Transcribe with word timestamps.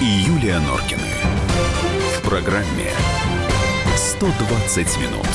и 0.00 0.04
Юлия 0.04 0.58
Норкины. 0.60 1.00
В 2.18 2.22
программе 2.22 2.90
120 3.96 4.98
минут. 4.98 5.26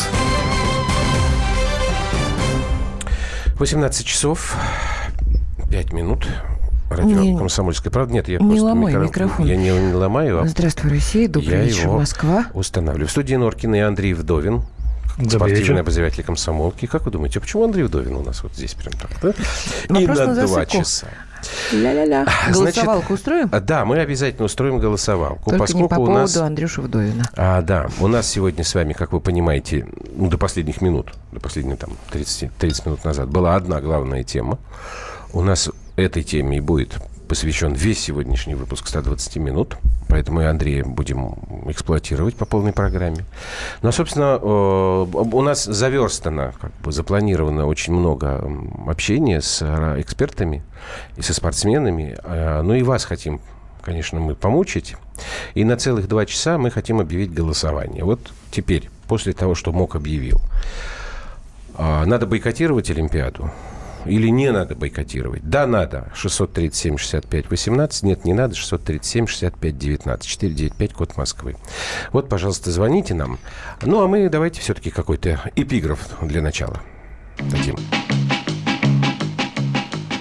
18 3.60 4.06
часов 4.06 4.56
5 5.70 5.94
минут. 5.94 6.28
Радио 6.90 7.06
Не- 7.22 7.38
«Комсомольская 7.38 7.92
правда». 7.92 8.14
Нет, 8.14 8.28
я 8.28 8.38
не 8.38 8.46
просто 8.48 8.66
ломай 8.66 8.94
микро- 8.94 9.04
микрофон. 9.04 9.46
Я 9.48 9.56
не, 9.56 9.70
не 9.72 9.94
ломаю, 9.94 10.42
а 10.42 10.48
Здравствуй, 10.48 10.92
Россия. 10.92 11.28
Добрый 11.28 11.58
я 11.58 11.64
вечер, 11.64 11.84
его 11.86 11.98
Москва. 11.98 12.46
устанавливаю. 12.54 13.08
В 13.08 13.12
студии 13.12 13.36
Норкина 13.36 13.76
и 13.76 13.80
Андрей 13.80 14.14
Вдовин. 14.14 14.62
Добрый 15.18 15.30
спортивный 15.30 15.60
вечер. 15.62 15.80
обозреватель 15.80 16.24
комсомолки. 16.24 16.86
Как 16.86 17.06
вы 17.06 17.12
думаете, 17.12 17.40
а 17.40 17.42
почему 17.42 17.64
Андрей 17.66 17.84
Вдовин 17.84 18.16
у 18.16 18.24
нас 18.24 18.44
вот 18.44 18.54
здесь 18.54 18.74
прям 18.76 18.94
так, 18.94 19.10
да? 19.22 20.00
И 20.00 20.06
на 20.08 20.46
два 20.46 20.66
часа. 20.66 21.08
Ля-ля-ля. 21.72 22.26
Значит, 22.52 22.84
Голосовалку 22.84 23.14
устроим? 23.14 23.50
А, 23.52 23.60
Да, 23.60 23.86
мы 23.86 24.00
обязательно 24.00 24.46
устроим 24.46 24.80
голосовалку, 24.80 25.50
Только 25.50 25.56
не 25.56 25.60
поскольку 25.60 25.90
по 25.90 25.94
у 25.96 26.06
поводу 26.06 26.22
нас... 26.22 26.38
Андрюши 26.38 26.82
Вдовина. 26.82 27.24
А, 27.36 27.62
да, 27.62 27.88
у 28.00 28.08
нас 28.08 28.28
сегодня 28.28 28.64
с 28.64 28.74
вами, 28.76 28.94
как 28.94 29.14
вы 29.14 29.20
понимаете, 29.20 29.88
ну, 30.16 30.30
до 30.30 30.38
последних 30.38 30.82
минут, 30.82 31.14
до 31.32 31.40
последних 31.40 31.78
там 31.80 31.92
30, 32.12 32.56
30 32.58 32.86
минут 32.86 33.06
назад 33.06 33.30
была 33.30 33.56
одна 33.56 33.82
главная 33.82 34.24
тема. 34.24 34.58
У 35.34 35.42
нас 35.42 35.70
этой 35.96 36.24
теме 36.24 36.58
и 36.58 36.60
будет 36.60 36.98
посвящен 37.28 37.74
весь 37.74 38.00
сегодняшний 38.00 38.56
выпуск 38.56 38.88
120 38.88 39.38
минут. 39.38 39.78
Поэтому 40.14 40.42
и 40.42 40.46
Андрея 40.46 40.84
будем 40.86 41.34
эксплуатировать 41.66 42.36
по 42.36 42.46
полной 42.46 42.72
программе. 42.72 43.26
Ну, 43.82 43.90
а, 43.90 43.92
собственно, 43.92 44.38
э, 44.40 44.46
у 44.46 45.42
нас 45.42 45.64
заверстано, 45.64 46.54
как 46.62 46.72
бы 46.84 46.92
запланировано 46.92 47.66
очень 47.66 47.94
много 47.94 48.48
общения 48.86 49.42
с 49.42 49.64
э, 49.64 50.00
экспертами 50.00 50.62
и 51.18 51.24
со 51.24 51.34
спортсменами. 51.34 52.16
Э, 52.24 52.62
Ну 52.62 52.76
и 52.76 52.84
вас 52.84 53.06
хотим, 53.06 53.42
конечно, 53.82 54.20
мы 54.20 54.36
помучить. 54.36 54.96
И 55.56 55.64
на 55.64 55.78
целых 55.78 56.08
два 56.08 56.28
часа 56.28 56.60
мы 56.60 56.70
хотим 56.70 57.00
объявить 57.00 57.34
голосование. 57.34 58.04
Вот 58.04 58.20
теперь, 58.52 58.92
после 59.08 59.34
того, 59.34 59.56
что 59.56 59.72
МОК 59.72 59.96
объявил, 59.96 60.40
а, 61.76 62.06
надо 62.06 62.28
бойкотировать 62.28 62.92
Олимпиаду 62.92 63.50
или 64.06 64.28
не 64.28 64.52
надо 64.52 64.76
бойкотировать? 64.76 65.48
Да, 65.48 65.68
надо. 65.68 66.12
637 66.16 66.98
65 66.98 67.50
18. 67.50 68.04
Нет, 68.04 68.26
не 68.26 68.34
надо. 68.34 68.56
637 68.56 69.28
65 69.28 69.78
19. 69.78 70.26
495, 70.26 70.94
код 70.94 71.18
Москвы. 71.18 71.56
Вот, 72.12 72.30
пожалуйста, 72.30 72.72
звоните 72.72 73.14
нам. 73.14 73.40
Ну, 73.82 74.02
а 74.02 74.08
мы 74.08 74.30
давайте 74.30 74.62
все-таки 74.62 74.90
какой-то 74.90 75.40
эпиграф 75.56 76.00
для 76.22 76.42
начала 76.42 76.80
дадим. 77.38 77.76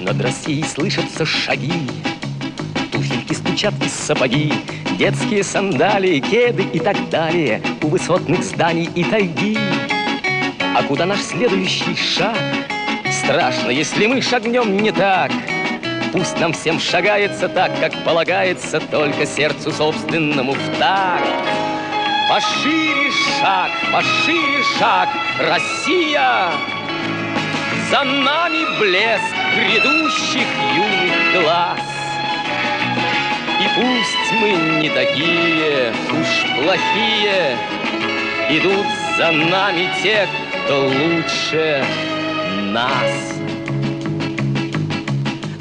Над 0.01 0.21
Россией 0.21 0.65
слышатся 0.65 1.25
шаги, 1.25 1.89
Туфельки 2.91 3.35
стучат 3.35 3.75
и 3.85 3.89
сапоги, 3.89 4.53
Детские 4.99 5.43
сандалии, 5.43 6.21
кеды 6.21 6.65
и 6.65 6.79
так 6.79 6.97
далее 7.09 7.63
У 7.83 7.89
высотных 7.89 8.45
зданий 8.45 8.89
и 8.95 9.05
тайги. 9.05 9.57
А 10.61 10.83
куда 10.83 11.07
наш 11.07 11.21
следующий 11.21 11.95
шаг? 11.97 12.37
Страшно, 13.25 13.71
если 13.71 14.07
мы 14.07 14.21
шагнем 14.21 14.77
не 14.79 14.91
так. 14.91 15.31
Пусть 16.13 16.39
нам 16.41 16.53
всем 16.53 16.81
шагается 16.81 17.49
так, 17.49 17.71
как 17.81 17.93
полагается 18.05 18.81
Только 18.81 19.25
сердцу 19.25 19.71
собственному 19.71 20.53
в 20.53 20.79
такт. 20.79 21.25
Пошире 22.29 23.11
шаг, 23.41 23.71
пошире 23.93 24.63
шаг, 24.79 25.09
Россия! 25.39 26.51
За 27.91 28.03
нами 28.03 28.79
блеск 28.81 29.35
грядущих 29.55 30.47
юных 30.75 31.45
глаз. 31.45 31.79
И 33.61 33.69
пусть 33.77 34.41
мы 34.41 34.81
не 34.81 34.89
такие 34.91 35.93
уж 36.11 36.57
плохие, 36.57 37.57
Идут 38.51 38.87
за 39.17 39.31
нами 39.31 39.89
те, 40.03 40.27
кто 40.65 40.87
лучше 40.87 41.85
нас. 42.73 43.35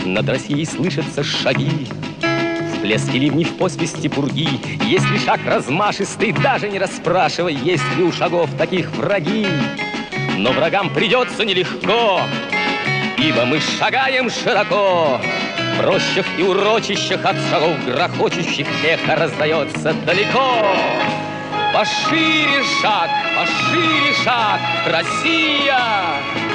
Над 0.06 0.30
Россией 0.30 0.66
слышатся 0.66 1.24
шаги, 1.24 1.88
в 2.22 2.82
плеске 2.82 3.20
ливней, 3.20 3.44
в 3.44 3.58
посвисте 3.58 4.10
пурги. 4.10 4.48
Если 4.86 5.18
шаг 5.18 5.42
размашистый, 5.46 6.32
даже 6.32 6.70
не 6.70 6.80
расспрашивай, 6.80 7.54
Есть 7.54 7.84
ли 7.98 8.04
у 8.04 8.12
шагов 8.12 8.50
таких 8.58 8.90
враги. 8.92 9.46
Но 10.38 10.52
врагам 10.54 10.90
придется 10.90 11.44
нелегко, 11.44 12.22
Ибо 13.18 13.46
мы 13.46 13.60
шагаем 13.60 14.30
широко. 14.30 15.20
В 15.78 15.82
рощах 15.82 16.26
и 16.38 16.44
урочищах 16.44 17.24
от 17.26 17.36
шагов 17.50 17.86
грохочущих 17.86 18.68
Эхо 18.84 19.16
раздается 19.16 19.94
далеко. 20.06 20.66
Пошире 21.74 22.64
шаг, 22.82 23.10
пошире 23.36 24.14
шаг, 24.24 24.60
Россия! 24.88 26.51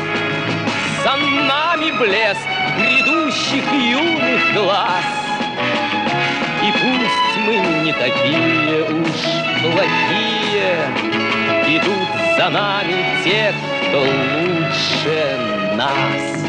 За 1.06 1.14
нами 1.14 1.92
блеск 1.92 2.48
грядущих 2.76 3.62
юных 3.72 4.54
глаз. 4.54 5.04
И 6.64 6.72
пусть 6.72 7.46
мы 7.46 7.58
не 7.84 7.92
такие 7.92 8.82
уж 8.82 9.22
плохие, 9.62 10.90
Идут 11.68 12.08
за 12.36 12.48
нами 12.48 13.22
те, 13.22 13.54
кто 13.88 14.00
лучше 14.00 15.38
нас. 15.76 16.45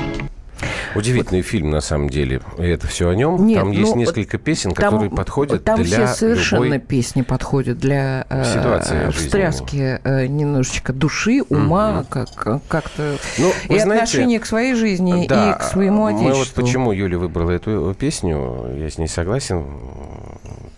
Удивительный 0.98 1.42
фильм, 1.42 1.70
на 1.72 1.82
самом 1.82 2.10
деле. 2.10 2.42
И 2.58 2.64
это 2.64 2.88
все 2.88 3.10
о 3.10 3.16
нем. 3.16 3.46
Нет, 3.46 3.60
Там 3.60 3.72
есть 3.72 3.92
ну, 3.94 4.00
несколько 4.02 4.38
песен, 4.38 4.72
Там- 4.74 4.86
которые 4.86 5.10
подходят 5.12 5.64
Там 5.64 5.82
для 5.84 6.08
все 6.08 6.16
совершенно 6.16 6.64
любой... 6.66 6.80
песни 6.80 7.22
подходят 7.22 7.80
для 7.80 8.26
э, 8.30 8.44
жизненной. 8.44 9.12
встряски 9.12 10.00
э, 10.04 10.28
немножечко 10.28 10.94
души, 10.94 11.42
ума, 11.50 12.06
как, 12.10 12.62
как-то 12.68 13.18
Ну, 13.38 13.52
и 13.70 13.80
знаете, 13.80 14.04
отношение 14.04 14.40
к 14.40 14.46
своей 14.46 14.74
жизни, 14.76 15.28
Да, 15.28 15.52
и 15.52 15.60
к 15.60 15.64
своему 15.64 16.04
Мы 16.06 16.14
вот 16.14 16.32
отечеству. 16.32 16.62
почему 16.64 16.92
Юля 16.92 17.18
выбрала 17.18 17.52
эту 17.52 17.96
песню, 17.98 18.76
я 18.78 18.90
с 18.90 18.98
ней 18.98 19.08
согласен. 19.08 19.64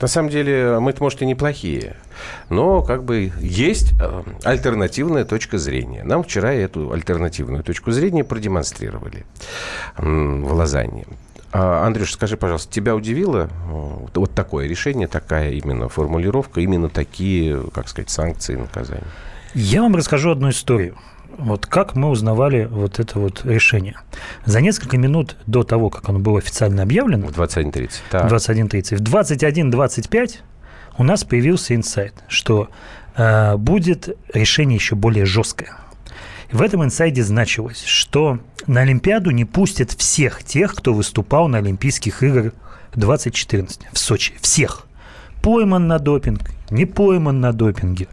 На 0.02 0.08
самом 0.08 0.30
деле, 0.30 0.80
мы-то, 0.80 1.04
может, 1.04 1.22
и 1.22 1.26
неплохие, 1.26 1.96
но 2.50 2.82
как 2.82 3.04
бы 3.04 3.32
есть 3.40 3.94
э, 4.00 4.24
альтернативная 4.44 5.26
точка 5.26 5.58
зрения. 5.58 6.04
Нам 6.04 6.24
вчера 6.24 6.54
эту 6.54 6.92
альтернативную 6.92 7.64
точку 7.64 7.92
зрения 7.92 8.24
продемонстрировали 8.24 9.26
в 9.98 10.54
Лозанне. 10.54 11.06
А, 11.52 11.86
Андрюш, 11.86 12.14
скажи, 12.14 12.38
пожалуйста, 12.38 12.72
тебя 12.72 12.96
удивило 12.96 13.50
э, 13.50 14.08
вот 14.14 14.34
такое 14.34 14.68
решение, 14.68 15.08
такая 15.08 15.52
именно 15.52 15.90
формулировка, 15.90 16.62
именно 16.62 16.90
такие, 16.90 17.62
как 17.74 17.90
сказать, 17.90 18.10
санкции, 18.10 18.56
наказания? 18.56 19.04
Я 19.56 19.82
вам 19.82 19.96
расскажу 19.96 20.30
одну 20.30 20.52
историю. 20.52 20.96
Вот 21.40 21.66
как 21.66 21.96
мы 21.96 22.10
узнавали 22.10 22.66
вот 22.66 23.00
это 23.00 23.20
вот 23.20 23.46
решение. 23.46 23.96
За 24.46 24.62
несколько 24.62 24.98
минут 24.98 25.38
до 25.48 25.64
того, 25.64 25.90
как 25.90 26.10
оно 26.10 26.20
было 26.20 26.40
официально 26.40 26.84
объявлено, 26.84 27.28
В 27.28 27.40
21.30. 27.40 27.92
Так. 28.10 28.32
21.30, 28.32 28.98
в 28.98 29.02
21.25 29.02 30.38
у 30.98 31.04
нас 31.04 31.24
появился 31.24 31.76
инсайт, 31.76 32.14
что 32.28 32.70
э, 33.16 33.56
будет 33.56 34.18
решение 34.34 34.76
еще 34.76 34.96
более 34.96 35.26
жесткое. 35.26 35.78
В 36.52 36.62
этом 36.62 36.84
инсайде 36.84 37.24
значилось, 37.24 37.84
что 37.84 38.40
на 38.68 38.82
Олимпиаду 38.82 39.32
не 39.32 39.46
пустят 39.46 39.92
всех 39.92 40.44
тех, 40.44 40.76
кто 40.76 40.94
выступал 40.94 41.48
на 41.48 41.60
Олимпийских 41.60 42.24
играх 42.24 42.54
2014 42.96 43.88
в 43.94 43.98
Сочи. 43.98 44.34
Всех. 44.42 44.88
Пойман 45.42 45.88
на 45.88 46.00
допинг, 46.00 46.42
не 46.70 46.86
пойман 46.86 47.40
на 47.40 47.54
допинге. 47.54 48.08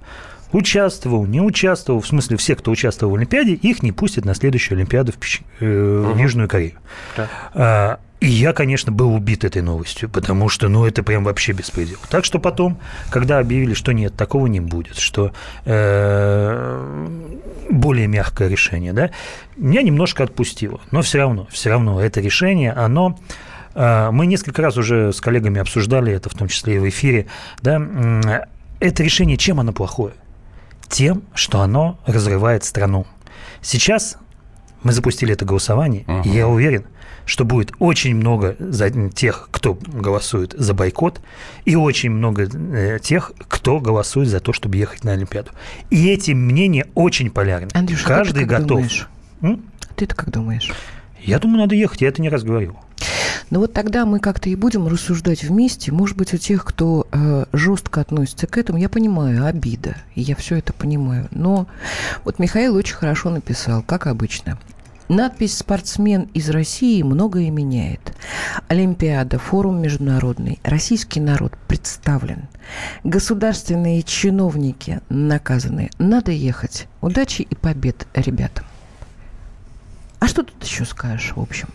Участвовал, 0.53 1.27
не 1.27 1.41
участвовал, 1.41 2.01
в 2.01 2.07
смысле 2.07 2.37
все, 2.37 2.55
кто 2.57 2.71
участвовал 2.71 3.12
в 3.12 3.17
Олимпиаде, 3.17 3.53
их 3.53 3.83
не 3.83 3.93
пустят 3.93 4.25
на 4.25 4.34
следующую 4.34 4.77
Олимпиаду 4.77 5.12
в, 5.12 5.17
Печ- 5.17 5.43
э, 5.61 6.12
в 6.15 6.19
Южную 6.19 6.49
Корею. 6.49 6.75
Так. 7.17 7.29
А, 7.55 7.99
И 8.20 8.29
я, 8.29 8.53
конечно, 8.55 8.91
был 8.93 9.12
убит 9.15 9.44
этой 9.44 9.61
новостью, 9.61 10.09
потому 10.09 10.49
что, 10.49 10.69
ну, 10.69 10.87
это 10.87 11.03
прям 11.03 11.25
вообще 11.25 11.53
беспредел. 11.53 11.99
Так 12.09 12.25
что 12.25 12.38
потом, 12.38 12.79
когда 13.11 13.38
объявили, 13.38 13.75
что 13.75 13.93
нет, 13.93 14.15
такого 14.17 14.47
не 14.47 14.61
будет, 14.61 14.97
что 14.97 15.32
э, 15.67 17.09
более 17.70 18.06
мягкое 18.06 18.49
решение, 18.49 18.93
да, 18.93 19.11
меня 19.56 19.82
немножко 19.82 20.25
отпустило. 20.25 20.81
Но 20.91 21.03
все 21.03 21.19
равно, 21.19 21.47
все 21.50 21.70
равно 21.70 22.00
это 22.00 22.20
решение, 22.20 22.73
оно 22.73 23.19
э, 23.75 24.11
мы 24.12 24.26
несколько 24.26 24.62
раз 24.62 24.76
уже 24.76 25.12
с 25.12 25.20
коллегами 25.20 25.61
обсуждали 25.61 26.12
это, 26.12 26.31
в 26.31 26.35
том 26.35 26.49
числе 26.49 26.76
и 26.76 26.79
в 26.79 26.88
эфире, 26.88 27.26
да, 27.62 28.47
это 28.81 29.03
решение, 29.03 29.37
чем 29.37 29.61
оно 29.61 29.73
плохое? 29.73 30.15
Тем, 30.88 31.23
что 31.35 31.61
оно 31.61 31.99
разрывает 32.06 32.65
страну. 32.65 33.06
Сейчас 33.61 34.17
мы 34.83 34.93
запустили 34.93 35.33
это 35.33 35.44
голосование, 35.44 36.05
и 36.25 36.29
я 36.29 36.47
уверен, 36.49 36.85
что 37.25 37.44
будет 37.44 37.73
очень 37.81 38.15
много 38.15 38.55
за 38.61 38.91
тех, 39.11 39.49
кто 39.50 39.75
голосует 39.75 40.55
за 40.56 40.75
бойкот, 40.75 41.21
и 41.65 41.75
очень 41.75 42.11
много 42.11 42.44
э, 42.44 42.99
тех, 43.03 43.33
кто 43.49 43.81
голосует 43.81 44.29
за 44.29 44.38
то, 44.38 44.53
чтобы 44.53 44.77
ехать 44.77 45.03
на 45.03 45.12
Олимпиаду. 45.12 45.50
И 45.91 46.09
эти 46.09 46.31
мнения 46.31 46.87
очень 46.94 47.31
полярны. 47.31 47.69
Андрюша, 47.75 48.05
а 48.05 48.09
Каждый 48.19 48.43
ты 48.44 48.47
как 48.47 48.61
готов. 48.62 48.69
думаешь? 48.69 49.09
М? 49.43 49.65
Ты-то 49.97 50.15
как 50.15 50.31
думаешь? 50.31 50.73
Я 51.21 51.41
думаю, 51.41 51.59
надо 51.62 51.75
ехать, 51.75 52.00
я 52.03 52.09
это 52.09 52.23
не 52.23 52.29
раз 52.29 52.44
говорил. 52.44 52.77
Но 53.50 53.60
вот 53.60 53.72
тогда 53.72 54.06
мы 54.06 54.19
как-то 54.19 54.48
и 54.48 54.56
будем 54.56 54.88
рассуждать 54.88 55.44
вместе. 55.44 55.93
Может 55.93 56.16
быть, 56.16 56.34
у 56.34 56.37
тех, 56.37 56.64
кто 56.64 57.06
э, 57.12 57.44
жестко 57.52 58.00
относится 58.00 58.46
к 58.46 58.58
этому, 58.58 58.78
я 58.78 58.88
понимаю, 58.88 59.46
обида. 59.46 59.96
Я 60.14 60.34
все 60.34 60.56
это 60.56 60.72
понимаю. 60.72 61.28
Но 61.31 61.66
вот 62.25 62.38
Михаил 62.38 62.75
очень 62.75 62.96
хорошо 62.96 63.31
написал, 63.31 63.82
как 63.82 64.06
обычно. 64.06 64.58
Надпись 65.08 65.56
«Спортсмен 65.56 66.22
из 66.34 66.50
России» 66.50 67.00
многое 67.02 67.50
меняет. 67.50 68.00
Олимпиада, 68.66 69.38
форум 69.38 69.81
международный, 69.81 70.58
российский 70.64 71.20
народ 71.20 71.52
представлен. 71.69 72.48
Государственные 73.04 74.02
чиновники 74.02 75.00
наказаны. 75.08 75.90
Надо 75.98 76.32
ехать. 76.32 76.88
Удачи 77.00 77.43
и 77.43 77.54
побед 77.54 78.08
ребятам. 78.14 78.64
А 80.19 80.26
что 80.26 80.43
тут 80.43 80.64
еще 80.64 80.84
скажешь, 80.84 81.34
в 81.37 81.40
общем? 81.40 81.69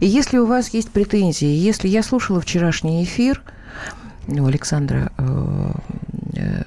И 0.00 0.06
если 0.06 0.38
у 0.38 0.46
вас 0.46 0.68
есть 0.70 0.90
претензии, 0.90 1.48
если 1.48 1.88
я 1.88 2.02
слушала 2.02 2.40
вчерашний 2.40 3.02
эфир, 3.04 3.42
у 4.28 4.46
Александра 4.46 5.12
э, 5.18 5.70
э, 6.34 6.62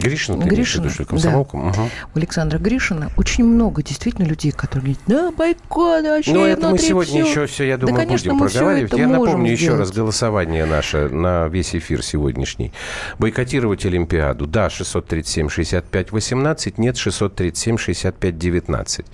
Гришина, 0.00 0.42
ты 0.42 0.48
Гришина, 0.48 0.88
виду? 0.88 1.18
Да. 1.22 1.38
Угу. 1.38 1.72
У 2.14 2.18
Александра 2.18 2.58
Гришина 2.58 3.10
очень 3.16 3.44
много 3.44 3.82
действительно 3.82 4.26
людей, 4.26 4.52
которые 4.52 4.96
говорят, 4.96 4.98
да, 5.06 5.30
бойкот 5.32 6.04
вообще 6.04 6.32
Ну, 6.32 6.44
это 6.44 6.70
мы 6.70 6.78
сегодня 6.78 7.24
все. 7.24 7.30
еще 7.30 7.46
все, 7.46 7.64
я 7.64 7.76
думаю, 7.76 7.96
да, 7.96 8.04
конечно, 8.04 8.32
будем 8.34 8.48
проговаривать. 8.48 8.92
Я 8.92 9.08
напомню 9.08 9.56
сделать. 9.56 9.60
еще 9.60 9.74
раз 9.76 9.90
голосование 9.92 10.66
наше 10.66 11.08
на 11.08 11.48
весь 11.48 11.74
эфир 11.74 12.02
сегодняшний. 12.02 12.72
Бойкотировать 13.18 13.84
Олимпиаду. 13.86 14.46
Да, 14.46 14.68
637-65-18, 14.68 16.74
нет, 16.76 16.96
637-65-19. 16.96 19.04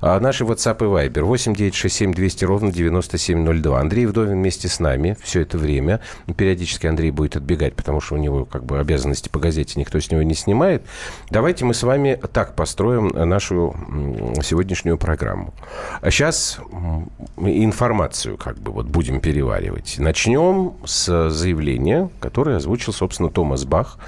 А 0.00 0.20
наши 0.20 0.44
WhatsApp 0.44 0.78
и 0.78 0.84
Viber 1.08 1.22
8967 1.22 2.14
200 2.14 2.44
ровно 2.44 2.72
9702. 2.72 3.80
Андрей 3.80 4.06
Вдовин 4.06 4.32
вместе 4.34 4.68
с 4.68 4.80
нами 4.80 5.16
все 5.22 5.42
это 5.42 5.58
время. 5.58 6.00
Периодически 6.36 6.86
Андрей 6.86 7.10
будет 7.10 7.36
отбегать, 7.36 7.74
потому 7.74 8.00
что 8.00 8.14
у 8.14 8.18
него 8.18 8.44
как 8.44 8.64
бы 8.64 8.78
обязанности 8.78 9.28
по 9.28 9.38
газете, 9.38 9.78
никто 9.78 10.00
с 10.00 10.10
него 10.10 10.22
не 10.22 10.29
снимает. 10.34 10.82
Давайте 11.30 11.64
мы 11.64 11.74
с 11.74 11.82
вами 11.82 12.18
так 12.32 12.54
построим 12.54 13.08
нашу 13.08 13.74
сегодняшнюю 14.42 14.98
программу. 14.98 15.52
А 16.00 16.10
сейчас 16.10 16.60
информацию 17.36 18.36
как 18.36 18.58
бы 18.58 18.72
вот 18.72 18.86
будем 18.86 19.20
переваривать. 19.20 19.96
Начнем 19.98 20.74
с 20.84 21.30
заявления, 21.30 22.10
которое 22.20 22.56
озвучил, 22.56 22.92
собственно, 22.92 23.30
Томас 23.30 23.64
Бах, 23.64 23.98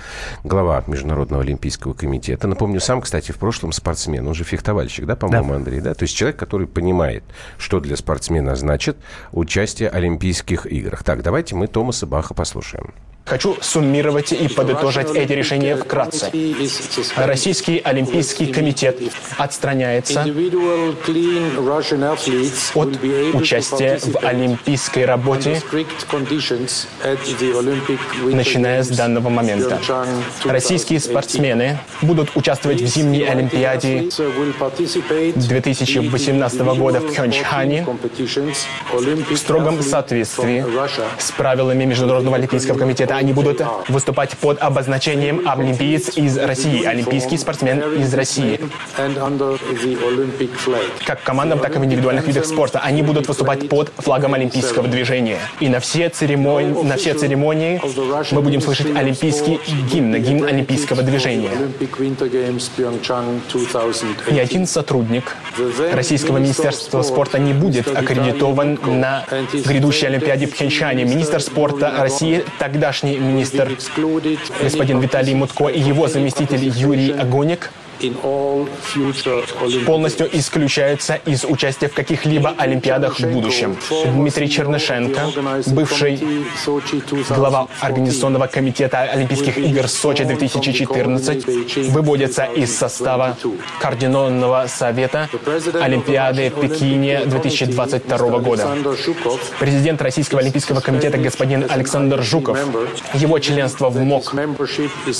глава 0.45 0.83
Международного 0.87 1.43
олимпийского 1.43 1.93
комитета. 1.93 2.49
Напомню, 2.49 2.81
сам, 2.81 3.01
кстати, 3.01 3.33
в 3.33 3.39
прошлом 3.39 3.73
спортсмен. 3.73 4.27
Он 4.27 4.35
же 4.35 4.45
фехтовальщик, 4.45 5.07
да, 5.07 5.17
по-моему, 5.17 5.51
да. 5.51 5.57
Андрей? 5.57 5.81
Да? 5.81 5.95
То 5.95 6.05
есть 6.05 6.17
человек, 6.17 6.39
который 6.39 6.67
понимает, 6.67 7.25
что 7.59 7.81
для 7.81 7.97
спортсмена 7.97 8.57
значит 8.57 8.97
участие 9.33 9.91
в 9.91 9.95
Олимпийских 9.95 10.67
играх. 10.67 11.03
Так, 11.05 11.23
давайте 11.23 11.55
мы 11.55 11.67
Томаса 11.67 12.07
Баха 12.07 12.35
послушаем. 12.35 12.95
Хочу 13.25 13.57
суммировать 13.61 14.33
и 14.33 14.49
подытожить 14.49 15.11
эти 15.15 15.33
решения 15.33 15.77
вкратце. 15.77 16.31
Российский 17.17 17.79
Олимпийский 17.79 18.47
комитет 18.47 18.99
отстраняется 19.39 20.25
от 22.75 22.89
участия 23.35 23.99
в 23.99 24.25
олимпийской 24.25 25.05
работе, 25.05 25.63
начиная 28.25 28.83
с 28.83 28.89
данного 28.89 29.29
момента. 29.29 29.79
Российские 30.45 30.99
спортсмены 30.99 31.79
будут 32.03 32.31
участвовать 32.35 32.81
в 32.81 32.87
зимней 32.87 33.29
Олимпиаде 33.29 34.09
2018 35.37 36.61
года 36.61 37.01
в 37.01 37.07
Пхенчхане 37.07 37.87
в 38.93 39.37
строгом 39.37 39.83
соответствии 39.83 40.65
с 41.19 41.31
правилами 41.31 41.85
Международного 41.85 42.37
Олимпийского 42.37 42.79
комитета 42.79 43.12
они 43.17 43.33
будут 43.33 43.63
выступать 43.89 44.31
под 44.39 44.61
обозначением 44.61 45.49
«Олимпиец 45.49 46.17
из 46.17 46.39
России», 46.39 46.85
«Олимпийский 46.85 47.37
спортсмен 47.37 47.81
из 47.95 48.13
России». 48.15 48.61
Как 51.05 51.21
в 51.21 51.25
командном, 51.25 51.59
так 51.59 51.77
и 51.77 51.79
в 51.79 51.85
индивидуальных 51.85 52.27
видах 52.27 52.45
спорта. 52.45 52.81
Они 52.81 53.03
будут 53.03 53.29
выступать 53.29 53.69
под 53.69 53.93
флагом 53.99 54.35
олимпийского 54.35 54.89
движения. 54.89 55.39
И 55.61 55.69
на 55.69 55.81
все 55.81 56.09
церемонии, 56.09 56.83
на 56.83 56.97
все 56.97 57.15
церемонии 57.15 57.81
мы 58.33 58.43
будем 58.43 58.61
слышать 58.61 58.95
олимпийский 58.95 59.61
гимн, 59.91 60.17
гимн 60.17 60.45
олимпийского 60.45 61.03
движения. 61.03 61.51
Ни 64.31 64.39
один 64.39 64.67
сотрудник 64.67 65.37
Российского 65.93 66.39
министерства 66.39 67.03
спорта 67.03 67.39
не 67.39 67.53
будет 67.53 67.89
аккредитован 67.89 68.79
на 68.85 69.25
грядущей 69.53 70.07
Олимпиаде 70.07 70.47
в 70.47 70.53
Пхенчхане. 70.53 71.05
Министр 71.05 71.41
спорта 71.41 71.93
России, 71.99 72.45
тогдашний 72.59 73.02
министр. 73.03 73.71
Господин 74.63 75.01
Виталий 75.01 75.35
Мутко 75.35 75.69
и 75.69 75.81
его 75.81 76.09
заместитель 76.09 76.69
Юрий 76.69 77.11
Агоник 77.11 77.71
полностью 79.87 80.29
исключаются 80.33 81.15
из 81.27 81.45
участия 81.45 81.89
в 81.89 81.95
каких-либо 81.95 82.55
Олимпиадах 82.57 83.19
в 83.19 83.27
будущем. 83.33 83.77
Дмитрий 84.05 84.49
Чернышенко, 84.49 85.21
бывший 85.67 86.21
глава 87.29 87.69
Организационного 87.81 88.47
комитета 88.47 89.03
Олимпийских 89.03 89.59
игр 89.59 89.89
Сочи 89.89 90.25
2014, 90.25 91.89
выводится 91.91 92.45
из 92.45 92.77
состава 92.77 93.37
Координационного 93.81 94.67
совета 94.69 95.29
Олимпиады 95.81 96.51
в 96.51 96.61
Пекине 96.61 97.25
2022 97.25 98.39
года. 98.39 98.77
Президент 99.59 100.03
Российского 100.03 100.41
Олимпийского 100.41 100.81
комитета 100.81 101.19
господин 101.19 101.67
Александр 101.69 102.23
Жуков, 102.23 102.59
его 103.15 103.39
членство 103.39 103.89
в 103.91 103.99
МОК 103.99 104.35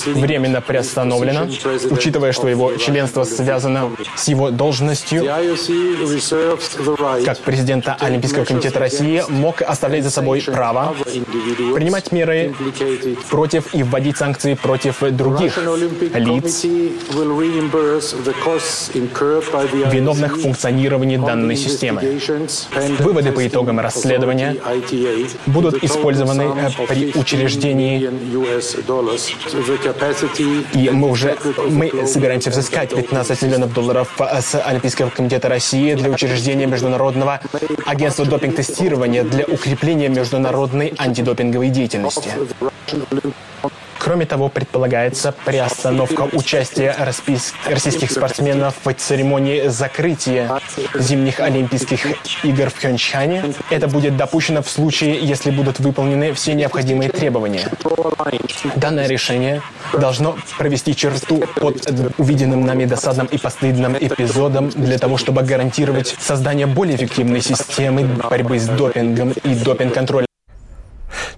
временно 0.05 0.61
приостановлено, 0.61 1.47
учитывая, 1.89 2.31
что 2.31 2.47
его 2.47 2.72
членство 2.79 3.23
связано 3.23 3.91
с 4.15 4.27
его 4.27 4.51
должностью 4.51 5.23
как 7.25 7.37
президента 7.39 7.95
Олимпийского 7.99 8.45
комитета 8.45 8.79
России, 8.79 9.23
мог 9.29 9.61
оставлять 9.61 10.03
за 10.03 10.11
собой 10.11 10.41
право 10.41 10.95
принимать 11.73 12.11
меры 12.11 12.53
против 13.29 13.73
и 13.73 13.83
вводить 13.83 14.17
санкции 14.17 14.53
против 14.55 14.99
других 15.11 15.57
лиц, 15.57 16.63
виновных 19.91 20.37
в 20.37 20.41
функционировании 20.41 21.17
данной 21.17 21.55
системы. 21.55 22.19
Выводы 22.99 23.31
по 23.31 23.47
итогам 23.47 23.79
расследования 23.79 24.57
будут 25.45 25.83
использованы 25.83 26.53
при 26.87 27.11
учреждении, 27.15 28.09
и 30.73 30.89
мы 30.89 31.09
уже 31.09 31.37
мы 31.69 32.07
собираемся 32.07 32.51
взыскать 32.63 32.95
15 32.95 33.41
миллионов 33.41 33.73
долларов 33.73 34.09
с 34.17 34.55
Олимпийского 34.55 35.09
комитета 35.09 35.49
России 35.49 35.93
для 35.95 36.09
учреждения 36.09 36.65
Международного 36.65 37.41
агентства 37.85 38.25
допинг-тестирования 38.25 39.23
для 39.23 39.43
укрепления 39.45 40.07
международной 40.07 40.93
антидопинговой 40.97 41.69
деятельности. 41.69 42.29
Кроме 44.03 44.25
того, 44.25 44.49
предполагается 44.49 45.33
приостановка 45.45 46.27
участия 46.33 46.93
российских 46.99 48.11
спортсменов 48.11 48.75
в 48.83 48.93
церемонии 48.93 49.69
закрытия 49.69 50.59
зимних 50.93 51.39
Олимпийских 51.39 52.05
игр 52.43 52.69
в 52.69 52.73
Пхенчхане. 52.73 53.53
Это 53.69 53.87
будет 53.87 54.17
допущено 54.17 54.61
в 54.61 54.69
случае, 54.69 55.19
если 55.19 55.51
будут 55.51 55.79
выполнены 55.79 56.33
все 56.33 56.53
необходимые 56.53 57.09
требования. 57.11 57.69
Данное 58.75 59.07
решение 59.07 59.61
должно 59.93 60.35
провести 60.57 60.93
черту 60.95 61.43
под 61.55 61.87
увиденным 62.17 62.65
нами 62.65 62.83
досадным 62.83 63.27
и 63.27 63.37
постыдным 63.37 63.95
эпизодом 63.95 64.69
для 64.69 64.97
того, 64.97 65.17
чтобы 65.17 65.43
гарантировать 65.43 66.15
создание 66.19 66.67
более 66.67 66.97
эффективной 66.97 67.41
системы 67.41 68.03
борьбы 68.29 68.59
с 68.59 68.67
допингом 68.67 69.31
и 69.31 69.55
допинг-контроля. 69.55 70.25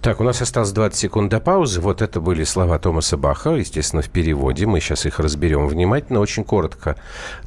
Так, 0.02 0.22
у 0.22 0.24
нас 0.24 0.42
осталось 0.42 0.72
20 0.72 0.98
секунд 0.98 1.32
до 1.32 1.40
паузы. 1.40 1.82
Вот 1.82 2.02
это 2.02 2.22
были 2.22 2.44
слова 2.44 2.80
Томаса 2.80 3.18
Баха, 3.18 3.52
естественно, 3.52 4.02
в 4.02 4.10
переводе. 4.10 4.66
Мы 4.66 4.80
сейчас 4.80 5.06
их 5.06 5.20
разберем 5.20 5.68
внимательно. 5.68 6.20
Очень 6.20 6.44
коротко. 6.44 6.96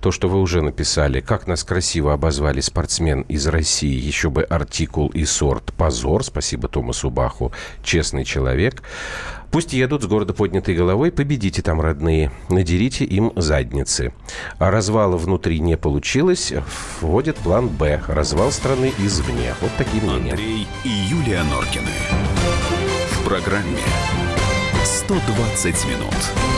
То, 0.00 0.11
что 0.11 0.28
вы 0.28 0.40
уже 0.40 0.62
написали. 0.62 1.20
Как 1.20 1.47
нас 1.47 1.64
красиво 1.64 2.12
обозвали 2.12 2.61
спортсмен 2.61 3.23
из 3.23 3.47
России. 3.47 3.94
Еще 3.94 4.30
бы 4.30 4.42
артикул 4.42 5.08
и 5.08 5.25
сорт. 5.25 5.73
Позор. 5.75 6.25
Спасибо 6.25 6.68
Томасу 6.68 7.11
Баху. 7.11 7.52
Честный 7.82 8.25
человек. 8.25 8.82
Пусть 9.50 9.73
едут 9.73 10.02
с 10.02 10.07
города 10.07 10.35
поднятой 10.35 10.75
головой, 10.75 11.11
победите 11.11 11.62
там, 11.62 11.81
родные, 11.81 12.31
надерите 12.50 13.05
им 13.05 13.33
задницы. 13.37 14.12
А 14.59 14.71
развала 14.71 15.17
внутри 15.17 15.59
не 15.61 15.76
получилось, 15.76 16.52
вводит 17.00 17.37
план 17.37 17.69
«Б»– 17.69 18.02
развал 18.09 18.52
страны 18.52 18.93
извне. 18.99 19.55
Вот 19.61 19.71
такие 19.78 20.02
мнения. 20.02 20.33
Андрей 20.33 20.67
и 20.85 20.88
Юлия 20.88 21.43
Норкины. 21.45 21.87
В 23.12 23.25
программе 23.25 23.78
«120 24.85 25.88
минут». 25.88 26.58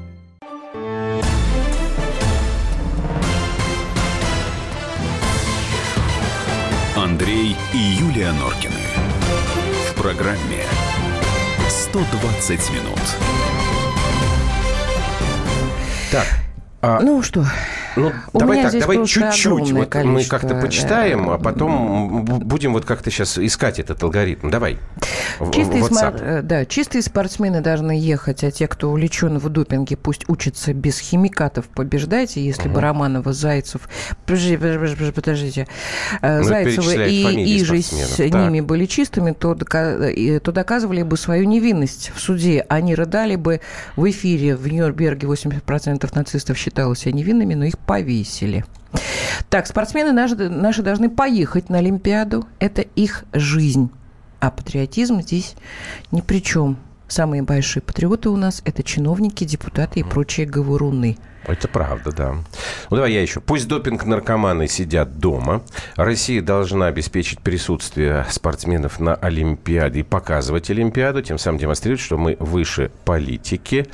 Андрей 7.03 7.57
и 7.73 7.77
Юлия 7.77 8.31
Норкины. 8.31 8.75
В 9.89 9.95
программе 9.95 10.63
120 11.67 12.69
минут. 12.69 12.99
Так, 16.11 16.27
а, 16.83 16.99
Ну 17.01 17.23
что, 17.23 17.43
ну, 17.95 18.11
У 18.33 18.39
давай 18.39 18.63
так, 18.63 18.79
давай 18.79 19.05
чуть-чуть. 19.05 19.71
Вот 19.71 19.95
мы 20.03 20.23
как-то 20.23 20.55
почитаем, 20.55 21.25
да. 21.27 21.35
а 21.35 21.37
потом 21.37 22.23
будем 22.25 22.73
вот 22.73 22.85
как-то 22.85 23.11
сейчас 23.11 23.37
искать 23.37 23.79
этот 23.79 24.01
алгоритм. 24.03 24.49
Давай. 24.49 24.77
Чистые, 25.53 25.83
смар- 25.83 26.17
э, 26.21 26.41
да, 26.41 26.65
чистые 26.65 27.01
спортсмены 27.01 27.61
должны 27.61 27.91
ехать, 27.91 28.43
а 28.43 28.51
те, 28.51 28.67
кто 28.67 28.89
увлечен 28.89 29.37
в 29.37 29.49
допинге, 29.49 29.97
пусть 29.97 30.27
учатся 30.29 30.73
без 30.73 30.99
химикатов. 30.99 31.67
Побеждайте, 31.67 32.43
если 32.43 32.69
бы 32.69 32.79
Романова, 32.81 33.33
Зайцев, 33.33 33.89
подожди, 34.25 34.57
подожди, 34.57 35.11
подождите, 35.11 35.67
э, 36.21 36.41
Ну, 36.41 36.49
перечисляет 36.49 37.11
и 37.11 37.57
Иже 37.57 37.81
с. 37.81 38.15
Так. 38.17 38.33
ними 38.33 38.61
были 38.61 38.85
чистыми, 38.85 39.31
то, 39.31 39.53
дока- 39.53 40.11
э, 40.11 40.39
то 40.39 40.51
доказывали 40.51 41.03
бы 41.03 41.17
свою 41.17 41.45
невинность 41.45 42.11
в 42.15 42.19
суде. 42.19 42.65
Они 42.69 42.95
рыдали 42.95 43.35
бы 43.35 43.61
в 43.95 44.09
эфире. 44.09 44.55
В 44.55 44.67
Нью-Йорке 44.67 45.27
80% 45.27 46.13
нацистов 46.15 46.57
считалось 46.57 46.99
себя 46.99 47.13
невинными, 47.13 47.53
но 47.53 47.65
их 47.65 47.77
повесили. 47.85 48.65
Так, 49.49 49.67
спортсмены 49.67 50.11
наши, 50.11 50.35
наши 50.35 50.81
должны 50.81 51.09
поехать 51.09 51.69
на 51.69 51.79
Олимпиаду. 51.79 52.45
Это 52.59 52.81
их 52.81 53.25
жизнь. 53.33 53.89
А 54.39 54.49
патриотизм 54.49 55.21
здесь 55.21 55.55
ни 56.11 56.21
при 56.21 56.41
чем. 56.41 56.77
Самые 57.07 57.41
большие 57.41 57.83
патриоты 57.83 58.29
у 58.29 58.37
нас– 58.37 58.61
это 58.65 58.83
чиновники, 58.83 59.43
депутаты 59.43 59.99
и 59.99 60.03
прочие 60.03 60.45
говоруны. 60.45 61.17
Это 61.45 61.67
правда, 61.67 62.11
да. 62.11 62.31
Ну, 62.89 62.95
давай 62.97 63.13
я 63.13 63.21
еще. 63.21 63.39
Пусть 63.39 63.67
допинг-наркоманы 63.67 64.67
сидят 64.67 65.19
дома. 65.19 65.63
Россия 65.95 66.41
должна 66.41 66.87
обеспечить 66.87 67.39
присутствие 67.39 68.25
спортсменов 68.29 68.99
на 68.99 69.15
Олимпиаде 69.15 70.01
и 70.01 70.03
показывать 70.03 70.69
Олимпиаду, 70.69 71.21
тем 71.21 71.37
самым 71.37 71.59
демонстрировать, 71.59 72.01
что 72.01 72.17
мы 72.17 72.37
выше 72.39 72.91
политики. 73.05 73.87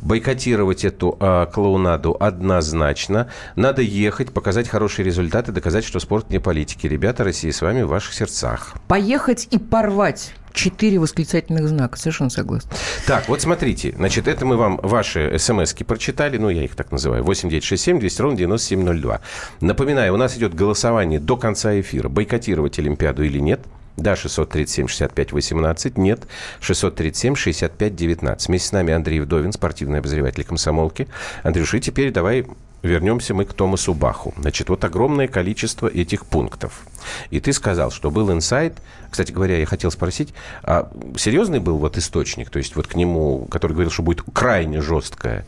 Бойкотировать 0.00 0.84
эту 0.84 1.16
а, 1.18 1.46
клоунаду 1.46 2.16
однозначно. 2.18 3.28
Надо 3.56 3.82
ехать, 3.82 4.32
показать 4.32 4.68
хорошие 4.68 5.04
результаты, 5.04 5.52
доказать, 5.52 5.84
что 5.84 5.98
спорт 5.98 6.30
не 6.30 6.38
политики. 6.38 6.86
Ребята, 6.86 7.24
Россия 7.24 7.52
с 7.52 7.62
вами 7.62 7.82
в 7.82 7.88
ваших 7.88 8.14
сердцах. 8.14 8.74
Поехать 8.86 9.48
и 9.50 9.58
порвать. 9.58 10.34
Четыре 10.52 10.98
восклицательных 10.98 11.66
знака. 11.66 11.98
Совершенно 11.98 12.30
согласна. 12.30 12.70
Так, 13.06 13.28
вот 13.28 13.40
смотрите. 13.40 13.94
Значит, 13.96 14.28
это 14.28 14.44
мы 14.44 14.56
вам 14.56 14.78
ваши 14.82 15.38
смс-ки 15.38 15.82
прочитали. 15.82 16.36
Ну, 16.36 16.50
я 16.50 16.64
их 16.64 16.76
так 16.76 16.91
называю. 16.92 17.22
8967 17.24 17.98
200 17.98 18.22
ровно 18.22 18.36
9702. 18.38 19.20
Напоминаю, 19.60 20.14
у 20.14 20.16
нас 20.16 20.36
идет 20.36 20.54
голосование 20.54 21.20
до 21.20 21.36
конца 21.36 21.78
эфира. 21.78 22.08
Бойкотировать 22.08 22.78
Олимпиаду 22.78 23.24
или 23.24 23.38
нет? 23.38 23.60
Да, 23.96 24.16
637 24.16 24.86
65 24.88 25.32
18. 25.32 25.98
Нет, 25.98 26.22
637 26.60 27.34
65 27.34 27.96
19. 27.96 28.48
Вместе 28.48 28.68
с 28.68 28.72
нами 28.72 28.92
Андрей 28.92 29.20
Вдовин, 29.20 29.52
спортивный 29.52 29.98
обозреватель 29.98 30.44
комсомолки. 30.44 31.08
Андрюш, 31.42 31.74
и 31.74 31.80
теперь 31.80 32.10
давай 32.10 32.46
вернемся 32.82 33.34
мы 33.34 33.44
к 33.44 33.52
Томасу 33.52 33.94
Баху. 33.94 34.34
Значит, 34.38 34.68
вот 34.68 34.84
огромное 34.84 35.28
количество 35.28 35.86
этих 35.86 36.26
пунктов. 36.26 36.82
И 37.30 37.40
ты 37.40 37.52
сказал, 37.52 37.90
что 37.90 38.10
был 38.10 38.32
инсайт. 38.32 38.74
Кстати 39.10 39.32
говоря, 39.32 39.58
я 39.58 39.66
хотел 39.66 39.90
спросить, 39.90 40.34
а 40.62 40.90
серьезный 41.16 41.60
был 41.60 41.76
вот 41.76 41.98
источник, 41.98 42.50
то 42.50 42.58
есть 42.58 42.76
вот 42.76 42.86
к 42.86 42.94
нему, 42.94 43.46
который 43.50 43.72
говорил, 43.72 43.90
что 43.90 44.02
будет 44.02 44.22
крайне 44.32 44.80
жесткое? 44.80 45.44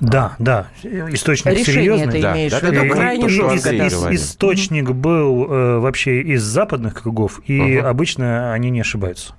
Да, 0.00 0.34
да, 0.38 0.68
источник 0.82 1.52
Решение 1.52 1.64
серьезный. 1.64 2.12
ты 2.12 2.22
Да, 2.22 2.32
имеешь 2.34 2.52
да, 2.52 2.58
в 2.60 2.62
виду 2.62 2.88
да, 2.88 2.94
крайне 2.94 3.28
жестко. 3.28 3.70
Ис- 3.70 4.14
источник 4.14 4.90
был 4.90 5.46
э, 5.50 5.78
вообще 5.78 6.22
из 6.22 6.42
западных 6.42 7.02
кругов, 7.02 7.40
и 7.46 7.78
Ага. 7.78 7.90
обычно 7.90 8.52
они 8.54 8.70
не 8.70 8.80
ошибаются. 8.80 9.34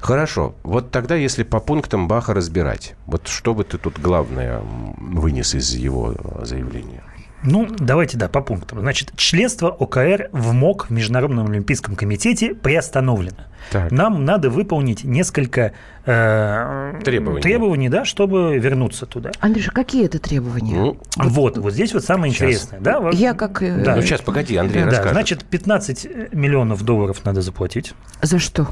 Хорошо. 0.00 0.54
Вот 0.62 0.90
тогда, 0.90 1.16
если 1.16 1.42
по 1.42 1.58
пунктам 1.60 2.08
Баха 2.08 2.34
разбирать, 2.34 2.94
вот 3.06 3.26
что 3.26 3.54
бы 3.54 3.64
ты 3.64 3.78
тут 3.78 3.98
главное 3.98 4.60
вынес 4.98 5.54
из 5.54 5.74
его 5.74 6.14
заявления? 6.42 7.02
Ну, 7.42 7.66
давайте, 7.78 8.16
да, 8.16 8.28
по 8.28 8.40
пунктам. 8.40 8.80
Значит, 8.80 9.12
членство 9.16 9.68
ОКР 9.68 10.30
в 10.32 10.52
МОК, 10.52 10.86
в 10.88 10.90
Международном 10.90 11.46
Олимпийском 11.50 11.94
комитете, 11.94 12.54
приостановлено. 12.54 13.44
Так. 13.70 13.90
Нам 13.90 14.24
надо 14.24 14.48
выполнить 14.50 15.04
несколько 15.04 15.72
э, 16.04 16.92
Требований. 17.04 17.42
требований, 17.42 17.88
да, 17.88 18.04
чтобы 18.04 18.58
вернуться 18.58 19.06
туда. 19.06 19.32
Андрюша, 19.40 19.70
какие 19.72 20.06
это 20.06 20.18
требования? 20.18 20.74
Ну, 20.74 20.98
Вот, 21.16 21.58
вот 21.58 21.72
здесь 21.72 21.92
вот 21.94 22.04
самое 22.04 22.32
Сейчас. 22.32 22.42
интересное. 22.42 22.80
Да, 22.80 23.00
вот- 23.00 23.14
Я 23.14 23.34
как... 23.34 23.62
э, 23.62 23.82
Да. 23.84 23.96
ну, 23.96 24.02
сейчас, 24.02 24.20
погоди, 24.20 24.56
Андрей 24.56 24.80
Да, 24.84 24.90
расскажет. 24.90 25.12
значит, 25.12 25.44
15 25.44 26.32
миллионов 26.32 26.82
долларов 26.82 27.20
надо 27.24 27.40
заплатить. 27.42 27.94
За 28.22 28.38
что? 28.38 28.68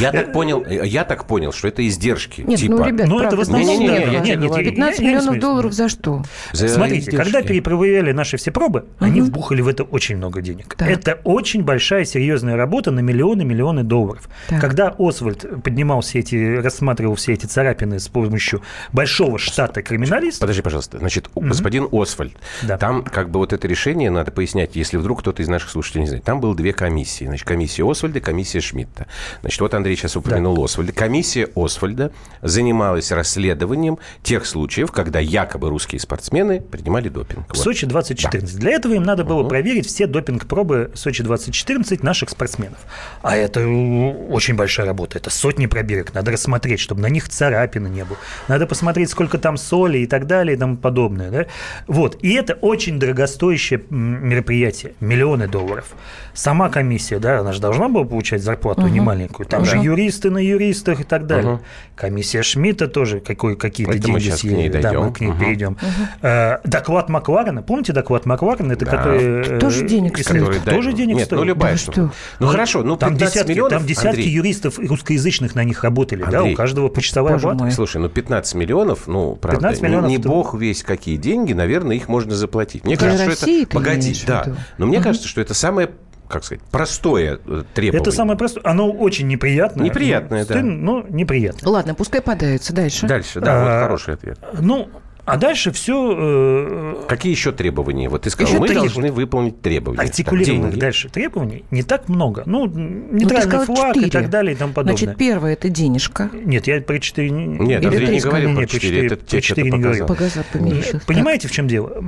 Я 0.00 0.12
так 0.12 0.32
понял, 0.32 0.64
я 0.66 1.04
так 1.04 1.26
понял, 1.26 1.52
что 1.52 1.68
это 1.68 1.86
издержки. 1.86 2.42
Нет, 2.42 2.60
типа, 2.60 2.74
ну, 2.76 2.84
ребят, 2.86 3.08
ну, 3.08 3.20
это 3.20 3.36
в 3.36 3.40
основном- 3.40 3.76
тебе 3.78 3.86
тебе 3.88 4.20
говорю. 4.20 4.48
говорю. 4.48 4.64
15 4.64 5.00
Я- 5.00 5.04
я 5.06 5.10
не 5.12 5.18
миллионов 5.18 5.40
долларов 5.40 5.72
за 5.72 5.88
что? 5.88 6.22
за 6.52 6.68
Смотрите, 6.68 7.00
издержки. 7.10 7.16
когда 7.32 7.42
перепроверяли 7.42 8.12
наши 8.12 8.36
все 8.36 8.50
пробы, 8.50 8.86
они 8.98 9.20
вбухали 9.20 9.60
в 9.62 9.68
это 9.68 9.82
очень 9.84 10.16
много 10.16 10.40
денег. 10.42 10.74
Так. 10.76 10.88
Это 10.88 11.20
очень 11.24 11.62
большая 11.62 12.04
серьезная 12.04 12.56
работа 12.56 12.90
на 12.90 13.00
миллионы 13.00 13.44
миллионы 13.44 13.82
долларов. 13.82 14.28
Так. 14.48 14.60
Когда 14.60 14.94
Освальд 14.98 15.44
поднимал 15.62 16.00
все 16.00 16.20
эти, 16.20 16.56
рассматривал 16.56 17.14
все 17.14 17.32
эти 17.32 17.46
царапины 17.46 17.98
с 17.98 18.08
помощью 18.08 18.62
большого 18.92 19.38
штата 19.38 19.82
криминалистов, 19.82 20.40
Подожди, 20.40 20.62
пожалуйста. 20.62 20.98
Значит, 20.98 21.28
господин 21.34 21.88
Освальд, 21.92 22.34
Да. 22.62 22.78
там 22.78 23.02
как 23.02 23.30
бы 23.30 23.38
вот 23.40 23.52
это 23.52 23.66
решение 23.68 24.10
надо 24.10 24.30
пояснять, 24.30 24.76
если 24.76 24.96
вдруг 24.96 25.20
кто-то 25.20 25.42
из 25.42 25.48
наших 25.48 25.70
слушателей 25.70 26.02
не 26.02 26.08
знает. 26.08 26.24
Там 26.24 26.40
было 26.40 26.54
две 26.54 26.72
комиссии. 26.72 27.24
Значит, 27.24 27.46
комиссия 27.46 27.88
Освальда, 27.88 28.20
комиссия 28.20 28.60
Шмидта. 28.94 29.06
Значит, 29.40 29.60
вот 29.60 29.74
Андрей 29.74 29.96
сейчас 29.96 30.16
упомянул 30.16 30.62
Освальда. 30.64 30.92
Комиссия 30.92 31.48
Освальда 31.54 32.12
занималась 32.42 33.12
расследованием 33.12 33.98
тех 34.22 34.46
случаев, 34.46 34.92
когда 34.92 35.20
якобы 35.20 35.68
русские 35.68 36.00
спортсмены 36.00 36.60
принимали 36.60 37.08
допинг. 37.08 37.46
в 37.46 37.48
Вот. 37.50 37.58
Сочи 37.58 37.86
2014. 37.86 38.58
Для 38.58 38.72
этого 38.72 38.94
им 38.94 39.02
надо 39.02 39.24
было 39.24 39.46
проверить 39.48 39.86
все 39.86 40.06
допинг-пробы 40.06 40.92
Сочи 40.94 41.22
2014 41.22 42.02
наших 42.02 42.30
спортсменов. 42.30 42.78
А 43.22 43.36
это 43.36 43.60
очень 43.60 44.54
большая 44.54 44.86
работа. 44.86 45.18
Это 45.18 45.30
сотни 45.30 45.66
пробирок. 45.66 46.14
Надо 46.14 46.32
рассмотреть, 46.32 46.80
чтобы 46.80 47.00
на 47.00 47.08
них 47.08 47.28
царапины 47.28 47.88
не 47.88 48.04
было. 48.04 48.18
Надо 48.48 48.66
посмотреть, 48.66 49.10
сколько 49.10 49.38
там 49.38 49.56
соли 49.56 49.98
и 49.98 50.06
так 50.06 50.26
далее 50.26 50.56
и 50.56 50.58
тому 50.58 50.76
подобное. 50.76 51.30
Да? 51.30 51.46
Вот. 51.86 52.18
И 52.22 52.34
это 52.34 52.54
очень 52.54 52.98
дорогостоящее 52.98 53.82
мероприятие. 53.90 54.94
Миллионы 55.00 55.48
долларов. 55.48 55.86
Сама 56.34 56.68
комиссия, 56.68 57.18
да, 57.18 57.40
она 57.40 57.52
же 57.52 57.60
должна 57.60 57.88
была 57.88 58.04
получать 58.04 58.42
зарплату 58.42 58.83
не 58.88 59.00
маленькую. 59.00 59.46
Там 59.46 59.64
же 59.64 59.76
юристы 59.78 60.30
на 60.30 60.38
юристах 60.38 61.00
и 61.00 61.04
так 61.04 61.26
далее. 61.26 61.54
Мгм. 61.54 61.62
Комиссия 61.94 62.42
Шмидта 62.42 62.88
тоже 62.88 63.20
какой, 63.20 63.56
какие-то 63.56 63.98
деньги 63.98 64.20
щас 64.20 64.40
к 64.40 64.44
ней 64.44 64.68
съели. 64.68 64.80
Да, 64.82 64.92
мы 65.00 65.12
к 65.12 65.20
ней 65.20 65.28
Мгм. 65.30 65.38
перейдем. 65.38 65.76
Э, 66.22 66.58
доклад 66.64 67.08
Макларена. 67.08 67.62
Помните 67.62 67.92
доклад 67.92 68.26
Макларена? 68.26 68.72
Это 68.72 68.84
Да. 68.84 68.90
который... 68.90 69.58
Тоже 69.60 69.84
э, 69.84 69.88
денег 69.88 70.18
из- 70.18 70.24
стоит. 70.26 70.64
Тоже 70.64 70.92
денег 70.92 71.16
Нет, 71.16 71.26
стоит. 71.26 71.38
ну 71.40 71.44
любая 71.44 71.76
что? 71.76 72.10
Ну 72.40 72.46
хорошо, 72.48 72.82
ну 72.82 72.96
там 72.96 73.10
15 73.10 73.32
десятки, 73.34 73.50
миллионов, 73.52 73.72
там 73.78 73.86
десятки 73.86 74.06
Андрей, 74.08 74.28
юристов 74.30 74.78
русскоязычных 74.78 75.54
на 75.54 75.64
них 75.64 75.84
работали, 75.84 76.24
да, 76.30 76.42
у 76.42 76.54
каждого 76.54 76.88
почасовая 76.88 77.34
боже 77.34 77.48
оплата. 77.50 77.74
Слушай, 77.74 78.00
ну 78.00 78.08
15 78.08 78.54
миллионов, 78.54 79.06
ну, 79.06 79.36
правда, 79.36 79.60
15 79.60 79.82
не- 79.82 79.88
миллионов 79.88 80.10
не, 80.10 80.16
это- 80.18 80.28
бог 80.28 80.54
весь 80.54 80.82
какие 80.82 81.16
деньги, 81.16 81.52
наверное, 81.52 81.96
их 81.96 82.08
можно 82.08 82.34
заплатить. 82.34 82.84
Мне 82.84 82.96
кажется, 82.96 83.30
что 83.36 83.50
это... 83.50 83.66
Погоди, 83.74 84.14
да. 84.26 84.46
Но 84.78 84.86
мне 84.86 85.00
кажется, 85.00 85.28
что 85.28 85.40
это 85.40 85.54
самое, 85.54 85.90
как 86.28 86.44
сказать, 86.44 86.62
простое 86.70 87.38
э, 87.46 87.62
требование. 87.74 88.00
Это 88.02 88.12
самое 88.12 88.38
простое. 88.38 88.64
Оно 88.66 88.90
очень 88.90 89.26
неприятное. 89.28 89.84
Неприятное, 89.84 90.44
да. 90.44 90.54
Стыдно, 90.54 90.72
Но 90.72 91.04
неприятно. 91.08 91.68
Ладно, 91.70 91.94
пускай 91.94 92.20
подаются. 92.20 92.72
Дальше. 92.72 93.06
Дальше, 93.06 93.40
да, 93.40 93.60
вот 93.60 93.68
А, 93.68 93.82
хороший 93.84 94.14
ответ. 94.14 94.38
Ну, 94.60 94.88
а 95.26 95.38
дальше 95.38 95.70
все 95.72 97.02
Какие 97.08 97.32
еще 97.32 97.50
требования? 97.52 98.08
Вот 98.10 98.22
ты 98.22 98.30
сказал, 98.30 98.52
Еще 98.52 98.60
мы 98.60 98.68
три. 98.68 98.76
должны 98.76 99.10
выполнить 99.10 99.60
требования. 99.62 100.00
артикулированных 100.02 100.72
Так, 100.72 100.80
дальше 100.80 101.08
требований 101.08 101.64
не 101.70 101.82
так 101.82 102.08
много. 102.10 102.42
Ну, 102.44 102.66
Ну, 102.66 103.08
нейтральный 103.16 103.48
сказал 103.48 103.64
флаг 103.66 103.96
и 103.96 104.00
четыре. 104.00 104.10
так 104.10 104.30
далее 104.30 104.54
и 104.54 104.56
тому 104.58 104.72
подобное. 104.74 104.96
Значит, 104.98 105.16
первое– 105.16 105.52
это 105.54 105.68
денежка. 105.70 106.28
Нет, 106.32 106.66
я 106.66 106.80
про 106.82 106.98
4... 106.98 107.30
Нет, 107.30 107.82
Или 107.82 108.04
ты 108.06 108.12
не 108.12 108.20
говорил 108.20 108.50
Не, 108.50 108.54
про 108.56 108.60
не, 108.60 108.66
про 108.66 108.72
4, 108.74 108.80
четыре- 108.92 109.06
это 109.06 109.16
про 109.16 109.24
тебе 109.26 109.40
четыре 109.40 109.68
что-то 109.68 109.76
не 109.78 109.82
говорил. 109.82 111.00
Понимаете, 111.06 111.48
в 111.48 111.52
чем 111.52 111.68
дело? 111.68 112.02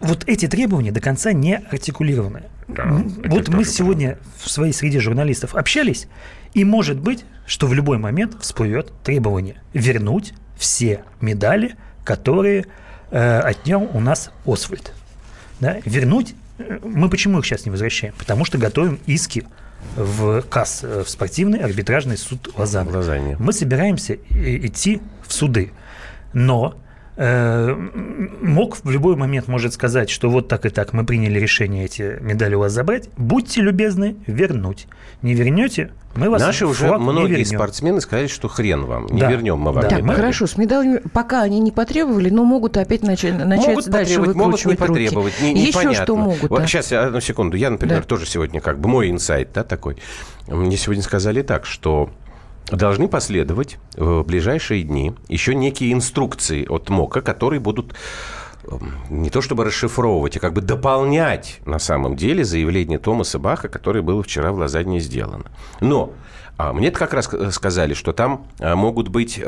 Вот 0.00 0.24
эти 0.26 0.48
требования 0.48 0.92
до 0.92 1.00
конца 1.00 1.32
не 1.32 1.56
артикулированы. 1.56 2.44
Да, 2.68 2.84
вот 3.24 3.48
мы 3.48 3.64
сегодня 3.64 4.18
в 4.42 4.48
своей 4.50 4.72
среде 4.72 5.00
журналистов 5.00 5.54
общались, 5.54 6.08
и 6.54 6.64
может 6.64 6.98
быть, 6.98 7.24
что 7.46 7.66
в 7.66 7.74
любой 7.74 7.98
момент 7.98 8.36
всплывет 8.40 8.92
требование 9.04 9.56
вернуть 9.74 10.32
все 10.56 11.04
медали, 11.20 11.74
которые 12.04 12.66
э, 13.10 13.38
отнял 13.40 13.82
у 13.92 14.00
нас 14.00 14.30
Освальд. 14.46 14.92
Да? 15.58 15.78
Вернуть. 15.84 16.34
э, 16.58 16.78
Мы 16.84 17.08
почему 17.10 17.38
их 17.40 17.44
сейчас 17.46 17.64
не 17.66 17.70
возвращаем? 17.70 18.14
Потому 18.16 18.44
что 18.44 18.56
готовим 18.56 18.98
иски 19.06 19.44
в 19.96 20.42
КАС, 20.42 20.80
э, 20.82 21.02
в 21.04 21.10
спортивный 21.10 21.58
арбитражный 21.58 22.16
суд 22.16 22.52
Лозанны. 22.56 22.92
Лозанне. 22.92 23.36
Мы 23.38 23.52
собираемся 23.52 24.14
и- 24.14 24.66
идти 24.66 25.00
в 25.26 25.32
суды. 25.32 25.72
Но 26.32 26.74
э, 27.20 27.74
МОК 28.40 28.78
в 28.82 28.90
любой 28.90 29.14
момент 29.16 29.46
может 29.46 29.74
сказать, 29.74 30.08
что 30.08 30.30
вот 30.30 30.48
так 30.48 30.64
и 30.64 30.70
так 30.70 30.92
мы 30.94 31.04
приняли 31.04 31.38
решение 31.38 31.84
эти 31.84 32.18
медали 32.20 32.54
у 32.54 32.60
вас 32.60 32.72
забрать. 32.72 33.08
Будьте 33.18 33.60
любезны 33.60 34.16
вернуть. 34.26 34.86
Не 35.20 35.34
вернете, 35.34 35.90
мы 36.14 36.30
вас 36.30 36.40
Наши 36.40 36.66
уже 36.66 36.96
многие 36.98 37.44
спортсмены 37.44 38.00
сказали, 38.00 38.26
что 38.26 38.48
хрен 38.48 38.84
вам, 38.86 39.06
не 39.06 39.20
Да. 39.20 39.30
вернем 39.30 39.58
мы 39.58 39.72
вам. 39.72 39.82
Да. 39.82 39.88
Так, 39.90 40.02
медали. 40.02 40.16
хорошо, 40.16 40.46
с 40.46 40.56
медалями 40.56 41.00
пока 41.12 41.42
они 41.42 41.60
не 41.60 41.70
потребовали, 41.72 42.30
но 42.30 42.44
могут 42.44 42.76
опять 42.78 43.02
начать, 43.02 43.34
начать 43.44 43.66
Могут 43.68 43.88
дальше 43.88 44.14
потребовать, 44.16 44.36
могут 44.36 44.64
не 44.64 44.70
руки. 44.72 44.76
потребовать. 44.86 45.34
Не, 45.42 45.52
Еще 45.52 45.68
непонятно. 45.68 46.02
что 46.04 46.16
могут? 46.16 46.50
Вот 46.50 46.60
а? 46.62 46.66
Сейчас, 46.66 46.90
одну 46.92 47.20
секунду. 47.20 47.56
Я, 47.56 47.68
например, 47.70 47.98
Да. 47.98 48.02
тоже 48.06 48.26
сегодня, 48.26 48.60
как 48.62 48.80
бы 48.80 48.88
мой 48.88 49.10
инсайт, 49.10 49.50
да, 49.54 49.62
такой. 49.62 49.96
Мне 50.48 50.76
сегодня 50.78 51.02
сказали 51.02 51.42
так, 51.42 51.66
что 51.66 52.10
должны 52.70 53.08
последовать 53.08 53.78
в 53.96 54.22
ближайшие 54.22 54.82
дни 54.82 55.12
еще 55.28 55.54
некие 55.54 55.92
инструкции 55.92 56.66
от 56.66 56.88
МОКа, 56.88 57.20
которые 57.20 57.60
будут 57.60 57.94
эм, 58.64 58.94
не 59.08 59.30
то 59.30 59.40
чтобы 59.40 59.64
расшифровывать, 59.64 60.36
а 60.36 60.40
как 60.40 60.52
бы 60.52 60.60
дополнять 60.60 61.60
на 61.66 61.78
самом 61.78 62.16
деле 62.16 62.44
заявление 62.44 62.98
Томаса 62.98 63.38
Баха, 63.38 63.68
которое 63.68 64.02
было 64.02 64.22
вчера 64.22 64.52
в 64.52 64.58
Лозанне 64.58 65.00
сделано. 65.00 65.46
Но 65.80 66.12
а, 66.56 66.72
мне 66.72 66.90
как 66.90 67.14
раз 67.14 67.32
э, 67.32 67.50
сказали, 67.52 67.94
что 67.94 68.12
там 68.12 68.46
а, 68.58 68.76
могут 68.76 69.08
быть... 69.08 69.40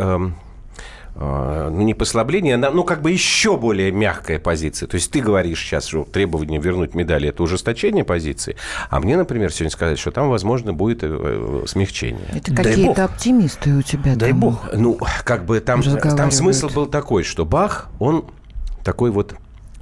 а, 1.15 1.71
ну, 1.71 1.83
не 1.83 1.95
послабление, 1.95 2.55
а, 2.55 2.71
ну, 2.71 2.85
как 2.85 3.03
бы 3.03 3.11
еще 3.11 3.57
более 3.57 3.93
мягкая 3.93 4.39
позиция. 4.39 4.87
То 4.87 4.95
есть 4.95 5.11
ты 5.11 5.21
говоришь 5.21 5.61
сейчас, 5.61 5.87
что 5.87 6.05
требование 6.05 6.61
вернуть 6.61 6.95
медали– 6.95 7.29
это 7.31 7.43
ужесточение 7.43 8.05
позиции, 8.05 8.57
а 8.89 8.99
мне, 9.01 9.17
например, 9.17 9.53
сегодня 9.53 9.71
сказать, 9.71 9.99
что 9.99 10.11
там, 10.11 10.31
возможно, 10.31 10.73
будет 10.73 11.03
э, 11.03 11.09
э, 11.11 11.65
смягчение. 11.67 12.27
Это 12.35 12.55
какие-то 12.55 13.05
оптимисты 13.05 13.75
у 13.75 13.83
тебя 13.83 14.17
Дай 14.17 14.31
там. 14.31 14.41
бог. 14.41 14.69
Ну, 14.73 14.99
как 15.25 15.45
бы 15.45 15.61
там, 15.61 15.83
там 15.83 15.95
Разговаривают. 15.95 16.35
смысл 16.35 16.69
был 16.69 16.87
такой, 16.87 17.25
что 17.25 17.45
Бах, 17.45 17.89
он 17.99 18.25
такой 18.83 19.11
вот 19.11 19.35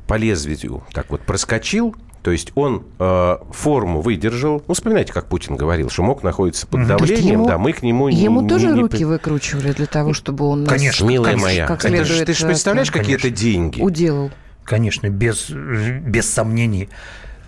по 0.07 0.15
лезвию 0.15 0.83
так 0.93 1.11
вот 1.11 1.21
проскочил, 1.21 1.95
то 2.23 2.31
есть 2.31 2.53
он 2.55 2.85
э, 2.99 3.37
форму 3.53 4.01
выдержал. 4.03 4.63
Ну, 4.69 4.75
вспоминайте, 4.75 5.13
как 5.13 5.27
Путин 5.27 5.57
говорил, 5.57 5.89
что 5.91 6.03
мог 6.03 6.23
находиться 6.23 6.67
под 6.67 6.87
давлением, 6.87 7.33
ему- 7.41 7.47
да, 7.47 7.57
мы 7.59 7.73
к 7.73 7.83
нему 7.83 8.09
не- 8.09 8.17
Ему 8.17 8.43
не- 8.43 8.49
тоже 8.49 8.67
не- 8.69 8.81
руки 8.81 9.05
выкручивали 9.05 9.73
для 9.73 9.87
того, 9.87 10.13
чтобы 10.13 10.45
он 10.47 10.65
нас 10.65 10.73
Конечно, 10.75 11.05
Милая 11.07 11.33
конечно, 11.33 11.47
моя, 11.49 11.67
как 11.67 11.85
это 11.85 11.97
ты 11.97 12.05
же 12.05 12.23
э, 12.23 12.27
представляешь, 12.47 12.91
конечно. 12.91 13.13
какие 13.15 13.17
это 13.17 13.31
деньги? 13.31 13.81
уделал. 13.81 14.31
Конечно, 14.65 15.09
без, 15.09 15.51
без 15.51 16.29
сомнений. 16.31 16.89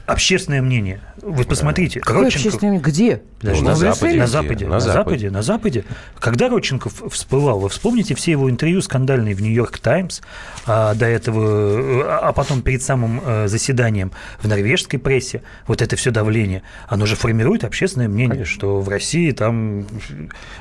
Общественное 0.06 0.60
мнение. 0.62 1.00
Вы 1.22 1.44
посмотрите. 1.44 2.00
Какое 2.00 2.24
Родченков- 2.24 2.46
общественное? 2.46 2.80
Где? 2.80 3.22
Подожди, 3.40 3.60
Ну, 3.62 3.66
на 3.68 3.70
на, 3.72 3.76
Западе 3.76 4.18
на 4.18 4.26
Западе, 4.26 4.66
На 4.66 4.80
Западе. 4.80 5.30
На 5.30 5.42
Западе. 5.42 5.84
Когда 6.18 6.48
Родченков 6.48 7.02
всплывал, 7.10 7.60
вы 7.60 7.68
вспомните 7.68 8.14
все 8.16 8.32
его 8.32 8.50
интервью 8.50 8.82
скандальные 8.82 9.34
в 9.34 9.40
Нью-Йорк 9.42 9.78
Таймс, 9.78 10.20
а 10.66 10.94
до 10.94 11.06
этого, 11.06 12.02
э, 12.02 12.18
а 12.22 12.32
потом 12.32 12.62
перед 12.62 12.82
самым 12.82 13.20
э, 13.24 13.46
заседанием 13.48 14.10
в 14.40 14.48
норвежской 14.48 14.98
прессе, 14.98 15.42
вот 15.66 15.82
это 15.82 15.94
все 15.96 16.10
давление, 16.10 16.62
оно 16.88 17.06
же 17.06 17.14
формирует 17.16 17.62
общественное 17.64 18.08
мнение, 18.08 18.44
что 18.44 18.80
в 18.80 18.88
России 18.88 19.30
там 19.30 19.86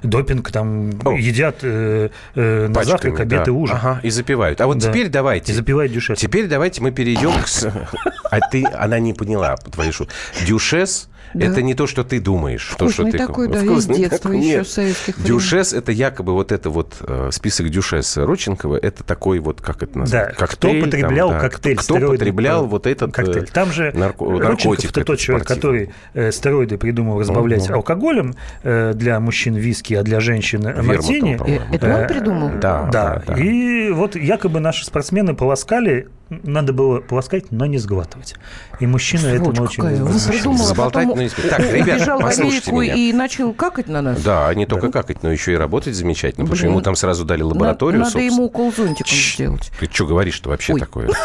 допинг, 0.03 0.51
там 0.51 0.91
О. 1.03 1.11
едят 1.13 1.57
э, 1.63 2.09
э, 2.35 2.67
на 2.67 2.73
Пачками, 2.73 2.91
завтрак, 2.91 3.19
обед 3.19 3.43
да. 3.45 3.51
и 3.51 3.53
ужин. 3.53 3.75
Ага, 3.75 3.99
и 4.03 4.09
запивают. 4.11 4.61
А 4.61 4.67
вот 4.67 4.77
Да. 4.77 4.89
теперь 4.89 5.09
давайте. 5.09 5.51
И 5.51 5.55
запивают 5.55 5.91
дюшес. 5.91 6.19
Теперь 6.19 6.47
давайте 6.47 6.81
мы 6.81 6.91
перейдем 6.91 7.31
к... 7.41 7.47
А 8.31 8.39
ты, 8.49 8.63
она 8.65 8.97
не 8.99 9.13
поняла 9.31 9.55
твою 9.55 9.93
шутку. 9.93 10.13
Дюшес 10.47 11.07
Да. 11.33 11.45
это 11.45 11.61
не 11.61 11.73
то, 11.75 11.87
что 11.87 12.03
ты 12.03 12.19
думаешь. 12.19 12.67
то, 12.77 12.89
что 12.89 13.03
Вкусный 13.03 13.11
ты... 13.11 13.17
такой, 13.17 13.47
да, 13.47 13.59
из 13.59 13.63
Вкусный 13.63 13.95
детства 13.97 14.17
такой. 14.19 14.37
еще 14.39 14.57
Нет. 14.57 14.67
советских 14.67 15.17
времен. 15.17 15.27
Дюшес 15.37 15.73
это 15.73 15.91
якобы 15.93 16.33
вот 16.33 16.51
это 16.51 16.69
вот 16.69 16.95
э, 17.01 17.29
список 17.31 17.69
Дюшеса 17.69 18.25
Родченкова. 18.25 18.75
Это 18.75 19.03
такой 19.03 19.39
вот, 19.39 19.61
как 19.61 19.81
это 19.83 19.93
Да, 19.93 19.99
назвать? 20.01 20.33
кто 20.35 20.45
Коктейль, 20.45 20.83
потреблял 20.83 21.29
там, 21.29 21.37
да. 21.39 21.49
коктейль 21.49 21.75
Кто 21.77 21.83
стероидный 21.83 22.17
потреблял 22.17 22.65
вот 22.65 22.85
этот 22.87 23.09
э, 23.09 23.13
коктейль? 23.13 23.47
Там 23.47 23.71
же 23.71 23.91
нарко- 23.95 24.39
наркотик 24.39 24.89
это 24.91 25.05
тот 25.05 25.19
человек, 25.19 25.45
спортивный. 25.45 25.85
который 25.87 26.27
э, 26.27 26.31
стероиды 26.31 26.77
придумал 26.77 27.19
разбавлять 27.19 27.65
Мгм. 27.65 27.75
алкоголем 27.75 28.35
э, 28.63 28.93
для 28.93 29.19
мужчин 29.19 29.55
виски, 29.55 29.93
а 29.93 30.03
для 30.03 30.19
женщин 30.19 30.65
э, 30.67 30.73
Вермутом, 30.73 30.87
мартини. 30.87 31.35
по-моему. 31.37 31.65
Э, 31.71 31.75
Это 31.75 31.87
Э, 31.87 32.01
он 32.01 32.07
придумал? 32.07 32.49
Да, 32.59 32.89
Да, 32.91 33.23
да, 33.25 33.33
и 33.37 33.89
вот 33.91 34.15
якобы 34.15 34.59
наши 34.59 34.85
спортсмены 34.85 35.33
полоскали, 35.33 36.07
надо 36.29 36.71
было 36.71 36.99
полоскать, 37.01 37.51
но 37.51 37.65
не 37.65 37.77
сглатывать. 37.77 38.35
И 38.79 38.87
мужчины 38.87 39.21
Сволочь 39.35 39.41
этому 39.41 39.63
очень 39.65 39.83
какая. 39.83 39.95
Он 39.97 40.03
возмущались. 40.05 40.39
придумал, 40.39 40.61
а 40.61 40.67
Заболтать 40.67 41.07
потом 41.11 41.17
на 41.17 41.21
языке. 41.21 41.49
Так, 41.49 41.59
ребят, 41.59 42.21
послушайте 42.21 42.71
меня. 42.71 42.95
и 42.95 43.13
начал 43.13 43.53
какать 43.53 43.87
на 43.87 44.01
нас. 44.01 44.21
Да, 44.21 44.53
не 44.53 44.65
только 44.65 44.91
какать, 44.91 45.23
но 45.23 45.31
еще 45.31 45.53
и 45.53 45.55
работать 45.55 45.95
замечательно, 45.95 46.45
потому 46.45 46.57
что 46.57 46.67
ему 46.67 46.81
там 46.81 46.95
сразу 46.95 47.25
дали 47.25 47.41
лабораторию. 47.41 48.01
Надо 48.01 48.19
ему 48.19 48.45
укол 48.45 48.73
зонтиком 48.73 49.13
сделать. 49.13 49.71
Ты 49.79 49.89
что 49.91 50.05
говоришь-то 50.05 50.49
вообще 50.49 50.75
такое? 50.75 51.09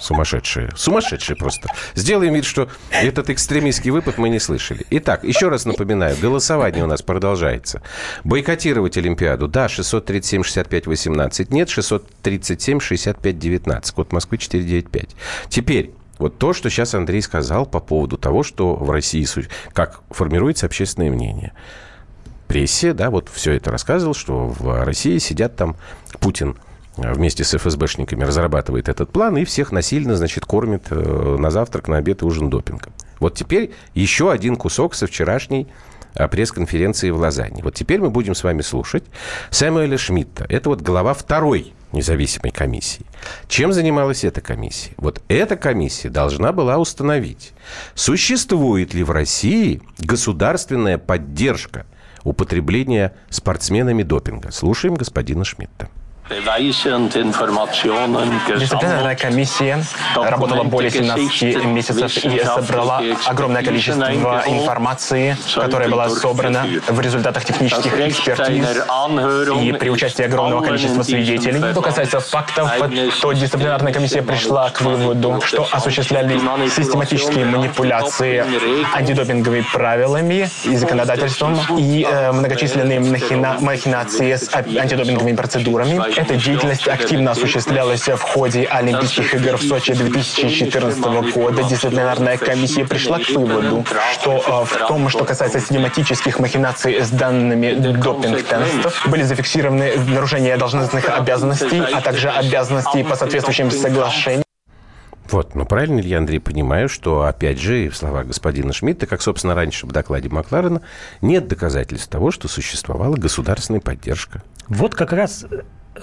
Сумасшедшие. 0.00 0.70
Сумасшедшие 0.76 1.36
просто. 1.36 1.68
Сделаем 1.94 2.34
вид, 2.34 2.44
что 2.44 2.68
этот 2.90 3.30
экстремистский 3.30 3.90
выпад 3.90 4.18
мы 4.18 4.28
не 4.28 4.38
слышали. 4.38 4.84
Итак, 4.90 5.24
еще 5.24 5.48
раз 5.48 5.64
напоминаю, 5.64 6.14
голосование 6.20 6.84
у 6.84 6.86
нас 6.86 7.00
продолжается. 7.00 7.80
Бойкотировать 8.22 8.98
Олимпиаду. 8.98 9.48
Да, 9.48 9.66
637-65-18. 9.66 11.46
Нет, 11.50 11.68
637-65-19. 11.68 13.94
Код 13.94 14.12
Москвы 14.12 14.36
495. 14.36 15.16
Теперь, 15.48 15.92
вот 16.18 16.38
то, 16.38 16.52
что 16.52 16.70
сейчас 16.70 16.94
Андрей 16.94 17.20
сказал 17.22 17.66
по 17.66 17.80
поводу 17.80 18.16
того, 18.16 18.42
что 18.42 18.74
в 18.74 18.90
России, 18.90 19.26
как 19.72 20.00
формируется 20.10 20.66
общественное 20.66 21.10
мнение 21.10 21.52
прессе, 22.46 22.92
да, 22.92 23.10
вот 23.10 23.28
все 23.28 23.52
это 23.52 23.70
рассказывал, 23.70 24.14
что 24.14 24.46
в 24.46 24.84
России 24.84 25.18
сидят 25.18 25.56
там 25.56 25.76
Путин 26.20 26.56
э, 26.96 27.12
вместе 27.12 27.44
с 27.44 27.54
ФСБшниками 27.58 28.24
разрабатывает 28.24 28.88
этот 28.88 29.10
план 29.10 29.36
и 29.36 29.44
всех 29.44 29.72
насильно, 29.72 30.16
значит, 30.16 30.46
кормит 30.46 30.84
э, 30.90 31.36
на 31.38 31.50
завтрак, 31.50 31.88
на 31.88 31.98
обед 31.98 32.22
и 32.22 32.24
ужин 32.24 32.48
допингом. 32.48 32.92
Вот 33.18 33.34
теперь 33.34 33.72
еще 33.94 34.30
один 34.30 34.56
кусок 34.56 34.94
со 34.94 35.06
вчерашней 35.06 35.66
э, 36.14 36.28
пресс-конференции 36.28 37.10
в 37.10 37.18
Лозанне. 37.18 37.62
Вот 37.62 37.74
теперь 37.74 38.00
мы 38.00 38.10
будем 38.10 38.34
с 38.34 38.44
вами 38.44 38.62
слушать 38.62 39.04
Сэмюэля 39.50 39.98
Шмидта. 39.98 40.46
Это 40.48 40.68
вот 40.68 40.82
глава 40.82 41.14
второй 41.14 41.74
независимой 41.92 42.50
комиссии. 42.50 43.04
Чем 43.48 43.72
занималась 43.72 44.24
эта 44.24 44.40
комиссия? 44.40 44.92
Вот 44.96 45.22
эта 45.28 45.56
комиссия 45.56 46.08
должна 46.08 46.52
была 46.52 46.78
установить, 46.78 47.52
существует 47.94 48.94
ли 48.94 49.02
в 49.02 49.10
России 49.10 49.82
государственная 49.98 50.98
поддержка 50.98 51.86
употребления 52.24 53.14
спортсменами 53.30 54.02
допинга. 54.02 54.50
Слушаем 54.50 54.94
господина 54.94 55.44
Шмидта. 55.44 55.88
Дисциплинарная 58.58 59.14
комиссия 59.14 59.80
работала 60.16 60.64
более 60.64 60.90
17 60.90 61.64
месяцев 61.66 62.24
и 62.24 62.42
собрала 62.44 63.00
огромное 63.26 63.62
количество 63.62 64.10
информации, 64.46 65.36
которая 65.54 65.88
была 65.88 66.08
собрана 66.10 66.66
в 66.88 67.00
результатах 67.00 67.44
технических 67.44 67.92
экспертиз 68.00 68.66
и 69.62 69.72
при 69.72 69.88
участии 69.90 70.24
огромного 70.24 70.62
количества 70.62 71.02
свидетелей. 71.04 71.60
Что 71.72 71.80
касается 71.82 72.18
фактов, 72.20 72.70
то 73.22 73.32
дисциплинарная 73.32 73.92
комиссия 73.92 74.22
пришла 74.22 74.70
к 74.70 74.80
выводу, 74.80 75.40
что 75.44 75.68
осуществляли 75.70 76.40
систематические 76.70 77.44
манипуляции 77.44 78.44
антидопинговыми 78.96 79.64
правилами 79.72 80.48
и 80.64 80.76
законодательством 80.76 81.56
и 81.78 82.04
э, 82.08 82.32
многочисленные 82.32 82.98
махина- 83.00 83.60
махинации 83.60 84.32
с 84.34 84.50
антидопинговыми 84.54 85.36
процедурами. 85.36 86.15
Эта 86.16 86.34
деятельность 86.36 86.88
активно 86.88 87.32
осуществлялась 87.32 88.08
в 88.08 88.20
ходе 88.22 88.64
Олимпийских 88.64 89.34
игр 89.34 89.58
в 89.58 89.62
Сочи 89.62 89.92
2014 89.92 90.98
года. 91.34 91.62
Дисциплинарная 91.64 92.38
комиссия 92.38 92.86
пришла 92.86 93.18
к 93.18 93.28
выводу, 93.28 93.84
что 94.14 94.32
э, 94.32 94.64
в 94.64 94.88
том, 94.88 95.10
что 95.10 95.24
касается 95.26 95.60
систематических 95.60 96.38
махинаций 96.38 97.02
с 97.02 97.10
данными 97.10 97.74
допинг-тестов, 97.74 99.06
были 99.08 99.22
зафиксированы 99.22 99.96
нарушения 100.08 100.56
должностных 100.56 101.06
обязанностей, 101.10 101.80
а 101.80 102.00
также 102.00 102.30
обязанностей 102.30 103.04
по 103.04 103.14
соответствующим 103.14 103.70
соглашениям. 103.70 104.44
Вот, 105.30 105.54
но 105.54 105.66
правильно 105.66 106.00
ли 106.00 106.08
я, 106.08 106.18
Андрей, 106.18 106.38
понимаю, 106.38 106.88
что, 106.88 107.24
опять 107.24 107.60
же, 107.60 107.90
в 107.90 107.96
словах 107.96 108.26
господина 108.26 108.72
Шмидта, 108.72 109.06
как, 109.06 109.20
собственно, 109.20 109.54
раньше 109.54 109.86
в 109.86 109.92
докладе 109.92 110.28
Макларена, 110.28 110.82
нет 111.20 111.48
доказательств 111.48 112.08
того, 112.08 112.30
что 112.30 112.48
существовала 112.48 113.16
государственная 113.16 113.80
поддержка. 113.80 114.42
Вот 114.68 114.94
как 114.94 115.12
раз 115.12 115.44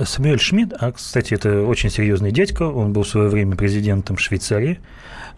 Самуэль 0.04 0.40
Шмидт, 0.40 0.74
а, 0.80 0.92
кстати, 0.92 1.34
это 1.34 1.64
очень 1.64 1.90
серьезный 1.90 2.32
дядька, 2.32 2.64
он 2.64 2.94
был 2.94 3.04
в 3.04 3.08
свое 3.08 3.30
время 3.30 3.56
президентом 3.56 4.18
Швейцарии, 4.18 4.80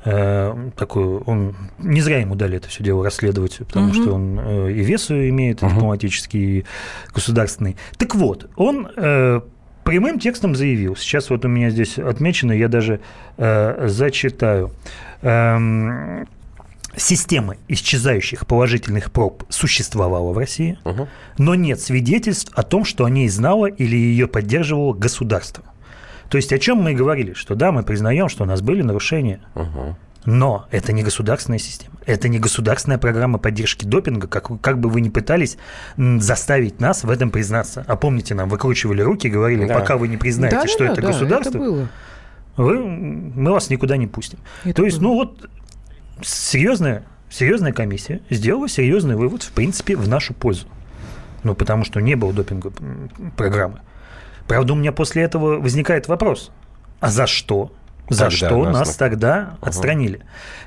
э, 0.04 0.70
такой, 0.76 1.18
он 1.20 1.56
не 1.78 2.02
зря 2.02 2.20
ему 2.20 2.36
дали 2.36 2.58
это 2.58 2.70
все 2.70 2.84
дело 2.84 3.04
расследовать, 3.04 3.60
потому 3.60 3.88
угу. 3.88 3.94
что 3.94 4.14
он 4.14 4.40
э, 4.40 4.72
и 4.72 4.84
вес 4.84 5.12
имеет, 5.12 5.64
и 5.64 5.68
дипломатический, 5.68 6.60
и 6.60 6.66
государственный. 7.14 7.76
Так 7.98 8.16
вот, 8.16 8.50
он 8.56 8.88
э, 8.96 9.42
прямым 9.84 10.20
текстом 10.20 10.56
заявил, 10.56 10.96
сейчас 10.96 11.30
вот 11.30 11.46
у 11.46 11.48
меня 11.48 11.70
здесь 11.70 11.98
отмечено, 11.98 12.52
я 12.52 12.68
даже 12.68 13.02
зачитаю. 13.38 14.72
Эм, 15.22 16.28
система 16.98 17.56
исчезающих 17.68 18.48
положительных 18.48 19.12
проб 19.12 19.44
существовала 19.50 20.32
в 20.32 20.38
России, 20.38 20.78
угу. 20.84 21.08
но 21.38 21.56
нет 21.56 21.80
свидетельств 21.80 22.52
о 22.56 22.64
том, 22.64 22.86
что 22.86 23.06
о 23.06 23.10
ней 23.10 23.30
знало 23.30 23.68
или 23.68 23.96
ее 23.96 24.28
поддерживало 24.28 24.94
государство. 24.94 25.64
То 26.30 26.38
есть 26.38 26.52
о 26.54 26.60
чем 26.60 26.78
мы 26.80 26.94
и 26.94 26.96
говорили, 26.96 27.34
что 27.34 27.56
да, 27.56 27.72
мы 27.72 27.84
признаем, 27.84 28.30
что 28.30 28.44
у 28.44 28.48
нас 28.48 28.62
были 28.62 28.82
нарушения, 28.82 29.42
угу. 29.54 29.96
но 30.26 30.66
это 30.72 30.92
не 30.92 31.04
государственная 31.04 31.60
система, 31.60 31.96
это 32.06 32.30
не 32.30 32.40
государственная 32.40 32.98
программа 32.98 33.38
поддержки 33.38 33.86
допинга, 33.86 34.28
как, 34.28 34.60
как 34.62 34.80
бы 34.80 34.90
вы 34.90 35.02
ни 35.02 35.10
пытались 35.10 35.58
заставить 35.98 36.80
нас 36.80 37.04
в 37.04 37.10
этом 37.10 37.30
признаться. 37.30 37.86
А 37.88 37.96
помните, 37.96 38.34
нам 38.34 38.50
выкручивали 38.50 39.02
руки 39.02 39.28
и 39.28 39.30
говорили, 39.30 39.66
да. 39.66 39.76
пока 39.76 39.98
вы 39.98 40.08
не 40.08 40.18
признаете, 40.18 40.58
да, 40.58 40.68
что 40.68 40.86
да, 40.86 40.94
это 40.94 41.02
да, 41.02 41.08
государство, 41.10 41.50
это 41.50 41.60
было. 41.60 41.88
Вы, 42.58 42.80
мы 42.80 43.52
вас 43.52 43.70
никуда 43.70 43.98
не 43.98 44.08
пустим. 44.08 44.40
Это 44.64 44.76
То 44.76 44.86
есть, 44.86 45.00
было. 45.00 45.10
ну 45.10 45.16
вот 45.16 45.50
серьезная, 46.22 47.04
серьезная 47.30 47.74
комиссия 47.74 48.22
сделала 48.30 48.68
серьезный 48.68 49.16
вывод, 49.16 49.44
в 49.44 49.52
принципе, 49.52 49.96
в 49.96 50.08
нашу 50.08 50.34
пользу. 50.34 50.68
Ну, 51.44 51.56
потому 51.56 51.84
что 51.84 52.00
не 52.00 52.16
было 52.16 52.34
допинговой 52.34 52.76
программы. 53.38 53.82
Правда, 54.48 54.74
у 54.74 54.76
меня 54.76 54.92
после 54.92 55.24
этого 55.24 55.60
возникает 55.60 56.08
вопрос, 56.08 56.52
а 57.00 57.10
за 57.10 57.28
что? 57.28 57.72
За 58.10 58.26
тогда 58.26 58.36
что 58.36 58.64
нас, 58.66 58.88
нас 58.88 58.96
тогда 58.96 59.56
угу. 59.60 59.68
отстранили? 59.70 60.22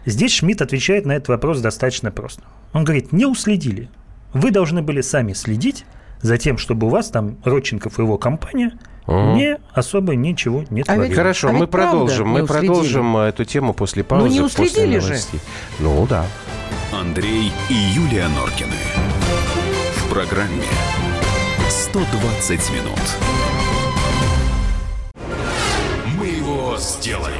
Здесь 0.04 0.32
Шмидт 0.34 0.60
отвечает 0.60 1.06
на 1.06 1.12
этот 1.12 1.28
вопрос 1.28 1.60
достаточно 1.60 2.10
просто. 2.10 2.42
Он 2.72 2.84
говорит, 2.84 3.12
не 3.12 3.26
уследили. 3.26 3.88
Вы 4.32 4.50
должны 4.50 4.82
были 4.82 5.00
сами 5.00 5.32
следить 5.32 5.84
за 6.20 6.36
тем, 6.36 6.58
чтобы 6.58 6.88
у 6.88 6.90
вас 6.90 7.10
там 7.10 7.38
Родченков 7.44 7.98
и 7.98 8.02
его 8.02 8.18
компания 8.18 8.72
угу. 9.08 9.34
не 9.34 9.58
особо 9.72 10.14
ничего 10.14 10.64
не 10.70 10.84
а 10.86 10.96
Ведь, 10.96 11.14
Хорошо, 11.14 11.48
а 11.48 11.52
мы 11.52 11.66
продолжим. 11.66 12.28
Мы 12.28 12.46
продолжим 12.46 13.16
э, 13.16 13.28
эту 13.28 13.44
тему 13.44 13.72
после 13.74 14.04
паузы. 14.04 14.28
Ну, 14.28 14.32
не 14.32 14.40
уследили 14.40 14.98
же. 14.98 15.16
Ну, 15.80 16.06
да. 16.08 16.24
Андрей 16.92 17.52
и 17.68 17.74
Юлия 17.74 18.28
Норкины. 18.28 18.76
В 19.96 20.10
программе 20.10 20.64
120 21.68 22.70
минут. 22.72 23.00
Мы 26.18 26.26
его 26.26 26.76
сделали. 26.78 27.34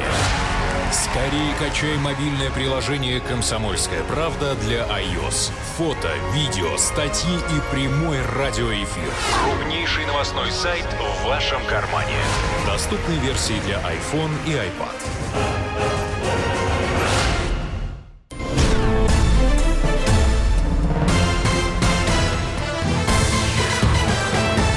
Скорее 0.91 1.55
качай 1.59 1.99
мобильное 1.99 2.51
приложение 2.51 3.21
«Комсомольская 3.21 4.03
правда» 4.05 4.55
для 4.55 4.87
iOS. 4.87 5.53
Фото, 5.77 6.11
видео, 6.33 6.79
статьи 6.79 7.35
и 7.37 7.75
прямой 7.75 8.19
радиоэфир. 8.37 9.13
Крупнейший 9.45 10.07
новостной 10.07 10.51
сайт 10.51 10.87
в 10.99 11.27
вашем 11.27 11.61
кармане. 11.67 12.17
Доступны 12.67 13.13
версии 13.15 13.61
для 13.67 13.77
iPhone 13.81 14.31
и 14.47 14.53
iPad. 14.53 14.97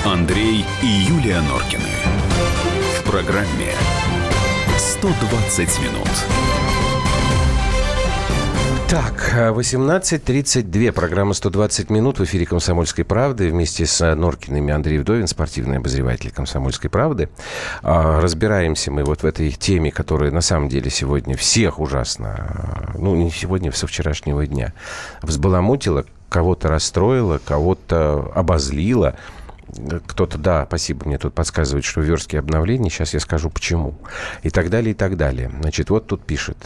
Андрей 0.05 0.65
и 0.83 0.85
Юлия 0.85 1.39
Норкины. 1.39 1.89
В 2.99 3.03
программе 3.09 3.73
120 4.81 5.79
минут. 5.81 6.09
Так, 8.89 9.31
18.32, 9.35 10.91
программа 10.91 11.33
«120 11.33 11.93
минут» 11.93 12.17
в 12.17 12.23
эфире 12.23 12.47
«Комсомольской 12.47 13.05
правды» 13.05 13.51
вместе 13.51 13.85
с 13.85 14.15
Норкиными 14.15 14.73
Андрей 14.73 14.97
Вдовин, 14.97 15.27
спортивный 15.27 15.77
обозреватель 15.77 16.31
«Комсомольской 16.31 16.89
правды». 16.89 17.29
А, 17.83 18.19
разбираемся 18.21 18.91
мы 18.91 19.03
вот 19.03 19.21
в 19.21 19.25
этой 19.25 19.51
теме, 19.51 19.91
которая 19.91 20.31
на 20.31 20.41
самом 20.41 20.67
деле 20.67 20.89
сегодня 20.89 21.37
всех 21.37 21.79
ужасно, 21.79 22.91
ну, 22.97 23.15
не 23.15 23.29
сегодня, 23.29 23.71
со 23.71 23.85
вчерашнего 23.85 24.47
дня, 24.47 24.73
взбаламутила, 25.21 26.05
кого-то 26.27 26.69
расстроила, 26.69 27.39
кого-то 27.45 28.31
обозлила– 28.33 29.15
кто-то, 30.05 30.37
да, 30.37 30.65
спасибо, 30.67 31.05
мне 31.05 31.17
тут 31.17 31.33
подсказывает, 31.33 31.85
что 31.85 32.01
верстки 32.01 32.35
обновления, 32.35 32.89
сейчас 32.89 33.13
я 33.13 33.19
скажу 33.19 33.49
почему. 33.49 33.95
И 34.43 34.49
так 34.49 34.69
далее, 34.69 34.91
и 34.91 34.93
так 34.93 35.17
далее. 35.17 35.51
Значит, 35.61 35.89
вот 35.89 36.07
тут 36.07 36.23
пишет. 36.25 36.57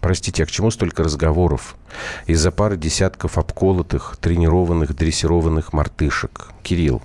Простите, 0.00 0.42
а 0.42 0.46
к 0.46 0.50
чему 0.50 0.70
столько 0.70 1.02
разговоров? 1.02 1.76
Из-за 2.26 2.50
пары 2.50 2.76
десятков 2.76 3.38
обколотых, 3.38 4.16
тренированных, 4.20 4.94
дрессированных 4.94 5.72
мартышек. 5.72 6.48
Кирилл, 6.62 7.02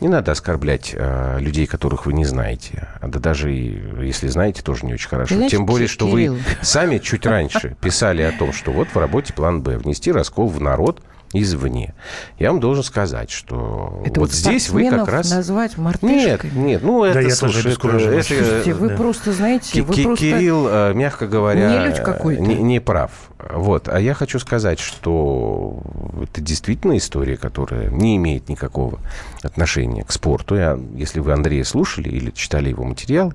не 0.00 0.08
надо 0.08 0.32
оскорблять 0.32 0.92
э, 0.94 1.38
людей, 1.40 1.66
которых 1.66 2.06
вы 2.06 2.12
не 2.12 2.24
знаете. 2.24 2.88
Да 3.00 3.18
даже 3.20 3.54
и, 3.54 4.04
если 4.04 4.28
знаете, 4.28 4.62
тоже 4.62 4.84
не 4.84 4.94
очень 4.94 5.08
хорошо. 5.08 5.34
Знаете, 5.34 5.56
Тем 5.56 5.66
более, 5.66 5.88
что 5.88 6.06
Кирилл. 6.10 6.34
вы 6.34 6.40
сами 6.60 6.98
чуть 6.98 7.24
раньше 7.24 7.76
писали 7.80 8.22
о 8.22 8.32
том, 8.32 8.52
что 8.52 8.72
вот 8.72 8.88
в 8.88 8.96
работе 8.96 9.32
план 9.32 9.62
Б. 9.62 9.78
Внести 9.78 10.12
раскол 10.12 10.48
в 10.48 10.60
народ– 10.60 11.00
извне. 11.32 11.94
Я 12.38 12.50
вам 12.50 12.60
должен 12.60 12.84
сказать, 12.84 13.30
что 13.30 14.00
это 14.04 14.20
вот, 14.20 14.28
вот 14.28 14.32
здесь 14.32 14.68
вы 14.68 14.88
как 14.88 15.08
раз... 15.08 15.30
назвать 15.30 15.78
мартышкой? 15.78 16.16
Нет, 16.16 16.44
нет, 16.54 16.82
ну 16.82 17.04
это, 17.04 17.22
да, 17.22 17.30
слушай, 17.34 17.60
это, 17.60 17.88
это, 17.88 18.22
Слушайте, 18.22 18.74
вы 18.74 18.90
просто 18.90 19.32
знаете... 19.32 19.82
Вы 19.82 20.02
просто... 20.02 20.24
Кирилл, 20.24 20.66
э, 20.68 20.94
мягко 20.94 21.26
говоря, 21.26 21.88
не, 21.88 22.38
не, 22.40 22.54
не 22.56 22.80
прав. 22.80 23.10
Вот. 23.50 23.88
А 23.88 23.98
я 23.98 24.14
хочу 24.14 24.38
сказать, 24.38 24.78
что 24.78 25.80
это 26.22 26.40
действительно 26.40 26.96
история, 26.96 27.36
которая 27.36 27.90
не 27.90 28.16
имеет 28.16 28.48
никакого 28.48 28.98
отношения 29.42 30.04
к 30.04 30.12
спорту. 30.12 30.54
Я, 30.54 30.78
если 30.94 31.20
вы 31.20 31.32
Андрея 31.32 31.64
слушали 31.64 32.08
или 32.08 32.30
читали 32.30 32.68
его 32.68 32.84
материал, 32.84 33.32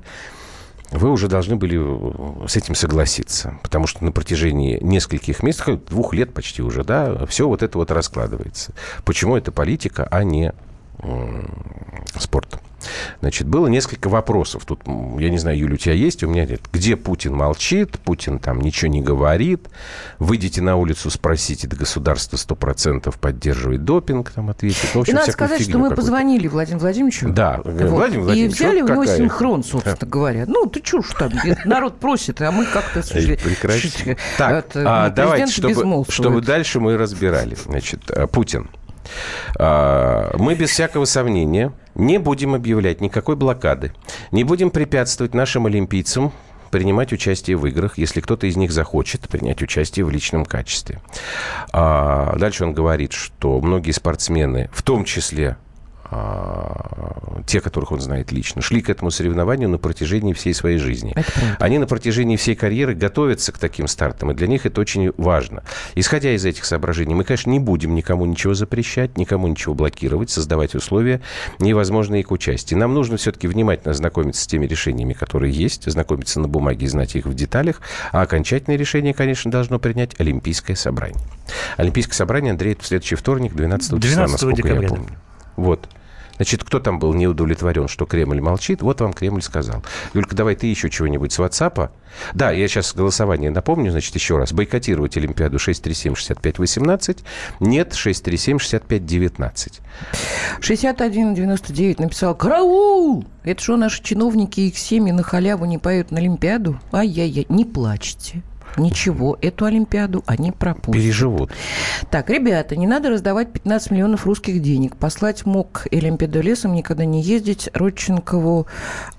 вы 0.92 1.12
уже 1.12 1.28
должны 1.28 1.56
были 1.56 1.78
э, 1.78 2.48
с 2.48 2.56
этим 2.56 2.76
согласиться. 2.76 3.60
Потому 3.64 3.88
что 3.88 4.04
на 4.04 4.12
протяжении 4.12 4.80
нескольких 4.82 5.44
месяцев, 5.44 5.84
двух 5.86 6.14
лет 6.14 6.34
почти 6.34 6.62
уже, 6.62 6.84
да, 6.84 7.26
все 7.26 7.48
вот 7.48 7.64
это 7.64 7.78
вот 7.78 7.92
раскладывается. 7.92 8.74
Почему 9.06 9.36
это 9.36 9.52
политика, 9.52 10.08
а 10.10 10.24
не 10.24 10.54
спорт? 12.20 12.60
Значит, 13.22 13.48
было 13.48 13.68
несколько 13.68 14.10
вопросов. 14.10 14.66
Тут, 14.66 14.82
я 14.86 15.30
не 15.30 15.38
знаю, 15.38 15.58
Юля, 15.58 15.76
у 15.76 15.78
тебя 15.78 15.94
есть? 15.94 16.24
У 16.24 16.30
меня 16.30 16.46
нет. 16.46 16.62
Где 16.72 16.96
Путин 16.96 17.34
молчит? 17.34 18.00
Путин 18.00 18.40
там 18.40 18.62
ничего 18.62 18.92
не 18.92 19.02
говорит. 19.02 19.68
Выйдите 20.20 20.62
на 20.62 20.76
улицу, 20.76 21.10
спросите, 21.10 21.68
да 21.68 21.78
государство 21.78 22.36
100% 22.38 23.14
поддерживает 23.20 23.84
допинг, 23.84 24.32
там 24.32 24.50
ответит. 24.50 24.90
Ну, 24.94 25.02
общем, 25.02 25.14
и 25.14 25.16
надо 25.16 25.32
сказать, 25.32 25.62
что 25.62 25.78
мы 25.78 25.94
позвонили 25.94 26.48
Владимиру 26.48 26.82
Владимировичу. 26.82 27.30
Да, 27.30 27.62
вот, 27.64 27.74
Владимир 27.74 28.24
Владимирович. 28.24 28.54
И 28.54 28.56
взяли 28.56 28.82
у 28.82 28.88
него 28.88 29.02
какая? 29.02 29.18
синхрон, 29.18 29.64
собственно 29.64 29.98
да. 30.00 30.08
говоря. 30.08 30.46
Ну, 30.48 30.66
ты 30.68 30.82
чушь 30.82 31.12
там, 31.18 31.32
народ 31.66 32.00
просит, 32.00 32.42
а 32.42 32.52
мы 32.52 32.66
как-то... 32.66 33.02
Прекрасно. 33.02 34.16
Так, 34.38 34.68
а, 34.76 35.10
давайте, 35.10 35.52
чтобы, 35.52 36.06
чтобы 36.10 36.42
дальше 36.42 36.80
мы 36.80 36.98
разбирали. 36.98 37.56
Значит, 37.56 38.10
э, 38.10 38.28
Путин 38.28 38.70
а, 39.58 40.36
мы 40.38 40.56
без 40.56 40.70
всякого 40.70 41.06
сомнения 41.06 41.72
не 41.98 42.20
будем 42.20 42.56
объявлять 42.56 43.02
никакой 43.02 43.36
блокады, 43.36 43.92
не 44.32 44.44
будем 44.44 44.70
препятствовать 44.70 45.34
нашим 45.34 45.66
олимпийцам 45.66 46.32
принимать 46.72 47.14
участие 47.14 47.58
в 47.58 47.66
играх, 47.66 47.98
если 47.98 48.22
кто-то 48.22 48.46
из 48.46 48.58
них 48.58 48.72
захочет 48.72 49.28
принять 49.28 49.62
участие 49.62 50.06
в 50.06 50.10
личном 50.10 50.46
качестве. 50.46 51.00
А 51.72 52.36
дальше 52.38 52.66
он 52.66 52.74
говорит, 52.74 53.14
что 53.14 53.60
многие 53.62 53.92
спортсмены, 53.92 54.70
в 54.74 54.84
том 54.84 55.06
числе 55.06 55.58
те, 57.46 57.62
которых 57.62 57.92
он 57.92 58.00
знает 58.00 58.32
лично, 58.32 58.62
шли 58.62 58.82
к 58.82 58.90
этому 58.90 59.12
соревнованию 59.12 59.70
на 59.70 59.78
протяжении 59.78 60.34
всей 60.34 60.54
своей 60.54 60.78
жизни. 60.78 61.16
Они 61.60 61.80
на 61.80 61.88
протяжении 61.88 62.36
всей 62.36 62.56
карьеры 62.56 62.94
готовятся 62.94 63.52
к 63.52 63.58
таким 63.58 63.88
стартам, 63.88 64.32
и 64.32 64.34
для 64.34 64.48
них 64.48 64.66
это 64.66 64.82
очень 64.82 65.12
важно. 65.18 65.64
Исходя 65.96 66.32
из 66.32 66.46
этих 66.46 66.66
соображений, 66.66 67.14
мы, 67.14 67.24
конечно, 67.24 67.50
не 67.50 67.60
будем 67.60 67.96
никому 67.96 68.26
ничего 68.26 68.54
запрещать, 68.54 69.18
никому 69.18 69.48
ничего 69.48 69.74
блокировать, 69.76 70.30
создавать 70.30 70.76
условия 70.76 71.22
невозможные 71.60 72.24
к 72.24 72.32
участию. 72.32 72.80
Нам 72.80 72.94
нужно 72.94 73.18
все-таки 73.18 73.48
внимательно 73.48 73.94
знакомиться 73.94 74.42
с 74.44 74.48
теми 74.48 74.66
решениями, 74.66 75.14
которые 75.14 75.54
есть, 75.54 75.90
знакомиться 75.90 76.40
на 76.40 76.48
бумаге 76.48 76.86
и 76.86 76.90
знать 76.90 77.16
их 77.16 77.26
в 77.26 77.34
деталях, 77.34 77.82
а 78.12 78.22
окончательное 78.22 78.78
решение, 78.78 79.14
конечно, 79.14 79.52
должно 79.52 79.80
принять 79.80 80.20
Олимпийское 80.20 80.76
собрание. 80.76 81.22
Олимпийское 81.78 82.16
собрание, 82.16 82.52
Андрей, 82.52 82.78
в 82.80 82.86
следующий 82.86 83.16
вторник, 83.16 83.54
12, 83.54 83.90
12 83.92 84.10
числа, 84.10 84.28
насколько 84.28 84.56
декабря. 84.56 84.82
я 84.84 84.88
помню. 84.90 85.10
Вот. 85.56 85.90
Значит, 86.38 86.64
кто 86.64 86.80
там 86.80 87.00
был 87.00 87.14
не 87.14 87.28
удовлетворен, 87.28 87.88
что 87.88 88.06
Кремль 88.06 88.42
молчит? 88.42 88.82
Вот 88.82 89.02
вам 89.02 89.14
Кремль 89.14 89.42
сказал. 89.42 89.84
Юлька, 90.14 90.36
давай 90.36 90.56
ты 90.56 90.68
еще 90.68 90.90
чего-нибудь 90.90 91.34
с 91.34 91.40
WhatsApp. 91.40 91.90
Да, 92.34 92.52
я 92.52 92.68
сейчас 92.68 92.94
голосование 92.94 93.52
напомню, 93.52 93.92
значит, 93.92 94.16
еще 94.16 94.38
раз. 94.38 94.54
Бойкотировать 94.54 95.18
Олимпиаду 95.18 95.58
637-65-18. 95.58 97.20
Нет, 97.60 97.94
637-65-19. 97.94 99.74
6199 100.62 102.00
написал 102.00 102.36
«Караул!» 102.36 103.26
Это 103.44 103.62
что, 103.62 103.78
наши 103.78 104.04
чиновники 104.04 104.62
их 104.62 104.78
семьи 104.78 105.12
на 105.12 105.24
халяву 105.24 105.66
не 105.66 105.78
поют 105.78 106.12
на 106.12 106.20
Олимпиаду? 106.20 106.80
Ай-яй-яй, 106.92 107.46
не 107.50 107.66
плачьте. 107.66 108.44
Ничего, 108.78 109.38
эту 109.42 109.66
Олимпиаду 109.66 110.24
они 110.28 110.52
пропустят. 110.52 111.02
Переживут. 111.02 111.52
Так, 112.12 112.30
ребята, 112.30 112.76
не 112.76 112.86
надо 112.86 113.10
раздавать 113.10 113.52
15 113.52 113.92
миллионов 113.92 114.26
русских 114.26 114.62
денег. 114.62 114.96
Послать 114.96 115.46
МОК 115.46 115.88
и 115.90 115.98
Олимпиаду 115.98 116.42
лесом, 116.42 116.74
никогда 116.74 117.06
не 117.06 117.22
ездить. 117.22 117.70
Родченкову 117.74 118.68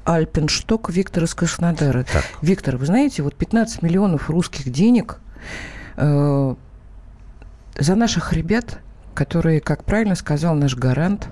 Альпеншток, 0.04 0.90
Виктор 0.90 1.24
из 1.24 1.34
Краснодара. 1.34 2.04
Так. 2.04 2.24
Виктор, 2.40 2.76
вы 2.76 2.86
знаете, 2.86 3.22
вот 3.22 3.34
15 3.34 3.82
миллионов 3.82 4.30
русских 4.30 4.70
денег 4.70 5.18
э, 5.96 6.54
за 7.78 7.94
наших 7.96 8.32
ребят, 8.32 8.78
которые, 9.14 9.60
как 9.60 9.84
правильно 9.84 10.14
сказал 10.14 10.54
наш 10.54 10.76
гарант, 10.76 11.28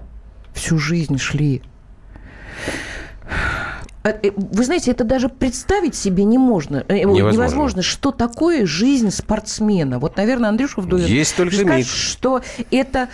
всю 0.52 0.78
жизнь 0.78 1.18
шли 1.18 1.62
вы 4.12 4.64
знаете, 4.64 4.90
это 4.90 5.05
даже 5.05 5.29
представить 5.29 5.95
себе 5.95 6.25
не 6.25 6.38
можно. 6.38 6.85
Э, 6.88 6.99
Невозможно. 7.01 7.33
Невозможно, 7.33 7.83
что 7.83 8.12
такое 8.12 8.66
жизнь 8.66 9.11
спортсмена. 9.11 9.99
Вот, 9.99 10.16
наверное, 10.16 10.51
Андрюша 10.51 10.81
Вдовин 10.81 11.07
Есть 11.07 11.37
только 11.37 11.57
скажет, 11.57 11.87
что 11.87 12.42
это... 12.71 13.09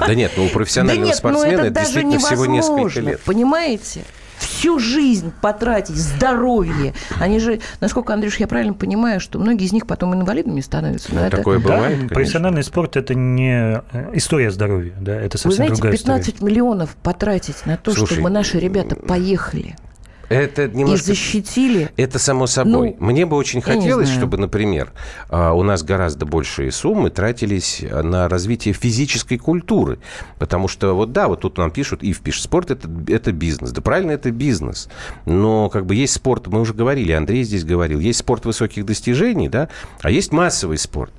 Да 0.00 0.14
нет, 0.14 0.32
ну 0.36 0.46
у 0.46 0.48
профессионального 0.48 1.06
да 1.06 1.12
нет, 1.12 1.20
ну 1.22 1.30
спортсмена 1.30 1.60
это 1.60 1.70
даже 1.70 1.86
действительно 1.86 2.18
всего 2.18 2.46
несколько 2.46 3.00
лет. 3.00 3.20
понимаете? 3.20 4.04
Всю 4.38 4.78
жизнь 4.78 5.32
потратить, 5.40 5.96
здоровье. 5.96 6.94
Они 7.20 7.38
же, 7.40 7.60
насколько, 7.80 8.12
Андрюш, 8.14 8.36
я 8.38 8.46
правильно 8.46 8.74
понимаю, 8.74 9.20
что 9.20 9.38
многие 9.38 9.64
из 9.66 9.72
них 9.72 9.86
потом 9.86 10.14
инвалидами 10.14 10.60
становятся. 10.60 11.14
Но 11.14 11.20
Ну, 11.20 11.26
это- 11.26 11.36
такое 11.38 11.58
Да, 11.58 11.64
бывает, 11.64 11.94
конечно. 11.96 12.08
профессиональный 12.14 12.62
спорт 12.62 12.96
это 12.96 13.14
не 13.14 13.82
э, 13.92 14.10
история 14.14 14.50
здоровья, 14.50 14.92
да, 15.00 15.14
это 15.14 15.36
Вы 15.36 15.38
совсем 15.38 15.52
знаете, 15.56 15.74
другая 15.74 15.92
15 15.92 16.34
история. 16.36 16.46
миллионов 16.52 16.96
потратить 17.02 17.66
на 17.66 17.76
то, 17.76 17.92
Слушай, 17.92 18.14
чтобы 18.14 18.30
наши 18.30 18.58
ребята 18.58 18.96
поехали 18.96 19.76
Это 20.28 20.66
и 20.66 20.76
немножко... 20.76 21.06
защитили. 21.06 21.90
Это 21.96 22.18
само 22.18 22.46
собой. 22.46 22.96
Ну, 22.98 23.06
Мне 23.06 23.26
бы 23.26 23.36
очень 23.36 23.60
хотелось, 23.60 24.10
чтобы, 24.10 24.36
например, 24.36 24.92
а, 25.28 25.52
у 25.52 25.62
нас 25.62 25.82
гораздо 25.82 26.26
большие 26.26 26.70
суммы 26.70 27.10
тратились 27.10 27.82
на 27.90 28.28
развитие 28.28 28.74
физической 28.74 29.38
культуры. 29.38 29.98
Потому 30.38 30.68
что, 30.68 30.94
вот 30.94 31.12
да, 31.12 31.28
вот 31.28 31.40
тут 31.40 31.58
нам 31.58 31.70
пишут, 31.70 32.02
Ив 32.02 32.20
пишет, 32.20 32.44
спорт 32.44 32.70
это, 32.70 32.88
это 33.08 33.32
бизнес. 33.32 33.72
Да 33.72 33.80
правильно, 33.80 34.12
это 34.12 34.30
бизнес. 34.30 34.88
Но 35.24 35.68
как 35.68 35.86
бы 35.86 35.94
есть 35.94 36.14
спорт, 36.14 36.46
мы 36.48 36.60
уже 36.60 36.74
говорили, 36.74 37.12
Андрей 37.12 37.42
здесь 37.44 37.64
говорил, 37.64 38.00
есть 38.00 38.20
спорт 38.20 38.44
высоких 38.44 38.84
достижений, 38.84 39.48
да, 39.48 39.68
а 40.02 40.10
есть 40.10 40.32
массовый 40.32 40.78
спорт. 40.78 41.12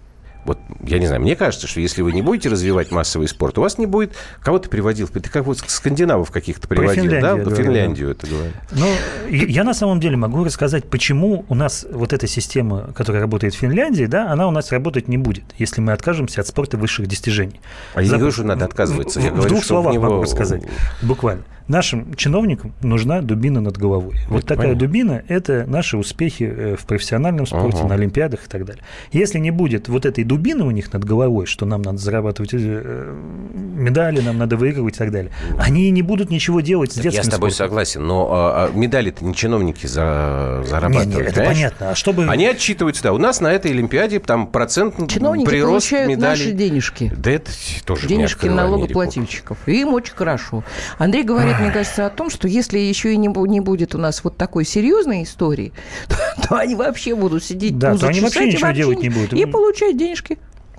Вот, 0.45 0.58
я 0.84 0.99
не 0.99 1.06
знаю, 1.06 1.21
мне 1.21 1.36
кажется, 1.36 1.67
что 1.67 1.80
если 1.82 2.02
вы 2.02 2.12
не 2.13 2.21
будете 2.21 2.49
развивать 2.49 2.91
массовый 2.91 3.28
спорт, 3.28 3.58
у 3.58 3.62
вас 3.62 3.78
не 3.78 3.86
будет... 3.86 4.13
Кого 4.41 4.58
ты 4.58 4.69
приводил? 4.69 5.08
Ты 5.08 5.19
как 5.21 5.45
вот 5.45 5.60
скандинавов 5.60 6.32
каких-то 6.32 6.67
приводил, 6.67 7.04
Финляндию 7.04 7.21
да? 7.21 7.43
говорю, 7.43 7.56
Финляндию 7.63 8.10
это 8.12 8.25
говорю. 8.28 8.52
Ну, 8.71 8.88
я 9.30 9.63
на 9.63 9.73
самом 9.73 9.99
деле 9.99 10.15
могу 10.17 10.43
рассказать, 10.43 10.86
почему 10.89 11.45
у 11.49 11.56
нас 11.56 11.86
вот 11.91 12.13
эта 12.13 12.25
система, 12.25 12.91
которая 12.95 13.21
работает 13.21 13.54
в 13.54 13.58
Финляндии, 13.58 14.06
да, 14.06 14.32
она 14.32 14.47
у 14.47 14.52
нас 14.52 14.71
работать 14.71 15.08
не 15.08 15.17
будет, 15.17 15.43
если 15.58 15.82
мы 15.82 15.91
откажемся 15.91 16.41
от 16.41 16.47
спорта 16.47 16.78
высших 16.78 17.08
достижений. 17.08 17.60
А 17.93 17.99
я 17.99 18.04
не 18.06 18.10
За- 18.10 18.15
говорю, 18.17 18.32
что 18.32 18.43
надо 18.43 18.65
отказываться. 18.65 19.19
Я 19.19 19.28
в, 19.28 19.32
в 19.32 19.36
говорю, 19.36 19.49
двух 19.49 19.63
в 19.63 19.67
словах 19.67 19.93
него- 19.93 20.04
могу 20.10 20.21
рассказать. 20.23 20.63
Буквально. 21.02 21.43
Нашим 21.67 22.15
чиновникам 22.15 22.73
нужна 22.82 23.21
дубина 23.21 23.62
над 23.62 23.78
головой. 23.78 24.15
Вот 24.28 24.39
Это 24.39 24.47
такая 24.47 24.69
понятно. 24.69 24.80
дубина– 24.88 25.23
это 25.28 25.65
наши 25.67 25.97
успехи 25.97 26.41
э, 26.52 26.75
в 26.75 26.84
профессиональном 26.88 27.45
спорте, 27.45 27.82
Ага. 27.82 27.89
на 27.89 27.93
Олимпиадах 27.93 28.43
и 28.43 28.49
так 28.49 28.65
далее. 28.65 28.84
Если 29.12 29.38
не 29.38 29.52
будет 29.52 29.88
вот 29.88 30.08
этой 30.08 30.23
дубины 30.30 30.63
у 30.63 30.72
них 30.72 30.94
над 30.94 31.04
головой, 31.04 31.48
что 31.48 31.65
нам 31.65 31.82
надо 31.82 31.98
зарабатывать 31.98 32.52
э, 32.54 33.15
медали, 33.58 34.22
нам 34.22 34.38
надо 34.38 34.58
выигрывать 34.58 34.96
и 34.96 34.98
так 34.98 35.12
далее, 35.12 35.32
они 35.58 35.89
не 35.89 36.04
будут 36.04 36.30
ничего 36.30 36.62
делать 36.62 36.92
с 36.92 36.96
детским 36.96 37.12
Я 37.18 37.24
с 37.24 37.28
тобой 37.28 37.50
спортом. 37.50 37.68
согласен, 37.68 38.06
но 38.06 38.30
а, 38.32 38.65
а, 38.65 38.72
медали-то 38.72 39.26
не 39.26 39.34
чиновники 39.34 39.88
за, 39.88 40.63
зарабатывают. 40.68 41.08
Не, 41.08 41.15
не, 41.15 41.22
это 41.24 41.34
понимаешь? 41.34 41.58
понятно. 41.58 41.89
А 41.89 41.96
чтобы... 41.96 42.28
Они 42.28 42.46
отчитываются, 42.46 43.02
да. 43.02 43.13
У 43.13 43.18
нас 43.18 43.42
на 43.42 43.52
этой 43.52 43.72
Олимпиаде 43.72 44.20
там 44.20 44.46
процент 44.48 44.96
Чиновники 45.10 45.48
прирост 45.50 45.89
получают 45.89 46.10
медалей. 46.10 46.46
наши 46.46 46.52
денежки. 46.52 47.12
Да 47.18 47.32
это 47.32 47.52
тоже 47.86 48.04
не 48.04 48.10
денежки 48.10 48.46
налогоплательщиков. 48.46 49.58
И 49.65 49.82
им 49.82 49.94
очень 49.94 50.13
хорошо. 50.13 50.63
Андрей 51.00 51.24
говорит, 51.24 51.60
мне 51.60 51.72
кажется, 51.72 52.06
о 52.06 52.12
том, 52.12 52.30
что 52.30 52.48
если 52.48 52.78
еще 52.78 53.13
и 53.13 53.18
не, 53.18 53.30
не 53.48 53.62
будет 53.62 53.96
у 53.96 53.98
нас 53.98 54.24
вот 54.24 54.38
такой 54.38 54.63
серьезной 54.63 55.24
истории, 55.24 55.74
то, 56.08 56.18
то 56.48 56.56
они 56.58 56.76
вообще 56.76 57.15
будут 57.15 57.44
сидеть 57.44 57.80
Да, 57.80 57.92
пузо 57.92 58.02
то 58.02 58.08
они 58.10 58.22
вообще 58.22 58.46
ничего 58.46 58.70
делать 58.70 59.02
не 59.02 59.10
будут. 59.10 59.34
И 59.34 59.46
получать 59.46 59.98
денежки. 59.98 60.18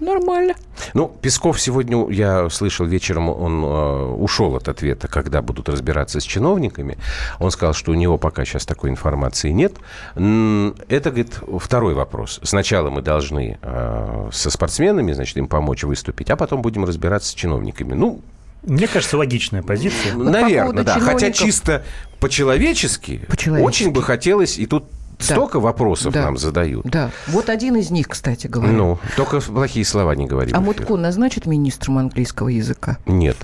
Нормально. 0.01 0.55
Ну, 0.95 1.15
Песков 1.21 1.61
сегодня, 1.61 2.09
я 2.09 2.49
слышал 2.49 2.87
вечером, 2.87 3.29
он 3.29 3.63
э, 3.63 4.05
ушел 4.15 4.57
от 4.57 4.67
ответа, 4.69 5.09
когда 5.09 5.43
будут 5.43 5.69
разбираться 5.69 6.21
с 6.21 6.25
чиновниками. 6.25 6.97
Он 7.39 7.51
сказал, 7.51 7.75
что 7.75 7.91
у 7.93 7.95
него 7.95 8.17
пока 8.17 8.47
сейчас 8.47 8.65
такой 8.65 8.89
информации 8.89 9.51
нет. 9.51 9.75
Это, 10.15 11.11
говорит, 11.11 11.35
второй 11.59 11.93
вопрос. 11.93 12.41
Сначала 12.43 12.89
мы 12.89 13.03
должны 13.03 13.59
э, 13.61 14.29
со 14.33 14.49
спортсменами, 14.51 15.13
значит, 15.13 15.37
им 15.37 15.49
помочь 15.49 15.83
выступить, 15.85 16.31
а 16.31 16.37
потом 16.37 16.63
будем 16.63 16.87
разбираться 16.87 17.29
с 17.33 17.35
чиновниками. 17.35 17.93
Ну, 17.93 18.23
Мне 18.63 18.89
кажется, 18.89 19.19
логичная 19.19 19.63
позиция. 19.63 20.15
по 20.15 20.19
наверное, 20.25 20.63
поводу 20.63 20.85
да. 20.85 20.93
Хотя 20.95 21.31
чиновников- 21.31 21.39
чисто 21.39 21.83
по-человечески, 22.21 23.21
По-человечески. 23.29 23.67
очень 23.85 23.93
бы 23.93 24.03
хотелось, 24.03 24.59
и 24.59 24.65
тут 24.65 24.85
Да. 25.21 25.35
столько 25.35 25.61
вопросов 25.61 26.13
Да. 26.13 26.23
нам 26.25 26.37
задают. 26.37 26.85
Да. 26.87 27.11
Вот 27.29 27.49
один 27.49 27.77
из 27.77 27.91
них, 27.91 28.09
кстати 28.09 28.47
говоря. 28.47 28.73
Ну, 28.73 28.99
только 29.17 29.41
плохие 29.41 29.85
слова 29.85 30.15
не 30.15 30.27
говори. 30.27 30.53
а. 30.53 30.61
Мутко 30.61 30.97
назначит 30.97 31.47
министром 31.47 31.99
английского 31.99 32.49
языка? 32.49 32.99
Нет. 33.07 33.37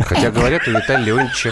Хотя 0.00 0.30
говорят, 0.30 0.66
у 0.68 0.70
Виталия 0.70 1.06
Леонидовича 1.06 1.50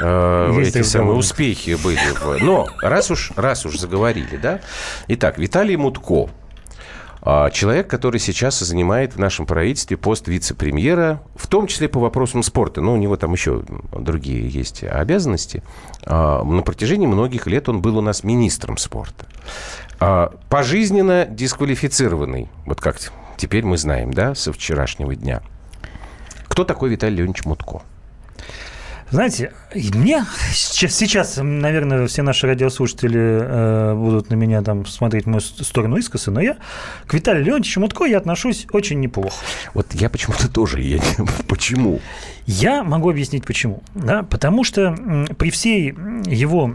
э, 0.00 0.62
эти 0.62 0.82
самые 0.82 1.16
успехи 1.16 1.76
были. 1.82 1.98
Но 2.42 2.68
раз 2.80 3.10
уж, 3.10 3.32
раз 3.36 3.64
уж 3.66 3.78
заговорили, 3.78 4.36
да. 4.36 4.60
Итак, 5.08 5.38
Виталий 5.38 5.76
Мутко. 5.76 6.28
А, 7.24 7.50
Человек, 7.50 7.88
который 7.88 8.18
сейчас 8.18 8.58
занимает 8.58 9.14
в 9.14 9.18
нашем 9.18 9.46
правительстве 9.46 9.96
пост 9.96 10.26
вице-премьера, 10.26 11.22
в 11.36 11.46
том 11.46 11.68
числе 11.68 11.88
по 11.88 12.00
вопросам 12.00 12.42
спорта. 12.42 12.80
Но 12.80 12.94
у 12.94 12.96
него 12.96 13.16
там 13.16 13.32
еще 13.32 13.62
другие 13.92 14.48
есть 14.48 14.82
обязанности. 14.82 15.62
А, 16.04 16.42
На 16.42 16.62
протяжении 16.62 17.06
многих 17.06 17.46
лет 17.46 17.68
он 17.68 17.80
был 17.80 17.96
у 17.98 18.00
нас 18.00 18.24
министром 18.24 18.76
спорта. 18.76 19.26
А, 20.00 20.34
Пожизненно 20.48 21.24
дисквалифицированный. 21.24 22.48
Вот 22.66 22.80
как 22.80 22.98
теперь 23.36 23.64
мы 23.64 23.78
знаем, 23.78 24.12
да, 24.12 24.34
со 24.34 24.52
вчерашнего 24.52 25.14
дня. 25.14 25.42
Кто 26.48 26.64
такой 26.64 26.90
Виталий 26.90 27.18
Леонидович 27.18 27.44
Мутко? 27.44 27.82
Знаете, 29.12 29.52
мне 29.74 30.24
сейчас, 30.54 30.94
сейчас, 30.94 31.36
наверное, 31.36 32.06
все 32.06 32.22
наши 32.22 32.46
радиослушатели 32.46 33.20
э, 33.20 33.94
будут 33.94 34.30
на 34.30 34.34
меня 34.36 34.62
там 34.62 34.86
смотреть 34.86 35.26
мою 35.26 35.40
сторону 35.40 35.98
искоса, 35.98 36.30
но 36.30 36.40
я 36.40 36.56
к 37.06 37.12
Виталию 37.12 37.44
Леонидовичу 37.44 37.78
Мутко 37.80 38.04
я 38.04 38.16
отношусь 38.16 38.66
очень 38.72 39.00
неплохо. 39.00 39.36
Вот 39.74 39.92
я 39.92 40.08
почему-то 40.08 40.50
тоже. 40.50 40.80
Я 40.80 40.96
не- 40.96 41.26
Почему? 41.46 42.00
Я 42.46 42.82
могу 42.82 43.10
объяснить 43.10 43.44
почему. 43.44 43.82
Да? 43.94 44.22
Потому 44.22 44.64
что 44.64 44.96
при 45.36 45.50
всей 45.50 45.94
его 46.26 46.74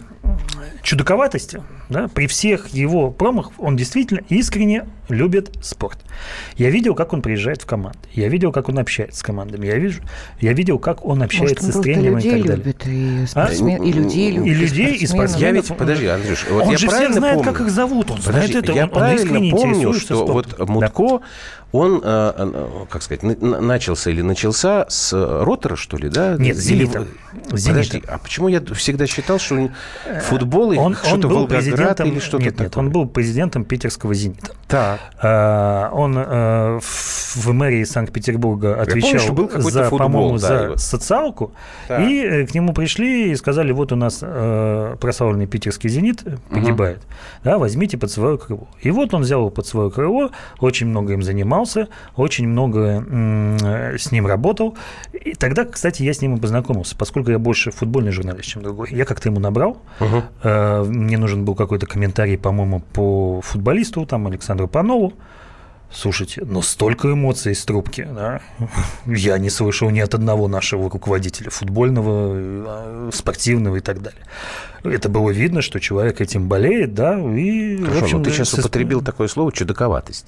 чудаковатости, 0.83 1.61
да, 1.89 2.07
при 2.07 2.27
всех 2.27 2.69
его 2.69 3.11
промахах, 3.11 3.53
он 3.57 3.75
действительно 3.75 4.21
искренне 4.29 4.85
любит 5.09 5.51
спорт. 5.61 5.97
Я 6.55 6.69
видел, 6.69 6.95
как 6.95 7.13
он 7.13 7.21
приезжает 7.21 7.61
в 7.61 7.65
команды. 7.65 7.99
Я 8.13 8.27
видел, 8.29 8.51
как 8.51 8.69
он 8.69 8.77
общается 8.79 9.19
с 9.19 9.23
командами. 9.23 9.65
Я, 9.67 9.77
вижу, 9.77 10.01
я 10.39 10.53
видел, 10.53 10.79
как 10.79 11.03
он 11.05 11.19
Может, 11.19 11.25
общается 11.33 11.65
он 11.67 11.71
с 11.73 11.79
тренерами 11.81 12.21
и 12.21 12.29
так 12.31 12.41
далее. 12.41 12.55
любит, 12.57 12.87
и, 12.87 13.23
А? 13.23 13.27
спортсмен, 13.27 13.83
и 13.83 13.91
людей 13.91 14.31
любит, 14.31 14.47
И 14.47 14.53
людей, 14.53 14.95
и 14.95 15.07
спортсменов. 15.07 15.41
Я 15.41 15.51
ведь, 15.51 15.67
подожди, 15.77 16.05
Андрюш, 16.07 16.45
вот 16.49 16.63
он 16.63 16.69
я 16.71 16.77
же 16.77 16.77
всех 16.77 16.89
правильно 16.89 17.13
знает, 17.15 17.35
помню? 17.37 17.51
как 17.53 17.61
их 17.61 17.69
зовут. 17.71 18.11
Он 18.11 18.17
Подожди, 18.17 18.51
знает 18.51 18.63
это. 18.63 18.71
я 18.73 18.83
он, 18.83 18.89
он 18.89 18.95
правильно 18.95 19.21
искренне 19.23 19.51
помню, 19.51 19.93
что 19.93 20.25
спортом. 20.25 20.65
вот 20.67 20.69
Мутко, 20.69 21.21
он, 21.71 22.01
э, 22.03 22.33
э, 22.37 22.85
как 22.89 23.01
сказать, 23.03 23.23
на- 23.23 23.35
на- 23.35 23.59
начался 23.61 24.09
или 24.09 24.21
начался 24.21 24.85
с 24.89 25.11
э, 25.13 25.43
ротора, 25.43 25.75
что 25.75 25.97
ли, 25.97 26.09
да? 26.09 26.35
Нет, 26.37 26.57
с 26.57 26.65
Или 26.69 26.85
«Зенита». 26.85 27.01
в- 27.01 27.57
С 27.57 27.65
Подожди, 27.67 27.91
«Зенита». 27.91 28.13
а 28.13 28.17
почему 28.17 28.47
я 28.47 28.61
всегда 28.73 29.05
считал, 29.05 29.37
что 29.37 29.69
футбол 30.23 30.71
и 30.71 30.77
Он, 30.77 30.85
он 30.87 30.95
что-то 30.95 31.27
был 31.27 31.35
Волгоград 31.39 31.59
президентом, 31.63 32.07
или 32.09 32.19
что-то 32.19 32.43
нет, 32.43 32.53
такое? 32.55 32.67
нет, 32.67 32.77
он 32.77 32.89
был 32.91 33.05
президентом 33.07 33.65
питерского 33.65 34.13
«Зенита». 34.13 34.53
Так. 34.67 34.99
Он 35.93 36.13
в, 36.15 37.51
мэрии 37.53 37.83
Санкт-Петербурга 37.83 38.81
отвечал 38.81 39.35
помню, 39.35 39.49
был 39.61 39.69
за, 39.69 39.89
по-моему, 39.89 40.39
да, 40.39 40.69
за 40.71 40.77
социалку. 40.77 41.51
Так. 41.87 42.01
И 42.01 42.45
к 42.45 42.53
нему 42.53 42.73
пришли 42.73 43.31
и 43.31 43.35
сказали, 43.35 43.71
вот 43.71 43.91
у 43.91 43.95
нас 43.95 44.19
прославленный 44.99 45.47
питерский 45.47 45.89
«Зенит» 45.89 46.23
погибает, 46.49 46.99
да, 47.43 47.57
возьмите 47.57 47.97
под 47.97 48.09
свое 48.11 48.37
крыло. 48.37 48.67
И 48.81 48.89
вот 48.91 49.13
он 49.13 49.21
взял 49.21 49.41
его 49.41 49.49
под 49.49 49.67
свое 49.67 49.89
крыло, 49.91 50.31
очень 50.59 50.87
много 50.87 51.13
им 51.13 51.21
занимался, 51.23 51.56
очень 52.15 52.47
много 52.47 53.03
э, 53.09 53.97
с 53.97 54.11
ним 54.11 54.27
работал. 54.27 54.77
И 55.13 55.33
тогда, 55.33 55.65
кстати, 55.65 56.03
я 56.03 56.13
с 56.13 56.21
ним 56.21 56.35
и 56.35 56.39
познакомился, 56.39 56.95
поскольку 56.95 57.31
я 57.31 57.39
больше 57.39 57.71
футбольный 57.71 58.11
журналист, 58.11 58.49
чем 58.49 58.61
другой. 58.63 58.89
Я 58.91 59.05
как-то 59.05 59.29
ему 59.29 59.39
набрал, 59.39 59.77
Э, 60.43 60.83
мне 60.83 61.17
нужен 61.17 61.45
был 61.45 61.55
какой-то 61.55 61.85
комментарий, 61.85 62.37
по-моему, 62.37 62.81
по 62.93 63.41
футболисту, 63.41 64.05
там, 64.05 64.27
Александру 64.27 64.67
Панову. 64.67 65.13
Слушайте, 65.89 66.43
но 66.45 66.61
столько 66.61 67.13
эмоций 67.13 67.53
из 67.53 67.63
трубки, 67.63 68.05
да? 68.13 68.41
Я 69.05 69.37
не 69.37 69.49
слышал 69.49 69.89
ни 69.89 70.01
от 70.01 70.13
одного 70.13 70.49
нашего 70.49 70.89
руководителя 70.89 71.49
футбольного, 71.49 72.33
э, 72.35 73.09
спортивного 73.13 73.77
и 73.77 73.79
так 73.79 74.01
далее. 74.01 74.19
Это 74.83 75.07
было 75.07 75.29
видно, 75.31 75.61
что 75.61 75.79
человек 75.79 76.19
этим 76.19 76.49
болеет, 76.49 76.93
да, 76.93 77.17
и, 77.17 77.77
в 77.77 77.85
Хорошо, 77.85 78.03
общем, 78.03 78.17
но 78.17 78.23
ты 78.25 78.31
сейчас 78.31 78.49
со- 78.49 78.59
употребил 78.59 79.01
такое 79.01 79.29
слово 79.29 79.53
«чудаковатость». 79.53 80.25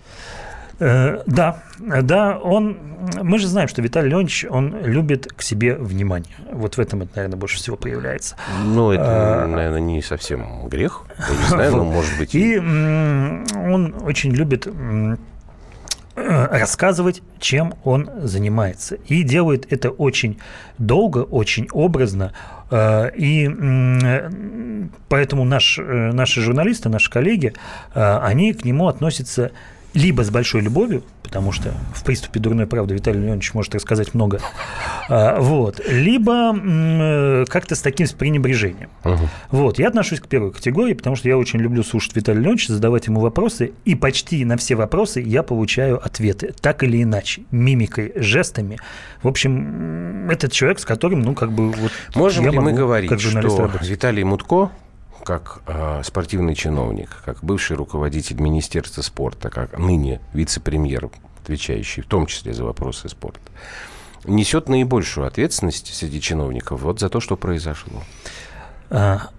Э, 0.79 1.21
Да, 1.25 1.61
да, 1.79 2.37
он, 2.37 2.77
мы 3.21 3.37
же 3.39 3.47
знаем, 3.47 3.67
что 3.67 3.81
Виталий 3.81 4.09
Леонидович, 4.09 4.45
он 4.49 4.75
любит 4.83 5.31
к 5.33 5.41
себе 5.41 5.75
внимание. 5.75 6.33
Вот 6.51 6.77
в 6.77 6.79
этом 6.79 7.01
это, 7.01 7.11
наверное, 7.15 7.37
больше 7.37 7.57
всего 7.57 7.75
проявляется. 7.77 8.35
Ну, 8.65 8.91
это, 8.91 9.43
А. 9.43 9.47
наверное, 9.47 9.79
не 9.81 10.01
совсем 10.01 10.67
грех. 10.67 11.03
Я 11.17 11.35
не 11.35 11.47
знаю, 11.49 11.75
но, 11.77 11.83
может 11.85 12.17
быть... 12.17 12.33
И 12.35 12.57
он 12.57 13.95
очень 14.03 14.31
любит 14.31 14.67
э, 14.67 15.15
рассказывать, 16.15 17.21
чем 17.39 17.73
он 17.83 18.09
занимается. 18.23 18.95
И 18.95 19.23
делает 19.23 19.71
это 19.71 19.89
очень 19.89 20.39
долго, 20.77 21.19
очень 21.19 21.67
образно. 21.71 22.33
Э, 22.71 23.09
И 23.15 23.47
э, 23.49 24.29
поэтому 25.07 25.43
наш, 25.45 25.79
э, 25.79 26.11
наши 26.13 26.41
журналисты, 26.41 26.89
наши 26.89 27.09
коллеги, 27.09 27.53
э, 27.95 28.17
они 28.21 28.53
к 28.53 28.65
нему 28.65 28.87
относятся 28.87 29.51
либо 29.93 30.23
с 30.23 30.29
большой 30.29 30.61
любовью, 30.61 31.03
потому 31.23 31.51
что 31.51 31.73
в 31.93 32.03
приступе 32.03 32.39
дурной 32.39 32.67
правды 32.67 32.95
Виталий 32.95 33.19
Леонидович 33.19 33.53
может 33.53 33.75
рассказать 33.75 34.13
много, 34.13 34.39
а, 35.09 35.39
вот, 35.39 35.81
либо 35.87 36.55
э, 36.55 37.45
как-то 37.47 37.75
с 37.75 37.81
таким 37.81 38.07
с 38.07 38.11
пренебрежением. 38.11 38.89
Вот, 39.51 39.79
я 39.79 39.87
отношусь 39.87 40.19
к 40.19 40.27
первой 40.27 40.51
категории, 40.51 40.93
потому 40.93 41.15
что 41.15 41.27
я 41.27 41.37
очень 41.37 41.59
люблю 41.59 41.83
слушать 41.83 42.15
Виталия 42.15 42.41
Леонидовича, 42.41 42.73
задавать 42.73 43.07
ему 43.07 43.19
вопросы, 43.19 43.73
и 43.85 43.95
почти 43.95 44.43
на 44.45 44.57
все 44.57 44.75
вопросы 44.75 45.21
я 45.21 45.43
получаю 45.43 46.03
ответы, 46.03 46.53
так 46.59 46.83
или 46.83 47.03
иначе, 47.03 47.43
мимикой, 47.51 48.13
жестами. 48.15 48.77
В 49.23 49.27
общем, 49.27 50.29
этот 50.29 50.51
человек, 50.51 50.79
с 50.79 50.85
которым, 50.85 51.21
ну, 51.21 51.33
как 51.33 51.51
бы, 51.51 51.71
вот 51.71 51.91
Можем 52.15 52.45
я 52.45 52.51
ли 52.51 52.57
мы 52.57 52.65
могу 52.65 52.77
говорить, 52.77 53.09
как 53.09 53.19
что 53.19 53.39
работать. 53.39 53.87
Виталий 53.87 54.23
Мутко, 54.23 54.71
как 55.23 55.61
э, 55.67 56.01
спортивный 56.03 56.55
чиновник, 56.55 57.09
как 57.25 57.43
бывший 57.43 57.75
руководитель 57.75 58.39
Министерства 58.39 59.01
спорта, 59.01 59.49
как 59.49 59.77
ныне 59.77 60.21
вице-премьер, 60.33 61.09
отвечающий 61.43 62.01
в 62.03 62.07
том 62.07 62.25
числе 62.25 62.53
за 62.53 62.63
вопросы 62.63 63.09
спорта, 63.09 63.39
несет 64.25 64.69
наибольшую 64.69 65.27
ответственность 65.27 65.93
среди 65.93 66.19
чиновников 66.21 66.81
вот 66.81 66.99
за 66.99 67.09
то, 67.09 67.19
что 67.19 67.37
произошло? 67.37 68.01
А, 68.89 69.29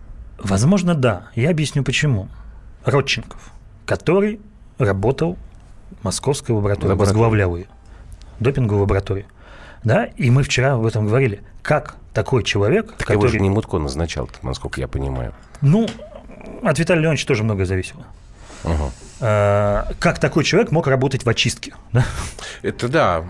Возможно, 0.43 0.95
да. 0.95 1.29
Я 1.35 1.51
объясню 1.51 1.85
почему. 1.85 2.29
Родченков, 2.85 3.53
который 3.85 4.41
работал 4.79 5.37
в 6.01 6.05
московской 6.05 6.55
лаборатории, 6.55 6.89
Лаборатории. 6.93 7.09
возглавлял 7.19 7.57
ее, 7.57 7.67
допинговую 8.39 8.83
лабораторию. 8.83 9.27
Да, 9.85 10.05
и 10.05 10.31
мы 10.31 10.43
вчера 10.43 10.75
об 10.75 10.87
этом 10.87 11.07
говорили. 11.07 11.43
Как 11.63 11.97
такой 12.13 12.43
человек, 12.43 12.95
Так 12.99 13.11
его 13.11 13.21
который... 13.21 13.33
же 13.33 13.41
не 13.41 13.51
Мутко 13.51 13.79
назначал, 13.79 14.29
насколько 14.43 14.81
я 14.81 14.89
понимаю. 14.89 15.33
Ну, 15.61 15.89
от 16.63 16.79
Виталия 16.79 17.03
Леонидовича 17.03 17.27
тоже 17.27 17.45
многое 17.45 17.67
зависело. 17.67 18.05
Ага. 18.65 18.91
А, 19.23 19.87
Как 19.99 20.19
такой 20.19 20.45
человек 20.45 20.71
мог 20.71 20.87
работать 20.87 21.25
в 21.25 21.29
очистке? 21.29 21.75
да? 21.93 22.05
Это 22.63 22.89
да. 22.89 23.25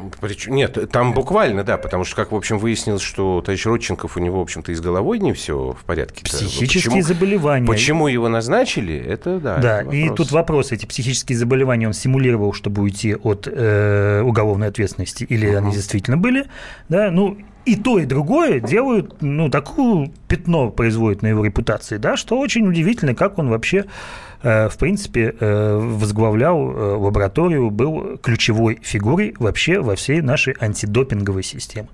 нет, 0.46 0.90
там 0.90 1.14
буквально, 1.14 1.64
да, 1.64 1.78
потому 1.78 2.04
что, 2.04 2.16
как, 2.16 2.32
в 2.32 2.36
общем, 2.36 2.58
выяснилось, 2.58 3.02
что 3.02 3.40
товарищ 3.40 3.66
Родченков, 3.66 4.16
у 4.16 4.20
него, 4.20 4.38
в 4.38 4.42
общем-то, 4.42 4.72
и 4.72 4.74
с 4.74 4.80
головой 4.80 5.18
не 5.18 5.32
все 5.32 5.76
в 5.78 5.84
порядке. 5.84 6.24
Психические 6.24 7.02
заболевания. 7.02 7.66
Почему 7.66 8.08
его 8.08 8.28
назначили, 8.28 8.96
это 8.96 9.38
да. 9.38 9.56
Да, 9.58 9.82
это 9.82 9.90
и 9.90 10.08
тут 10.10 10.30
вопрос, 10.30 10.72
эти 10.72 10.86
психические 10.86 11.36
заболевания 11.36 11.86
он 11.86 11.92
симулировал, 11.92 12.52
чтобы 12.52 12.82
уйти 12.82 13.14
от 13.14 13.48
э, 13.50 14.22
уголовной 14.22 14.68
ответственности, 14.68 15.24
или 15.24 15.46
они 15.46 15.72
действительно 15.72 16.16
были, 16.16 16.46
да, 16.88 17.10
ну, 17.10 17.38
и 17.64 17.76
то, 17.76 17.98
и 17.98 18.06
другое 18.06 18.60
делают, 18.60 19.20
ну, 19.20 19.50
такую 19.50 20.12
пятно 20.28 20.70
производит 20.70 21.22
на 21.22 21.28
его 21.28 21.44
репутации, 21.44 21.96
да, 21.98 22.16
что 22.16 22.38
очень 22.38 22.66
удивительно, 22.66 23.14
как 23.14 23.38
он 23.38 23.48
вообще, 23.48 23.84
э, 24.42 24.68
в 24.68 24.78
принципе, 24.78 25.34
э, 25.38 25.76
возглавлял 25.76 26.58
э, 26.58 26.96
лабораторию, 26.96 27.70
был 27.70 28.18
ключевой 28.18 28.78
фигурой 28.82 29.34
вообще 29.38 29.80
во 29.80 29.94
всей 29.96 30.20
нашей 30.20 30.56
антидопинговой 30.58 31.42
системе. 31.42 31.88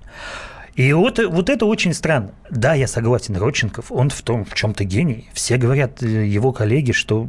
И 0.75 0.93
вот, 0.93 1.19
вот 1.19 1.49
это 1.49 1.65
очень 1.65 1.93
странно. 1.93 2.31
Да, 2.51 2.75
я 2.75 2.87
согласен, 2.87 3.35
Родченков, 3.35 3.91
он 3.91 4.09
в 4.09 4.21
том, 4.21 4.45
в 4.45 4.53
чем-то 4.53 4.83
гений. 4.83 5.27
Все 5.33 5.57
говорят, 5.57 6.03
его 6.03 6.51
коллеги, 6.51 6.91
что 6.91 7.27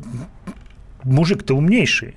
мужик-то 1.02 1.54
умнейший, 1.54 2.16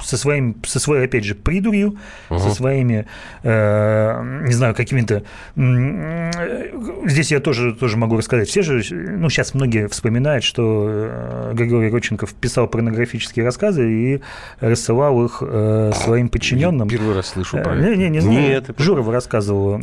со, 0.00 0.16
своим, 0.16 0.56
со 0.66 0.78
своей, 0.80 1.04
опять 1.04 1.24
же, 1.24 1.34
придурью, 1.34 1.96
со 2.28 2.50
своими, 2.50 3.06
э, 3.42 4.42
не 4.46 4.52
знаю, 4.52 4.74
какими-то... 4.74 5.22
э, 5.56 6.30
Здесь 7.06 7.32
я 7.32 7.40
тоже, 7.40 7.74
тоже 7.74 7.96
могу 7.96 8.16
рассказать. 8.16 8.48
Все 8.48 8.62
же, 8.62 8.82
ну, 8.94 9.28
сейчас 9.28 9.54
многие 9.54 9.88
вспоминают, 9.88 10.44
что 10.44 10.86
э, 10.88 11.52
Григорий 11.54 11.90
Родченков 11.90 12.32
писал 12.34 12.66
порнографические 12.66 13.44
рассказы 13.44 13.90
и 13.90 14.20
рассылал 14.60 15.24
их 15.24 15.38
э, 15.44 15.92
своим 15.94 16.28
подчиненным. 16.28 16.88
Первый 16.88 17.14
раз 17.14 17.28
слышу 17.28 17.58
про 17.58 17.74
Э, 17.74 17.78
это. 17.78 17.88
Не, 17.90 17.96
не, 18.04 18.08
не 18.10 18.20
знаю. 18.20 18.40
Нет, 18.40 18.70
это- 18.70 18.82
Журова 18.82 19.12
рассказывала, 19.12 19.78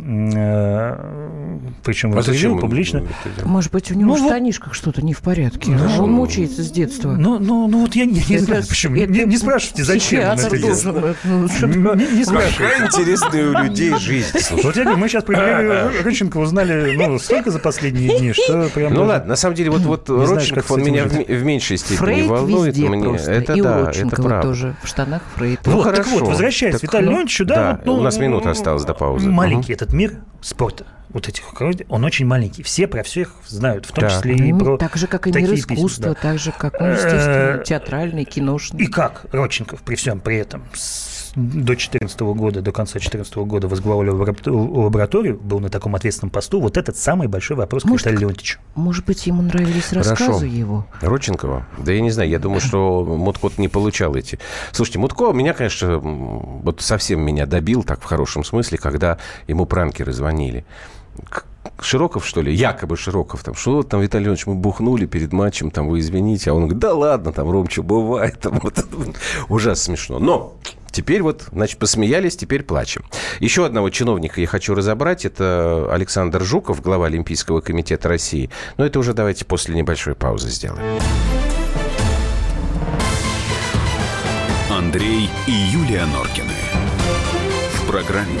причем 1.84 2.12
в 2.12 2.18
А 2.18 2.22
зачем 2.22 2.58
публично. 2.58 3.02
Может 3.44 3.72
быть, 3.72 3.90
у 3.90 3.94
него 3.94 4.10
Ну 4.10 4.16
в 4.16 4.20
вот- 4.20 4.28
штанишках 4.28 4.74
что-то 4.74 5.02
не 5.02 5.14
в 5.14 5.20
порядке. 5.20 5.70
Ну, 5.72 6.04
Он 6.04 6.12
мучается 6.12 6.62
с 6.62 6.70
детства. 6.70 7.12
Ну, 7.12 7.38
ну, 7.38 7.68
ну 7.68 7.80
вот 7.82 7.94
я 7.94 8.04
не, 8.04 8.14
не 8.28 8.36
Это- 8.36 8.44
знаю, 8.44 8.62
почему. 8.68 8.96
это 8.96 9.12
Не, 9.12 9.24
не 9.24 9.36
спрашивайте, 9.36 9.84
зачем 9.84 10.09
делает. 10.10 11.16
должен, 11.24 11.96
Не, 11.98 12.06
не. 12.18 12.24
Какая 12.24 12.86
интересная 12.86 13.48
у 13.48 13.64
людей 13.64 13.94
жизнь. 13.98 14.38
слушай. 14.38 14.64
Вот 14.70 14.76
я 14.76 14.84
говорю, 14.84 14.98
мы 14.98 15.08
сейчас 15.08 15.24
про 15.24 15.34
Григория 15.34 16.02
Родченкова 16.02 16.42
узнали 16.42 16.96
ну, 16.96 17.18
столько 17.18 17.50
за 17.50 17.58
последние 17.58 18.18
дни, 18.18 18.32
что 18.34 18.68
прям... 18.74 18.92
Ну 18.92 19.00
даже- 19.00 19.10
ладно, 19.10 19.28
на 19.30 19.36
самом 19.36 19.54
деле, 19.54 19.70
вот, 19.70 19.82
вот 19.82 20.08
Родченков, 20.08 20.70
он 20.70 20.82
меня 20.82 21.04
в, 21.04 21.44
меньшей 21.44 21.76
степени 21.76 21.96
Фрейд 21.96 22.26
волнует. 22.26 22.74
везде 22.74 22.88
мне. 22.88 23.04
просто. 23.04 23.32
Это 23.32 23.52
и 23.54 23.60
да, 23.60 23.78
у 23.78 23.84
это 23.86 24.22
правда. 24.22 24.42
тоже. 24.42 24.76
В 24.82 24.86
штанах 24.86 25.22
Фрейд. 25.36 25.60
Ну, 25.66 25.72
вот, 25.76 25.84
так 25.84 25.94
хорошо. 25.96 26.10
вот, 26.18 26.28
возвращаясь 26.28 26.74
Так, 26.74 26.82
Виталию 26.82 27.06
ну, 27.06 27.12
Леонидовичу, 27.12 27.44
да, 27.44 27.54
да, 27.54 27.70
вот, 27.72 27.86
ну, 27.86 27.94
у 27.94 28.02
нас 28.02 28.18
минута 28.18 28.50
осталась 28.50 28.84
до 28.84 28.94
паузы. 28.94 29.28
Маленький 29.30 29.72
этот 29.72 29.92
мир 29.92 30.14
спорта, 30.40 30.86
вот 31.12 31.28
этих, 31.28 31.44
он 31.88 32.04
очень 32.04 32.26
маленький. 32.26 32.62
Все 32.62 32.86
про 32.86 33.02
всех 33.02 33.32
знают, 33.46 33.86
в 33.86 33.92
том 33.92 34.02
Да. 34.04 34.10
числе 34.10 34.36
и 34.36 34.52
Ну, 34.52 34.58
про 34.58 34.76
так 34.78 34.96
же, 34.96 35.06
как 35.06 35.26
и 35.26 35.32
мир 35.32 35.54
искусства, 35.54 36.06
да. 36.06 36.14
так 36.14 36.38
же, 36.38 36.52
как, 36.52 36.78
ну, 36.80 36.86
естественно, 36.86 37.60
Э, 37.60 37.62
театральный, 37.64 38.24
киношный. 38.24 38.82
И 38.84 38.86
как 38.86 39.26
Родченков 39.32 39.82
при 39.82 39.94
всем 39.96 40.20
при 40.20 40.36
этом 40.36 40.64
с- 40.74 41.32
до 41.36 41.74
2014 41.74 42.34
года, 42.34 42.60
до 42.60 42.72
конца 42.72 42.94
2014 42.94 43.44
года 43.44 43.68
возглавлял 43.68 44.16
лабора- 44.16 44.50
лабораторию, 44.50 45.38
был 45.40 45.60
на 45.60 45.68
таком 45.68 45.94
ответственном 45.94 46.30
посту, 46.30 46.60
вот 46.60 46.76
этот 46.76 46.96
самый 46.96 47.28
большой 47.28 47.56
вопрос 47.56 47.82
к 47.82 47.86
Может, 47.86 48.06
Виталию 48.06 48.20
Леонтьевичу. 48.28 48.58
Может 48.74 49.04
быть, 49.06 49.26
ему 49.26 49.42
нравились 49.42 49.92
рассказы 49.92 50.24
Хорошо. 50.24 50.44
его? 50.44 50.86
Родченкова? 51.00 51.66
Да 51.78 51.92
я 51.92 52.00
не 52.00 52.10
знаю, 52.10 52.28
я 52.30 52.38
думаю, 52.38 52.60
что 52.60 53.04
Мутко 53.04 53.50
не 53.58 53.68
получал 53.68 54.14
эти. 54.16 54.38
Слушайте, 54.72 54.98
Мутко 54.98 55.32
меня, 55.32 55.54
конечно, 55.54 55.98
вот 55.98 56.80
совсем 56.80 57.20
меня 57.20 57.46
добил, 57.46 57.82
так 57.84 58.00
в 58.00 58.04
хорошем 58.04 58.42
смысле, 58.44 58.78
когда 58.78 59.18
ему 59.46 59.66
пранкеры 59.66 60.12
звонили. 60.12 60.64
Широков, 61.80 62.26
что 62.26 62.42
ли? 62.42 62.54
Якобы 62.54 62.96
Широков. 62.96 63.42
Там, 63.42 63.54
что 63.54 63.82
там, 63.82 64.00
Виталий 64.00 64.24
Леонидович, 64.24 64.46
мы 64.46 64.54
бухнули 64.54 65.06
перед 65.06 65.32
матчем, 65.32 65.70
там, 65.70 65.88
вы 65.88 66.00
извините. 66.00 66.50
А 66.50 66.54
он 66.54 66.62
говорит, 66.62 66.78
да 66.78 66.94
ладно, 66.94 67.32
там, 67.32 67.50
Ром, 67.50 67.68
бывает. 67.78 68.40
Там, 68.40 68.60
вот. 68.62 68.84
Ужасно 69.48 69.96
смешно. 69.96 70.18
Но 70.18 70.56
Теперь 70.90 71.22
вот, 71.22 71.44
значит, 71.52 71.78
посмеялись, 71.78 72.36
теперь 72.36 72.64
плачем. 72.64 73.04
Еще 73.38 73.64
одного 73.64 73.90
чиновника 73.90 74.40
я 74.40 74.46
хочу 74.46 74.74
разобрать. 74.74 75.24
Это 75.24 75.88
Александр 75.92 76.42
Жуков, 76.42 76.82
глава 76.82 77.06
Олимпийского 77.06 77.60
комитета 77.60 78.08
России. 78.08 78.50
Но 78.76 78.84
это 78.84 78.98
уже 78.98 79.14
давайте 79.14 79.44
после 79.44 79.74
небольшой 79.74 80.14
паузы 80.14 80.48
сделаем. 80.48 81.00
Андрей 84.70 85.30
и 85.46 85.52
Юлия 85.52 86.06
Норкины. 86.06 86.54
В 87.74 87.86
программе 87.86 88.40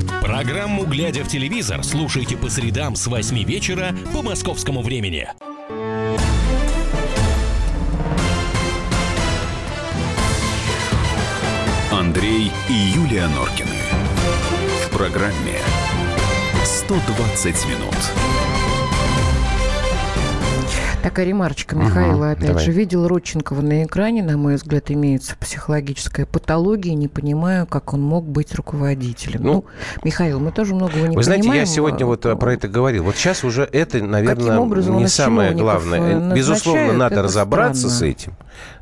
Программу 0.21 0.85
«Глядя 0.85 1.23
в 1.23 1.27
телевизор» 1.27 1.83
слушайте 1.83 2.37
по 2.37 2.47
средам 2.47 2.95
с 2.95 3.07
8 3.07 3.43
вечера 3.43 3.95
по 4.13 4.21
московскому 4.21 4.83
времени. 4.83 5.27
Андрей 11.91 12.51
и 12.69 12.73
Юлия 12.73 13.27
Норкины. 13.29 13.79
В 14.85 14.95
программе 14.95 15.57
120 16.63 17.65
минут. 17.65 17.95
Такая 21.03 21.25
ремарочка 21.25 21.75
Михаила, 21.75 22.13
Мгм, 22.25 22.31
опять 22.31 22.47
давай. 22.47 22.63
же. 22.63 22.71
Видел 22.71 23.07
Родченкова 23.07 23.61
на 23.61 23.83
экране, 23.83 24.21
на 24.21 24.37
мой 24.37 24.55
взгляд, 24.55 24.91
имеется 24.91 25.35
психологическая 25.39 26.25
патология. 26.27 26.93
Не 26.93 27.07
понимаю, 27.07 27.65
как 27.65 27.93
он 27.93 28.01
мог 28.03 28.25
быть 28.25 28.53
руководителем. 28.53 29.41
Ну, 29.43 29.51
Ну, 29.53 29.65
Михаил, 30.03 30.39
мы 30.39 30.51
тоже 30.51 30.75
многого 30.75 31.07
не 31.07 31.15
Вы 31.15 31.23
знаете, 31.23 31.45
я 31.45 31.49
понимаем. 31.51 31.65
сегодня 31.67 32.05
вот 32.05 32.25
э, 32.25 32.35
про 32.35 32.53
это 32.53 32.67
говорил. 32.67 33.03
Вот 33.05 33.15
сейчас 33.15 33.43
уже 33.43 33.63
это, 33.71 34.03
наверное, 34.03 34.59
не 34.99 35.07
самое 35.07 35.53
главное. 35.53 36.31
э, 36.31 36.33
Безусловно, 36.35 36.93
надо 36.93 37.23
разобраться 37.23 37.89
с 37.89 37.95
странно. 37.95 38.11
этим. 38.11 38.33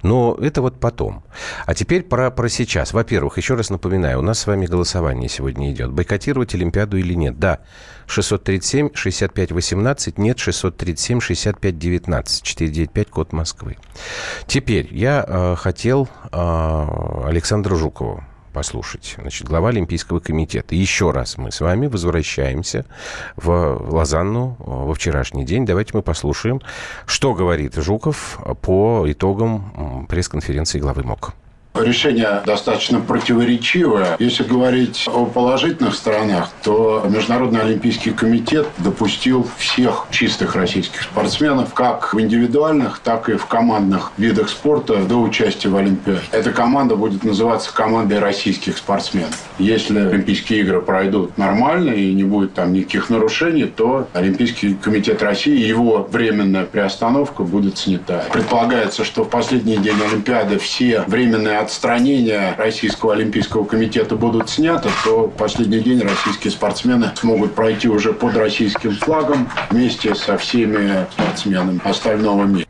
Но 0.04 0.38
это 0.40 0.62
вот 0.62 0.80
потом. 0.80 1.24
А 1.66 1.74
теперь 1.74 2.04
про, 2.04 2.32
про 2.32 2.50
сейчас. 2.50 2.94
Во-первых, 2.94 3.38
еще 3.38 3.56
раз 3.56 3.70
напоминаю, 3.70 4.20
у 4.20 4.22
нас 4.22 4.40
с 4.40 4.48
вами 4.48 4.66
голосование 4.66 5.30
сегодня 5.30 5.72
идет. 5.72 5.92
Бойкотировать 5.92 6.56
Олимпиаду 6.56 6.98
или 6.98 7.14
нет? 7.14 7.40
Да. 7.40 7.60
637 8.08 8.92
65 8.94 9.52
18, 9.52 10.18
нет 10.18 10.40
637 10.40 11.20
65 11.20 11.78
19, 11.78 12.44
495 12.44 13.10
код 13.10 13.34
Москвы. 13.34 13.78
Теперь 14.48 14.88
я 14.92 15.24
э, 15.28 15.56
хотел 15.58 16.10
э, 16.32 17.26
Александра 17.28 17.76
Жукова 17.76 18.29
послушать. 18.50 19.16
Значит, 19.20 19.48
глава 19.48 19.70
Олимпийского 19.70 20.20
комитета. 20.20 20.76
Еще 20.76 21.12
раз 21.12 21.38
мы 21.38 21.52
с 21.52 21.62
вами 21.62 21.88
возвращаемся 21.88 22.86
в 23.36 23.92
Лозанну 23.92 24.58
э, 24.60 24.64
во 24.66 24.94
вчерашний 24.94 25.46
день. 25.46 25.66
Давайте 25.66 25.92
мы 25.94 26.02
послушаем, 26.02 26.62
что 27.06 27.34
говорит 27.34 27.76
Жуков 27.76 28.40
по 28.62 29.06
итогам 29.08 30.08
пресс-конференции 30.10 30.80
главы 30.80 31.04
МОК. 31.04 31.34
Решение 31.80 32.42
достаточно 32.46 33.00
противоречивое. 33.00 34.16
Если 34.20 34.44
говорить 34.44 35.06
о 35.08 35.26
положительных 35.26 35.96
сторонах, 35.96 36.50
то 36.64 37.06
Международный 37.08 37.62
Олимпийский 37.62 38.12
комитет 38.12 38.68
допустил 38.78 39.48
всех 39.58 40.08
чистых 40.12 40.56
российских 40.56 41.04
спортсменов, 41.04 41.74
как 41.74 42.14
в 42.14 42.20
индивидуальных, 42.20 43.00
так 43.00 43.30
и 43.30 43.34
в 43.34 43.46
командных 43.46 44.12
видах 44.18 44.50
спорта 44.50 44.98
до 44.98 45.22
участия 45.22 45.70
в 45.70 45.78
Олимпиаде. 45.78 46.22
Эта 46.32 46.52
команда 46.52 46.96
будет 46.96 47.24
называться 47.24 47.74
командой 47.74 48.20
российских 48.20 48.78
спортсменов. 48.78 49.38
Если 49.58 50.00
Олимпийские 50.00 50.62
игры 50.62 50.82
пройдут 50.82 51.38
нормально 51.38 51.92
и 51.92 52.14
не 52.14 52.24
будет 52.24 52.54
там 52.54 52.74
никаких 52.74 53.10
нарушений, 53.10 53.66
то 53.66 54.08
Олимпийский 54.14 54.74
комитет 54.76 55.22
России, 55.22 55.58
его 55.58 56.08
временная 56.12 56.66
приостановка 56.66 57.44
будет 57.44 57.78
снята. 57.78 58.24
Предполагается, 58.32 59.04
что 59.04 59.24
в 59.24 59.30
последний 59.30 59.78
день 59.78 59.96
Олимпиады 60.02 60.60
все 60.60 61.04
временные 61.08 61.58
отстранения 61.70 62.56
Российского 62.58 63.14
Олимпийского 63.14 63.64
комитета 63.64 64.16
будут 64.16 64.50
сняты, 64.50 64.90
то 65.04 65.32
последний 65.38 65.80
день 65.80 66.02
российские 66.02 66.52
спортсмены 66.52 67.12
смогут 67.16 67.54
пройти 67.54 67.88
уже 67.88 68.12
под 68.12 68.36
российским 68.36 68.96
флагом 68.96 69.48
вместе 69.70 70.16
со 70.16 70.38
всеми 70.38 71.06
спортсменами 71.12 71.80
остального 71.88 72.46
мира. 72.46 72.66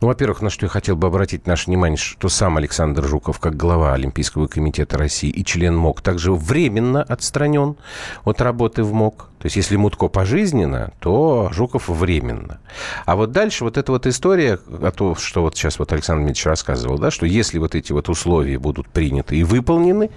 Ну, 0.00 0.08
во-первых, 0.08 0.42
на 0.42 0.50
что 0.50 0.66
я 0.66 0.70
хотел 0.70 0.96
бы 0.96 1.06
обратить 1.06 1.46
наше 1.46 1.66
внимание, 1.66 1.96
что 1.96 2.28
сам 2.28 2.56
Александр 2.56 3.04
Жуков, 3.04 3.38
как 3.38 3.56
глава 3.56 3.94
Олимпийского 3.94 4.46
комитета 4.46 4.98
России 4.98 5.30
и 5.30 5.44
член 5.44 5.76
МОК, 5.76 6.00
также 6.00 6.32
временно 6.32 7.02
отстранен 7.02 7.76
от 8.24 8.40
работы 8.40 8.82
в 8.82 8.92
МОК. 8.92 9.30
То 9.38 9.46
есть, 9.46 9.56
если 9.56 9.76
Мутко 9.76 10.08
пожизненно, 10.08 10.92
то 10.98 11.50
Жуков 11.52 11.88
временно. 11.88 12.58
А 13.04 13.16
вот 13.16 13.32
дальше 13.32 13.64
вот 13.64 13.76
эта 13.76 13.92
вот 13.92 14.06
история, 14.06 14.58
о 14.66 14.90
том, 14.90 15.14
что 15.16 15.42
вот 15.42 15.56
сейчас 15.56 15.78
вот 15.78 15.92
Александр 15.92 16.24
Дмитриевич 16.24 16.46
рассказывал, 16.46 16.98
да, 16.98 17.10
что 17.10 17.26
если 17.26 17.58
вот 17.58 17.74
эти 17.74 17.92
вот 17.92 18.08
условия 18.08 18.58
будут 18.58 18.88
приняты 18.88 19.36
и 19.36 19.44
выполнены, 19.44 20.10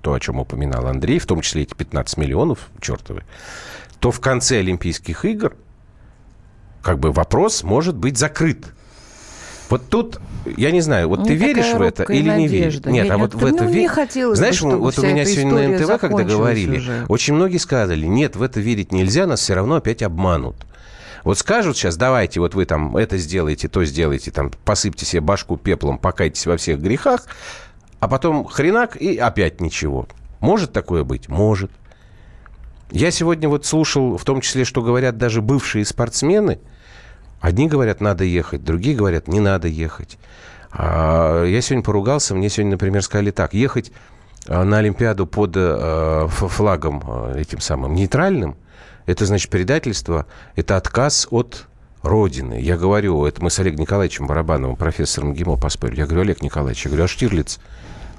то, 0.00 0.14
о 0.14 0.20
чем 0.20 0.40
упоминал 0.40 0.86
Андрей, 0.86 1.18
в 1.18 1.26
том 1.26 1.42
числе 1.42 1.62
эти 1.62 1.74
15 1.74 2.16
миллионов 2.16 2.70
чертовы, 2.80 3.22
то 4.00 4.10
в 4.10 4.20
конце 4.20 4.58
Олимпийских 4.58 5.24
игр 5.24 5.54
как 6.82 6.98
бы 6.98 7.12
вопрос 7.12 7.62
может 7.62 7.96
быть 7.96 8.18
закрыт. 8.18 8.66
Вот 9.72 9.88
тут, 9.88 10.20
я 10.58 10.70
не 10.70 10.82
знаю, 10.82 11.08
вот 11.08 11.20
Ну, 11.20 11.24
ты 11.24 11.34
веришь 11.34 11.72
в 11.72 11.80
это 11.80 12.02
или 12.02 12.28
не 12.28 12.46
веришь? 12.46 12.74
надежда. 12.74 12.90
Нет, 12.90 13.06
Я 13.06 13.14
а 13.14 13.16
вот 13.16 13.32
в 13.32 13.40
ну, 13.40 13.46
это 13.56 13.64
веришь. 13.64 13.90
бы, 13.90 14.36
Знаешь, 14.36 14.56
чтобы 14.56 14.76
вот 14.76 14.98
у 14.98 15.02
меня 15.02 15.24
сегодня 15.24 15.66
на 15.70 15.78
НТВ, 15.78 15.98
когда 15.98 16.24
говорили, 16.24 16.76
уже. 16.76 17.06
очень 17.08 17.32
многие 17.32 17.56
сказали, 17.56 18.04
нет, 18.04 18.36
в 18.36 18.42
это 18.42 18.60
верить 18.60 18.92
нельзя, 18.92 19.26
нас 19.26 19.40
все 19.40 19.54
равно 19.54 19.76
опять 19.76 20.02
обманут. 20.02 20.56
Вот 21.24 21.38
скажут 21.38 21.78
сейчас, 21.78 21.96
давайте, 21.96 22.38
вот 22.40 22.54
вы 22.54 22.66
там 22.66 22.94
это 22.98 23.16
сделаете, 23.16 23.68
то 23.68 23.82
сделаете, 23.86 24.30
там 24.30 24.50
посыпьте 24.66 25.06
себе 25.06 25.22
башку 25.22 25.56
пеплом, 25.56 25.96
покайтесь 25.96 26.44
во 26.44 26.58
всех 26.58 26.78
грехах, 26.78 27.24
а 27.98 28.08
потом 28.08 28.44
хренак 28.44 28.96
и 28.96 29.16
опять 29.16 29.62
ничего. 29.62 30.06
Может 30.40 30.74
такое 30.74 31.02
быть? 31.02 31.30
Может. 31.30 31.70
Я 32.90 33.10
сегодня 33.10 33.48
вот 33.48 33.64
слушал, 33.64 34.18
в 34.18 34.24
том 34.26 34.42
числе, 34.42 34.66
что 34.66 34.82
говорят 34.82 35.16
даже 35.16 35.40
бывшие 35.40 35.86
спортсмены. 35.86 36.58
Одни 37.42 37.66
говорят, 37.66 38.00
надо 38.00 38.22
ехать, 38.22 38.64
другие 38.64 38.94
говорят, 38.96 39.26
не 39.26 39.40
надо 39.40 39.66
ехать. 39.66 40.16
А 40.70 41.44
я 41.44 41.60
сегодня 41.60 41.82
поругался, 41.82 42.36
мне 42.36 42.48
сегодня, 42.48 42.72
например, 42.72 43.02
сказали 43.02 43.32
так, 43.32 43.52
ехать 43.52 43.90
а, 44.46 44.64
на 44.64 44.78
Олимпиаду 44.78 45.26
под 45.26 45.52
э, 45.56 46.28
флагом 46.30 47.02
э, 47.04 47.40
этим 47.40 47.60
самым 47.60 47.94
нейтральным, 47.94 48.56
это 49.06 49.26
значит 49.26 49.50
предательство, 49.50 50.26
это 50.54 50.76
отказ 50.76 51.26
от 51.30 51.66
Родины. 52.02 52.60
Я 52.60 52.76
говорю, 52.76 53.26
это 53.26 53.42
мы 53.42 53.50
с 53.50 53.58
Олегом 53.58 53.80
Николаевичем 53.80 54.28
Барабановым, 54.28 54.76
профессором 54.76 55.34
ГИМО 55.34 55.56
поспорили. 55.56 55.98
Я 55.98 56.06
говорю, 56.06 56.22
Олег 56.22 56.42
Николаевич, 56.42 56.84
я 56.84 56.90
говорю, 56.90 57.04
а 57.04 57.08
Штирлиц 57.08 57.58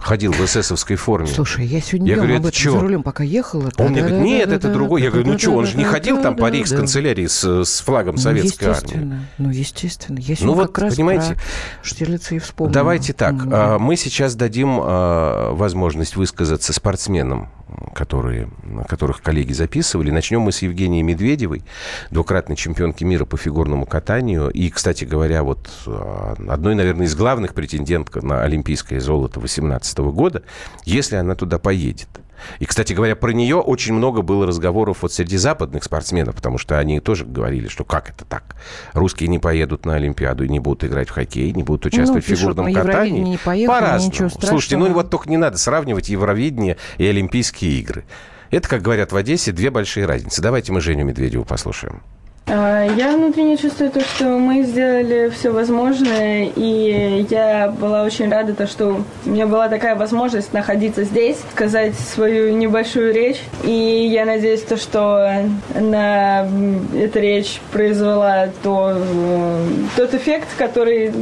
ходил 0.03 0.33
в 0.33 0.41
эсэсовской 0.41 0.95
форме. 0.95 1.27
Слушай, 1.27 1.65
я 1.65 1.81
сегодня 1.81 2.09
я 2.09 2.15
говорю, 2.17 2.37
об 2.37 2.45
этом 2.45 2.71
за 2.71 2.79
рулем 2.79 3.03
пока 3.03 3.23
ехала. 3.23 3.71
Он 3.77 3.91
мне 3.91 4.01
говорит, 4.01 4.21
нет, 4.21 4.49
это 4.49 4.71
другой. 4.71 5.01
Я 5.01 5.09
говорю, 5.09 5.31
ну 5.31 5.39
что, 5.39 5.51
он 5.51 5.65
же 5.65 5.77
не 5.77 5.85
ходил 5.85 6.21
там 6.21 6.35
по 6.35 6.49
рейхсканцелярии 6.51 7.27
с, 7.27 7.63
с 7.63 7.81
флагом 7.81 8.17
советской 8.17 8.65
армии. 8.65 9.19
Ну, 9.37 9.49
естественно. 9.49 10.19
Я 10.19 10.35
ну 10.41 10.53
вот, 10.53 10.67
как 10.67 10.79
раз 10.79 10.95
понимаете, 10.95 11.37
Штирлица 11.81 12.35
и 12.35 12.39
вспомнила. 12.39 12.73
Давайте 12.73 13.13
так. 13.13 13.33
Мы 13.79 13.95
сейчас 13.95 14.35
дадим 14.35 14.75
возможность 14.75 16.15
высказаться 16.15 16.73
спортсменам 16.73 17.49
которые, 17.93 18.49
которых 18.87 19.21
коллеги 19.21 19.53
записывали. 19.53 20.11
Начнем 20.11 20.41
мы 20.41 20.51
с 20.51 20.61
Евгении 20.61 21.01
Медведевой, 21.01 21.63
двукратной 22.11 22.55
чемпионки 22.55 23.03
мира 23.03 23.25
по 23.25 23.37
фигурному 23.37 23.85
катанию. 23.85 24.49
И, 24.49 24.69
кстати 24.69 25.05
говоря, 25.05 25.43
вот 25.43 25.69
а, 25.87 26.35
одной, 26.49 26.75
наверное, 26.75 27.05
из 27.05 27.15
главных 27.15 27.53
претенденток 27.53 28.23
на 28.23 28.43
олимпийское 28.43 28.99
золото 28.99 29.39
2018 29.39 29.97
года, 29.99 30.43
если 30.85 31.15
она 31.15 31.35
туда 31.35 31.59
поедет. 31.59 32.09
И, 32.59 32.65
кстати 32.65 32.93
говоря, 32.93 33.15
про 33.15 33.31
нее 33.31 33.57
очень 33.57 33.93
много 33.93 34.21
было 34.21 34.45
разговоров 34.45 34.99
вот 35.01 35.13
среди 35.13 35.37
западных 35.37 35.83
спортсменов, 35.83 36.35
потому 36.35 36.57
что 36.57 36.77
они 36.79 36.99
тоже 36.99 37.25
говорили, 37.25 37.67
что 37.67 37.83
как 37.83 38.09
это 38.09 38.25
так? 38.25 38.55
Русские 38.93 39.29
не 39.29 39.39
поедут 39.39 39.85
на 39.85 39.95
Олимпиаду 39.95 40.43
и 40.43 40.49
не 40.49 40.59
будут 40.59 40.83
играть 40.83 41.09
в 41.09 41.11
хоккей, 41.11 41.51
не 41.51 41.63
будут 41.63 41.85
участвовать 41.85 42.23
Ну, 42.23 42.27
в 42.27 42.29
пишут, 42.29 42.39
фигурном 42.51 42.67
Евровидение 42.67 42.93
катании. 42.93 43.21
не 43.31 43.37
поехали, 43.37 43.79
По-разному. 43.79 44.29
Слушайте, 44.41 44.77
ну 44.77 44.93
вот 44.93 45.09
только 45.09 45.29
не 45.29 45.37
надо 45.37 45.57
сравнивать 45.57 46.09
Евровидение 46.09 46.77
и 46.97 47.05
Олимпийские 47.05 47.79
игры. 47.79 48.05
Это, 48.51 48.69
как 48.69 48.81
говорят 48.83 49.11
в 49.11 49.15
Одессе, 49.15 49.51
две 49.51 49.71
большие 49.71 50.05
разницы. 50.05 50.41
Давайте 50.41 50.71
мы 50.71 50.79
Женю 50.81 51.05
Медведеву 51.05 51.43
послушаем. 51.43 52.03
А, 52.45 52.83
Я 52.83 53.15
внутренне 53.15 53.55
чувствую 53.57 53.89
то, 53.89 54.01
что 54.01 54.25
мы 54.37 54.63
сделали 54.63 55.29
все 55.29 55.49
возможное, 55.51 56.49
и 56.55 57.25
я 57.29 57.69
была 57.69 58.03
очень 58.03 58.29
рада, 58.29 58.53
то, 58.53 58.67
что 58.67 59.01
у 59.25 59.29
меня 59.29 59.47
была 59.47 59.69
такая 59.69 59.95
возможность 59.95 60.51
находиться 60.53 61.03
здесь, 61.05 61.37
сказать 61.51 61.95
свою 61.95 62.55
небольшую 62.55 63.13
речь, 63.13 63.41
и 63.63 64.09
я 64.11 64.25
надеюсь, 64.25 64.61
то, 64.61 64.75
что 64.75 65.45
на 65.79 66.45
эта 66.93 67.19
речь 67.21 67.61
произвела 67.71 68.49
то, 68.61 68.91
э, 68.93 69.65
тот 69.95 70.13
эффект, 70.13 70.49
который 70.57 71.13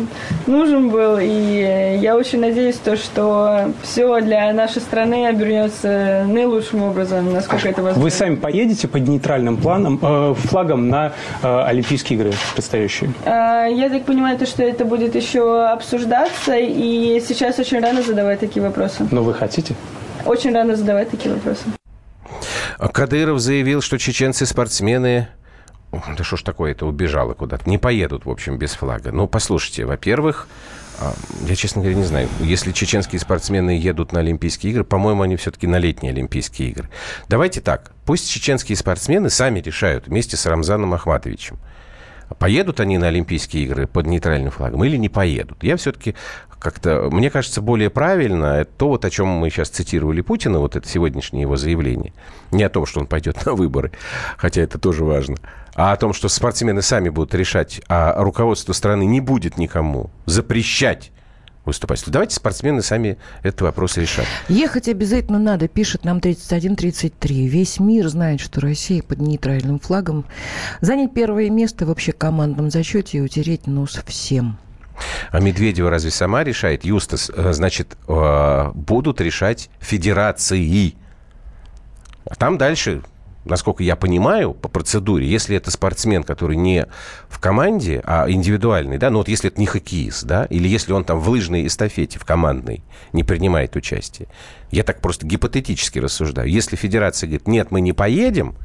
нужен 0.48 0.90
был, 0.90 1.20
и 1.20 1.98
я 2.02 2.18
очень 2.18 2.40
надеюсь, 2.40 2.76
то, 2.78 2.98
что 2.98 3.72
все 3.84 4.20
для 4.22 4.52
нашей 4.54 4.82
страны 4.82 5.28
обернется 5.28 6.26
наилучшим 6.28 6.82
образом, 6.84 7.32
насколько 7.32 7.70
это 7.70 7.84
возможно. 7.84 8.04
Вы 8.04 8.10
сами 8.10 8.36
поедете 8.36 8.88
под 8.88 9.08
нейтральным 9.08 9.58
планом, 9.58 10.00
э, 10.02 10.34
флагом 10.36 10.90
на 10.90 11.11
на 11.44 11.48
э, 11.48 11.64
Олимпийские 11.66 12.20
игры 12.20 12.34
предстоящие? 12.54 13.12
А, 13.26 13.66
Я 13.66 13.90
так 13.90 14.06
понимаю, 14.06 14.38
то, 14.38 14.46
что 14.46 14.64
это 14.64 14.86
будет 14.86 15.16
еще 15.16 15.66
обсуждаться, 15.66 16.56
и 16.58 17.22
сейчас 17.26 17.60
очень 17.60 17.80
рано 17.80 18.02
задавать 18.02 18.40
такие 18.40 18.62
вопросы. 18.66 19.08
Но 19.12 19.24
вы 19.24 19.34
хотите? 19.34 19.76
Очень 20.26 20.54
рано 20.54 20.76
задавать 20.76 21.10
такие 21.10 21.34
вопросы. 21.34 21.64
Кадыров 22.94 23.40
заявил, 23.40 23.82
что 23.82 23.98
чеченцы-спортсмены 23.98 25.28
Да 25.92 26.24
что 26.24 26.38
ж 26.38 26.44
такое-то, 26.44 26.88
убежало 26.88 27.34
куда-то. 27.34 27.70
Не 27.70 27.78
поедут, 27.78 28.26
в 28.26 28.30
общем, 28.30 28.58
без 28.58 28.72
флага. 28.72 29.12
Ну, 29.12 29.28
послушайте, 29.28 29.86
во-первых, 29.86 30.48
я, 31.48 31.56
честно 31.56 31.82
говоря, 31.82 31.98
не 31.98 32.04
знаю. 32.04 32.30
Если 32.40 32.72
чеченские 32.72 33.20
спортсмены 33.20 33.72
едут 33.72 34.12
на 34.12 34.20
Олимпийские 34.20 34.72
игры, 34.72 34.84
по-моему, 34.84 35.24
они 35.24 35.36
все-таки 35.36 35.68
на 35.68 35.78
летние 35.78 36.12
Олимпийские 36.12 36.70
игры. 36.70 36.90
Давайте 37.28 37.62
так. 37.62 37.92
Пусть 38.06 38.30
чеченские 38.30 38.76
спортсмены 38.76 39.30
сами 39.30 39.60
решают 39.60 40.08
вместе 40.08 40.38
с 40.38 40.46
Рамзаном 40.46 40.94
Ахматовичем. 40.94 41.58
Поедут 42.40 42.80
они 42.80 42.98
на 42.98 43.08
Олимпийские 43.08 43.64
игры 43.64 43.88
под 43.88 44.08
нейтральным 44.08 44.52
флагом 44.52 44.84
или 44.84 44.96
не 44.98 45.10
поедут? 45.10 45.64
Я 45.64 45.76
все-таки 45.78 46.16
как-то... 46.60 47.10
Мне 47.12 47.30
кажется, 47.30 47.62
более 47.62 47.90
правильно 47.90 48.62
это 48.62 48.72
то, 48.78 48.88
вот 48.90 49.04
о 49.04 49.10
чем 49.10 49.28
мы 49.28 49.50
сейчас 49.50 49.70
цитировали 49.70 50.22
Путина, 50.22 50.60
вот 50.60 50.76
это 50.76 50.88
сегодняшнее 50.88 51.42
его 51.42 51.58
заявление. 51.58 52.14
Не 52.52 52.64
о 52.64 52.70
том, 52.70 52.86
что 52.86 53.00
он 53.00 53.08
пойдет 53.08 53.46
на 53.46 53.54
выборы, 53.54 53.92
хотя 54.38 54.62
это 54.62 54.78
тоже 54.78 55.04
важно, 55.04 55.38
а 55.76 55.94
о 55.94 55.98
том, 55.98 56.14
что 56.14 56.30
спортсмены 56.30 56.82
сами 56.82 57.10
будут 57.10 57.34
решать, 57.34 57.82
а 57.88 58.22
руководство 58.22 58.74
страны 58.74 59.06
не 59.06 59.22
будет 59.22 59.58
никому 59.58 60.10
запрещать 60.26 61.12
выступать. 61.66 62.04
Давайте 62.08 62.36
спортсмены 62.36 62.82
сами 62.82 63.18
этот 63.44 63.62
вопрос 63.62 63.98
решат. 63.98 64.26
Ехать 64.50 64.88
обязательно 64.88 65.40
надо, 65.40 65.68
пишет 65.68 66.04
нам 66.04 66.20
3133. 66.20 67.48
Весь 67.48 67.80
мир 67.80 68.08
знает, 68.08 68.40
что 68.40 68.62
Россия 68.62 69.04
под 69.04 69.20
нейтральным 69.20 69.80
флагом. 69.80 70.26
Занять 70.82 71.14
первое 71.14 71.50
место 71.50 71.86
в 71.86 71.92
общекомандном 71.92 72.72
зачете 72.72 73.20
и 73.20 73.22
утереть 73.22 73.68
нос 73.68 74.02
всем. 74.06 74.58
А 75.32 75.40
Медведева 75.40 75.90
разве 75.90 76.12
сама 76.12 76.44
решает? 76.44 76.86
Юстас, 76.86 77.32
э, 77.34 77.54
значит, 77.54 77.98
э, 78.08 78.72
будут 78.74 79.22
решать 79.22 79.70
федерации. 79.80 80.96
А 82.26 82.36
там 82.36 82.58
дальше 82.58 83.02
насколько 83.46 83.84
я 83.84 83.96
понимаю, 83.96 84.54
по 84.54 84.70
процедуре, 84.70 85.28
если 85.28 85.58
это 85.58 85.72
спортсмен, 85.72 86.24
который 86.24 86.56
не 86.56 86.88
в 87.28 87.40
команде, 87.40 88.02
а 88.06 88.30
индивидуальный, 88.30 88.98
да, 88.98 89.10
ну 89.10 89.20
вот 89.20 89.28
если 89.28 89.50
это 89.50 89.60
не 89.60 89.66
хоккеист, 89.66 90.26
да, 90.26 90.46
или 90.46 90.68
если 90.68 90.94
он 90.94 91.04
там 91.04 91.20
в 91.20 91.30
лыжной 91.30 91.66
эстафете, 91.66 92.20
в 92.20 92.26
командной, 92.26 92.84
не 93.14 93.24
принимает 93.24 93.76
участие, 93.76 94.28
я 94.70 94.84
так 94.84 95.02
просто 95.02 95.26
гипотетически 95.26 96.00
рассуждаю. 96.00 96.50
Если 96.50 96.76
федерация 96.76 97.28
говорит, 97.28 97.48
нет, 97.48 97.72
мы 97.72 97.82
не 97.82 97.94
поедем, 97.94 98.56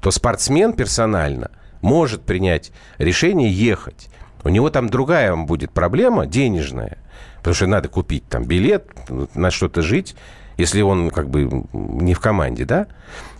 то 0.00 0.10
спортсмен 0.10 0.72
персонально 0.72 1.50
может 1.80 2.22
принять 2.22 2.72
решение 2.98 3.50
ехать. 3.50 4.08
У 4.44 4.48
него 4.48 4.70
там 4.70 4.88
другая 4.88 5.34
будет 5.36 5.70
проблема, 5.72 6.26
денежная, 6.26 6.98
потому 7.38 7.54
что 7.54 7.66
надо 7.66 7.88
купить 7.88 8.26
там 8.28 8.44
билет, 8.44 8.88
на 9.34 9.50
что-то 9.50 9.82
жить, 9.82 10.14
если 10.60 10.82
он 10.82 11.10
как 11.10 11.30
бы 11.30 11.64
не 11.72 12.14
в 12.14 12.20
команде, 12.20 12.64
да? 12.64 12.86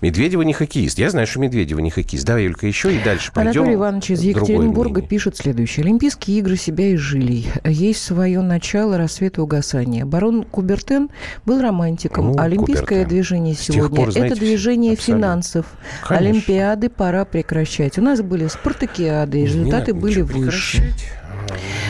Медведева 0.01 0.43
не 0.43 0.55
хоккеист. 0.55 0.99
Я 0.99 1.11
знаю, 1.11 1.27
что 1.27 1.39
Медведева 1.41 1.79
не 1.81 1.91
хоккеист. 1.91 2.27
Давай, 2.27 2.45
Юлька, 2.45 2.67
еще 2.67 2.95
и 2.95 3.03
дальше 3.03 3.31
пойдем. 3.33 3.51
Анатолий 3.51 3.75
Иванович 3.75 4.11
из 4.11 4.23
Екатеринбурга 4.23 5.03
пишет 5.03 5.37
следующее. 5.37 5.85
Олимпийские 5.85 6.39
игры 6.39 6.57
себя 6.57 6.95
изжили. 6.95 7.45
Есть 7.65 8.03
свое 8.03 8.41
начало, 8.41 8.97
рассвет 8.97 9.39
и 9.39 9.41
угасание. 9.41 10.05
Барон 10.05 10.45
Кубертен 10.45 11.11
был 11.45 11.61
романтиком. 11.61 12.33
Ну, 12.33 12.39
Олимпийское 12.39 13.05
Кубертен. 13.05 13.09
движение 13.09 13.55
сегодня 13.55 13.97
пор, 13.97 14.13
знаете, 14.13 14.35
это 14.35 14.41
движение 14.41 14.93
абсолютно. 14.95 15.23
финансов. 15.23 15.67
Конечно. 16.03 16.29
Олимпиады 16.31 16.89
пора 16.89 17.25
прекращать. 17.27 17.99
У 17.99 18.03
нас 18.03 18.23
были 18.23 18.47
спартакиады, 18.47 19.43
результаты 19.43 19.93
были 19.93 20.23
выше. 20.23 20.79
Прекращать. 20.79 21.20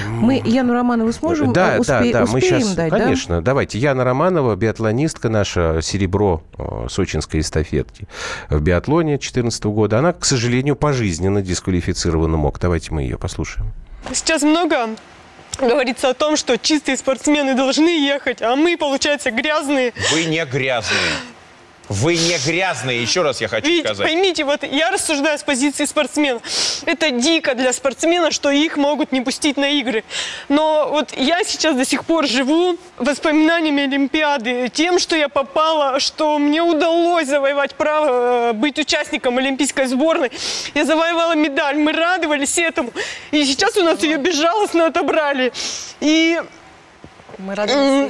Мы 0.08 0.42
Яну 0.44 0.72
Романову 0.72 1.12
сможем 1.12 1.52
да, 1.52 1.78
успе- 1.78 2.12
да, 2.12 2.24
да, 2.24 2.26
мы 2.26 2.40
сейчас, 2.40 2.74
дать, 2.74 2.90
конечно, 2.90 3.36
да? 3.36 3.42
давайте. 3.42 3.78
Яна 3.78 4.04
Романова, 4.04 4.54
биатлонистка 4.56 5.28
наша, 5.28 5.80
серебро 5.82 6.42
э, 6.58 6.86
сочинской 6.88 7.40
эстафетки 7.40 8.06
в 8.48 8.60
биатлоне 8.60 9.12
2014 9.12 9.64
года. 9.64 9.98
Она, 9.98 10.12
к 10.12 10.24
сожалению, 10.24 10.76
пожизненно 10.76 11.42
дисквалифицирована 11.42 12.36
МОК. 12.36 12.58
Давайте 12.60 12.92
мы 12.92 13.02
ее 13.02 13.18
послушаем. 13.18 13.72
Сейчас 14.12 14.42
много 14.42 14.90
говорится 15.58 16.10
о 16.10 16.14
том, 16.14 16.36
что 16.36 16.56
чистые 16.58 16.96
спортсмены 16.96 17.54
должны 17.54 17.88
ехать, 17.88 18.42
а 18.42 18.56
мы, 18.56 18.76
получается, 18.76 19.30
грязные. 19.30 19.92
Вы 20.12 20.24
не 20.24 20.44
грязные. 20.44 20.98
Вы 21.90 22.14
не 22.14 22.38
грязные, 22.46 23.02
еще 23.02 23.22
раз 23.22 23.40
я 23.40 23.48
хочу 23.48 23.66
Ведь, 23.66 23.84
сказать. 23.84 24.06
поймите, 24.06 24.44
вот 24.44 24.62
я 24.62 24.92
рассуждаю 24.92 25.36
с 25.36 25.42
позиции 25.42 25.86
спортсмена. 25.86 26.40
Это 26.86 27.10
дико 27.10 27.56
для 27.56 27.72
спортсмена, 27.72 28.30
что 28.30 28.48
их 28.52 28.76
могут 28.76 29.10
не 29.10 29.22
пустить 29.22 29.56
на 29.56 29.68
игры. 29.70 30.04
Но 30.48 30.88
вот 30.88 31.12
я 31.16 31.42
сейчас 31.42 31.74
до 31.74 31.84
сих 31.84 32.04
пор 32.04 32.28
живу 32.28 32.76
воспоминаниями 32.96 33.82
Олимпиады, 33.82 34.68
тем, 34.68 35.00
что 35.00 35.16
я 35.16 35.28
попала, 35.28 35.98
что 35.98 36.38
мне 36.38 36.62
удалось 36.62 37.26
завоевать 37.26 37.74
право 37.74 38.50
э, 38.50 38.52
быть 38.52 38.78
участником 38.78 39.38
Олимпийской 39.38 39.86
сборной. 39.86 40.30
Я 40.74 40.84
завоевала 40.84 41.34
медаль, 41.34 41.76
мы 41.76 41.90
радовались 41.90 42.56
этому. 42.56 42.92
И 43.32 43.44
сейчас 43.44 43.76
у 43.76 43.82
нас 43.82 44.00
ее 44.04 44.16
безжалостно 44.18 44.86
отобрали. 44.86 45.52
И 45.98 46.40
мы 47.40 47.54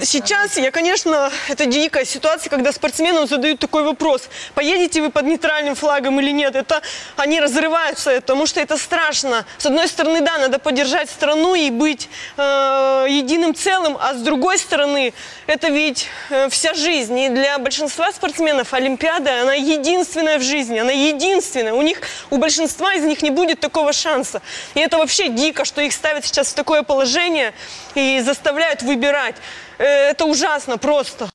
Сейчас 0.05 0.57
я, 0.57 0.71
конечно, 0.71 1.31
это 1.49 1.67
дикая 1.67 2.05
ситуация, 2.05 2.51
когда 2.51 2.73
спортсменам 2.73 3.27
задают 3.27 3.61
такой 3.61 3.85
вопрос. 3.85 4.29
Поедете 4.55 5.01
вы 5.01 5.11
под 5.11 5.25
нейтральным 5.27 5.75
флагом 5.75 6.19
или 6.21 6.31
нет? 6.31 6.57
Это 6.57 6.83
они 7.17 7.41
разрываются, 7.41 8.17
потому 8.17 8.47
что 8.47 8.61
это 8.61 8.77
страшно. 8.77 9.45
С 9.59 9.67
одной 9.67 9.89
стороны, 9.89 10.21
да, 10.21 10.39
надо 10.39 10.59
поддержать 10.59 11.11
страну 11.11 11.55
и 11.55 11.71
быть 11.71 12.09
э, 12.37 13.07
единым 13.09 13.55
целым, 13.55 13.97
а 14.01 14.15
с 14.15 14.23
другой 14.23 14.59
стороны, 14.59 15.13
это 15.47 15.69
ведь 15.69 16.09
э, 16.31 16.49
вся 16.49 16.75
жизнь. 16.75 17.19
И 17.19 17.29
для 17.29 17.59
большинства 17.59 18.13
спортсменов 18.13 18.75
Олимпиада, 18.75 19.43
она 19.43 19.55
единственная 19.55 20.39
в 20.39 20.43
жизни, 20.43 20.79
она 20.79 20.93
единственная. 20.93 21.75
У 21.75 21.83
них, 21.83 22.01
у 22.31 22.39
большинства 22.39 22.95
из 22.95 23.05
них 23.05 23.23
не 23.23 23.31
будет 23.31 23.61
такого 23.61 23.93
шанса. 23.93 24.43
И 24.75 24.81
это 24.81 24.99
вообще 24.99 25.29
дико, 25.29 25.65
что 25.65 25.81
их 25.81 25.93
ставят 25.93 26.25
сейчас 26.25 26.49
в 26.49 26.55
такое 26.55 26.83
положение 26.83 27.53
и 27.95 28.21
заставляют 28.21 28.83
выбирать 28.83 29.20
выбирать. 29.21 29.37
Это 29.79 30.25
ужасно 30.25 30.79
просто. 30.79 31.31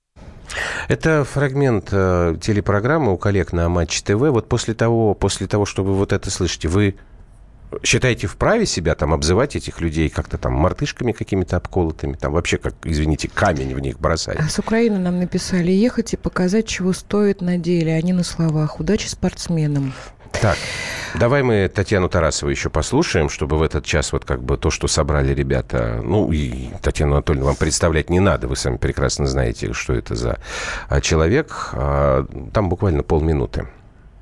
Это 0.88 1.26
фрагмент 1.26 1.90
э, 1.92 2.36
телепрограммы 2.42 3.14
у 3.14 3.18
коллег 3.18 3.52
на 3.52 3.68
Матч 3.68 4.02
ТВ. 4.04 4.14
Вот 4.14 4.48
после 4.48 4.74
того, 4.74 5.14
после 5.14 5.48
того, 5.48 5.66
что 5.66 5.84
вы 5.84 5.94
вот 5.94 6.14
это 6.14 6.30
слышите, 6.30 6.68
вы 6.68 6.96
считаете 7.84 8.28
вправе 8.28 8.66
себя 8.66 8.96
там 8.96 9.14
обзывать 9.14 9.56
этих 9.56 9.82
людей 9.82 10.08
как-то 10.10 10.38
там 10.38 10.54
мартышками 10.54 11.12
какими-то 11.12 11.58
обколотыми, 11.58 12.14
там 12.14 12.32
вообще 12.32 12.58
как, 12.58 12.76
извините, 12.84 13.28
камень 13.28 13.74
в 13.74 13.80
них 13.80 14.00
бросать? 14.00 14.38
А 14.40 14.48
с 14.48 14.60
Украины 14.60 15.00
нам 15.00 15.20
написали 15.20 15.72
ехать 15.72 16.14
и 16.14 16.18
показать, 16.18 16.68
чего 16.68 16.94
стоит 16.94 17.42
на 17.42 17.58
деле, 17.58 17.94
а 17.96 18.02
не 18.02 18.14
на 18.14 18.24
словах. 18.24 18.80
Удачи 18.80 19.08
спортсменам. 19.08 19.94
Так, 20.42 20.58
давай 21.16 21.44
мы 21.44 21.68
Татьяну 21.68 22.10
Тарасову 22.10 22.52
еще 22.52 22.70
послушаем, 22.70 23.30
чтобы 23.30 23.58
в 23.58 23.64
этот 23.64 23.86
час 23.86 24.12
вот 24.12 24.26
как 24.26 24.44
бы 24.44 24.58
то, 24.58 24.70
что 24.70 24.88
собрали 24.88 25.34
ребята, 25.34 26.02
ну 26.04 26.32
и 26.32 26.70
Татьяну 26.82 27.14
Анатольевну 27.14 27.48
вам 27.48 27.56
представлять 27.56 28.10
не 28.10 28.20
надо, 28.20 28.48
вы 28.48 28.56
сами 28.56 28.78
прекрасно 28.78 29.26
знаете, 29.28 29.74
что 29.74 29.94
это 29.94 30.16
за 30.16 30.40
а, 30.90 31.02
человек. 31.02 31.70
А, 31.74 32.26
там 32.54 32.70
буквально 32.70 33.04
полминуты. 33.04 33.68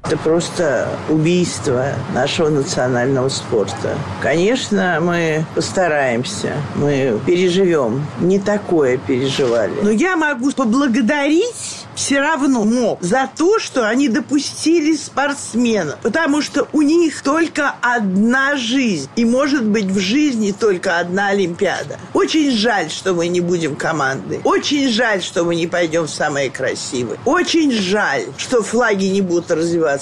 Это 0.06 0.18
просто 0.18 0.90
убийство 1.10 1.94
нашего 2.14 2.50
национального 2.50 3.30
спорта. 3.30 3.98
Конечно, 4.22 5.00
мы 5.02 5.46
постараемся, 5.56 6.52
мы 6.76 7.22
переживем. 7.26 8.06
Не 8.20 8.38
такое 8.38 8.98
переживали. 8.98 9.72
Но 9.82 9.92
я 9.92 10.18
могу 10.18 10.52
поблагодарить 10.52 11.86
все 11.96 12.20
равно 12.20 12.66
МОК 12.66 13.02
за 13.02 13.30
то, 13.34 13.60
что 13.60 13.88
они 13.88 14.10
допустили 14.10 14.94
спортсменов. 14.98 16.00
Потому 16.02 16.42
что 16.42 16.68
у 16.74 16.82
них 16.82 17.22
только 17.22 17.74
одна 17.82 18.58
жизнь. 18.58 19.10
И 19.16 19.24
может 19.24 19.64
быть 19.64 19.86
в 19.86 20.00
жизни 20.00 20.52
только 20.52 21.00
одна 21.00 21.30
Олимпиада. 21.30 21.98
Очень 22.14 22.52
жаль, 22.52 22.90
что 22.90 23.14
мы 23.14 23.30
не 23.30 23.40
будем 23.40 23.78
командой. 23.78 24.42
Очень 24.44 24.90
жаль, 24.90 25.22
что 25.22 25.46
мы 25.46 25.56
не 25.56 25.68
пойдем 25.68 26.08
в 26.08 26.10
самые 26.10 26.50
красивые. 26.50 27.20
Очень 27.24 27.72
жаль, 27.72 28.26
что 28.38 28.62
флаги 28.64 29.06
не 29.06 29.22
будут 29.22 29.50
развиваться 29.50 29.93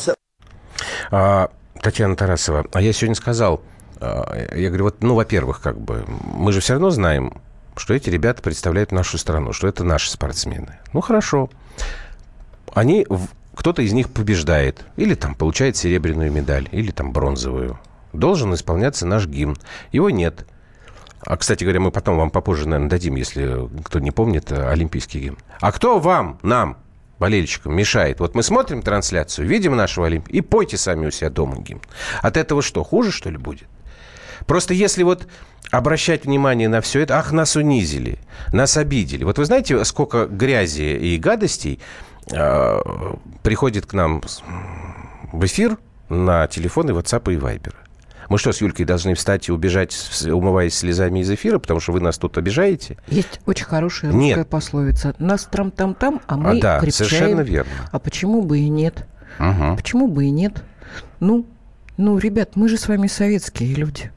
Татьяна 1.12 2.16
Тарасова, 2.16 2.66
а 2.72 2.82
я 2.82 2.94
сегодня 2.94 3.16
сказал, 3.16 3.62
а, 4.00 4.56
я 4.56 4.70
говорю, 4.70 4.86
вот, 4.86 5.04
ну, 5.04 5.16
во-первых, 5.16 5.62
как 5.62 5.80
бы, 5.80 6.06
мы 6.08 6.52
же 6.52 6.60
все 6.60 6.74
равно 6.74 6.90
знаем, 6.90 7.34
что 7.76 7.94
эти 7.94 8.10
ребята 8.10 8.42
представляют 8.42 8.92
нашу 8.92 9.18
страну, 9.18 9.54
что 9.54 9.68
это 9.68 9.84
наши 9.84 10.10
спортсмены. 10.10 10.80
Ну, 10.94 11.02
хорошо. 11.02 11.50
Они, 12.74 13.06
кто-то 13.56 13.82
из 13.82 13.94
них 13.94 14.10
побеждает, 14.10 14.86
или 14.96 15.16
там 15.16 15.36
получает 15.36 15.78
серебряную 15.78 16.32
медаль, 16.32 16.68
или 16.72 16.92
там 16.92 17.12
бронзовую. 17.12 17.80
Должен 18.14 18.54
исполняться 18.54 19.06
наш 19.06 19.28
гимн. 19.28 19.58
Его 19.92 20.10
нет. 20.10 20.46
А, 21.22 21.38
кстати 21.38 21.64
говоря, 21.64 21.80
мы 21.80 21.92
потом 21.92 22.18
вам 22.18 22.32
попозже, 22.32 22.68
наверное, 22.68 22.90
дадим, 22.90 23.16
если 23.16 23.70
кто 23.84 24.00
не 24.00 24.12
помнит, 24.12 24.52
олимпийский 24.52 25.20
гимн. 25.20 25.38
А 25.60 25.72
кто 25.72 26.00
вам, 26.00 26.40
нам, 26.42 26.78
болельщикам 27.22 27.76
мешает. 27.76 28.20
Вот 28.20 28.34
мы 28.34 28.42
смотрим 28.42 28.82
трансляцию, 28.82 29.48
видим 29.48 29.76
нашего 29.76 30.08
Олимпия, 30.08 30.34
и 30.34 30.42
пойте 30.42 30.76
сами 30.76 31.06
у 31.06 31.12
себя 31.12 31.30
дома 31.30 31.62
гимн. 31.62 31.80
От 32.24 32.36
этого 32.36 32.64
что, 32.64 32.84
хуже, 32.84 33.12
что 33.12 33.30
ли, 33.30 33.38
будет? 33.38 33.68
Просто 34.48 34.74
если 34.74 35.04
вот 35.04 35.28
обращать 35.70 36.26
внимание 36.26 36.68
на 36.68 36.82
все 36.82 37.02
это, 37.02 37.20
ах, 37.20 37.32
нас 37.32 37.56
унизили, 37.56 38.18
нас 38.52 38.76
обидели. 38.76 39.24
Вот 39.24 39.38
вы 39.38 39.46
знаете, 39.46 39.86
сколько 39.86 40.26
грязи 40.26 40.98
и 40.98 41.20
гадостей 41.20 41.80
э, 42.32 42.80
приходит 43.44 43.86
к 43.86 43.94
нам 43.94 44.24
в 45.32 45.46
эфир 45.46 45.78
на 46.10 46.48
телефоны 46.48 46.90
WhatsApp 46.90 47.32
и 47.32 47.38
Viber? 47.38 47.76
Мы 48.32 48.38
что, 48.38 48.54
с 48.54 48.62
Юлькой 48.62 48.86
должны 48.86 49.14
встать 49.14 49.50
и 49.50 49.52
убежать, 49.52 49.94
умываясь 50.26 50.74
слезами 50.74 51.20
из 51.20 51.30
эфира, 51.30 51.60
потому 51.60 51.82
что 51.82 51.92
вы 51.92 52.00
нас 52.00 52.18
тут 52.18 52.38
обижаете? 52.38 52.96
Есть 53.10 53.42
очень 53.46 53.66
хорошая 53.66 54.14
русская 54.14 54.36
Нет. 54.38 54.48
пословица. 54.48 55.14
Нас 55.20 55.50
там-там-там, 55.52 56.22
а 56.28 56.38
мы 56.38 56.52
А, 56.52 56.62
да, 56.62 56.80
крепчаем. 56.80 57.10
совершенно 57.10 57.42
верно. 57.42 57.72
А 57.92 58.00
почему 58.00 58.42
бы 58.42 58.60
и 58.60 58.70
нет? 58.70 59.06
Угу. 59.38 59.76
Почему 59.76 60.08
бы 60.08 60.24
и 60.28 60.30
нет? 60.30 60.64
Ну, 61.20 61.46
ну, 61.98 62.18
ребят, 62.18 62.56
мы 62.56 62.70
же 62.70 62.78
с 62.78 62.88
вами 62.88 63.08
советские 63.08 63.76
люди. 63.76 64.14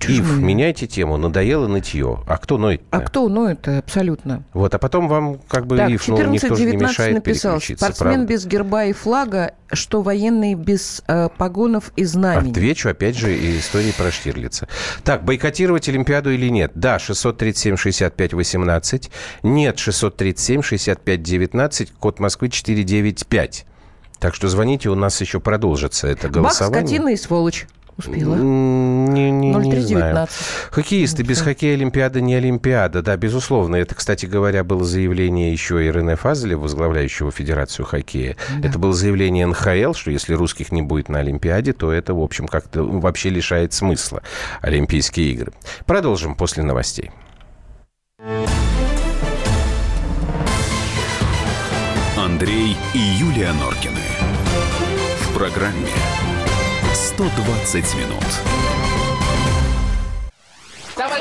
Ж 0.00 0.10
Ив, 0.10 0.38
меняйте 0.38 0.86
тему. 0.86 1.16
Надоело 1.16 1.68
нытье. 1.68 2.18
А 2.26 2.36
кто 2.38 2.58
ноет? 2.58 2.82
А 2.90 3.00
кто 3.00 3.28
ноет 3.28 3.66
абсолютно? 3.68 4.44
Вот, 4.52 4.74
а 4.74 4.78
потом 4.78 5.08
вам 5.08 5.38
как 5.48 5.66
бы 5.66 5.76
Так, 5.76 5.90
Ив, 5.90 6.08
ну, 6.08 6.22
никто 6.26 6.54
же 6.54 6.64
не 6.64 6.72
14-19 6.72 6.76
мешает 6.82 7.14
написал. 7.14 7.60
Спортсмен 7.60 7.94
правда? 7.96 8.24
без 8.26 8.46
герба 8.46 8.84
и 8.84 8.92
флага, 8.92 9.52
что 9.72 10.02
военный 10.02 10.54
без 10.54 11.02
э, 11.08 11.28
погонов 11.36 11.92
и 11.96 12.04
знамени. 12.04 12.50
Отвечу, 12.50 12.88
опять 12.88 13.16
же, 13.16 13.36
и 13.36 13.58
истории 13.58 13.92
про 13.96 14.10
Штирлица. 14.10 14.68
Так, 15.04 15.24
бойкотировать 15.24 15.88
Олимпиаду 15.88 16.32
или 16.32 16.48
нет? 16.48 16.72
Да, 16.74 16.96
637-65-18. 16.98 19.10
Нет, 19.42 19.76
637-65-19. 19.76 21.88
Код 21.98 22.20
Москвы 22.20 22.48
495. 22.48 23.66
Так 24.18 24.34
что 24.34 24.48
звоните, 24.48 24.88
у 24.88 24.94
нас 24.94 25.20
еще 25.20 25.40
продолжится 25.40 26.08
это 26.08 26.28
Бах, 26.28 26.36
голосование. 26.36 26.86
скотина 26.86 27.08
и 27.10 27.16
сволочь. 27.16 27.66
Успела. 27.98 28.34
Не, 29.16 29.30
не, 29.30 29.48
не 29.48 29.70
0319. 29.70 29.88
знаю. 29.88 30.28
Хоккеисты. 30.70 31.22
Без 31.22 31.40
хоккея 31.40 31.74
Олимпиада 31.74 32.20
не 32.20 32.34
Олимпиада. 32.34 33.02
Да, 33.02 33.16
безусловно. 33.16 33.76
Это, 33.76 33.94
кстати 33.94 34.26
говоря, 34.26 34.64
было 34.64 34.84
заявление 34.84 35.52
еще 35.52 35.84
и 35.84 35.90
Рене 35.90 36.16
Фазеля, 36.16 36.56
возглавляющего 36.56 37.30
Федерацию 37.30 37.86
хоккея. 37.86 38.36
Да. 38.58 38.68
Это 38.68 38.78
было 38.78 38.92
заявление 38.92 39.46
НХЛ, 39.46 39.94
что 39.94 40.10
если 40.10 40.34
русских 40.34 40.72
не 40.72 40.82
будет 40.82 41.08
на 41.08 41.20
Олимпиаде, 41.20 41.72
то 41.72 41.92
это, 41.92 42.14
в 42.14 42.20
общем, 42.20 42.46
как-то 42.46 42.82
вообще 42.82 43.30
лишает 43.30 43.72
смысла 43.72 44.22
Олимпийские 44.60 45.30
игры. 45.32 45.52
Продолжим 45.86 46.34
после 46.34 46.62
новостей. 46.62 47.10
Андрей 52.16 52.76
и 52.92 52.98
Юлия 52.98 53.52
Норкины. 53.52 54.00
В 55.20 55.38
программе 55.38 55.88
120 56.92 57.94
минут. 57.94 58.75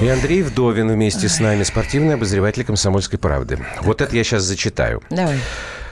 И 0.00 0.06
Андрей 0.06 0.42
Вдовин 0.42 0.92
вместе 0.92 1.28
с 1.28 1.40
нами, 1.40 1.64
спортивный 1.64 2.14
обозреватель 2.14 2.62
«Комсомольской 2.62 3.18
правды». 3.18 3.58
Вот 3.82 4.00
это 4.00 4.14
я 4.14 4.22
сейчас 4.22 4.44
зачитаю. 4.44 5.02
Давай. 5.10 5.38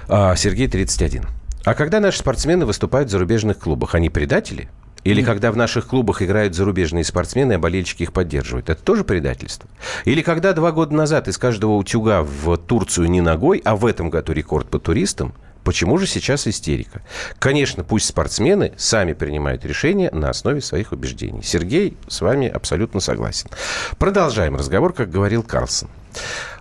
А, 0.06 0.36
Сергей, 0.36 0.68
31. 0.68 1.24
А 1.64 1.74
когда 1.74 1.98
наши 1.98 2.18
спортсмены 2.18 2.66
выступают 2.66 3.08
в 3.08 3.10
зарубежных 3.10 3.58
клубах, 3.58 3.96
они 3.96 4.08
предатели? 4.08 4.68
Или 5.02 5.22
когда 5.22 5.50
в 5.50 5.56
наших 5.56 5.88
клубах 5.88 6.22
играют 6.22 6.54
зарубежные 6.54 7.02
спортсмены, 7.02 7.54
а 7.54 7.58
болельщики 7.58 8.04
их 8.04 8.12
поддерживают? 8.12 8.70
Это 8.70 8.80
тоже 8.80 9.02
предательство? 9.02 9.68
Или 10.04 10.22
когда 10.22 10.52
два 10.52 10.70
года 10.70 10.94
назад 10.94 11.26
из 11.26 11.36
каждого 11.36 11.72
утюга 11.72 12.22
в 12.22 12.56
Турцию 12.58 13.10
не 13.10 13.20
ногой, 13.20 13.60
а 13.64 13.74
в 13.74 13.84
этом 13.86 14.10
году 14.10 14.32
рекорд 14.32 14.68
по 14.68 14.78
туристам, 14.78 15.34
Почему 15.66 15.98
же 15.98 16.06
сейчас 16.06 16.46
истерика? 16.46 17.02
Конечно, 17.40 17.82
пусть 17.82 18.06
спортсмены 18.06 18.70
сами 18.76 19.14
принимают 19.14 19.64
решения 19.64 20.12
на 20.12 20.30
основе 20.30 20.60
своих 20.60 20.92
убеждений. 20.92 21.42
Сергей 21.42 21.96
с 22.06 22.20
вами 22.20 22.46
абсолютно 22.46 23.00
согласен. 23.00 23.50
Продолжаем 23.98 24.54
разговор, 24.54 24.92
как 24.92 25.10
говорил 25.10 25.42
Карлсон. 25.42 25.88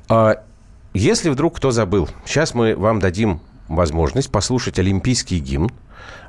А, 0.10 0.42
Если 0.96 1.30
вдруг 1.30 1.58
кто 1.58 1.70
забыл, 1.70 2.10
сейчас 2.26 2.56
мы 2.56 2.76
вам 2.76 3.00
дадим 3.00 3.42
возможность 3.68 4.32
послушать 4.32 4.80
олимпийский 4.80 5.38
гимн, 5.38 5.70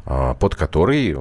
а, 0.05 0.35
под 0.35 0.55
который 0.55 1.17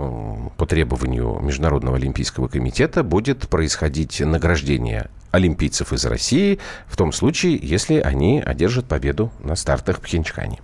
по 0.58 0.66
требованию 0.66 1.39
Международного 1.39 1.95
олимпийского 1.95 2.49
комитета 2.49 3.01
будет 3.01 3.47
происходить 3.47 4.20
награждение 4.20 5.10
олимпийцев 5.32 5.93
из 5.93 6.03
России 6.03 6.60
в 6.88 6.97
том 6.97 7.14
случае, 7.14 7.58
если 7.62 7.95
они 8.01 8.41
одержат 8.41 8.88
победу 8.88 9.32
на 9.39 9.56
стартах 9.56 9.99
в 9.99 10.01
Пхенчхане. 10.01 10.60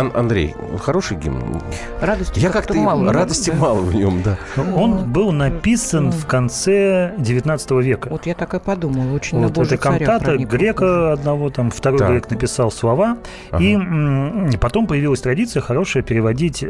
Ан- 0.00 0.12
Андрей, 0.14 0.54
хороший 0.80 1.16
гимн. 1.16 1.60
Радости 2.00 2.38
Я 2.38 2.50
как-то 2.50 2.68
как-то 2.74 2.82
мало. 2.84 3.12
радости 3.12 3.50
Да. 3.50 3.56
мало 3.56 3.80
в 3.80 3.94
нем, 3.94 4.22
да. 4.22 4.38
Он 4.74 5.10
был 5.10 5.32
написан 5.32 6.10
в 6.10 6.26
конце 6.26 7.14
19 7.18 7.80
века. 7.82 8.08
Вот 8.10 8.26
я 8.26 8.34
так 8.34 8.54
и 8.54 8.58
подумала. 8.58 9.12
Очень 9.14 9.40
Вот 9.40 9.56
это 9.58 9.76
кантата 9.76 10.36
грека 10.38 11.12
одного, 11.12 11.50
там 11.50 11.70
второй 11.70 11.98
Так. 11.98 12.10
грек 12.10 12.30
написал 12.30 12.70
слова, 12.70 13.18
Ага. 13.50 13.62
и 13.62 14.56
потом 14.58 14.86
появилась 14.86 15.20
традиция 15.20 15.60
хорошая 15.60 16.02
переводить 16.02 16.62
э, 16.62 16.68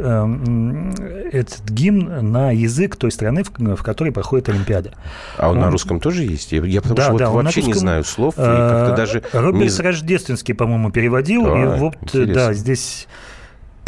этот 1.33 1.61
гимн 1.69 2.33
на 2.33 2.51
язык 2.51 2.97
той 2.97 3.11
страны, 3.11 3.45
в, 3.45 3.51
в 3.77 3.83
которой 3.83 4.11
проходит 4.13 4.49
Олимпиада. 4.49 4.93
А 5.37 5.49
он 5.51 5.57
Он- 5.57 5.63
на 5.63 5.71
русском 5.71 6.01
тоже 6.01 6.25
есть? 6.25 6.53
Я, 6.53 6.81
потому 6.81 6.97
Да, 6.97 7.05
что 7.05 7.19
да, 7.19 7.31
вот 7.31 7.45
вообще 7.45 7.63
не 7.63 7.75
знаю 7.75 8.05
слов, 8.05 8.35
и 8.37 8.41
э, 8.41 8.45
как-то 8.45 8.97
даже... 8.97 9.23
не 9.33 9.39
Роберт 9.41 9.71
з- 9.71 9.81
Рождественский, 9.83 10.55
по-моему, 10.55 10.91
переводил, 10.91 11.45
Да, 11.45 11.63
и 11.63 11.79
вот, 11.79 11.95
интересно. 12.03 12.35
да, 12.35 12.53
здесь 12.55 13.09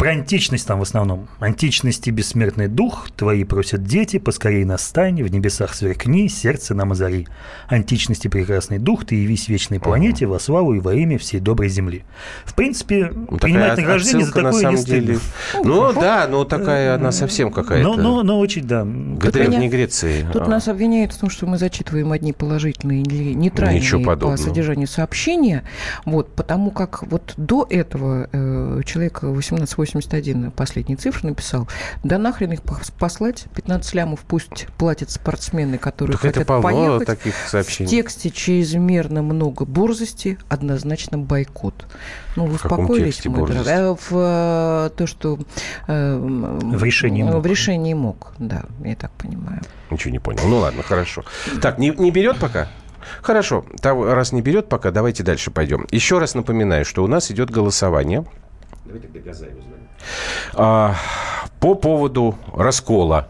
Про 0.03 0.11
античность 0.11 0.67
там 0.67 0.79
в 0.79 0.81
основном. 0.81 1.29
Античности 1.39 2.09
бессмертный 2.09 2.67
дух, 2.67 3.07
твои 3.15 3.45
просят 3.45 3.85
дети, 3.85 4.19
поскорей 4.19 4.65
настань, 4.65 5.23
в 5.23 5.31
небесах 5.31 5.73
сверкни, 5.73 6.27
сердце 6.27 6.75
нам 6.75 6.91
озари. 6.91 7.25
Античности 7.69 8.27
прекрасный 8.27 8.79
дух, 8.79 9.05
ты 9.05 9.15
явись 9.15 9.47
вечной 9.47 9.79
планете 9.79 10.25
во 10.25 10.41
славу 10.41 10.73
и 10.73 10.81
во 10.81 10.93
имя 10.93 11.17
всей 11.17 11.39
доброй 11.39 11.69
земли. 11.69 12.03
В 12.43 12.53
принципе, 12.53 13.13
Ну, 13.13 13.37
принимать 13.37 13.77
такая 13.77 13.85
награждение 13.85 14.25
за 14.25 14.33
такое 14.33 14.71
не 14.71 14.75
стыдно. 14.77 15.05
деле. 15.05 15.19
Ну 15.63 15.93
да, 15.93 16.27
ну 16.29 16.43
такая 16.43 16.95
она 16.95 17.13
совсем 17.13 17.49
какая-то. 17.49 17.87
Но, 17.87 17.95
но, 17.95 18.23
но 18.23 18.39
очень, 18.39 18.67
да. 18.67 18.81
К 18.83 19.31
Древней 19.31 19.69
Греции. 19.69 20.27
Тут 20.33 20.41
А. 20.41 20.49
нас 20.49 20.67
обвиняют 20.67 21.13
в 21.13 21.17
том, 21.17 21.29
что 21.29 21.45
мы 21.45 21.57
зачитываем 21.57 22.11
одни 22.11 22.33
положительные 22.33 23.03
или 23.03 23.33
нейтральные 23.33 24.17
по 24.17 24.35
содержанию 24.35 24.89
сообщения. 24.89 25.63
Вот, 26.03 26.35
потому 26.35 26.71
как 26.71 27.03
вот 27.03 27.35
до 27.37 27.65
этого 27.69 28.27
э, 28.33 28.81
человек 28.85 29.23
1881, 29.97 30.51
последние 30.51 30.97
цифры 30.97 31.29
написал, 31.29 31.67
да 32.03 32.17
нахрен 32.17 32.51
их 32.53 32.59
пос- 32.61 32.91
послать, 32.97 33.45
15 33.55 33.93
лямов 33.93 34.21
пусть 34.27 34.67
платят 34.77 35.09
спортсмены, 35.11 35.77
которые 35.77 36.17
Так 36.17 36.25
это 36.25 36.39
хотят 36.39 36.47
полно 36.47 36.99
поехать. 36.99 37.07
таких 37.07 37.35
сообщений. 37.47 37.87
В 37.87 37.91
тексте 37.91 38.29
чрезмерно 38.29 39.21
много 39.21 39.65
борзости, 39.65 40.37
однозначно 40.49 41.17
бойкот. 41.17 41.85
Ну, 42.35 42.45
вы 42.45 42.53
В 42.53 42.55
успокоились, 42.55 43.21
борзости? 43.25 43.63
дорогой? 43.65 43.91
Э, 43.91 43.95
В 44.09 44.87
э, 44.87 44.89
то, 44.97 45.07
что... 45.07 45.39
э, 45.87 46.17
В 46.17 46.83
решении 46.83 47.23
МОК. 47.23 47.43
В 47.43 47.45
решении 47.45 47.93
МОК, 47.93 48.33
да, 48.39 48.63
я 48.83 48.95
так 48.95 49.11
понимаю. 49.11 49.61
Ничего 49.91 50.11
не 50.11 50.19
понял. 50.19 50.41
Ну 50.47 50.57
ладно, 50.57 50.81
хорошо. 50.83 51.23
Так, 51.61 51.77
не, 51.77 51.89
не 51.91 52.09
берет 52.11 52.37
пока? 52.39 52.67
Хорошо. 53.21 53.65
Там, 53.81 54.01
раз 54.03 54.31
не 54.31 54.41
берет 54.41 54.69
пока, 54.69 54.89
давайте 54.89 55.23
дальше 55.23 55.51
пойдем. 55.51 55.85
Еще 55.91 56.17
раз 56.19 56.35
напоминаю, 56.35 56.85
что 56.85 57.03
у 57.03 57.07
нас 57.07 57.29
идет 57.31 57.51
голосование. 57.51 58.25
А, 58.85 59.82
по 60.53 61.75
поводу 61.75 62.37
раскола. 62.53 63.29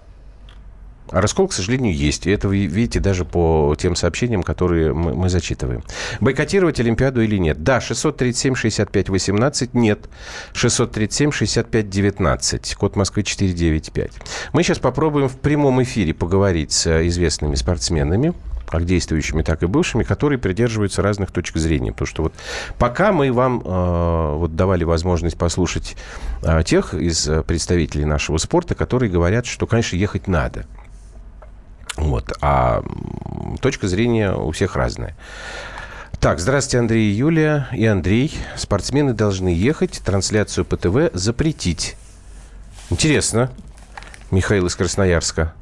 А 1.13 1.21
раскол, 1.21 1.47
к 1.47 1.53
сожалению, 1.53 1.93
есть. 1.93 2.25
И 2.25 2.31
это 2.31 2.47
вы 2.47 2.65
видите 2.65 2.99
даже 2.99 3.23
по 3.23 3.75
тем 3.77 3.95
сообщениям, 3.95 4.41
которые 4.41 4.93
мы, 4.93 5.13
мы 5.13 5.29
зачитываем. 5.29 5.83
Бойкотировать 6.19 6.79
Олимпиаду 6.79 7.21
или 7.21 7.37
нет? 7.37 7.61
Да, 7.63 7.77
637-65-18. 7.77 9.69
Нет. 9.73 10.09
637-65-19. 10.53 12.75
Код 12.77 12.95
Москвы 12.95 13.21
495. 13.21 14.11
Мы 14.53 14.63
сейчас 14.63 14.79
попробуем 14.79 15.29
в 15.29 15.37
прямом 15.37 15.83
эфире 15.83 16.15
поговорить 16.15 16.71
с 16.71 16.87
э, 16.87 17.05
известными 17.07 17.53
спортсменами, 17.53 18.33
как 18.67 18.85
действующими, 18.85 19.41
так 19.41 19.63
и 19.63 19.65
бывшими, 19.65 20.03
которые 20.03 20.39
придерживаются 20.39 21.01
разных 21.01 21.31
точек 21.31 21.57
зрения. 21.57 21.91
Потому 21.91 22.07
что 22.07 22.23
вот 22.23 22.33
пока 22.77 23.11
мы 23.11 23.31
вам 23.31 23.61
э, 23.63 24.35
вот 24.35 24.55
давали 24.55 24.83
возможность 24.83 25.37
послушать 25.37 25.95
э, 26.41 26.63
тех 26.63 26.93
из 26.93 27.27
э, 27.27 27.43
представителей 27.43 28.05
нашего 28.05 28.37
спорта, 28.37 28.75
которые 28.75 29.11
говорят, 29.11 29.45
что, 29.45 29.67
конечно, 29.67 29.95
ехать 29.95 30.27
надо. 30.27 30.65
Вот. 31.95 32.33
А 32.41 32.83
точка 33.61 33.87
зрения 33.87 34.33
у 34.33 34.51
всех 34.51 34.75
разная. 34.75 35.15
Так, 36.19 36.39
здравствуйте, 36.39 36.79
Андрей 36.79 37.11
и 37.11 37.15
Юлия. 37.15 37.67
И 37.73 37.85
Андрей. 37.85 38.33
Спортсмены 38.55 39.13
должны 39.13 39.49
ехать, 39.49 40.01
трансляцию 40.05 40.65
по 40.65 40.77
ТВ 40.77 41.13
запретить. 41.13 41.95
Интересно. 42.89 43.51
Михаил 44.31 44.65
из 44.67 44.75
Красноярска. 44.75 45.53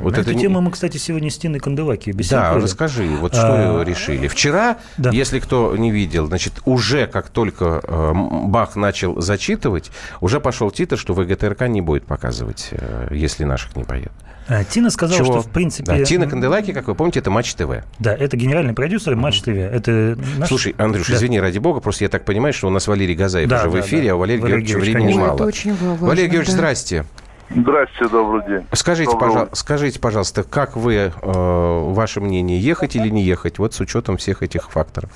Вот 0.00 0.18
это 0.18 0.30
эту 0.30 0.38
тему 0.38 0.60
мы, 0.60 0.70
кстати, 0.70 0.96
сегодня 0.98 1.30
с 1.30 1.38
Тиной 1.38 1.58
Канделаки 1.60 2.12
Да, 2.12 2.18
беседовали. 2.18 2.62
расскажи, 2.62 3.06
вот 3.20 3.34
что 3.34 3.80
А, 3.80 3.84
решили. 3.84 4.28
Вчера, 4.28 4.76
если 4.98 5.40
кто 5.40 5.76
не 5.76 5.90
видел, 5.90 6.26
значит, 6.26 6.54
уже 6.64 7.06
как 7.06 7.28
только 7.30 7.80
э, 7.82 8.12
Бах 8.14 8.76
начал 8.76 9.20
зачитывать, 9.20 9.90
уже 10.20 10.40
пошел 10.40 10.70
титр, 10.70 10.96
что 10.98 11.14
ВГТРК 11.14 11.62
не 11.68 11.80
будет 11.80 12.04
показывать, 12.04 12.68
э, 12.72 13.08
если 13.10 13.44
наших 13.44 13.74
не 13.76 13.84
поедет. 13.84 14.12
А, 14.48 14.62
Тина 14.62 14.90
сказала, 14.90 15.18
Чего? 15.18 15.40
что 15.40 15.48
в 15.48 15.50
принципе... 15.50 15.86
Да, 15.86 16.04
Тина 16.04 16.28
Канделаки, 16.28 16.72
как 16.72 16.86
вы 16.86 16.94
помните, 16.94 17.18
это 17.18 17.30
Матч 17.32 17.52
ТВ. 17.54 17.82
Да, 17.98 18.14
это 18.14 18.36
генеральный 18.36 18.74
продюсер 18.74 19.16
Матч 19.16 19.40
ТВ. 19.42 19.48
Это 19.48 20.16
наш- 20.38 20.48
Слушай, 20.48 20.76
Андрюш, 20.78 21.08
Да. 21.08 21.14
извини, 21.16 21.40
ради 21.40 21.58
бога, 21.58 21.80
просто 21.80 22.04
я 22.04 22.08
так 22.08 22.24
понимаю, 22.24 22.52
что 22.52 22.68
у 22.68 22.70
нас 22.70 22.86
Валерий 22.86 23.16
Газаев 23.16 23.48
Да, 23.48 23.62
уже 23.62 23.70
в 23.70 23.72
да, 23.72 23.80
эфире, 23.80 24.04
да. 24.08 24.12
а 24.12 24.14
у 24.14 24.18
Валерия 24.20 24.42
Валерий 24.42 24.62
Георгиевича 24.62 24.74
Георгиевич, 24.78 24.94
времени 24.94 25.12
конечно. 25.14 25.26
мало. 25.26 25.34
Это 25.36 25.44
очень 25.46 25.72
ва- 25.74 25.90
важно, 25.90 26.06
Валерий 26.06 26.26
Георгиевич, 26.28 26.46
да. 26.50 26.52
здрасте. 26.52 27.04
Здрасте, 27.50 28.08
добрый 28.08 28.44
день. 28.46 28.66
Скажите, 28.72 29.10
Доброго 29.10 29.28
пожалуйста, 29.30 29.56
скажите, 29.56 30.00
пожалуйста, 30.00 30.42
как 30.42 30.76
вы, 30.76 30.94
э, 30.94 31.10
ваше 31.22 32.20
мнение, 32.20 32.58
ехать 32.58 32.96
или 32.96 33.08
не 33.08 33.22
ехать, 33.22 33.58
вот 33.58 33.72
с 33.74 33.80
учетом 33.80 34.16
всех 34.16 34.42
этих 34.42 34.70
факторов? 34.70 35.10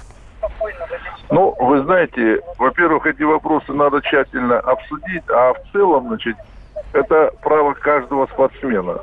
Ну, 1.30 1.54
вы 1.60 1.82
знаете, 1.82 2.40
во-первых, 2.58 3.06
эти 3.06 3.22
вопросы 3.22 3.72
надо 3.72 4.00
тщательно 4.00 4.58
обсудить, 4.58 5.22
а 5.28 5.54
в 5.54 5.72
целом, 5.72 6.08
значит, 6.08 6.36
это 6.92 7.30
право 7.42 7.74
каждого 7.74 8.26
спортсмена. 8.26 8.98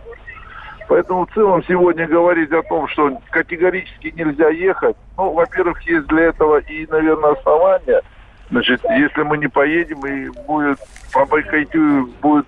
Поэтому 0.88 1.26
в 1.26 1.34
целом 1.34 1.64
сегодня 1.68 2.08
говорить 2.08 2.52
о 2.52 2.64
том, 2.64 2.88
что 2.88 3.18
категорически 3.30 4.14
нельзя 4.16 4.50
ехать, 4.50 4.96
ну, 5.18 5.32
во-первых, 5.34 5.82
есть 5.84 6.08
для 6.08 6.24
этого 6.26 6.58
и, 6.60 6.88
наверное, 6.88 7.34
основания. 7.34 8.02
Значит, 8.50 8.82
если 8.86 9.24
мы 9.24 9.38
не 9.38 9.48
поедем 9.48 10.06
и 10.06 10.30
будет 10.48 10.80
по 11.14 11.26
бойкоту- 11.26 12.10
будет 12.22 12.46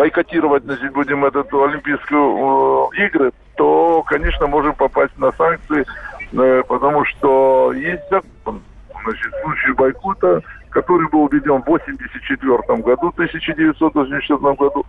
бойкотировать, 0.00 0.64
значит, 0.64 0.94
будем 0.94 1.26
эту 1.26 1.62
Олимпийскую 1.62 2.90
э, 2.94 3.04
игры, 3.04 3.32
то, 3.56 4.02
конечно, 4.06 4.46
можем 4.46 4.74
попасть 4.74 5.16
на 5.18 5.30
санкции, 5.32 5.84
э, 6.32 6.62
потому 6.66 7.04
что 7.04 7.70
есть 7.74 8.02
закон, 8.10 8.62
значит, 9.04 9.30
в 9.30 9.42
случае 9.42 9.74
бойкота, 9.74 10.40
который 10.70 11.06
был 11.10 11.28
введен 11.28 11.60
в 11.60 11.68
1984 11.68 12.82
году, 12.82 13.08
1984 13.08 14.54
году, 14.54 14.86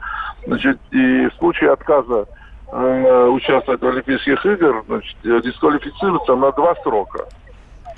значит, 0.47 0.79
и 0.91 1.27
в 1.27 1.33
случае 1.39 1.71
отказа 1.71 2.25
э, 2.71 3.27
участвовать 3.27 3.81
в 3.81 3.87
Олимпийских 3.87 4.45
играх, 4.45 4.85
значит, 4.87 5.17
э, 5.25 5.41
дисквалифицируется 5.43 6.35
на 6.35 6.53
два 6.53 6.73
срока. 6.83 7.25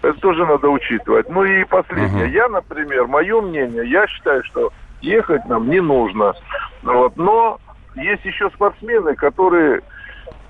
Это 0.02 0.20
тоже 0.20 0.48
надо 0.48 0.68
учитывать. 0.68 1.30
Ну 1.30 1.46
и 1.46 1.64
последнее. 1.64 2.28
Я, 2.34 2.50
например, 2.50 3.06
мое 3.06 3.40
мнение, 3.40 3.88
я 3.88 4.08
считаю, 4.08 4.44
что 4.44 4.74
ехать 5.04 5.46
нам 5.46 5.70
не 5.70 5.80
нужно. 5.82 6.34
Вот. 6.82 7.16
Но 7.18 7.60
есть 7.96 8.26
еще 8.26 8.50
спортсмены, 8.50 9.16
которые 9.16 9.82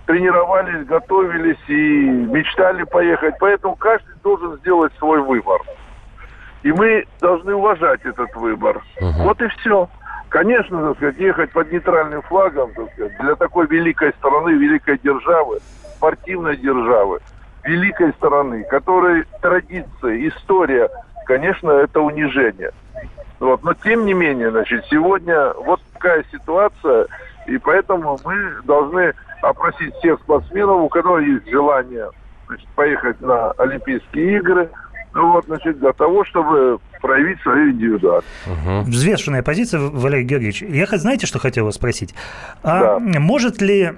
тренировались, 0.06 0.86
готовились 0.86 1.58
и 1.68 1.74
мечтали 1.74 2.84
поехать. 2.84 3.36
Поэтому 3.40 3.76
каждый 3.76 4.16
должен 4.24 4.58
сделать 4.60 4.94
свой 5.00 5.22
выбор. 5.22 5.62
И 6.62 6.72
мы 6.72 7.06
должны 7.20 7.56
уважать 7.56 8.06
этот 8.06 8.34
выбор. 8.36 8.82
Вот 9.02 9.42
и 9.42 9.48
все. 9.48 9.90
Конечно, 10.30 10.88
так 10.88 10.98
сказать, 10.98 11.18
ехать 11.18 11.52
под 11.52 11.72
нейтральным 11.72 12.22
флагом 12.24 12.74
так 12.74 12.92
сказать, 12.94 13.16
для 13.20 13.36
такой 13.36 13.68
великой 13.68 14.14
страны, 14.14 14.52
великой 14.52 14.98
державы, 14.98 15.60
спортивной 15.96 16.58
державы, 16.58 17.20
великой 17.64 18.14
страны, 18.14 18.64
которой 18.64 19.26
традиции, 19.42 20.28
история, 20.30 20.90
конечно, 21.28 21.70
это 21.70 22.02
унижение. 22.02 22.72
Вот. 23.44 23.62
Но 23.62 23.74
тем 23.74 24.06
не 24.06 24.14
менее, 24.14 24.52
значит, 24.52 24.86
сегодня 24.90 25.52
вот 25.66 25.82
такая 25.94 26.24
ситуация, 26.32 27.08
и 27.46 27.58
поэтому 27.58 28.18
мы 28.24 28.62
должны 28.64 29.14
опросить 29.42 29.94
всех 29.96 30.22
спортсменов, 30.22 30.78
у 30.78 30.88
которых 30.88 31.28
есть 31.28 31.50
желание 31.50 32.10
значит, 32.48 32.68
поехать 32.70 33.20
на 33.20 33.52
Олимпийские 33.52 34.38
игры, 34.38 34.70
вот, 35.14 35.46
значит, 35.46 35.80
для 35.80 35.94
того, 35.94 36.26
чтобы 36.26 36.80
проявить 37.02 37.40
свою 37.42 37.72
индивидуальность. 37.72 38.28
Взвешенная 38.88 39.44
позиция, 39.44 39.82
Валерий 39.82 40.26
Георгиевич. 40.26 40.62
Я 40.62 40.86
знаете, 40.86 41.28
что 41.28 41.40
хотел 41.40 41.66
вас 41.66 41.76
спросить? 41.76 42.16
А 42.64 42.98
может 43.00 43.62
ли 43.62 43.94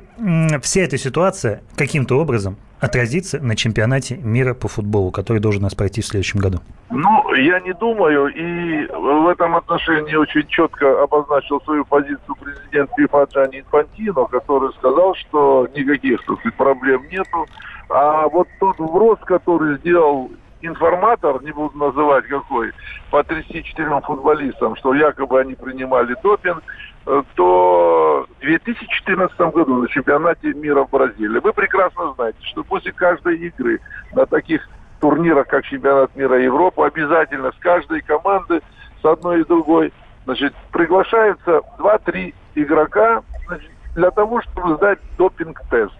вся 0.62 0.82
эта 0.82 0.98
ситуация 0.98 1.62
каким-то 1.76 2.20
образом 2.20 2.58
отразиться 2.80 3.40
на 3.40 3.56
чемпионате 3.56 4.18
мира 4.18 4.54
по 4.54 4.68
футболу, 4.68 5.12
который 5.12 5.40
должен 5.40 5.62
у 5.62 5.64
нас 5.66 5.76
пройти 5.76 6.02
в 6.02 6.06
следующем 6.06 6.40
году? 6.40 6.60
Ну, 6.90 7.34
я 7.36 7.60
не 7.62 7.74
думаю, 7.74 8.28
и 8.28 8.88
в 8.88 9.28
этом 9.28 9.56
отношении 9.56 10.16
очень 10.16 10.46
четко 10.48 11.02
обозначил 11.02 11.62
свою 11.62 11.86
позицию 11.86 12.36
президент 12.42 12.90
ФИФА 12.98 13.28
Джанни 13.32 13.60
Инфантино, 13.60 14.26
который 14.26 14.74
сказал, 14.74 15.16
что 15.16 15.68
никаких 15.76 16.22
сказать, 16.22 16.54
проблем 16.56 17.04
нету. 17.12 17.46
А 17.90 18.28
вот 18.28 18.48
тот 18.60 18.78
вброс, 18.80 19.20
который 19.26 19.78
сделал 19.78 20.32
информатор, 20.68 21.42
не 21.44 21.52
буду 21.52 21.78
называть 21.78 22.26
какой, 22.28 22.72
по 23.12 23.24
34 23.24 24.02
футболистам, 24.02 24.76
что 24.76 24.94
якобы 24.94 25.40
они 25.40 25.56
принимали 25.56 26.16
допинг, 26.22 26.64
э, 27.06 27.24
то 27.36 28.28
в 28.38 28.42
2014 28.42 29.38
году 29.52 29.82
на 29.82 29.88
чемпионате 29.88 30.54
мира 30.54 30.84
в 30.84 30.90
Бразилии 30.90 31.40
вы 31.40 31.54
прекрасно 31.54 32.14
знаете, 32.14 32.40
что 32.42 32.64
после 32.64 32.92
каждой 32.92 33.38
игры 33.38 33.80
на 34.14 34.26
таких 34.26 34.68
турнирах, 35.00 35.48
как 35.48 35.66
чемпионат 35.66 36.16
мира 36.16 36.42
Европы, 36.42 36.84
обязательно 36.84 37.52
с 37.52 37.60
каждой 37.60 38.02
команды, 38.02 38.62
с 39.02 39.06
одной 39.06 39.42
и 39.42 39.46
другой, 39.46 39.94
значит, 40.26 40.54
приглашаются 40.72 41.62
2-3 41.78 42.34
игрока 42.56 43.22
значит, 43.48 43.70
для 43.96 44.12
того, 44.12 44.42
чтобы 44.42 44.76
сдать 44.76 45.00
допинг-тест. 45.18 45.94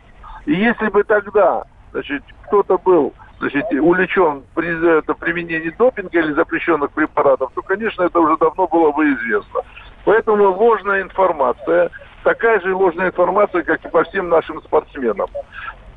И 0.46 0.54
если 0.54 0.88
бы 0.90 1.04
тогда, 1.04 1.64
значит, 1.92 2.24
кто-то 2.48 2.78
был 2.78 3.14
значит, 3.40 3.66
увлечен 3.72 4.44
при 4.54 5.00
это, 5.00 5.14
применении 5.14 5.70
допинга 5.78 6.20
или 6.20 6.34
запрещенных 6.34 6.92
препаратов, 6.92 7.52
то, 7.54 7.62
конечно, 7.62 8.04
это 8.04 8.20
уже 8.20 8.38
давно 8.38 8.68
было 8.68 8.92
бы 8.92 9.06
известно. 9.14 9.62
Поэтому 10.06 10.52
ложная 10.52 11.02
информация, 11.02 11.90
такая 12.24 12.60
же 12.62 12.76
ложная 12.76 13.08
информация, 13.08 13.64
как 13.64 13.84
и 13.84 13.90
по 13.90 14.04
всем 14.04 14.30
нашим 14.30 14.62
спортсменам. 14.62 15.28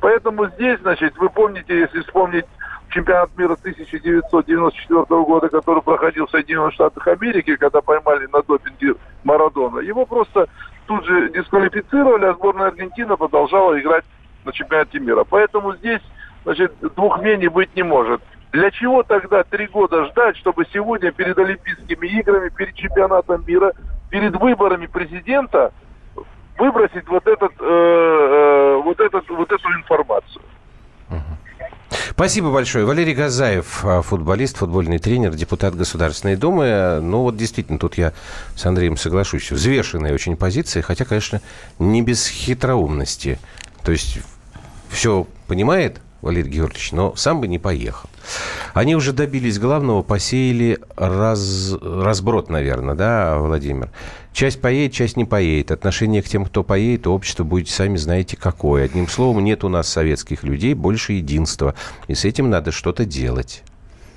Поэтому 0.01 0.47
здесь, 0.49 0.79
значит, 0.79 1.17
вы 1.17 1.29
помните, 1.29 1.77
если 1.77 2.01
вспомнить 2.01 2.45
чемпионат 2.89 3.29
мира 3.37 3.53
1994 3.53 5.05
года, 5.23 5.49
который 5.49 5.81
проходил 5.81 6.25
в 6.25 6.31
Соединенных 6.31 6.73
Штатах 6.73 7.07
Америки, 7.07 7.55
когда 7.55 7.81
поймали 7.81 8.27
на 8.27 8.41
допинге 8.41 8.95
Марадона, 9.23 9.79
его 9.79 10.05
просто 10.05 10.47
тут 10.87 11.05
же 11.05 11.29
дисквалифицировали, 11.29 12.25
а 12.25 12.33
сборная 12.33 12.67
Аргентины 12.67 13.15
продолжала 13.15 13.79
играть 13.79 14.05
на 14.43 14.51
чемпионате 14.51 14.99
мира. 14.99 15.23
Поэтому 15.29 15.75
здесь, 15.75 16.01
значит, 16.43 16.73
двух 16.95 17.19
мнений 17.19 17.47
быть 17.47 17.75
не 17.75 17.83
может. 17.83 18.21
Для 18.51 18.71
чего 18.71 19.03
тогда 19.03 19.43
три 19.43 19.67
года 19.67 20.05
ждать, 20.05 20.37
чтобы 20.37 20.65
сегодня 20.73 21.11
перед 21.11 21.37
Олимпийскими 21.37 22.07
играми, 22.07 22.49
перед 22.49 22.75
чемпионатом 22.75 23.43
мира, 23.45 23.73
перед 24.09 24.35
выборами 24.35 24.87
президента 24.87 25.71
выбросить 26.57 27.07
вот 27.07 27.25
этот, 27.27 27.51
э, 27.59 27.63
э, 27.63 28.81
вот 28.83 28.99
этот, 28.99 29.29
вот 29.29 29.51
эту 29.51 29.69
информацию? 29.69 30.41
Спасибо 32.11 32.51
большое. 32.51 32.85
Валерий 32.85 33.13
Газаев, 33.13 33.85
а, 33.85 34.01
футболист, 34.01 34.57
футбольный 34.57 34.99
тренер, 34.99 35.31
депутат 35.35 35.73
Государственной 35.75 36.35
Думы. 36.35 36.99
Ну 37.01 37.21
вот 37.21 37.37
действительно, 37.37 37.79
тут 37.79 37.97
я 37.97 38.11
с 38.55 38.65
Андреем 38.65 38.97
соглашусь. 38.97 39.49
Взвешенная 39.51 40.13
очень 40.13 40.35
позиция, 40.35 40.83
хотя, 40.83 41.05
конечно, 41.05 41.41
не 41.79 42.01
без 42.01 42.27
хитроумности. 42.27 43.39
То 43.85 43.93
есть 43.93 44.19
все 44.89 45.27
понимает 45.47 46.01
Валерий 46.21 46.49
Георгиевич, 46.49 46.91
но 46.91 47.15
сам 47.15 47.41
бы 47.41 47.47
не 47.47 47.59
поехал. 47.59 48.09
Они 48.73 48.95
уже 48.95 49.13
добились 49.13 49.59
главного, 49.59 50.03
посеяли 50.03 50.79
раз, 50.95 51.73
разброд, 51.81 52.49
наверное, 52.49 52.95
да, 52.95 53.37
Владимир? 53.37 53.89
Часть 54.33 54.61
поедет, 54.61 54.93
часть 54.93 55.17
не 55.17 55.25
поедет. 55.25 55.71
Отношение 55.71 56.21
к 56.21 56.27
тем, 56.27 56.45
кто 56.45 56.63
поедет, 56.63 57.07
общество 57.07 57.43
будет, 57.43 57.69
сами 57.69 57.97
знаете, 57.97 58.37
какое. 58.37 58.85
Одним 58.85 59.07
словом, 59.07 59.43
нет 59.43 59.63
у 59.63 59.69
нас 59.69 59.89
советских 59.89 60.43
людей, 60.43 60.73
больше 60.73 61.13
единства. 61.13 61.75
И 62.07 62.15
с 62.15 62.25
этим 62.25 62.49
надо 62.49 62.71
что-то 62.71 63.05
делать. 63.05 63.63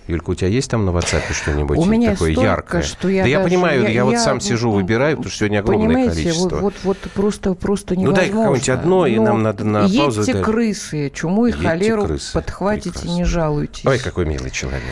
Юлька, 0.08 0.30
у 0.30 0.34
тебя 0.34 0.48
есть 0.48 0.70
там 0.70 0.84
на 0.84 0.90
WhatsApp 0.90 1.22
что-нибудь 1.32 1.78
у 1.78 1.84
меня 1.84 2.12
такое 2.12 2.32
столько, 2.32 2.48
яркое? 2.48 2.82
Что 2.82 3.08
я 3.08 3.22
да 3.22 3.28
я 3.28 3.38
даже, 3.38 3.50
понимаю, 3.50 3.82
я, 3.82 3.88
я 3.88 4.04
вот 4.04 4.12
я, 4.12 4.18
сам 4.18 4.40
сижу, 4.40 4.70
выбираю, 4.72 5.16
потому 5.16 5.30
что 5.30 5.38
сегодня 5.38 5.60
огромное 5.60 5.86
понимаете, 5.88 6.10
количество. 6.10 6.56
Вот, 6.56 6.60
вот, 6.60 6.74
вот 6.82 6.98
просто, 7.14 7.54
просто 7.54 7.94
невозможно. 7.94 8.22
Ну 8.22 8.32
дай 8.32 8.42
какое-нибудь 8.42 8.68
одно, 8.68 9.06
и 9.06 9.18
нам 9.18 9.42
надо 9.42 9.64
на 9.64 9.84
едьте 9.84 9.98
паузу. 9.98 10.20
Едьте 10.22 10.42
крысы, 10.42 11.10
чуму 11.14 11.46
и 11.46 11.50
едьте 11.50 11.66
холеру 11.66 12.06
крысы. 12.06 12.32
подхватите, 12.32 12.90
Прекрасно. 12.90 13.16
не 13.16 13.24
жалуйтесь. 13.24 13.86
Ой, 13.86 13.98
какой 14.00 14.26
милый 14.26 14.50
человек. 14.50 14.82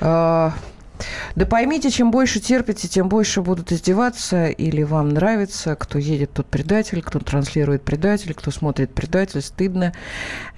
А, 0.00 0.54
да 1.34 1.44
поймите, 1.46 1.90
чем 1.90 2.10
больше 2.10 2.38
терпите, 2.40 2.86
тем 2.88 3.08
больше 3.08 3.42
будут 3.42 3.72
издеваться, 3.72 4.46
или 4.46 4.82
вам 4.82 5.08
нравится, 5.10 5.74
кто 5.74 5.98
едет, 5.98 6.32
тот 6.32 6.46
предатель, 6.46 7.02
кто 7.02 7.18
транслирует 7.18 7.82
предатель, 7.82 8.32
кто 8.34 8.50
смотрит 8.50 8.94
предатель, 8.94 9.42
стыдно, 9.42 9.92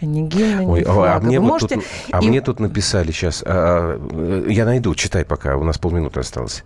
ни 0.02 0.20
гимна, 0.22 0.60
ни 0.60 0.66
Ой, 0.66 0.82
а, 0.82 0.92
флага. 0.92 1.26
мне, 1.26 1.40
Вы 1.40 1.44
вот 1.46 1.52
можете... 1.52 1.74
тут, 1.76 1.84
а 2.12 2.22
и- 2.22 2.28
мне 2.28 2.40
тут 2.42 2.60
написали 2.60 3.10
сейчас, 3.12 3.42
а, 3.46 3.98
а, 4.12 4.46
я 4.48 4.64
найду, 4.66 4.94
читай 4.94 5.24
пока, 5.24 5.56
у 5.56 5.64
нас 5.64 5.78
полминуты 5.78 6.20
осталось. 6.20 6.64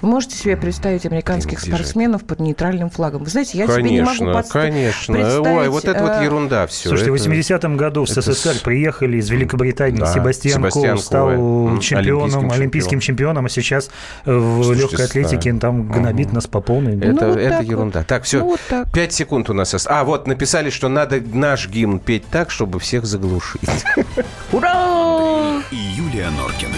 Вы 0.00 0.08
можете 0.08 0.36
себе 0.36 0.56
представить 0.56 1.06
американских 1.06 1.58
это? 1.64 1.66
спортсменов 1.76 2.24
под 2.24 2.40
нейтральным 2.40 2.90
флагом? 2.90 3.22
Вы 3.24 3.30
знаете, 3.30 3.56
я 3.58 3.66
себе 3.68 3.82
не 3.82 4.00
могу 4.02 4.18
конечно, 4.18 4.32
подста- 4.32 4.52
конечно. 4.52 5.14
представить, 5.14 5.46
Ой, 5.46 5.68
вот 5.68 5.84
это 5.84 6.02
вот 6.02 6.12
э, 6.20 6.24
ерунда 6.24 6.66
все. 6.66 6.88
Слушайте, 6.88 7.12
в 7.12 7.14
это... 7.14 7.30
80-м 7.30 7.76
году 7.76 8.04
в 8.04 8.10
это 8.10 8.20
СССР 8.20 8.54
с- 8.56 8.58
приехали 8.58 9.18
из 9.18 9.30
Великобритании 9.30 10.00
Да, 10.00 10.12
Себастьян, 10.12 10.56
Себастьян 10.58 10.96
Коу 10.96 10.98
стал 11.02 11.28
м, 11.30 11.80
чемпионом, 11.80 12.50
олимпийским 12.50 12.50
олимпийским 12.50 13.00
чемпионом, 13.00 13.11
а 13.46 13.48
сейчас 13.48 13.90
в 14.24 14.62
Слушайте, 14.64 14.82
легкой 14.82 15.04
атлетике 15.06 15.52
да. 15.52 15.58
там 15.60 15.88
гнобит 15.90 16.32
нас 16.32 16.46
по 16.46 16.60
полной. 16.60 16.96
Это, 16.98 17.06
Ну, 17.12 17.28
вот 17.30 17.38
это 17.38 17.50
так 17.50 17.62
вот. 17.62 17.70
ерунда. 17.70 18.04
Так, 18.04 18.24
все. 18.24 18.38
Ну, 18.40 18.46
вот 18.50 18.60
так. 18.68 18.90
Пять 18.92 19.12
секунд 19.12 19.50
у 19.50 19.54
нас. 19.54 19.74
ост- 19.74 19.86
А, 19.88 20.04
вот, 20.04 20.26
написали, 20.26 20.70
что 20.70 20.88
надо 20.88 21.20
наш 21.20 21.68
гимн 21.68 21.98
петь 21.98 22.24
так, 22.30 22.50
чтобы 22.50 22.78
всех 22.80 23.04
заглушить. 23.06 23.60
Ура! 24.52 25.62
И 25.70 25.76
Юлия 25.76 26.30
Норкины. 26.30 26.76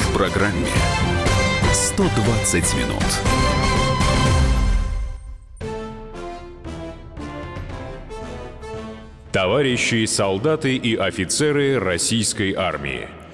В 0.00 0.16
программе 0.16 0.66
120 1.72 2.74
минут. 2.74 3.02
Товарищи 9.32 10.04
солдаты 10.06 10.76
и 10.76 10.94
офицеры 10.96 11.78
российской 11.80 12.54
армии. 12.54 13.08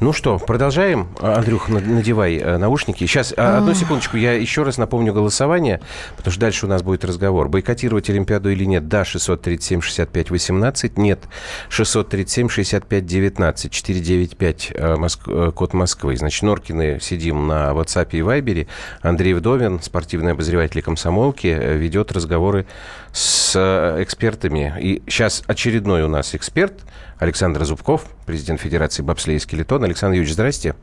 Ну 0.00 0.14
что, 0.14 0.38
продолжаем. 0.38 1.08
А, 1.20 1.36
Андрюх, 1.36 1.68
на- 1.68 1.78
надевай 1.78 2.36
э, 2.36 2.56
наушники. 2.56 3.04
Сейчас, 3.04 3.34
а, 3.36 3.58
одну 3.58 3.74
секундочку, 3.74 4.16
я 4.16 4.32
еще 4.32 4.62
раз 4.62 4.78
напомню 4.78 5.12
голосование, 5.12 5.82
потому 6.16 6.32
что 6.32 6.40
дальше 6.40 6.64
у 6.64 6.70
нас 6.70 6.82
будет 6.82 7.04
разговор. 7.04 7.50
Бойкотировать 7.50 8.08
Олимпиаду 8.08 8.50
или 8.50 8.64
нет? 8.64 8.88
Да, 8.88 9.02
637-65-18. 9.02 10.92
Нет, 10.96 11.24
637-65-19. 11.68 13.68
495 13.68 14.72
э, 14.74 14.94
Моск- 14.96 15.48
э, 15.48 15.52
код 15.52 15.74
Москвы. 15.74 16.16
Значит, 16.16 16.44
Норкины 16.44 16.98
сидим 16.98 17.46
на 17.46 17.72
WhatsApp 17.72 18.08
и 18.12 18.22
Вайбере. 18.22 18.68
Андрей 19.02 19.34
Вдовин, 19.34 19.82
спортивный 19.82 20.32
обозреватель 20.32 20.80
комсомолки, 20.80 21.48
ведет 21.48 22.10
разговоры 22.12 22.64
с 23.12 23.49
э, 23.56 24.02
экспертами. 24.02 24.74
И 24.80 25.02
сейчас 25.08 25.42
очередной 25.46 26.02
у 26.02 26.08
нас 26.08 26.34
эксперт 26.34 26.82
Александр 27.18 27.64
Зубков, 27.64 28.04
президент 28.26 28.60
Федерации 28.60 29.02
бобслея 29.02 29.36
и 29.36 29.40
скелетон. 29.40 29.84
Александр 29.84 30.14
Юрьевич, 30.14 30.34
здрасте. 30.34 30.74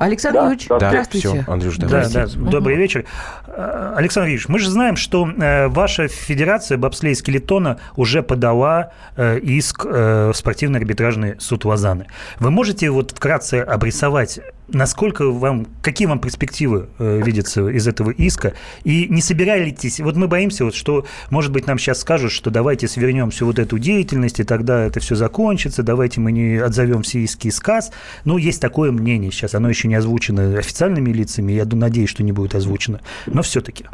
Александр 0.00 0.40
Юрьевич, 0.40 0.66
Да, 0.68 0.78
здравствуйте. 0.78 1.28
все, 1.28 1.44
Андрюш, 1.46 1.76
Да, 1.76 1.86
давайте. 1.86 2.12
да, 2.26 2.50
добрый 2.50 2.76
вечер. 2.76 3.04
Э, 3.52 3.94
Александр 3.96 4.28
Юрьевич, 4.28 4.48
мы 4.48 4.58
же 4.58 4.70
знаем, 4.70 4.96
что 4.96 5.28
э, 5.28 5.68
ваша 5.68 6.08
федерация 6.08 6.78
бобслея 6.78 7.14
скелетона 7.14 7.78
уже 7.96 8.22
подала 8.22 8.92
э, 9.16 9.38
иск 9.40 9.84
э, 9.84 10.30
в 10.32 10.36
спортивный 10.36 10.80
арбитражный 10.80 11.34
суд 11.38 11.64
Лозанны. 11.64 12.06
Вы 12.38 12.50
можете 12.50 12.90
вот 12.90 13.10
вкратце 13.10 13.56
обрисовать, 13.56 14.40
насколько 14.68 15.30
вам, 15.30 15.66
какие 15.82 16.06
вам 16.06 16.18
перспективы 16.18 16.88
видятся 16.98 17.68
из 17.68 17.86
этого 17.86 18.10
иска? 18.10 18.54
И 18.84 19.06
не 19.08 19.20
собираетесь, 19.20 20.00
вот 20.00 20.16
мы 20.16 20.28
боимся, 20.28 20.64
вот, 20.64 20.74
что, 20.74 21.04
может 21.28 21.52
быть, 21.52 21.66
нам 21.66 21.78
сейчас 21.78 22.00
скажут, 22.00 22.32
что 22.32 22.50
давайте 22.50 22.88
свернем 22.88 23.30
всю 23.30 23.44
вот 23.44 23.58
эту 23.58 23.78
деятельность, 23.78 24.40
и 24.40 24.44
тогда 24.44 24.84
это 24.84 25.00
все 25.00 25.14
закончится, 25.14 25.82
давайте 25.82 26.20
мы 26.20 26.32
не 26.32 26.56
отзовем 26.56 27.02
все 27.02 27.20
иски 27.20 27.48
из 27.48 27.60
КАС. 27.60 27.92
Ну, 28.24 28.38
есть 28.38 28.62
такое 28.62 28.92
мнение 28.92 29.30
сейчас, 29.30 29.54
оно 29.54 29.68
еще 29.68 29.88
не 29.88 29.94
озвучено 29.94 30.58
официальными 30.58 31.10
лицами, 31.10 31.52
я 31.52 31.66
надеюсь, 31.66 32.08
что 32.08 32.22
не 32.22 32.32
будет 32.32 32.54
озвучено, 32.54 33.00
но 33.26 33.41
все-таки. 33.42 33.86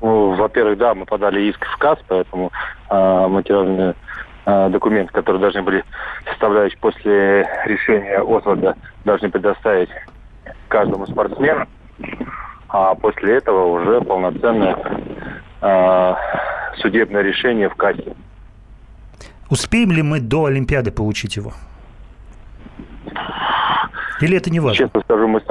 Ну, 0.00 0.34
во-первых, 0.34 0.78
да, 0.78 0.94
мы 0.94 1.04
подали 1.04 1.42
иск 1.42 1.64
в 1.64 1.76
КАС, 1.76 1.98
поэтому 2.08 2.50
э, 2.88 3.26
материальные 3.28 3.94
э, 4.46 4.68
документы, 4.70 5.12
которые 5.12 5.40
должны 5.40 5.62
были 5.62 5.84
составлять 6.26 6.76
после 6.78 7.46
решения 7.66 8.18
Освальда, 8.18 8.76
должны 9.04 9.30
предоставить 9.30 9.90
каждому 10.68 11.06
спортсмену. 11.06 11.66
А 12.68 12.94
после 12.94 13.36
этого 13.36 13.66
уже 13.66 14.00
полноценное 14.00 14.76
э, 15.60 16.14
судебное 16.78 17.22
решение 17.22 17.68
в 17.68 17.74
КАСе. 17.74 18.14
Успеем 19.50 19.90
ли 19.90 20.02
мы 20.02 20.20
до 20.20 20.44
Олимпиады 20.44 20.92
получить 20.92 21.36
его? 21.36 21.52
Или 24.20 24.36
это 24.36 24.50
не 24.50 24.60
важно? 24.60 24.76
Честно 24.86 25.00
скажу, 25.00 25.26
мы, 25.28 25.42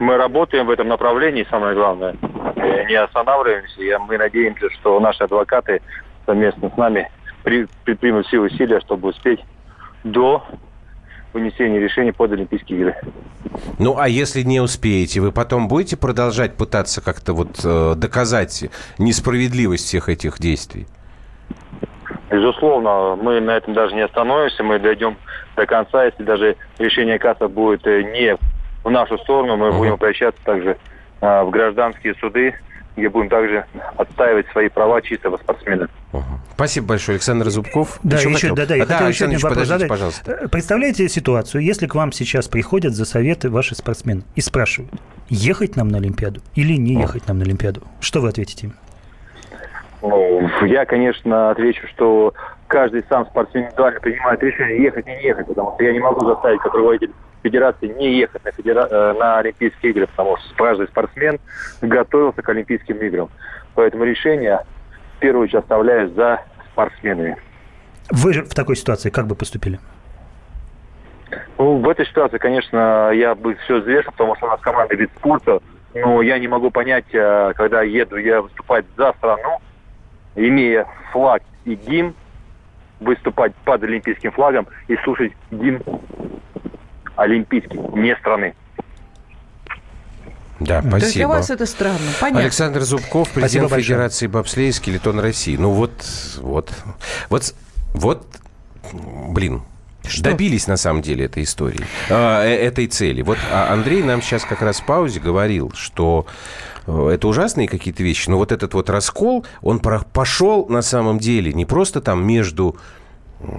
мы 0.00 0.16
работаем 0.16 0.66
в 0.66 0.70
этом 0.70 0.88
направлении, 0.88 1.46
самое 1.50 1.74
главное. 1.74 2.14
Э, 2.56 2.84
Не 2.86 2.94
останавливаемся. 2.96 3.80
И 3.82 3.96
мы 4.06 4.18
надеемся, 4.18 4.68
что 4.70 4.98
наши 5.00 5.24
адвокаты 5.24 5.80
совместно 6.26 6.70
с 6.70 6.76
нами 6.76 7.10
при- 7.42 7.66
предпримут 7.84 8.26
все 8.26 8.38
усилия, 8.38 8.80
чтобы 8.80 9.08
успеть 9.08 9.40
до 10.04 10.44
вынесения 11.32 11.78
решения 11.80 12.12
под 12.12 12.32
Олимпийские 12.32 12.80
игры. 12.80 12.96
Ну, 13.78 13.96
а 13.98 14.08
если 14.08 14.42
не 14.42 14.60
успеете, 14.60 15.20
вы 15.20 15.32
потом 15.32 15.66
будете 15.68 15.96
продолжать 15.96 16.56
пытаться 16.56 17.00
как-то 17.00 17.32
вот 17.32 17.60
э, 17.64 17.94
доказать 17.96 18.64
несправедливость 18.98 19.86
всех 19.86 20.08
этих 20.10 20.38
действий? 20.38 20.86
Безусловно, 22.30 23.16
мы 23.22 23.40
на 23.40 23.56
этом 23.56 23.74
даже 23.74 23.94
не 23.94 24.02
остановимся, 24.02 24.62
мы 24.62 24.78
дойдем 24.78 25.16
до 25.62 25.66
конца. 25.66 26.04
Если 26.04 26.24
даже 26.24 26.56
решение 26.78 27.18
КАСа 27.18 27.48
будет 27.48 27.86
э, 27.86 28.02
не 28.02 28.36
в 28.84 28.90
нашу 28.90 29.18
сторону, 29.18 29.56
мы 29.56 29.72
будем 29.72 29.92
обращаться 29.94 30.42
также 30.44 30.76
э, 31.20 31.42
в 31.44 31.50
гражданские 31.50 32.14
суды, 32.16 32.54
где 32.96 33.08
будем 33.08 33.28
также 33.28 33.64
отстаивать 33.96 34.46
свои 34.48 34.68
права 34.68 35.00
чистого 35.00 35.36
спортсмена. 35.38 35.88
Спасибо 36.54 36.88
большое, 36.88 37.16
Александр 37.16 37.48
Зубков. 37.48 37.98
Да, 38.02 38.18
еще, 38.18 38.30
хотел? 38.32 38.54
да, 38.54 38.66
да, 38.66 38.74
я 38.74 38.82
А, 38.82 38.86
хотел 38.86 39.08
еще 39.08 39.24
один 39.24 39.38
вопрос 39.38 39.52
подождите, 39.52 39.74
задать. 39.74 39.88
пожалуйста. 39.88 40.32
Э, 40.32 40.48
Представляете 40.48 41.08
ситуацию, 41.08 41.62
если 41.62 41.86
к 41.86 41.94
вам 41.94 42.12
сейчас 42.12 42.48
приходят 42.48 42.92
за 42.92 43.04
советы 43.04 43.50
ваши 43.50 43.74
спортсмены 43.74 44.22
и 44.34 44.40
спрашивают, 44.40 44.92
ехать 45.28 45.76
нам 45.76 45.88
на 45.88 45.98
Олимпиаду 45.98 46.40
или 46.54 46.74
не 46.74 47.00
ехать 47.00 47.26
нам 47.28 47.38
на 47.38 47.44
Олимпиаду? 47.44 47.82
Что 48.00 48.20
вы 48.20 48.28
ответите 48.28 48.66
им? 48.66 48.74
Ну, 50.02 50.48
я, 50.66 50.84
конечно, 50.84 51.50
отвечу, 51.50 51.86
что 51.94 52.34
каждый 52.72 53.04
сам 53.06 53.26
спортсмен 53.26 53.64
индивидуально 53.64 54.00
принимает 54.00 54.42
решение, 54.42 54.82
ехать 54.82 55.06
и 55.06 55.10
не 55.10 55.22
ехать, 55.24 55.46
потому 55.46 55.74
что 55.74 55.84
я 55.84 55.92
не 55.92 56.00
могу 56.00 56.26
заставить 56.26 56.58
как 56.60 56.72
руководитель 56.72 57.12
федерации 57.42 57.88
не 57.88 58.16
ехать 58.16 58.42
на, 58.44 58.50
федера- 58.50 58.88
э, 58.90 59.12
на 59.12 59.38
Олимпийские 59.40 59.92
игры, 59.92 60.06
потому 60.06 60.38
что 60.38 60.54
каждый 60.54 60.86
спортсмен 60.86 61.38
готовился 61.82 62.40
к 62.40 62.48
Олимпийским 62.48 62.96
играм. 62.96 63.28
Поэтому 63.74 64.04
решение 64.04 64.64
в 65.16 65.20
первую 65.20 65.44
очередь 65.44 65.62
оставляю 65.62 66.08
за 66.14 66.40
спортсменами. 66.72 67.36
Вы 68.10 68.32
же 68.32 68.42
в 68.42 68.54
такой 68.54 68.76
ситуации 68.76 69.10
как 69.10 69.26
бы 69.26 69.34
поступили? 69.34 69.78
Ну, 71.58 71.76
в 71.76 71.88
этой 71.90 72.06
ситуации, 72.06 72.38
конечно, 72.38 73.10
я 73.12 73.34
бы 73.34 73.54
все 73.64 73.80
взвешил, 73.80 74.12
потому 74.12 74.34
что 74.36 74.46
у 74.46 74.48
нас 74.48 74.60
команда 74.60 74.94
вид 74.94 75.10
спорта, 75.18 75.60
но 75.94 76.22
я 76.22 76.38
не 76.38 76.48
могу 76.48 76.70
понять, 76.70 77.04
э, 77.12 77.52
когда 77.54 77.82
еду 77.82 78.16
я 78.16 78.40
выступать 78.40 78.86
за 78.96 79.12
страну, 79.18 79.58
имея 80.36 80.86
флаг 81.12 81.42
и 81.66 81.74
гимн, 81.74 82.14
выступать 83.02 83.54
под 83.64 83.82
олимпийским 83.82 84.32
флагом 84.32 84.66
и 84.88 84.96
слушать 85.04 85.32
гимн 85.50 85.82
олимпийский, 87.16 87.78
не 87.94 88.14
страны. 88.16 88.54
Да, 90.60 90.80
То 90.80 90.96
есть 90.96 90.98
для 90.98 91.00
спасибо. 91.00 91.28
вас 91.28 91.50
это 91.50 91.66
странно, 91.66 91.98
понятно. 92.20 92.42
Александр 92.42 92.80
Зубков, 92.82 93.28
Спасибо 93.28 93.40
президент 93.40 93.70
большое. 93.70 93.82
Федерации 93.82 94.26
бобслея 94.28 94.72
скелетон 94.72 95.18
России. 95.18 95.56
Ну 95.56 95.70
вот, 95.70 95.92
вот, 96.38 96.70
вот, 97.28 97.54
вот, 97.94 98.26
блин, 98.92 99.62
добились 100.20 100.68
на 100.68 100.76
самом 100.76 101.02
деле 101.02 101.24
этой 101.24 101.42
истории, 101.42 101.80
а, 102.10 102.44
э, 102.44 102.54
этой 102.54 102.86
цели. 102.86 103.22
Вот 103.22 103.38
а 103.50 103.72
Андрей 103.72 104.02
нам 104.02 104.22
сейчас 104.22 104.44
как 104.44 104.62
раз 104.62 104.80
в 104.80 104.86
паузе 104.86 105.18
говорил, 105.18 105.72
что 105.74 106.26
э, 106.26 106.71
это 106.86 107.28
ужасные 107.28 107.68
какие-то 107.68 108.02
вещи, 108.02 108.28
но 108.28 108.38
вот 108.38 108.52
этот 108.52 108.74
вот 108.74 108.90
раскол, 108.90 109.44
он 109.60 109.80
пошел 109.80 110.66
на 110.68 110.82
самом 110.82 111.18
деле 111.18 111.52
не 111.52 111.64
просто 111.64 112.00
там 112.00 112.26
между 112.26 112.76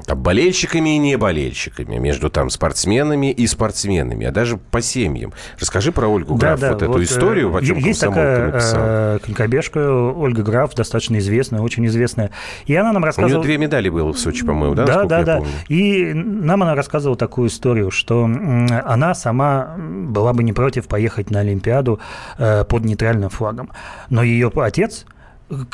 там, 0.05 0.21
болельщиками 0.21 0.95
и 0.95 0.97
не 0.97 1.17
болельщиками, 1.17 1.97
между 1.97 2.29
там 2.29 2.49
спортсменами 2.49 3.31
и 3.31 3.47
спортсменами, 3.47 4.25
а 4.25 4.31
даже 4.31 4.57
по 4.57 4.81
семьям. 4.81 5.33
Расскажи 5.59 5.91
про 5.91 6.07
Ольгу 6.07 6.35
Граф, 6.35 6.61
вот 6.61 6.81
эту 6.81 6.99
э, 6.99 7.03
историю, 7.03 7.55
о 7.55 7.61
чем 7.61 7.77
Есть 7.77 8.01
такая 8.01 8.47
написала. 8.47 9.15
э, 9.15 9.19
конькобежка 9.19 9.91
Ольга 9.91 10.43
Граф, 10.43 10.73
достаточно 10.75 11.17
известная, 11.17 11.61
очень 11.61 11.85
известная. 11.87 12.31
И 12.65 12.75
она 12.75 12.91
нам 12.93 13.03
У 13.03 13.05
рассказывала... 13.05 13.43
нее 13.43 13.43
две 13.43 13.57
медали 13.57 13.89
было 13.89 14.13
в 14.13 14.17
Сочи, 14.17 14.45
по-моему, 14.45 14.75
да? 14.75 14.85
Да, 14.85 15.05
да, 15.05 15.23
да. 15.23 15.37
помню? 15.37 15.51
И 15.67 16.13
нам 16.13 16.63
она 16.63 16.75
рассказывала 16.75 17.17
такую 17.17 17.49
историю, 17.49 17.91
что 17.91 18.23
она 18.23 19.13
сама 19.15 19.75
была 19.77 20.33
бы 20.33 20.43
не 20.43 20.53
против 20.53 20.87
поехать 20.87 21.29
на 21.31 21.39
Олимпиаду 21.41 21.99
э, 22.37 22.63
под 22.63 22.85
нейтральным 22.85 23.29
флагом. 23.29 23.71
Но 24.09 24.23
ее 24.23 24.51
отец 24.55 25.05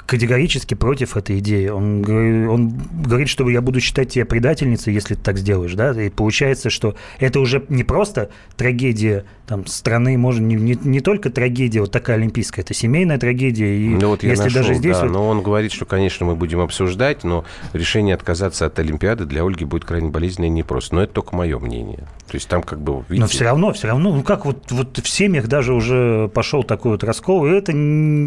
категорически 0.06 0.74
против 0.74 1.18
этой 1.18 1.40
идеи. 1.40 1.68
Он, 1.68 2.04
он 2.50 2.74
говорит, 3.04 3.30
что 3.30 3.50
я 3.50 3.62
буду 3.62 3.80
считать 3.80 4.10
тебя 4.10 4.26
предательницей, 4.26 4.94
если 4.94 5.16
ты 5.16 5.22
так 5.22 5.38
сделаешь. 5.38 5.74
Да? 5.74 5.92
И 6.02 6.10
получается, 6.10 6.70
что 6.70 6.96
это 7.20 7.40
уже 7.40 7.64
не 7.70 7.84
просто 7.84 8.30
трагедия 8.58 9.26
там, 9.48 9.66
страны, 9.66 10.18
может, 10.18 10.42
не, 10.42 10.56
не, 10.56 10.78
не 10.82 11.00
только 11.00 11.32
трагедия 11.32 11.82
вот 11.82 11.92
такая 11.92 12.18
олимпийская, 12.18 12.64
это 12.64 12.74
семейная 12.74 13.18
трагедия. 13.18 13.78
И 13.78 13.90
Ну 13.90 14.10
вот 14.10 14.22
я 14.22 14.30
если 14.30 14.44
нашел, 14.44 14.62
даже 14.62 14.74
здесь... 14.76 14.96
да, 14.98 15.04
вот- 15.04 15.12
но 15.12 15.28
он 15.28 15.42
говорит, 15.42 15.72
что, 15.72 15.86
конечно, 15.86 16.26
мы 16.26 16.36
будем 16.36 16.60
обсуждать, 16.60 17.24
но 17.24 17.46
решение 17.74 18.14
отказаться 18.14 18.68
от 18.68 18.78
Олимпиады 18.78 19.26
для 19.26 19.44
Ольги 19.44 19.66
будет 19.66 19.86
крайне 19.86 20.10
болезненно 20.10 20.46
и 20.46 20.50
непросто. 20.50 20.96
Но 20.96 21.02
это 21.02 21.14
только 21.14 21.36
мое 21.36 21.58
мнение. 21.58 22.08
То 22.28 22.36
есть 22.36 22.48
там 22.48 22.62
как 22.62 22.80
бы, 22.80 23.04
видите... 23.10 23.22
Но 23.22 23.28
все 23.28 23.44
равно, 23.46 23.74
все 23.74 23.88
равно, 23.88 24.14
ну 24.14 24.22
как 24.22 24.46
вот, 24.46 24.72
вот 24.72 25.00
в 25.00 25.10
семьях 25.10 25.48
даже 25.48 25.74
уже 25.74 26.30
пошел 26.32 26.64
такой 26.64 26.92
вот 26.92 27.04
раскол, 27.04 27.48
и 27.48 27.50
это 27.50 27.72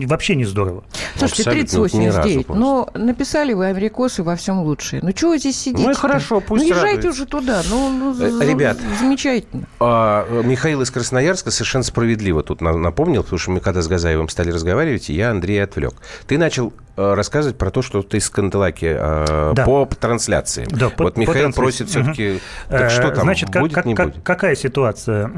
вообще 0.08 0.34
не 0.34 0.44
здорово. 0.44 0.82
Слушайте, 1.16 1.41
Абсолютно, 1.46 1.78
вот 1.80 1.92
ни 1.92 2.06
разу 2.06 2.22
3089. 2.22 2.46
просто. 2.46 2.60
Но 2.60 2.88
написали 2.94 3.52
вы 3.52 3.66
америкосы 3.66 4.22
во 4.22 4.36
всем 4.36 4.60
лучшее. 4.62 5.00
Ну, 5.02 5.12
чего 5.12 5.30
вы 5.32 5.38
здесь 5.38 5.58
сидите? 5.60 5.82
Ну 5.84 5.90
и 5.90 5.94
хорошо, 5.94 6.40
пусть 6.40 6.62
Ну, 6.64 6.68
езжайте 6.74 7.08
уже 7.08 7.26
туда. 7.26 7.62
Ну, 7.70 7.90
ну, 7.90 8.10
Э, 8.12 8.30
за- 8.30 8.44
ребят. 8.44 8.78
Замечательно. 9.00 9.64
А, 9.80 10.26
Михаил 10.42 10.80
из 10.82 10.90
Красноярска 10.90 11.50
совершенно 11.50 11.84
справедливо 11.84 12.42
тут 12.42 12.60
на- 12.60 12.76
напомнил, 12.76 13.22
потому 13.22 13.38
что 13.38 13.50
мы 13.50 13.60
когда 13.60 13.82
с 13.82 13.88
Газаевым 13.88 14.28
стали 14.28 14.50
разговаривать, 14.50 15.08
я 15.08 15.30
Андрея 15.30 15.64
отвлек. 15.64 15.94
Ты 16.26 16.38
начал 16.38 16.72
э, 16.94 17.14
рассказывать 17.14 17.56
про 17.56 17.70
то, 17.70 17.80
что 17.80 18.02
ты 18.02 18.18
из 18.18 18.28
Канделаки 18.28 18.84
э, 18.84 19.52
Да. 19.54 19.64
по 19.64 19.86
трансляции. 19.98 20.66
Да, 20.70 20.90
по- 20.90 21.04
вот 21.04 21.14
по 21.14 21.20
Михаил 21.20 21.50
трансляции. 21.50 21.60
просит 21.62 21.88
все-таки... 21.88 22.28
Мгм. 22.32 22.40
Так 22.68 22.90
что 22.90 23.02
Э, 23.08 23.10
там, 23.12 23.22
Значит, 23.24 23.48
как- 23.50 23.62
будет, 23.62 23.74
как- 23.74 23.84
не 23.86 23.94
как- 23.94 24.10
будет? 24.12 24.22
какая 24.22 24.54
ситуация? 24.54 25.30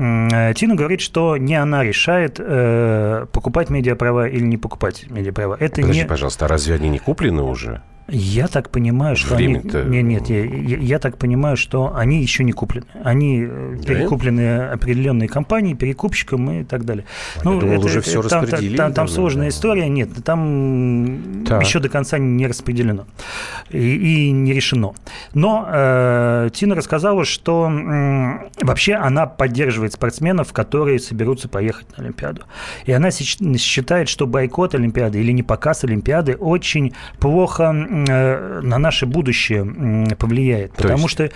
Э, 0.51 0.53
Тина 0.55 0.75
говорит, 0.75 1.01
что 1.01 1.37
не 1.37 1.55
она 1.55 1.85
решает, 1.85 2.41
э, 2.41 3.27
покупать 3.31 3.71
медиаправа 3.71 4.27
или 4.29 4.43
не 4.43 4.57
покупать 4.57 5.09
медиаправа. 5.09 5.57
Это 5.61 5.81
Подожди, 5.85 6.03
не... 6.03 6.09
пожалуйста, 6.09 6.45
а 6.45 6.49
разве 6.49 6.75
они 6.75 6.89
не 6.89 6.99
куплены 6.99 7.43
уже? 7.43 7.81
Я 8.07 8.49
так 8.49 8.69
понимаю, 8.69 9.17
что 9.17 9.37
они... 9.37 9.47
Нет, 9.55 9.65
нет, 10.05 10.29
я, 10.29 10.45
я- 10.45 10.77
я 10.77 10.99
так 10.99 11.17
понимаю, 11.17 11.57
что 11.57 11.97
они 11.97 12.21
еще 12.21 12.45
не 12.45 12.53
куплены. 12.53 12.85
Они 13.03 13.47
э, 13.49 13.77
Да? 13.79 13.83
перекуплены 13.83 14.59
определенной 14.67 15.27
компанией, 15.27 15.75
перекупщиком 15.75 16.51
и 16.51 16.65
так 16.65 16.85
далее. 16.85 17.07
Ну, 17.45 17.55
я 17.55 17.61
думал, 17.61 17.83
уже 17.83 18.03
всё 18.03 18.23
там, 18.23 18.43
распределили 18.43 18.77
Там, 18.77 18.93
там 18.93 19.07
давно, 19.07 19.15
сложная 19.15 19.47
да. 19.47 19.49
история. 19.49 19.89
Нет, 19.89 20.11
там 20.23 21.45
Так. 21.49 21.63
еще 21.65 21.81
до 21.81 21.89
конца 21.89 22.19
не 22.19 22.47
распределено 22.47 23.07
и, 23.71 24.29
и 24.29 24.31
не 24.31 24.53
решено. 24.53 24.93
Но 25.33 25.67
э, 25.69 26.51
Тина 26.53 26.75
рассказала, 26.75 27.25
что 27.25 27.67
м, 27.67 28.51
вообще 28.61 28.95
она 28.95 29.27
поддерживает 29.27 29.93
спортсменов, 29.93 30.53
которые 30.53 30.99
соберутся 30.99 31.49
поехать 31.49 31.87
на 31.97 32.05
Олимпиаду. 32.05 32.43
И 32.87 32.93
она 32.93 33.11
считает, 33.11 34.09
что 34.09 34.27
бойкот 34.27 34.75
Олимпиады 34.75 35.21
или 35.21 35.33
не 35.33 35.43
показ 35.43 35.85
Олимпиады 35.85 36.37
очень 36.37 36.95
плохо 37.19 37.73
э, 37.75 38.61
на 38.63 38.79
наше 38.79 39.07
будущее 39.07 39.61
м, 39.61 40.07
повлияет. 40.19 40.73
То 40.75 40.83
Потому 40.83 41.05
есть? 41.05 41.13
что 41.13 41.31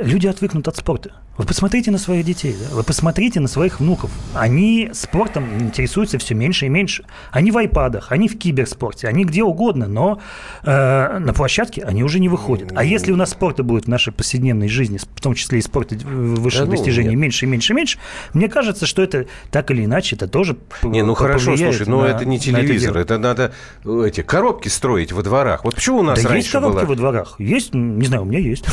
люди 0.00 0.26
отвыкнут 0.26 0.68
от 0.68 0.76
спорта. 0.76 1.12
Вы 1.38 1.44
посмотрите 1.44 1.92
на 1.92 1.98
своих 1.98 2.24
детей, 2.24 2.56
да? 2.60 2.74
вы 2.74 2.82
посмотрите 2.82 3.38
на 3.38 3.46
своих 3.46 3.78
внуков. 3.78 4.10
Они 4.34 4.90
спортом 4.92 5.46
интересуются 5.60 6.18
все 6.18 6.34
меньше 6.34 6.66
и 6.66 6.68
меньше. 6.68 7.04
Они 7.30 7.52
в 7.52 7.56
айпадах, 7.56 8.10
они 8.10 8.28
в 8.28 8.36
киберспорте, 8.36 9.06
они 9.06 9.24
где 9.24 9.44
угодно, 9.44 9.86
но 9.86 10.20
э, 10.64 11.18
на 11.18 11.32
площадке 11.32 11.84
они 11.84 12.02
уже 12.02 12.18
не 12.18 12.28
выходят. 12.28 12.72
А 12.74 12.82
если 12.82 13.12
у 13.12 13.16
нас 13.16 13.30
спорта 13.30 13.62
будет 13.62 13.84
в 13.84 13.88
нашей 13.88 14.12
повседневной 14.12 14.68
жизни, 14.68 14.98
в 14.98 15.20
том 15.20 15.34
числе 15.34 15.60
и 15.60 15.62
спорта 15.62 15.94
э, 15.94 15.98
высших 15.98 16.62
Да 16.62 16.66
ну, 16.66 16.72
достижений, 16.72 17.10
нет. 17.10 17.18
меньше 17.18 17.46
и 17.46 17.48
меньше 17.48 17.72
и 17.72 17.76
меньше, 17.76 17.98
мне 18.34 18.48
кажется, 18.48 18.86
что 18.86 19.00
это 19.00 19.26
так 19.52 19.70
или 19.70 19.84
иначе, 19.84 20.16
это 20.16 20.26
тоже 20.26 20.56
Не, 20.82 21.04
ну 21.04 21.14
хорошо, 21.14 21.56
слушай, 21.56 21.86
но 21.86 22.00
на- 22.00 22.06
это 22.06 22.24
не 22.24 22.40
телевизор, 22.40 22.94
дело. 22.94 23.02
это, 23.02 23.18
надо 23.18 23.52
э, 23.84 24.04
эти 24.08 24.22
коробки 24.22 24.66
строить 24.66 25.12
во 25.12 25.22
дворах. 25.22 25.64
Вот 25.64 25.76
почему 25.76 25.98
у 25.98 26.02
нас 26.02 26.20
да 26.20 26.30
раньше 26.30 26.38
есть 26.38 26.50
коробки 26.50 26.80
было... 26.80 26.86
во 26.86 26.96
дворах. 26.96 27.36
Есть, 27.38 27.74
не 27.74 28.06
знаю, 28.06 28.22
у 28.22 28.26
меня 28.26 28.40
есть. 28.40 28.64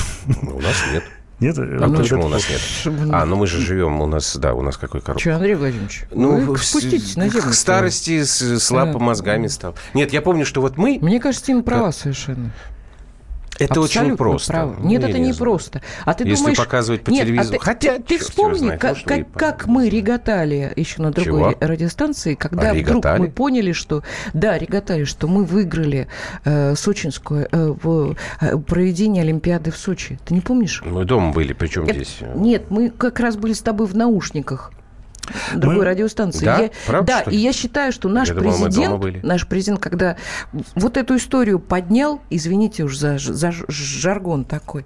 У 0.41 0.59
нас 0.61 0.83
нет. 0.91 1.03
Нет? 1.39 1.57
А 1.57 1.61
Ну, 1.61 1.95
почему 1.97 2.25
у 2.25 2.29
нас 2.29 2.43
нет? 2.49 2.61
А, 3.13 3.25
ну 3.25 3.35
мы 3.35 3.45
же 3.47 3.59
живем, 3.59 3.99
у 4.01 4.05
нас, 4.05 4.35
да, 4.37 4.53
у 4.53 4.61
нас 4.61 4.77
какой 4.77 5.01
коробка? 5.01 5.21
Че, 5.21 5.31
Андрей 5.31 5.55
Владимирович, 5.55 6.03
Ну, 6.11 6.37
вы 6.37 6.57
спуститесь 6.57 7.15
на 7.17 7.27
землю. 7.27 7.49
К 7.49 7.53
старости 7.53 8.23
с- 8.23 8.59
слабо 8.59 8.99
мозгами 8.99 9.47
стал. 9.47 9.75
Нет, 9.93 10.13
я 10.13 10.21
помню, 10.21 10.45
что 10.45 10.61
вот 10.61 10.77
мы... 10.77 10.97
Мне 11.01 11.19
кажется, 11.19 11.47
Тина 11.47 11.61
права 11.63 11.91
совершенно. 11.91 12.51
Это 13.57 13.79
очень 13.79 13.99
Абсолютно 14.01 14.17
просто. 14.17 14.51
права. 14.51 14.75
Ну, 14.79 14.87
Нет, 14.87 15.01
я 15.03 15.09
это 15.09 15.19
не 15.19 15.27
не 15.27 15.33
просто. 15.33 15.81
А 16.03 16.13
ты 16.13 16.25
Если 16.25 16.41
думаешь... 16.41 16.57
показывать 16.57 17.03
по 17.03 17.09
Нет, 17.09 17.23
а 17.23 17.25
телевизору. 17.25 17.57
ты- 17.59 17.63
Хотя, 17.65 17.95
ты, 17.97 18.03
ты 18.03 18.17
вспомни, 18.19 18.57
знает, 18.57 18.81
как, 18.81 18.91
может, 18.91 19.07
как, 19.07 19.31
как 19.31 19.67
мы 19.67 19.89
реготали 19.89 20.73
еще 20.75 21.01
на 21.01 21.11
другой 21.11 21.53
Чего? 21.53 21.55
радиостанции, 21.61 22.35
когда 22.35 22.71
А, 22.71 22.73
вдруг 22.73 22.87
реготали? 22.87 23.19
мы 23.21 23.29
поняли, 23.29 23.71
что... 23.71 24.03
Да, 24.33 24.57
реготали, 24.57 25.05
что 25.05 25.27
мы 25.27 25.45
выиграли 25.45 26.07
э, 26.43 26.75
сочинское 26.75 27.47
э, 27.51 27.73
в, 27.81 28.15
э, 28.41 28.57
проведение 28.57 29.23
Олимпиады 29.23 29.71
в 29.71 29.77
Сочи. 29.77 30.19
Ты 30.25 30.33
не 30.33 30.41
помнишь? 30.41 30.83
Мы 30.85 31.05
дома 31.05 31.31
были, 31.31 31.53
причем 31.53 31.83
Это- 31.83 31.93
здесь? 31.95 32.17
Нет, 32.35 32.69
мы 32.69 32.89
как 32.89 33.19
раз 33.19 33.37
были 33.37 33.53
с 33.53 33.61
тобой 33.61 33.87
в 33.87 33.95
наушниках. 33.95 34.71
Другой 35.55 35.77
Мы- 35.79 35.85
радиостанции. 35.85 36.45
Да? 36.45 36.59
Я- 36.59 36.71
Правда, 36.85 37.23
да, 37.25 37.31
и 37.31 37.37
я 37.37 37.53
считаю, 37.53 37.91
что 37.91 38.09
наш 38.09 38.29
Я 38.29 38.35
думал, 38.35 38.63
президент, 38.63 38.99
были. 38.99 39.19
наш 39.23 39.47
президент, 39.47 39.79
когда 39.79 40.17
вот 40.75 40.97
эту 40.97 41.17
историю 41.17 41.59
поднял, 41.59 42.21
извините 42.29 42.83
уж 42.83 42.97
за, 42.97 43.17
за 43.17 43.51
жаргон 43.67 44.45
такой, 44.45 44.85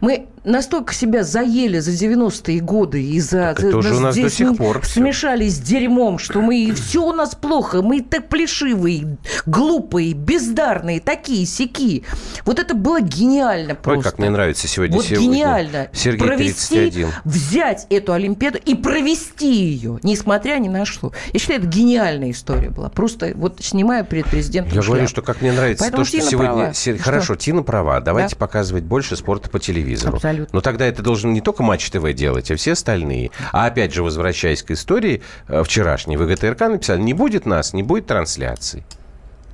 мы 0.00 0.26
настолько 0.44 0.92
себя 0.92 1.22
заели 1.22 1.78
за 1.78 1.92
90-е 1.92 2.60
годы 2.60 3.02
и 3.02 3.20
за... 3.20 3.54
Так 3.54 3.60
это 3.64 3.76
уже 3.76 3.94
у 3.94 4.00
нас 4.00 4.16
до 4.16 4.28
сих 4.28 4.56
пор 4.56 4.84
смешались 4.84 5.56
с 5.56 5.60
дерьмом, 5.60 6.18
что 6.18 6.40
мы 6.40 6.72
все 6.74 7.06
у 7.06 7.12
нас 7.12 7.34
плохо, 7.34 7.82
мы 7.82 8.00
так 8.02 8.28
плешивые, 8.28 9.18
глупые, 9.46 10.14
бездарные, 10.14 11.00
такие 11.00 11.46
сики. 11.46 12.04
Вот 12.44 12.58
это 12.58 12.74
было 12.74 13.00
гениально 13.00 13.74
просто. 13.74 13.98
Ой, 13.98 14.02
как 14.10 14.18
мне 14.18 14.30
нравится 14.30 14.66
сегодня. 14.66 14.96
Вот 14.96 15.04
сегодня. 15.06 15.26
гениально. 15.26 15.88
Сергей 15.92 16.26
провести, 16.26 16.74
31. 16.74 17.08
взять 17.24 17.86
эту 17.90 18.12
Олимпиаду 18.12 18.58
и 18.58 18.74
провести 18.74 19.61
ее, 19.62 19.98
несмотря 20.02 20.58
ни 20.58 20.68
на 20.68 20.84
что. 20.84 21.12
Я 21.32 21.38
считаю, 21.40 21.60
это 21.60 21.68
гениальная 21.68 22.30
история 22.30 22.70
была. 22.70 22.88
Просто 22.88 23.32
вот 23.34 23.58
снимаю 23.60 24.04
перед 24.04 24.26
президентом 24.26 24.74
Я 24.74 24.82
говорю, 24.82 25.02
шляпу. 25.02 25.10
что 25.10 25.22
как 25.22 25.40
мне 25.42 25.52
нравится 25.52 25.84
Поэтому 25.84 26.02
то, 26.02 26.08
что 26.08 26.18
Тина 26.18 26.30
сегодня... 26.30 26.52
права. 26.52 26.74
Что? 26.74 26.98
Хорошо, 26.98 27.36
Тина 27.36 27.62
права. 27.62 28.00
Давайте 28.00 28.34
Да. 28.36 28.40
показывать 28.40 28.84
больше 28.84 29.16
спорта 29.16 29.48
по 29.50 29.58
телевизору. 29.58 30.16
Абсолютно. 30.16 30.48
Но 30.52 30.60
тогда 30.60 30.86
это 30.86 31.02
должен 31.02 31.32
не 31.32 31.40
только 31.40 31.62
Матч 31.62 31.90
ТВ 31.90 32.12
делать, 32.12 32.50
а 32.50 32.56
все 32.56 32.72
остальные. 32.72 33.30
А 33.52 33.66
опять 33.66 33.92
же, 33.94 34.02
возвращаясь 34.02 34.62
к 34.62 34.70
истории 34.70 35.22
э, 35.48 35.62
вчерашней, 35.64 36.16
ВГТРК 36.16 36.60
написали, 36.60 37.00
не 37.00 37.14
будет 37.14 37.46
нас, 37.46 37.72
не 37.72 37.82
будет 37.82 38.06
трансляций. 38.06 38.84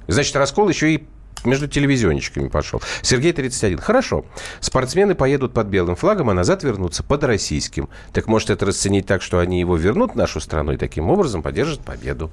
Значит, 0.06 0.34
раскол 0.36 0.68
еще 0.68 0.94
и 0.94 1.06
между 1.44 1.68
телевизионщиками 1.68 2.48
пошел. 2.48 2.82
Сергей 3.02 3.32
31. 3.32 3.78
Хорошо. 3.78 4.24
Спортсмены 4.60 5.14
поедут 5.14 5.52
под 5.52 5.68
белым 5.68 5.96
флагом, 5.96 6.30
а 6.30 6.34
назад 6.34 6.62
вернутся 6.62 7.02
под 7.02 7.24
российским. 7.24 7.88
Так 8.12 8.26
может 8.26 8.50
это 8.50 8.66
расценить 8.66 9.06
так, 9.06 9.22
что 9.22 9.38
они 9.38 9.60
его 9.60 9.76
вернут 9.76 10.12
в 10.12 10.14
нашу 10.16 10.40
страну 10.40 10.72
и 10.72 10.76
таким 10.76 11.10
образом 11.10 11.42
поддержат 11.42 11.80
победу. 11.80 12.30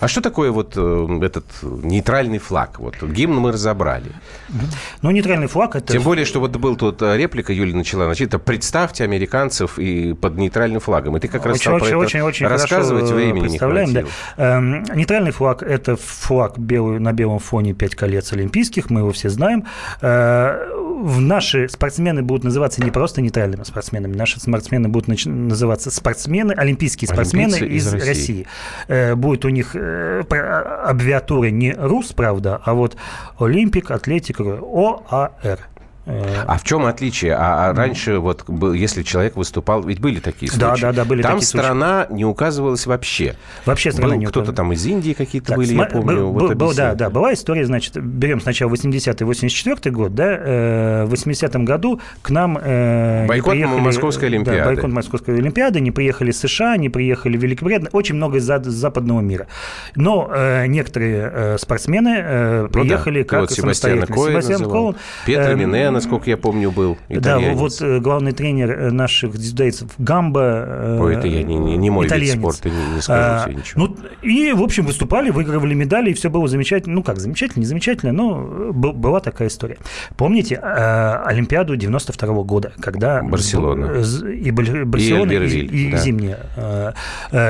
А 0.00 0.08
что 0.08 0.20
такое 0.20 0.50
вот 0.50 0.74
э, 0.76 1.18
этот 1.22 1.46
нейтральный 1.62 2.38
флаг? 2.38 2.78
Вот 2.78 3.02
гимн 3.02 3.36
мы 3.36 3.52
разобрали. 3.52 4.10
Ну, 5.02 5.10
нейтральный 5.10 5.46
флаг 5.46 5.76
это... 5.76 5.92
Тем 5.92 6.02
более, 6.02 6.24
что 6.24 6.40
вот 6.40 6.56
был 6.56 6.76
тут 6.76 7.02
э, 7.02 7.16
реплика, 7.16 7.52
Юля 7.52 7.74
начала, 7.74 8.04
значит, 8.04 8.34
представьте 8.44 9.04
американцев 9.04 9.78
и 9.78 10.14
под 10.14 10.36
нейтральным 10.36 10.80
флагом. 10.80 11.16
И 11.16 11.20
ты 11.20 11.28
как 11.28 11.46
раз 11.46 11.56
очень, 11.56 11.72
очень, 11.72 11.86
это 11.86 11.98
очень, 11.98 12.20
очень 12.20 12.46
рассказывать, 12.46 13.10
времени 13.10 13.44
не 13.44 13.48
представляем, 13.48 13.92
да. 13.92 14.00
хватило. 14.02 14.12
Эм, 14.36 14.84
Нейтральный 14.94 15.30
флаг– 15.30 15.62
это 15.64 15.96
флаг 15.96 16.58
белый, 16.58 16.98
на 16.98 17.12
белом 17.12 17.38
фоне 17.38 17.74
пять 17.74 17.94
колец 17.94 18.32
олимпийских, 18.50 18.90
мы 18.90 19.00
его 19.00 19.12
все 19.12 19.28
знаем. 19.28 19.64
Э, 20.00 20.68
в 21.02 21.20
Наши 21.20 21.68
спортсмены 21.68 22.22
будут 22.22 22.44
называться 22.44 22.82
не 22.82 22.90
просто 22.90 23.20
нейтральными 23.20 23.64
спортсменами, 23.64 24.14
наши 24.16 24.40
спортсмены 24.40 24.88
будут 24.88 25.08
нач- 25.08 25.28
называться 25.28 25.90
спортсмены, 25.90 26.52
олимпийские 26.52 27.08
спортсмены 27.08 27.54
Олимпийцы 27.54 27.66
из, 27.76 27.86
из 27.86 27.92
России. 27.92 28.08
России. 28.08 28.46
Э, 28.88 29.14
Будет 29.14 29.44
у 29.44 29.48
них 29.48 29.70
э, 29.74 30.22
про- 30.28 30.88
аббревиатура 30.88 31.48
не 31.48 31.72
РУС, 31.72 32.12
правда, 32.12 32.60
а 32.64 32.74
вот 32.74 32.96
Олимпик, 33.38 33.90
Атлетик, 33.90 34.40
ОАР. 34.40 35.58
А 36.06 36.56
в 36.58 36.62
чем 36.64 36.86
отличие? 36.86 37.34
А, 37.34 37.70
а 37.70 37.74
раньше, 37.74 38.18
вот, 38.18 38.44
если 38.74 39.02
человек 39.02 39.36
выступал, 39.36 39.82
ведь 39.82 40.00
были 40.00 40.20
такие 40.20 40.50
случаи. 40.50 40.60
Да, 40.60 40.76
да, 40.76 40.92
да, 40.92 41.04
были 41.04 41.22
Там 41.22 41.32
такие 41.32 41.46
случаи. 41.48 41.64
страна 41.64 42.06
не 42.10 42.24
указывалась 42.24 42.86
вообще. 42.86 43.34
Вообще 43.64 43.90
страна 43.90 44.12
Был 44.14 44.20
не 44.20 44.26
кто-то 44.26 44.52
там 44.52 44.72
из 44.72 44.86
Индии 44.86 45.14
какие-то 45.14 45.48
Так, 45.48 45.56
были, 45.56 45.74
сма- 45.74 45.80
я 45.80 45.86
помню. 45.86 46.16
был- 46.16 46.32
вот 46.32 46.54
был- 46.54 46.74
да, 46.74 46.94
да, 46.94 47.10
была 47.10 47.32
история, 47.32 47.64
значит, 47.66 47.96
берем 48.00 48.40
сначала 48.40 48.70
80-й, 48.70 49.24
84 49.24 49.90
год, 49.92 50.14
да, 50.14 50.24
э, 50.38 51.04
в 51.06 51.12
80-м 51.12 51.64
году 51.64 52.00
к 52.22 52.30
нам 52.30 52.56
э, 52.62 53.22
не 53.22 53.28
Бойкот 53.28 53.52
приехали- 53.52 53.80
Московской 53.80 54.28
Олимпиады. 54.28 54.58
Да, 54.60 54.64
бойкот 54.66 54.90
Московской 54.90 55.38
Олимпиады, 55.38 55.80
не 55.80 55.90
приехали 55.90 56.30
США, 56.30 56.76
не 56.76 56.88
приехали 56.88 57.36
в 57.36 57.42
Великобританию, 57.42 57.90
очень 57.92 58.14
много 58.14 58.38
из 58.38 58.44
за- 58.44 58.62
западного 58.62 59.20
мира. 59.20 59.48
Но 59.96 60.30
э, 60.32 60.66
некоторые 60.66 61.30
э, 61.34 61.58
спортсмены 61.58 62.16
э, 62.18 62.60
Ну 62.62 62.68
да, 62.68 62.80
приехали 62.80 63.22
как 63.24 63.40
вот 63.40 63.50
самостоятельно. 63.50 64.06
Себастьян 64.06 64.60
называл. 64.60 64.92
Коэн, 64.92 64.96
Петро 65.26 65.42
э, 65.44 65.54
Мине, 65.56 65.90
насколько 65.96 66.30
я 66.30 66.36
помню, 66.36 66.70
был 66.70 66.96
Да, 67.08 67.16
итальянец. 67.16 67.58
вот 67.58 67.72
э, 67.82 67.98
главный 68.00 68.32
тренер 68.32 68.70
э, 68.70 68.90
наших 68.90 69.36
дзюдоистов 69.36 69.90
Гамба. 69.98 70.40
э, 70.66 70.98
Ой, 71.00 71.16
это 71.16 71.26
я 71.26 71.42
не- 71.42 71.56
не- 71.56 71.76
не 71.76 71.90
мой 71.90 72.04
вид 72.04 72.12
итальянец. 72.12 72.38
спорта, 72.38 72.70
не- 72.70 72.94
не 72.94 73.00
скажу 73.00 73.22
А, 73.22 73.44
тебе 73.44 73.54
ничего. 73.56 73.80
Ну, 73.86 73.96
и, 74.22 74.52
в 74.52 74.62
общем, 74.62 74.86
выступали, 74.86 75.30
выигрывали 75.30 75.74
медали, 75.74 76.10
и 76.10 76.14
все 76.14 76.30
было 76.30 76.46
замечательно. 76.48 76.94
Ну, 76.94 77.02
как 77.02 77.18
замечательно, 77.18 77.60
не 77.60 77.66
замечательно, 77.66 78.12
но 78.12 78.72
была 78.72 79.20
такая 79.20 79.48
история. 79.48 79.78
Помните 80.16 80.56
Олимпиаду 80.56 81.76
92 81.76 82.42
года, 82.42 82.72
когда... 82.80 83.22
Барселона. 83.22 84.02
И 84.32 84.50
Барселона, 84.50 85.32
и, 85.32 85.36
Альбервиль, 85.36 85.74
и 85.74 85.90
да. 85.92 85.96
зимняя. 85.98 86.94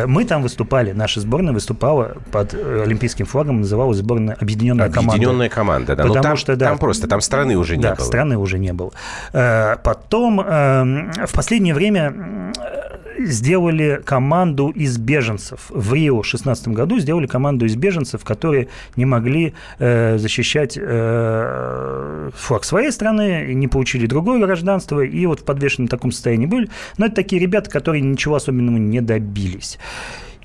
Мы 0.06 0.24
там 0.24 0.42
выступали, 0.42 0.92
наша 0.92 1.20
сборная 1.20 1.52
выступала 1.52 2.16
под 2.32 2.54
олимпийским 2.54 3.26
флагом, 3.26 3.60
называлась 3.60 3.98
сборная 3.98 4.36
«Объединенная 4.40 4.88
команда». 4.90 5.12
Объединенная 5.14 5.48
команда, 5.48 5.96
да. 5.96 6.02
Но 6.04 6.08
Потому 6.10 6.22
там, 6.22 6.36
что, 6.36 6.56
да, 6.56 6.66
там 6.68 6.78
просто, 6.78 7.08
там 7.08 7.20
страны 7.20 7.56
уже 7.56 7.76
не 7.76 7.82
да, 7.82 7.94
было. 7.94 8.04
страны 8.04 8.35
уже 8.38 8.58
не 8.58 8.72
было. 8.72 8.92
Э, 9.32 9.76
Потом 9.82 10.40
э, 10.40 11.26
в 11.26 11.32
последнее 11.32 11.74
время 11.74 12.12
э, 12.12 13.26
сделали 13.26 14.00
команду 14.04 14.68
из 14.68 14.98
беженцев. 14.98 15.66
В 15.70 15.94
Рио 15.94 16.16
в 16.16 16.22
2016 16.22 16.68
году 16.68 16.98
сделали 16.98 17.26
команду 17.26 17.66
из 17.66 17.76
беженцев, 17.76 18.24
которые 18.24 18.68
не 18.96 19.06
могли 19.06 19.54
защищать 19.78 20.74
флаг 20.74 22.64
своей 22.64 22.92
страны, 22.92 23.54
не 23.54 23.68
получили 23.68 24.06
другое 24.06 24.38
гражданство, 24.44 25.00
и 25.00 25.26
вот 25.26 25.40
в 25.40 25.44
подвешенном 25.44 25.88
таком 25.88 26.12
состоянии 26.12 26.46
были. 26.46 26.68
Но 26.98 27.06
это 27.06 27.14
такие 27.16 27.40
ребята, 27.40 27.70
которые 27.70 28.02
ничего 28.02 28.34
особенного 28.34 28.76
не 28.76 29.00
добились. 29.00 29.78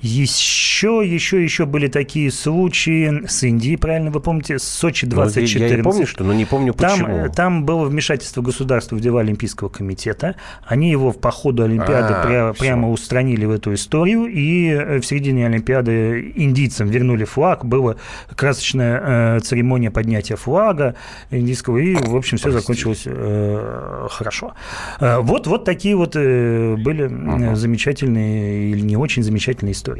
Еще, 0.02 1.00
еще, 1.04 1.42
еще 1.42 1.64
были 1.64 1.86
такие 1.86 2.32
случаи 2.32 3.24
с 3.26 3.44
Индией, 3.44 3.76
правильно 3.76 4.10
вы 4.10 4.18
помните, 4.18 4.58
с 4.58 4.64
Сочи 4.64 5.04
Ну, 5.06 5.12
я- 5.16 5.24
2014. 5.26 5.70
Я 5.72 5.78
и 5.78 5.82
помню, 5.82 6.06
что, 6.08 6.24
но 6.24 6.32
не 6.34 6.44
помню 6.44 6.74
Там, 6.74 6.90
почему. 6.98 7.16
э, 7.18 7.28
там 7.28 7.64
было 7.64 7.84
вмешательство 7.84 8.42
государства 8.42 8.96
в 8.96 9.00
дела 9.00 9.20
Олимпийского 9.20 9.68
комитета. 9.68 10.34
Они 10.66 10.90
его 10.90 11.12
по 11.12 11.30
ходу 11.30 11.62
Олимпиады 11.62 12.14
А, 12.14 12.26
пря- 12.26 12.58
прямо 12.58 12.90
устранили 12.90 13.44
в 13.44 13.52
эту 13.52 13.74
историю. 13.74 14.26
И 14.26 14.70
э, 14.70 14.98
в 14.98 15.06
середине 15.06 15.46
Олимпиады 15.46 16.32
индийцам 16.34 16.88
вернули 16.88 17.24
флаг. 17.24 17.64
Была 17.64 17.94
красочная 18.34 19.36
э, 19.36 19.40
церемония 19.40 19.92
поднятия 19.92 20.34
флага 20.34 20.96
индийского. 21.30 21.78
И, 21.78 21.94
в 21.94 22.16
общем, 22.16 22.38
все 22.38 22.50
закончилось 22.50 23.04
э, 23.06 24.06
хорошо. 24.10 24.54
Э, 24.98 25.18
вот, 25.20 25.46
вот 25.46 25.64
такие 25.64 25.94
вот 25.94 26.16
э, 26.16 26.74
были 26.76 27.04
э, 27.52 27.54
замечательные 27.54 28.70
или 28.70 28.80
не 28.80 28.96
очень 28.96 29.22
замечательные 29.22 29.72
истории. 29.74 29.91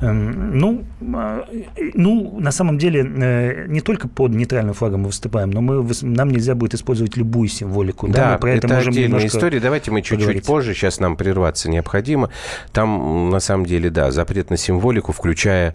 Эм, 0.00 0.58
Ну, 0.58 0.84
э, 1.00 1.42
ну, 1.94 2.38
на 2.40 2.50
самом 2.50 2.78
деле, 2.78 3.00
э, 3.04 3.66
не 3.68 3.80
только 3.80 4.08
под 4.08 4.32
нейтральным 4.32 4.74
флагом 4.74 5.00
мы 5.02 5.06
выступаем, 5.06 5.50
но 5.50 5.60
мы, 5.60 5.86
нам 6.02 6.30
нельзя 6.30 6.54
будет 6.54 6.74
использовать 6.74 7.16
любую 7.16 7.48
символику. 7.48 8.08
Да, 8.08 8.14
Да, 8.14 8.32
мы 8.32 8.38
про 8.38 8.50
это, 8.50 8.66
это 8.66 8.74
можем 8.74 8.92
отдельная 8.92 9.18
история. 9.26 9.60
Давайте 9.60 9.90
мы 9.90 10.02
чуть-чуть 10.02 10.44
позже, 10.46 10.74
сейчас 10.74 10.98
нам 11.00 11.16
прерваться 11.16 11.70
необходимо. 11.70 12.30
Там, 12.72 13.30
на 13.30 13.40
самом 13.40 13.64
деле, 13.66 13.90
да, 13.90 14.10
запрет 14.10 14.50
на 14.50 14.56
символику, 14.56 15.12
включая 15.12 15.74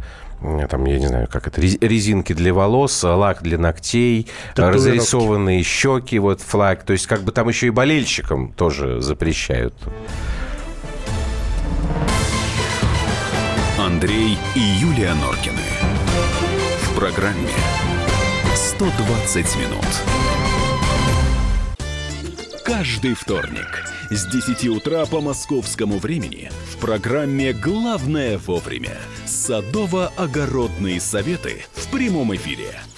там, 0.70 0.86
я 0.86 1.00
не 1.00 1.08
знаю, 1.08 1.28
как 1.32 1.48
это, 1.48 1.60
рез- 1.62 1.80
резинки 1.82 2.34
для 2.34 2.54
волос, 2.54 3.04
лак 3.04 3.42
для 3.42 3.58
ногтей, 3.58 4.28
разрисованные 4.92 5.64
щеки, 5.64 6.20
вот 6.20 6.42
флаг. 6.42 6.84
То 6.84 6.94
есть, 6.94 7.08
как 7.08 7.22
бы 7.22 7.32
там 7.32 7.48
еще 7.48 7.68
и 7.68 7.70
болельщикам 7.72 8.52
тоже 8.52 9.02
запрещают. 9.02 9.74
Андрей 13.98 14.38
и 14.54 14.60
Юлия 14.60 15.16
Норкины. 15.16 15.58
В 16.84 16.96
программе 16.96 17.50
120 18.54 19.56
минут. 19.56 19.86
Каждый 22.64 23.16
вторник 23.16 23.84
с 24.12 24.28
10 24.28 24.68
утра 24.68 25.08
по 25.08 25.20
московскому 25.20 25.98
времени 25.98 26.52
в 26.72 26.78
программе 26.78 27.54
«Главное 27.54 28.38
вовремя» 28.38 29.00
садово-огородные 29.26 31.00
советы 31.00 31.66
в 31.74 31.88
прямом 31.88 32.36
эфире. 32.36 32.80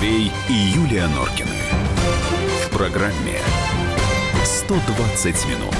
Андрей 0.00 0.32
и 0.48 0.52
Юлия 0.54 1.06
Норкины. 1.08 1.50
В 2.64 2.70
программе 2.74 3.36
120 4.42 5.46
минут. 5.46 5.76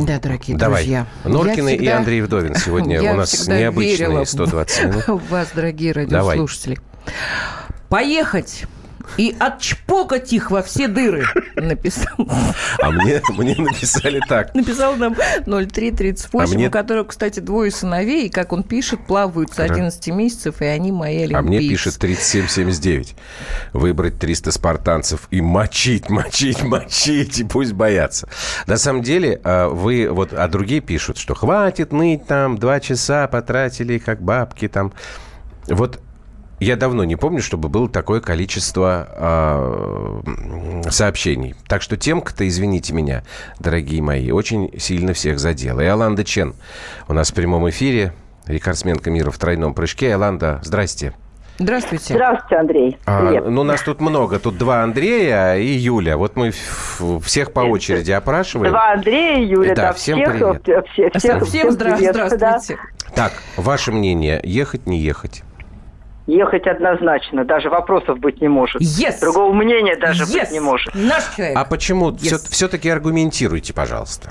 Да, 0.06 0.18
дорогие 0.18 0.56
Давай. 0.56 0.84
друзья. 0.84 1.06
Норкины 1.24 1.68
я 1.68 1.76
и 1.76 1.86
Андрей 1.88 2.22
Вдовин 2.22 2.54
сегодня 2.54 2.98
я 3.02 3.12
у 3.12 3.16
нас 3.16 3.28
всегда 3.28 3.60
необычные 3.60 4.08
верила 4.08 4.24
120 4.24 4.84
минут. 4.84 5.06
В 5.06 5.30
вас, 5.30 5.50
дорогие 5.54 5.92
Давай. 5.92 6.38
радиослушатели. 6.38 6.78
Поехать 7.90 8.64
и 9.16 9.34
отчпокать 9.38 10.32
их 10.32 10.50
во 10.50 10.62
все 10.62 10.88
дыры, 10.88 11.24
написал. 11.56 12.14
А 12.80 12.90
мне, 12.90 13.20
мне 13.30 13.54
написали 13.56 14.20
так. 14.28 14.54
Написал 14.54 14.96
нам 14.96 15.14
0338, 15.46 16.38
А 16.38 16.54
мне- 16.56 16.68
у 16.68 16.70
которого, 16.70 17.04
кстати, 17.04 17.40
двое 17.40 17.70
сыновей, 17.70 18.26
и, 18.26 18.28
как 18.28 18.52
он 18.52 18.62
пишет, 18.62 19.06
плавают 19.06 19.52
с 19.52 19.58
11 19.58 20.08
месяцев, 20.10 20.60
и 20.60 20.64
они 20.64 20.92
мои 20.92 21.18
олимпийцы. 21.24 21.38
А 21.38 21.42
мне 21.42 21.58
пишет 21.60 21.98
3779. 21.98 23.14
Выбрать 23.72 24.18
300 24.18 24.50
спартанцев 24.52 25.28
и 25.30 25.40
мочить, 25.40 26.08
мочить, 26.10 26.62
мочить, 26.62 27.38
и 27.40 27.44
пусть 27.44 27.72
боятся. 27.72 28.28
На 28.66 28.76
самом 28.76 29.02
деле, 29.02 29.40
а, 29.44 29.68
вы 29.68 30.08
вот, 30.10 30.32
а 30.32 30.48
другие 30.48 30.80
пишут, 30.80 31.18
что 31.18 31.34
хватит 31.34 31.92
ныть 31.92 32.26
там, 32.26 32.58
два 32.58 32.80
часа 32.80 33.26
потратили, 33.28 33.98
как 33.98 34.22
бабки 34.22 34.68
там. 34.68 34.92
Вот 35.68 36.00
я 36.62 36.76
давно 36.76 37.04
не 37.04 37.16
помню, 37.16 37.40
чтобы 37.42 37.68
было 37.68 37.88
такое 37.88 38.20
количество 38.20 39.08
м, 40.26 40.82
сообщений. 40.90 41.54
Так 41.68 41.82
что 41.82 41.96
темка-то, 41.96 42.46
извините 42.46 42.92
меня, 42.94 43.22
дорогие 43.58 44.02
мои, 44.02 44.30
очень 44.30 44.70
сильно 44.78 45.12
всех 45.12 45.38
задела. 45.38 45.80
И 45.80 45.86
Аланда 45.86 46.24
Чен 46.24 46.54
у 47.08 47.12
нас 47.12 47.30
в 47.30 47.34
прямом 47.34 47.68
эфире, 47.70 48.12
рекордсменка 48.46 49.10
мира 49.10 49.30
в 49.30 49.38
тройном 49.38 49.74
прыжке. 49.74 50.14
Аланда, 50.14 50.60
здрасте. 50.62 51.14
Здравствуйте. 51.58 52.14
Здравствуйте, 52.14 52.56
Андрей. 52.56 52.96
А, 53.04 53.22
ну, 53.48 53.62
нас 53.62 53.82
тут 53.82 54.00
много. 54.00 54.38
Тут 54.38 54.56
два 54.56 54.82
Андрея 54.82 55.56
и 55.56 55.66
Юля. 55.66 56.16
Вот 56.16 56.34
мы 56.34 56.50
всех 57.22 57.52
по 57.52 57.60
очереди 57.60 58.10
опрашиваем. 58.10 58.72
Два 58.72 58.92
Андрея 58.94 59.38
и 59.38 59.46
Юля, 59.46 59.74
Да, 59.74 59.82
да, 59.88 59.92
всем 59.92 60.18
всех, 60.18 60.32
привет. 60.32 60.68
э, 60.68 60.82
все- 60.90 61.10
всех, 61.44 61.66
здра- 61.72 61.96
привет, 61.96 62.16
здравствуйте. 62.32 62.80
Так, 63.14 63.32
ваше 63.56 63.92
мнение, 63.92 64.40
ехать, 64.42 64.86
не 64.86 64.98
ехать? 64.98 65.42
Ехать 66.26 66.66
однозначно, 66.66 67.44
даже 67.44 67.68
вопросов 67.68 68.18
быть 68.18 68.40
не 68.40 68.48
может. 68.48 68.80
Yes! 68.80 69.20
Другого 69.20 69.52
мнения 69.52 69.96
даже 69.96 70.22
Yes! 70.24 70.40
быть 70.40 70.50
не 70.52 70.60
может. 70.60 70.94
Наш 70.94 71.34
человек. 71.34 71.56
А 71.56 71.64
почему? 71.64 72.10
Yes. 72.10 72.48
Все, 72.50 72.68
таки 72.68 72.88
аргументируйте, 72.88 73.74
пожалуйста. 73.74 74.30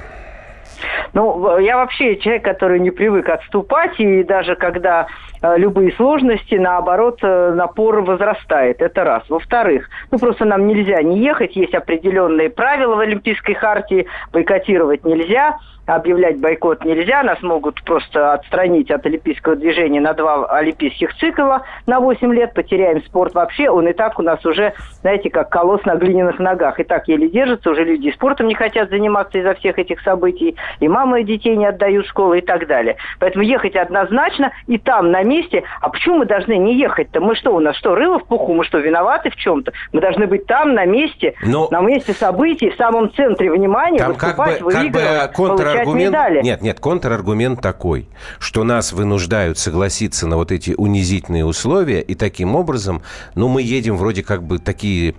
Ну, 1.14 1.58
я 1.60 1.76
вообще 1.76 2.16
человек, 2.18 2.44
который 2.44 2.80
не 2.80 2.92
привык 2.92 3.28
отступать, 3.28 4.00
и 4.00 4.24
даже 4.24 4.56
когда 4.56 5.08
любые 5.42 5.92
сложности, 5.94 6.56
наоборот, 6.56 7.20
э, 7.22 7.54
напор 7.54 8.02
возрастает. 8.02 8.82
Это 8.82 9.04
раз. 9.04 9.24
Во-вторых, 9.30 9.90
ну 10.12 10.20
просто 10.20 10.46
нам 10.46 10.68
нельзя 10.68 11.02
не 11.02 11.20
ехать, 11.20 11.56
есть 11.56 11.74
определенные 11.74 12.50
правила 12.50 12.96
в 12.96 13.00
Олимпийской 13.00 13.54
хартии, 13.54 14.08
бойкотировать 14.32 15.04
нельзя, 15.04 15.58
объявлять 15.96 16.40
бойкот 16.40 16.86
нельзя, 16.86 17.24
нас 17.24 17.42
могут 17.42 17.84
просто 17.84 18.34
отстранить 18.34 18.92
от 18.92 19.06
олимпийского 19.06 19.56
движения 19.56 20.00
на 20.00 20.14
два 20.14 20.46
олимпийских 20.46 21.16
цикла 21.18 21.64
на 21.88 22.00
8 22.00 22.34
лет, 22.34 22.54
потеряем 22.54 23.02
спорт 23.04 23.34
вообще, 23.34 23.70
он 23.70 23.88
и 23.88 23.94
так 23.94 24.20
у 24.20 24.22
нас 24.22 24.46
уже, 24.46 24.74
знаете, 25.02 25.30
как 25.30 25.50
колосс 25.50 25.84
на 25.86 25.96
глиняных 25.96 26.40
ногах, 26.40 26.80
и 26.80 26.84
так 26.84 27.08
еле 27.08 27.30
держится, 27.30 27.72
уже 27.72 27.84
люди 27.84 28.08
и 28.08 28.14
спортом 28.14 28.48
не 28.48 28.56
хотят 28.56 28.90
заниматься 28.90 29.40
из-за 29.40 29.54
всех 29.56 29.80
этих 29.80 30.02
событий, 30.02 30.56
и 30.80 30.88
мамы 30.88 31.24
детей 31.24 31.56
не 31.56 31.66
отдают 31.66 32.06
в 32.06 32.10
школу 32.10 32.34
и 32.34 32.42
так 32.42 32.68
далее. 32.68 32.98
Поэтому 33.20 33.44
ехать 33.44 33.76
однозначно, 33.76 34.52
и 34.68 34.78
там, 34.78 35.12
на 35.12 35.24
месте, 35.32 35.64
а 35.80 35.90
почему 35.90 36.18
мы 36.18 36.26
должны 36.26 36.58
не 36.58 36.78
ехать-то? 36.78 37.20
Мы 37.22 37.36
что, 37.36 37.56
у 37.56 37.60
нас 37.60 37.76
что, 37.78 37.96
рыло 37.96 38.20
в 38.20 38.26
пуху, 38.26 38.54
мы 38.54 38.64
что, 38.66 38.80
виноваты 38.80 39.30
в 39.30 39.36
чем-то? 39.36 39.72
Мы 39.94 40.02
должны 40.02 40.28
быть 40.28 40.46
там, 40.46 40.74
на 40.74 40.86
месте, 40.86 41.34
Но- 41.44 41.68
на 41.72 41.82
месте 41.82 42.14
событий, 42.14 42.70
в 42.70 42.76
самом 42.76 43.12
центре 43.14 43.52
внимания, 43.52 44.00
Там 44.00 44.16
как 44.16 44.36
бы, 44.38 44.44
выступать, 44.44 44.58
как 44.60 44.66
бы 44.66 44.72
выигрывать, 44.72 45.34
получать 45.34 45.34
контраргумент... 45.36 46.10
медали. 46.10 46.42
Нет, 46.44 46.62
нет, 46.62 46.80
контраргумент 46.80 47.62
такой, 47.62 48.08
что 48.40 48.64
нас 48.64 48.92
вынуждают 48.94 49.58
согласиться 49.58 50.28
на 50.28 50.38
вот 50.38 50.52
эти 50.52 50.74
унизительные 50.78 51.46
условия, 51.46 52.02
и 52.02 52.16
таким 52.16 52.56
образом, 52.56 53.02
ну, 53.36 53.48
мы 53.48 53.62
едем 53.62 53.98
вроде 53.98 54.24
как 54.24 54.44
бы 54.44 54.60
такие 54.60 55.16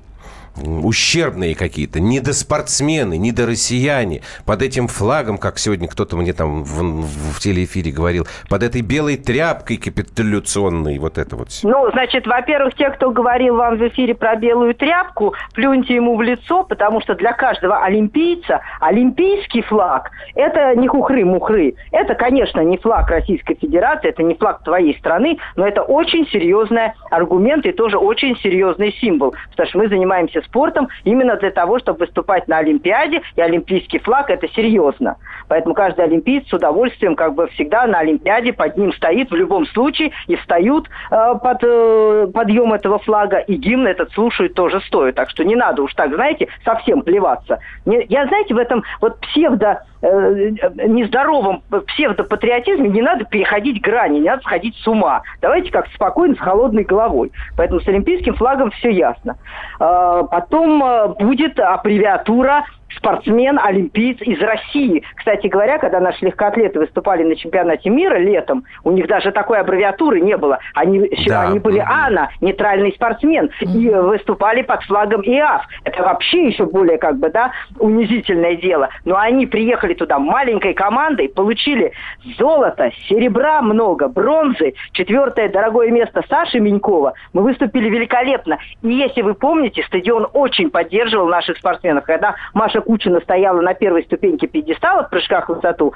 ущербные 0.57 1.55
какие-то, 1.55 2.01
недоспортсмены, 2.01 3.17
недороссияне, 3.17 4.23
под 4.45 4.63
этим 4.63 4.89
флагом, 4.89 5.39
как 5.39 5.59
сегодня 5.59 5.89
кто-то 5.89 6.17
мне 6.17 6.33
там 6.33 6.63
в, 6.63 7.03
в 7.35 7.41
телеэфире 7.41 7.93
говорил, 7.93 8.27
под 8.49 8.63
этой 8.63 8.83
белой 8.83 9.17
тряпкой 9.17 9.77
капитуляционной, 9.77 10.99
вот 10.99 11.19
это 11.19 11.37
вот. 11.37 11.49
Ну, 11.63 11.91
значит, 11.93 12.27
во-первых, 12.27 12.75
те, 12.75 12.91
кто 12.91 13.11
говорил 13.11 13.57
вам 13.57 13.79
в 13.79 13.89
эфире 13.89 14.15
про 14.15 14.37
белую 14.37 14.75
тряпку, 14.75 15.35
плюньте 15.55 15.95
ему 15.95 16.17
в 16.17 16.23
лицо, 16.23 16.65
потому 16.65 17.01
что 17.01 17.15
для 17.15 17.33
каждого 17.33 17.83
олимпийца 17.83 18.61
олимпийский 18.81 19.63
флаг– 19.63 20.11
это 20.35 20.75
не 20.77 20.89
хухры-мухры. 20.89 21.75
Это, 21.91 22.15
конечно, 22.15 22.61
не 22.61 22.77
флаг 22.79 23.09
Российской 23.09 23.55
Федерации, 23.55 24.11
это 24.11 24.23
не 24.23 24.35
флаг 24.35 24.63
твоей 24.65 24.97
страны, 24.99 25.39
но 25.57 25.67
это 25.67 25.83
очень 25.83 26.27
серьезный 26.29 26.93
аргумент 27.11 27.65
и 27.67 27.73
тоже 27.73 27.97
очень 27.97 28.37
серьезный 28.39 28.93
символ. 29.01 29.35
Потому 29.51 29.69
что 29.69 29.79
мы 29.79 29.89
занимаемся 29.89 30.42
спортом 30.45 30.89
именно 31.05 31.37
для 31.37 31.51
того, 31.51 31.79
чтобы 31.79 32.01
выступать 32.01 32.49
на 32.49 32.59
Олимпиаде, 32.59 33.23
и 33.37 33.41
олимпийский 33.41 33.99
флаг– 33.99 34.31
это 34.31 34.49
серьезно. 34.49 35.17
Поэтому 35.49 35.75
каждый 35.75 36.05
олимпиец 36.05 36.49
с 36.49 36.53
удовольствием, 36.53 37.17
как 37.17 37.35
бы 37.35 37.49
всегда 37.49 37.87
на 37.87 37.99
Олимпиаде 37.99 38.53
под 38.53 38.77
ним 38.77 38.93
стоит 38.93 39.31
в 39.31 39.35
любом 39.35 39.67
случае 39.67 40.13
и 40.27 40.37
встают 40.37 40.89
э, 41.11 41.35
под 41.43 41.59
э, 41.63 42.27
подъем 42.33 42.73
этого 42.73 42.99
флага, 42.99 43.39
и 43.39 43.55
гимн 43.55 43.87
этот 43.87 44.13
слушают 44.13 44.55
тоже 44.55 44.81
стоит. 44.83 45.15
Так 45.15 45.31
что 45.31 45.45
не 45.45 45.57
надо 45.57 45.83
уж 45.83 45.95
так, 45.95 46.15
знаете, 46.15 46.49
совсем 46.65 47.03
плеваться. 47.03 47.59
Не- 47.85 48.07
я, 48.09 48.27
знаете, 48.27 48.55
в 48.55 48.59
этом 48.59 48.83
вот 49.01 49.21
псевдо 49.21 49.85
нездоровом 50.03 51.63
псевдопатриотизме 51.87 52.89
не 52.89 53.03
надо 53.03 53.25
переходить 53.25 53.81
грани, 53.81 54.19
не 54.19 54.29
надо 54.29 54.43
сходить 54.43 54.77
с 54.77 54.87
ума. 54.89 55.23
Давайте 55.41 55.71
как 55.71 55.87
спокойно, 55.95 56.35
с 56.35 56.39
холодной 56.39 56.85
головой. 56.85 57.31
Поэтому 57.57 57.81
с 57.81 57.89
олимпийским 57.89 58.35
флагом 58.35 58.71
все 58.73 58.91
ясно. 58.91 59.37
Э, 59.79 60.23
Потом 60.31 60.83
э, 60.83 61.09
будет 61.21 61.59
аббревиатура 61.59 62.65
спортсмен, 62.97 63.59
олимпиец 63.63 64.21
из 64.23 64.41
России. 64.41 65.03
Кстати 65.17 65.47
говоря, 65.47 65.79
когда 65.79 66.01
наши 66.01 66.25
легкоатлеты 66.25 66.79
выступали 66.79 67.23
на 67.23 67.37
чемпионате 67.37 67.91
мира 67.91 68.17
летом, 68.19 68.65
у 68.85 68.91
них 68.91 69.07
даже 69.07 69.33
такой 69.33 69.59
аббревиатуры 69.59 70.21
не 70.21 70.37
было. 70.37 70.59
Они, 70.75 71.11
Да. 71.27 71.43
они 71.43 71.59
были 71.59 71.79
АНА, 71.79 72.31
нейтральный 72.41 72.93
спортсмен, 72.93 73.51
и 73.61 73.89
выступали 73.89 74.63
под 74.63 74.83
флагом 74.85 75.23
ИАФ. 75.23 75.63
Это 75.85 76.03
вообще 76.03 76.47
еще 76.49 76.67
более, 76.67 76.99
как 76.99 77.17
бы, 77.19 77.31
да, 77.31 77.53
унизительное 77.79 78.57
дело. 78.57 78.89
Но 79.05 79.17
они 79.17 79.47
приехали 79.47 79.95
туда 79.95 80.19
маленькой 80.19 80.75
командой, 80.75 81.29
получили 81.29 81.93
золото, 82.39 82.91
серебра 83.09 83.63
много, 83.63 84.09
бронзы, 84.09 84.75
четвертое 84.93 85.49
дорогое 85.49 85.91
место 85.91 86.23
Саши 86.29 86.61
Менькова. 86.61 87.15
Мы 87.33 87.43
выступили 87.43 87.89
великолепно. 87.89 88.59
И 88.83 88.93
если 88.93 89.23
вы 89.23 89.35
помните, 89.35 89.83
стадион 89.85 90.29
очень 90.33 90.71
поддерживал 90.71 91.29
наших 91.29 91.59
спортсменов. 91.59 92.05
Когда 92.05 92.35
Маша 92.55 92.82
Кучина 92.83 93.21
стояла 93.21 93.61
на 93.61 93.75
первой 93.75 94.05
ступеньке 94.05 94.47
пьедестала 94.47 95.05
в 95.05 95.11
прыжках 95.11 95.49
в 95.49 95.55
высоту, 95.55 95.95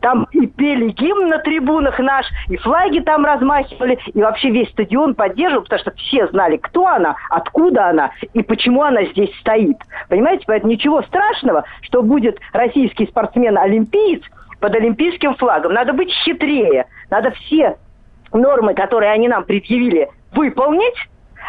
там 0.00 0.26
и 0.32 0.46
пели 0.46 0.90
гимн 0.90 1.28
на 1.28 1.38
трибунах 1.38 1.98
наш, 1.98 2.26
и 2.48 2.56
флаги 2.56 3.00
там 3.00 3.24
размахивали, 3.24 3.98
и 4.14 4.20
вообще 4.20 4.50
весь 4.50 4.70
стадион 4.70 5.14
поддерживал, 5.14 5.64
потому 5.64 5.80
что 5.80 5.90
все 5.92 6.26
знали, 6.28 6.56
кто 6.56 6.86
она, 6.86 7.16
откуда 7.30 7.88
она 7.88 8.10
и 8.34 8.42
почему 8.42 8.82
она 8.82 9.04
здесь 9.04 9.34
стоит. 9.40 9.78
Понимаете, 10.08 10.44
поэтому 10.46 10.72
ничего 10.72 11.02
страшного, 11.02 11.64
что 11.82 12.02
будет 12.02 12.38
российский 12.52 13.06
спортсмен-олимпиец 13.06 14.22
под 14.60 14.74
олимпийским 14.74 15.34
флагом. 15.34 15.72
Надо 15.72 15.92
быть 15.92 16.12
хитрее. 16.24 16.86
Надо 17.10 17.30
все 17.32 17.76
нормы, 18.32 18.74
которые 18.74 19.12
они 19.12 19.28
нам 19.28 19.44
предъявили, 19.44 20.08
выполнить, 20.32 20.96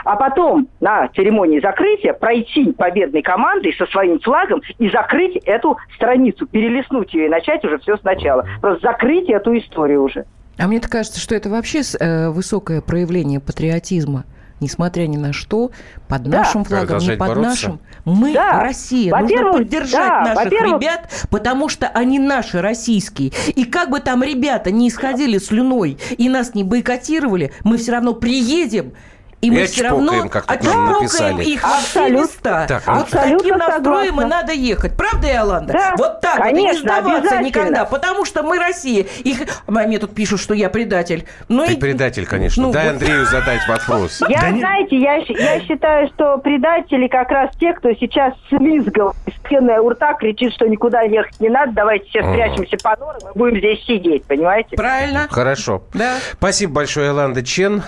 а 0.05 0.15
потом 0.15 0.67
на 0.79 1.07
церемонии 1.09 1.59
закрытия 1.59 2.13
пройти 2.13 2.71
победной 2.71 3.21
командой 3.21 3.73
со 3.77 3.85
своим 3.87 4.19
флагом 4.19 4.61
и 4.79 4.89
закрыть 4.89 5.35
эту 5.45 5.77
страницу, 5.95 6.45
перелистнуть 6.47 7.13
ее 7.13 7.25
и 7.27 7.29
начать 7.29 7.63
уже 7.65 7.77
все 7.79 7.97
сначала. 7.97 8.45
Просто 8.61 8.87
закрыть 8.87 9.29
эту 9.29 9.57
историю 9.57 10.03
уже. 10.03 10.25
А 10.59 10.67
мне 10.67 10.79
кажется, 10.79 11.19
что 11.19 11.35
это 11.35 11.49
вообще 11.49 11.81
э, 11.99 12.29
высокое 12.29 12.81
проявление 12.81 13.39
патриотизма. 13.39 14.23
Несмотря 14.59 15.05
ни 15.05 15.17
на 15.17 15.33
что, 15.33 15.69
под 16.07 16.23
Да. 16.23 16.39
нашим 16.39 16.63
флагом, 16.63 16.97
не 16.97 17.09
под 17.11 17.19
бороться. 17.19 17.41
нашим. 17.43 17.79
Мы 18.05 18.33
Да. 18.33 18.63
Россия. 18.63 19.15
Нужно 19.15 19.53
поддержать 19.53 20.07
да, 20.07 20.21
наших 20.33 20.45
во-первых- 20.45 20.81
ребят, 20.81 21.27
потому 21.29 21.69
что 21.69 21.87
они 21.89 22.17
наши, 22.17 22.59
российские. 22.59 23.33
И 23.55 23.65
как 23.65 23.91
бы 23.91 23.99
там 23.99 24.23
ребята 24.23 24.71
не 24.71 24.89
исходили 24.89 25.37
слюной 25.37 25.99
и 26.17 26.27
нас 26.27 26.55
не 26.55 26.63
бойкотировали, 26.63 27.51
мы 27.63 27.77
все 27.77 27.91
равно 27.91 28.13
приедем 28.15 28.93
и 29.41 29.51
мы 29.51 29.61
И 29.61 29.65
все 29.67 29.83
равно 29.83 30.27
как 30.29 30.45
отчпокаем 30.49 30.85
написали. 30.93 31.43
их 31.43 31.61
во 31.63 31.69
все 31.77 31.99
Абсолютно. 31.99 32.21
места. 32.23 32.65
Так, 32.67 32.87
вот 32.87 32.97
с 33.09 33.13
абсолютно 33.13 33.37
таким 33.39 33.57
настроем 33.57 34.21
и 34.21 34.25
надо 34.25 34.51
ехать. 34.53 34.97
Правда, 34.97 35.27
Иоланда? 35.27 35.73
Да, 35.73 35.93
вот 35.97 36.21
так 36.21 36.39
вот. 36.39 36.47
И 36.47 36.53
не 36.53 36.67
конечно, 36.67 36.81
сдаваться 36.81 37.37
никогда. 37.41 37.85
Потому 37.85 38.25
что 38.25 38.41
мы 38.43 38.57
Россия. 38.57 39.05
Их... 39.23 39.41
А 39.67 39.71
Мне 39.71 39.99
тут 39.99 40.15
пишут, 40.15 40.39
что 40.39 40.53
я 40.53 40.69
предатель. 40.69 41.25
Ну, 41.49 41.65
Ты 41.67 41.73
и- 41.73 41.77
предатель, 41.77 42.25
конечно. 42.25 42.63
Ну, 42.63 42.71
Дай 42.71 42.85
вот. 42.85 42.93
Андрею 42.93 43.25
задать 43.27 43.61
вопрос. 43.67 44.21
Я, 44.29 44.41
Да 44.41 44.49
знаете, 44.57 44.97
я, 44.99 45.15
я 45.17 45.59
считаю, 45.61 46.07
что 46.09 46.37
предатели 46.39 47.07
как 47.07 47.29
раз 47.29 47.51
те, 47.59 47.73
кто 47.73 47.91
сейчас 47.93 48.33
с 48.49 48.51
лизгом 48.53 49.13
из 49.27 49.33
пены 49.47 49.79
у 49.79 49.89
рта 49.89 50.13
кричит, 50.15 50.53
что 50.53 50.65
никуда 50.67 51.01
ехать 51.01 51.39
не 51.39 51.49
надо, 51.49 51.71
давайте 51.73 52.05
все 52.09 52.21
спрячемся 52.21 52.77
по 52.83 52.95
норам 52.99 53.19
и 53.33 53.37
будем 53.37 53.57
здесь 53.59 53.83
сидеть, 53.85 54.23
понимаете? 54.25 54.75
Правильно. 54.75 55.27
Хорошо. 55.29 55.83
Да. 55.93 56.15
Спасибо 56.33 56.73
большое, 56.73 57.07
Иоланда 57.09 57.43
Чен. 57.43 57.83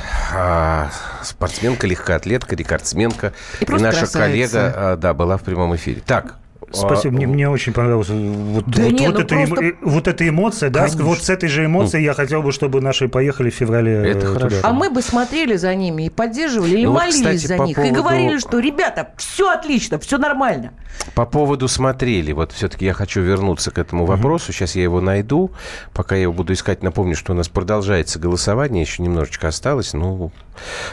Спортсменка, 1.39 1.87
легкоатлетка, 1.87 2.53
рекордсменка. 2.53 3.31
И 3.61 3.65
просто 3.65 3.85
наша 3.85 3.99
красавица. 3.99 4.73
коллега, 4.73 4.97
да, 4.97 5.13
была 5.13 5.37
в 5.37 5.43
прямом 5.43 5.73
эфире. 5.73 6.01
Так. 6.05 6.35
Спасибо, 6.71 7.13
а, 7.15 7.17
мне, 7.17 7.27
мне 7.27 7.49
очень 7.49 7.73
понравилось 7.73 8.09
вот, 8.09 8.65
Да 8.67 8.83
вот, 8.83 8.91
не, 8.91 9.07
вот 9.07 9.15
ну 9.15 9.21
эта, 9.21 9.35
эмо- 9.35 9.47
просто- 9.47 9.65
э, 9.65 9.73
вот 9.81 10.07
эта 10.07 10.29
эмоция, 10.29 10.69
да, 10.69 10.81
Конечно. 10.81 11.03
вот 11.05 11.23
с 11.23 11.29
этой 11.29 11.49
же 11.49 11.65
эмоцией 11.65 12.03
я 12.03 12.13
хотел 12.13 12.41
бы, 12.41 12.51
чтобы 12.51 12.81
наши 12.81 13.07
поехали 13.07 13.49
в 13.49 13.55
феврале. 13.55 13.91
э, 13.91 14.05
Это 14.11 14.21
туда. 14.27 14.33
хорошо. 14.39 14.55
А 14.63 14.73
мы 14.73 14.89
бы 14.89 15.01
смотрели 15.01 15.55
за 15.55 15.73
ними 15.75 16.03
и 16.07 16.09
поддерживали, 16.09 16.71
или 16.71 16.85
Ну 16.85 16.91
вот, 16.91 16.99
молились 17.01 17.17
кстати, 17.17 17.47
за 17.47 17.57
по 17.57 17.63
них, 17.63 17.77
и 17.77 17.81
поводу- 17.81 17.95
говорили, 18.01 18.37
что, 18.39 18.59
ребята, 18.59 19.09
все 19.17 19.49
отлично, 19.51 19.99
все 19.99 20.17
нормально. 20.17 20.71
По 21.15 21.25
поводу 21.25 21.67
смотрели, 21.67 22.31
вот 22.33 22.51
все-таки 22.51 22.85
я 22.85 22.93
хочу 22.93 23.21
вернуться 23.21 23.71
к 23.71 23.77
этому 23.77 24.05
вопросу. 24.05 24.51
Сейчас 24.51 24.75
я 24.75 24.83
его 24.83 25.01
найду. 25.01 25.51
Пока 25.93 26.15
я 26.15 26.23
его 26.23 26.33
буду 26.33 26.53
искать, 26.53 26.83
напомню, 26.83 27.15
что 27.15 27.33
у 27.33 27.35
нас 27.35 27.47
продолжается 27.47 28.19
голосование, 28.19 28.81
еще 28.83 29.01
немножечко 29.01 29.47
осталось. 29.47 29.93
Ну, 29.93 30.31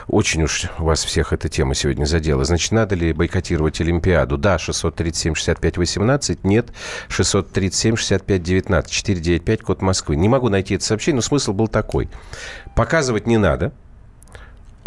очень 0.06 0.42
уж 0.44 0.66
вас 0.78 1.04
всех 1.04 1.32
эта 1.32 1.48
тема 1.48 1.74
сегодня 1.74 2.04
задела. 2.04 2.44
Значит, 2.44 2.72
надо 2.72 2.94
ли 2.94 3.12
бойкотировать 3.12 3.80
Олимпиаду? 3.80 4.36
Да, 4.38 4.58
637-65-18. 5.68 6.38
Нет, 6.44 6.72
637-65-19. 7.09 8.84
495, 8.88 9.62
код 9.62 9.82
Москвы. 9.82 10.16
Не 10.16 10.28
могу 10.28 10.48
найти 10.48 10.74
это 10.74 10.84
сообщение, 10.84 11.16
но 11.16 11.22
смысл 11.22 11.52
был 11.52 11.68
такой. 11.68 12.09
Показывать 12.74 13.26
не 13.26 13.38
надо. 13.38 13.72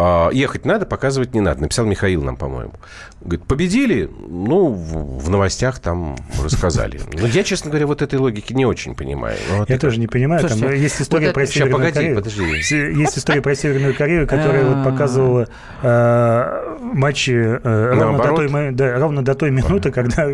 А, 0.02 0.30
ехать 0.30 0.64
надо, 0.64 0.86
показывать 0.86 1.34
не 1.34 1.40
надо. 1.40 1.60
Написал 1.60 1.84
Михаил 1.84 2.22
нам, 2.22 2.38
по-моему. 2.38 2.72
Говорит, 3.20 3.44
победили, 3.46 4.08
ну, 4.28 4.68
в, 4.72 5.28
новостях 5.28 5.78
там 5.78 6.16
рассказали. 6.42 7.02
Но 7.12 7.26
я, 7.26 7.44
честно 7.44 7.70
говоря, 7.70 7.86
вот 7.86 8.00
этой 8.00 8.18
логики 8.18 8.54
не 8.54 8.64
очень 8.64 8.94
понимаю. 8.94 9.36
Ну, 9.50 9.58
вот 9.58 9.68
Я 9.68 9.74
это- 9.76 9.86
тоже 9.88 10.00
не 10.00 10.06
понимаю. 10.06 10.48
Там 10.48 10.72
есть 10.72 11.02
история 11.02 11.26
вот 11.26 11.34
про 11.34 11.42
это- 11.42 11.52
Северную 11.52 11.76
погоди, 11.76 11.94
Корею. 11.94 12.16
подожди. 12.16 12.42
Есть 12.44 13.18
история 13.18 13.42
про 13.42 13.54
Северную 13.54 13.94
Корею, 13.94 14.26
которая 14.26 14.64
вот 14.64 14.84
показывала 14.84 15.48
э, 15.82 16.76
матчи 16.80 17.32
э, 17.62 17.92
ровно, 17.92 18.22
до 18.22 18.34
той, 18.34 18.48
мо- 18.48 18.72
да, 18.72 18.98
ровно 18.98 19.22
до 19.22 19.34
той 19.34 19.50
минуты, 19.50 19.90
когда 19.90 20.28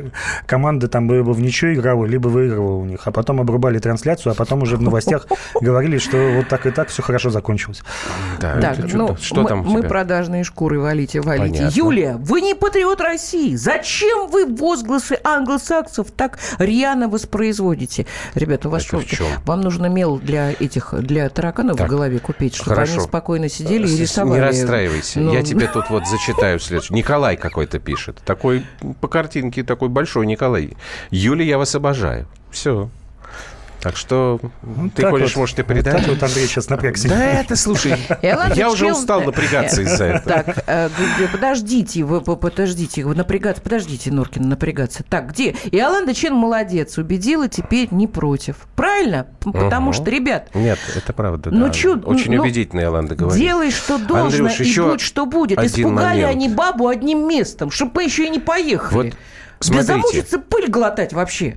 команда 0.46 0.86
там 0.86 1.10
либо 1.10 1.30
в 1.30 1.40
ничью 1.40 1.74
играла, 1.74 2.06
либо 2.06 2.28
выигрывала 2.28 2.76
у 2.76 2.84
них. 2.84 3.00
А 3.04 3.10
потом 3.10 3.40
обрубали 3.40 3.80
трансляцию, 3.80 4.30
а 4.30 4.34
потом 4.36 4.62
уже 4.62 4.76
в 4.76 4.82
новостях 4.82 5.26
говорили, 5.60 5.98
что 5.98 6.16
вот 6.36 6.46
так 6.46 6.66
и 6.66 6.70
так 6.70 6.86
все 6.88 7.02
хорошо 7.02 7.30
закончилось. 7.30 7.82
Да, 8.40 8.76
ну, 8.92 9.16
что, 9.20 9.42
мы, 9.42 9.55
там 9.62 9.72
мы 9.72 9.80
тебя? 9.80 9.88
продажные 9.88 10.44
шкуры 10.44 10.80
валите, 10.80 11.20
валите. 11.20 11.58
Понятно. 11.58 11.76
Юлия, 11.78 12.16
вы 12.16 12.40
не 12.40 12.54
патриот 12.54 13.00
России. 13.00 13.54
Зачем 13.56 14.28
вы 14.28 14.46
возгласы 14.46 15.18
англосаксов 15.24 16.10
так 16.10 16.38
рьяно 16.58 17.08
воспроизводите? 17.08 18.06
Ребята, 18.34 18.68
у 18.68 18.70
вас 18.70 18.82
что? 18.82 19.02
Вам 19.44 19.60
нужно 19.60 19.86
мел 19.86 20.18
для 20.18 20.52
этих, 20.52 20.94
для 20.98 21.28
тараканов 21.28 21.76
Так, 21.76 21.88
в 21.88 21.90
голове 21.90 22.18
купить, 22.18 22.54
чтобы 22.54 22.74
хорошо. 22.74 22.92
они 22.94 23.02
спокойно 23.02 23.48
сидели 23.48 23.88
и 23.88 23.96
рисовали. 23.96 24.40
Не 24.40 24.46
расстраивайся. 24.46 25.20
Ну, 25.20 25.32
Я 25.32 25.42
тебе 25.42 25.68
тут 25.68 25.90
вот 25.90 26.06
зачитаю 26.06 26.58
следующее. 26.60 26.96
Николай 26.96 27.36
какой-то 27.36 27.78
пишет. 27.78 28.20
Такой 28.24 28.64
по 29.00 29.08
картинке, 29.08 29.62
такой 29.62 29.88
большой 29.88 30.26
Николай. 30.26 30.76
Юля, 31.10 31.44
я 31.44 31.58
вас 31.58 31.74
обожаю. 31.74 32.26
Все. 32.50 32.88
Так 33.86 33.96
что 33.96 34.40
ты 34.96 35.02
так 35.02 35.12
ходишь, 35.12 35.36
вот. 35.36 35.42
может, 35.42 35.58
и 35.60 35.62
Вот 35.62 35.84
так 35.84 36.08
вот 36.08 36.20
Андрей 36.20 36.48
сейчас 36.48 36.68
напрягся. 36.68 37.08
Да 37.08 37.24
это, 37.24 37.54
слушай, 37.54 37.94
я 38.20 38.68
уже 38.68 38.90
устал 38.90 39.22
напрягаться 39.22 39.82
из-за 39.82 40.04
этого. 40.06 40.42
Так, 40.42 40.64
э, 40.66 40.88
подождите, 41.30 42.02
вы 42.02 42.20
подождите, 42.20 43.04
вы 43.04 43.14
напрягаться, 43.14 43.62
подождите, 43.62 44.10
Норкин, 44.10 44.48
напрягаться. 44.48 45.04
Так, 45.08 45.30
где? 45.30 45.54
Иоланда 45.70 46.14
Чен 46.14 46.34
молодец, 46.34 46.98
убедила, 46.98 47.48
теперь 47.48 47.86
не 47.92 48.08
против. 48.08 48.56
Правильно? 48.74 49.28
Потому 49.38 49.92
что, 49.92 50.10
ребят, 50.10 50.48
Нет, 50.52 50.80
это 50.96 51.12
правда, 51.12 51.50
Ну 51.52 51.66
да. 51.66 51.66
Очень 52.06 52.34
ну, 52.34 52.42
убедительно 52.42 52.80
Иоланда 52.80 53.14
говорит. 53.14 53.40
делай, 53.40 53.70
что 53.70 53.98
должно, 53.98 54.46
Андрюш, 54.46 54.58
и 54.58 54.64
еще 54.64 54.90
будь, 54.90 55.00
что 55.00 55.26
будет. 55.26 55.58
один 55.58 55.70
Испугали 55.70 56.22
момент. 56.22 56.30
они 56.30 56.48
бабу 56.48 56.88
одним 56.88 57.28
местом, 57.28 57.70
чтобы 57.70 57.92
мы 57.94 58.02
еще 58.02 58.26
и 58.26 58.30
не 58.30 58.40
поехали. 58.40 59.10
Да 59.10 59.82
замучится 59.82 60.38
пыль 60.38 60.68
глотать 60.68 61.12
вообще. 61.12 61.56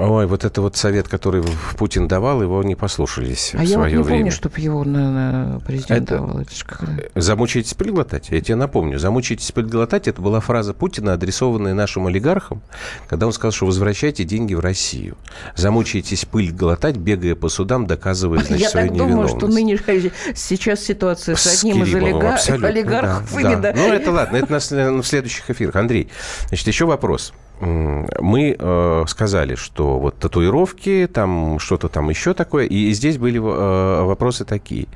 Ой, 0.00 0.26
вот 0.26 0.44
это 0.44 0.60
вот 0.62 0.76
совет, 0.76 1.08
который 1.08 1.42
Путин 1.76 2.06
давал, 2.06 2.40
его 2.40 2.62
не 2.62 2.76
послушались 2.76 3.50
А 3.54 3.58
в 3.58 3.62
я 3.62 3.78
вот 3.78 3.84
свое 3.84 3.96
не 3.96 4.02
время. 4.02 4.18
помню, 4.20 4.32
чтобы 4.32 4.60
его 4.60 4.84
на, 4.84 5.10
на 5.54 5.60
президента 5.60 6.14
Это- 6.14 6.16
давал. 6.22 6.40
Это 6.40 6.50
как- 6.64 6.88
Замучитесь 7.16 7.74
пыль 7.74 7.90
глотать? 7.90 8.28
Я 8.30 8.40
тебе 8.40 8.54
напомню. 8.54 8.98
Замучитесь 8.98 9.50
пыль 9.50 9.66
глотать– 9.66 10.06
это 10.08 10.22
была 10.22 10.38
фраза 10.40 10.72
Путина, 10.72 11.14
адресованная 11.14 11.74
нашим 11.74 12.06
олигархам, 12.06 12.62
когда 13.08 13.26
он 13.26 13.32
сказал, 13.32 13.50
что 13.50 13.66
возвращайте 13.66 14.22
деньги 14.22 14.54
в 14.54 14.60
Россию. 14.60 15.16
Замучитесь 15.56 16.24
пыль 16.26 16.52
глотать, 16.52 16.96
бегая 16.96 17.34
по 17.34 17.48
судам, 17.48 17.86
доказывая, 17.86 18.38
значит, 18.38 18.60
Я 18.60 18.70
свою 18.70 18.88
так 18.88 18.96
думаю, 18.96 19.08
невиновность. 19.16 19.36
что 19.38 19.48
нынешняя 19.48 20.12
сейчас 20.36 20.80
ситуация 20.80 21.34
с 21.34 21.58
одним 21.64 21.82
из 21.82 21.94
олига- 21.94 22.36
олигархов 22.66 23.34
да, 23.42 23.56
да. 23.56 23.72
Ну, 23.74 23.92
это 23.92 24.12
ладно, 24.12 24.36
это 24.36 24.52
на, 24.52 24.56
сл- 24.58 25.02
в 25.02 25.06
следующих 25.06 25.50
эфирах. 25.50 25.74
Андрей, 25.76 26.08
значит, 26.48 26.66
еще 26.68 26.84
вопрос. 26.86 27.32
Мы 27.60 28.56
э, 28.58 29.04
сказали, 29.08 29.54
что 29.54 29.98
вот 29.98 30.18
татуировки, 30.18 31.08
там 31.12 31.58
что-то 31.58 31.88
там 31.88 32.08
еще 32.10 32.34
такое, 32.34 32.66
и 32.66 32.92
здесь 32.92 33.18
были 33.18 33.38
э, 33.38 34.02
вопросы 34.04 34.44
такие. 34.44 34.86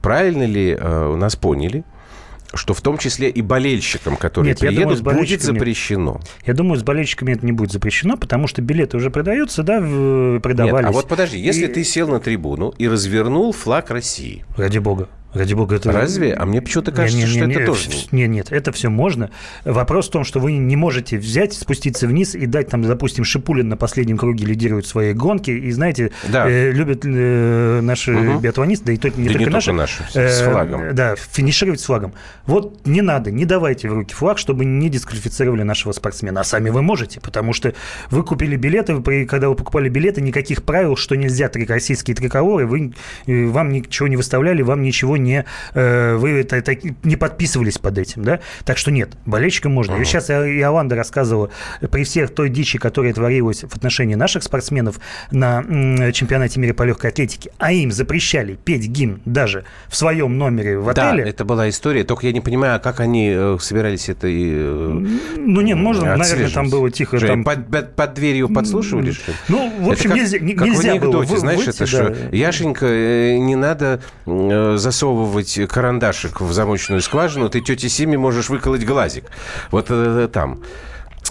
Правильно 0.00 0.44
ли 0.44 0.76
э, 0.78 1.06
у 1.08 1.16
нас 1.16 1.36
поняли, 1.36 1.84
что 2.54 2.74
в 2.74 2.82
том 2.82 2.98
числе 2.98 3.30
и 3.30 3.40
болельщикам, 3.40 4.16
которые 4.16 4.50
Нет, 4.50 4.58
приедут, 4.60 4.82
думаю, 4.82 4.96
с 4.96 5.00
будет 5.00 5.14
болельщиками- 5.16 5.40
запрещено? 5.58 6.20
Я 6.46 6.52
думаю, 6.52 6.78
с 6.78 6.82
болельщиками 6.82 7.32
это 7.32 7.46
не 7.46 7.52
будет 7.52 7.72
запрещено, 7.72 8.18
потому 8.18 8.46
что 8.46 8.60
билеты 8.60 8.98
уже 8.98 9.10
продаются, 9.10 9.62
да, 9.62 9.80
в- 9.80 10.38
продавались. 10.40 10.84
Нет, 10.84 10.90
а 10.90 10.92
вот 10.92 11.08
подожди, 11.08 11.38
если 11.38 11.64
И- 11.64 11.68
ты 11.68 11.82
сел 11.84 12.08
на 12.08 12.20
трибуну 12.20 12.74
и 12.76 12.88
развернул 12.88 13.52
флаг 13.52 13.90
России, 13.90 14.44
Ради 14.56 14.78
бога. 14.78 15.08
Ради 15.34 15.54
бога, 15.54 15.76
это... 15.76 15.90
Разве? 15.92 16.34
А 16.34 16.44
мне 16.44 16.60
почему-то 16.60 16.92
кажется, 16.92 17.26
что 17.26 17.44
это 17.44 17.64
тоже 17.64 17.88
не- 17.88 18.18
Нет, 18.22 18.30
нет, 18.30 18.46
это 18.52 18.70
все 18.72 18.90
можно. 18.90 19.30
Вопрос 19.64 20.08
в 20.08 20.10
том, 20.12 20.24
что 20.24 20.40
вы 20.40 20.52
не 20.52 20.76
можете 20.76 21.16
взять, 21.18 21.54
спуститься 21.54 22.06
вниз 22.06 22.34
и 22.34 22.46
дать 22.46 22.68
там, 22.68 22.82
допустим, 22.82 23.24
Шипулин 23.24 23.68
на 23.68 23.76
последнем 23.76 24.18
круге 24.18 24.44
лидирует 24.44 24.86
свои 24.86 25.12
гонки. 25.14 25.50
И 25.50 25.70
знаете, 25.70 26.10
Да. 26.28 26.48
э, 26.48 26.70
любят 26.72 27.02
э, 27.04 27.80
наши 27.82 28.12
Мгм. 28.12 28.40
биатлонисты, 28.40 28.84
да 28.86 28.92
и 28.92 28.96
то, 28.98 29.08
не 29.08 29.28
Да 29.28 29.32
только 29.32 29.38
не 29.38 29.50
наши. 29.50 29.66
только 29.66 29.76
наши, 29.80 30.02
с 30.12 30.16
э, 30.16 30.50
флагом. 30.50 30.94
Да, 30.94 31.14
финишировать 31.16 31.80
с 31.80 31.84
флагом. 31.86 32.12
Вот 32.46 32.86
не 32.86 33.00
надо, 33.00 33.30
не 33.30 33.46
давайте 33.46 33.88
в 33.88 33.94
руки 33.94 34.14
флаг, 34.14 34.36
чтобы 34.38 34.66
не 34.66 34.90
дисквалифицировали 34.90 35.62
нашего 35.62 35.92
спортсмена. 35.92 36.40
А 36.40 36.44
сами 36.44 36.68
вы 36.68 36.82
можете, 36.82 37.20
потому 37.20 37.52
что 37.54 37.72
вы 38.10 38.22
купили 38.22 38.56
билеты, 38.56 38.94
вы 38.94 39.02
при- 39.02 39.24
когда 39.24 39.48
вы 39.48 39.54
покупали 39.54 39.88
билеты, 39.88 40.20
никаких 40.20 40.62
правил, 40.62 40.94
что 40.96 41.14
нельзя 41.14 41.48
три 41.48 41.64
российские 41.64 42.14
триколоры, 42.14 42.66
вы, 42.66 42.92
э, 43.26 43.46
вам 43.46 43.70
ничего 43.72 44.08
не 44.08 44.16
выставляли, 44.18 44.60
вам 44.60 44.82
ничего 44.82 45.16
не... 45.16 45.21
э, 45.74 46.16
вы 46.16 46.30
это, 46.40 46.62
не 47.02 47.16
подписывались 47.16 47.78
под 47.78 47.98
этим, 47.98 48.22
да? 48.24 48.40
Так 48.64 48.78
что 48.78 48.90
нет, 48.90 49.10
болельщикам 49.26 49.72
можно. 49.72 49.96
И 49.96 50.04
сейчас 50.04 50.30
Иоланда 50.30 50.96
рассказывала, 50.96 51.50
при 51.90 52.04
всех 52.04 52.34
той 52.34 52.48
дичи, 52.48 52.78
которая 52.78 53.12
творилась 53.12 53.62
в 53.62 53.74
отношении 53.76 54.14
наших 54.14 54.42
спортсменов 54.42 54.98
на 55.30 55.62
чемпионате 56.12 56.60
мира 56.60 56.74
по 56.74 56.82
легкой 56.84 57.10
атлетике, 57.10 57.50
а 57.58 57.72
им 57.72 57.90
запрещали 57.92 58.54
петь 58.64 58.86
гимн 58.86 59.20
даже 59.24 59.64
в 59.88 59.96
своем 59.96 60.38
номере 60.38 60.78
в 60.78 60.92
Да, 60.94 61.10
отеле. 61.10 61.24
это 61.28 61.44
была 61.44 61.68
история. 61.68 62.04
Только 62.04 62.26
я 62.26 62.32
не 62.32 62.40
понимаю, 62.40 62.80
как 62.80 63.00
они 63.00 63.30
э, 63.34 63.56
собирались 63.60 64.08
это 64.08 64.26
и, 64.28 64.50
э, 64.52 65.06
Ну, 65.38 65.60
нет, 65.60 65.76
можно, 65.78 66.16
наверное, 66.16 66.50
там 66.50 66.68
было 66.70 66.90
тихо. 66.90 67.18
Что, 67.18 67.28
там... 67.28 67.44
под, 67.44 67.66
под- 67.68 67.94
под 67.96 68.14
дверью 68.14 68.48
подслушивали, 68.48 69.12
что? 69.12 69.32
Ну, 69.48 69.72
в 69.80 69.90
общем, 69.90 70.10
Это 70.12 70.14
как- 70.14 70.18
нельзя, 70.18 70.38
не- 70.38 70.54
как 70.54 70.66
в 70.66 70.70
нельзя 70.70 70.82
было 70.82 70.92
анекдоте, 70.92 71.32
вы- 71.32 71.38
знаешь, 71.38 71.58
выйти, 71.58 71.70
это 71.70 71.78
да. 71.78 71.86
что, 71.86 72.36
Яшенька, 72.36 72.86
э, 72.86 73.36
не 73.38 73.56
надо 73.56 74.00
э, 74.26 74.76
засовывать 75.12 75.60
карандашик 75.68 76.40
в 76.40 76.52
замочную 76.52 77.00
скважину, 77.00 77.48
ты 77.48 77.60
тете 77.60 77.88
Симе 77.88 78.18
можешь 78.18 78.48
выколоть 78.48 78.84
глазик. 78.84 79.24
Вот 79.70 79.86
э, 79.90 80.28
там. 80.32 80.62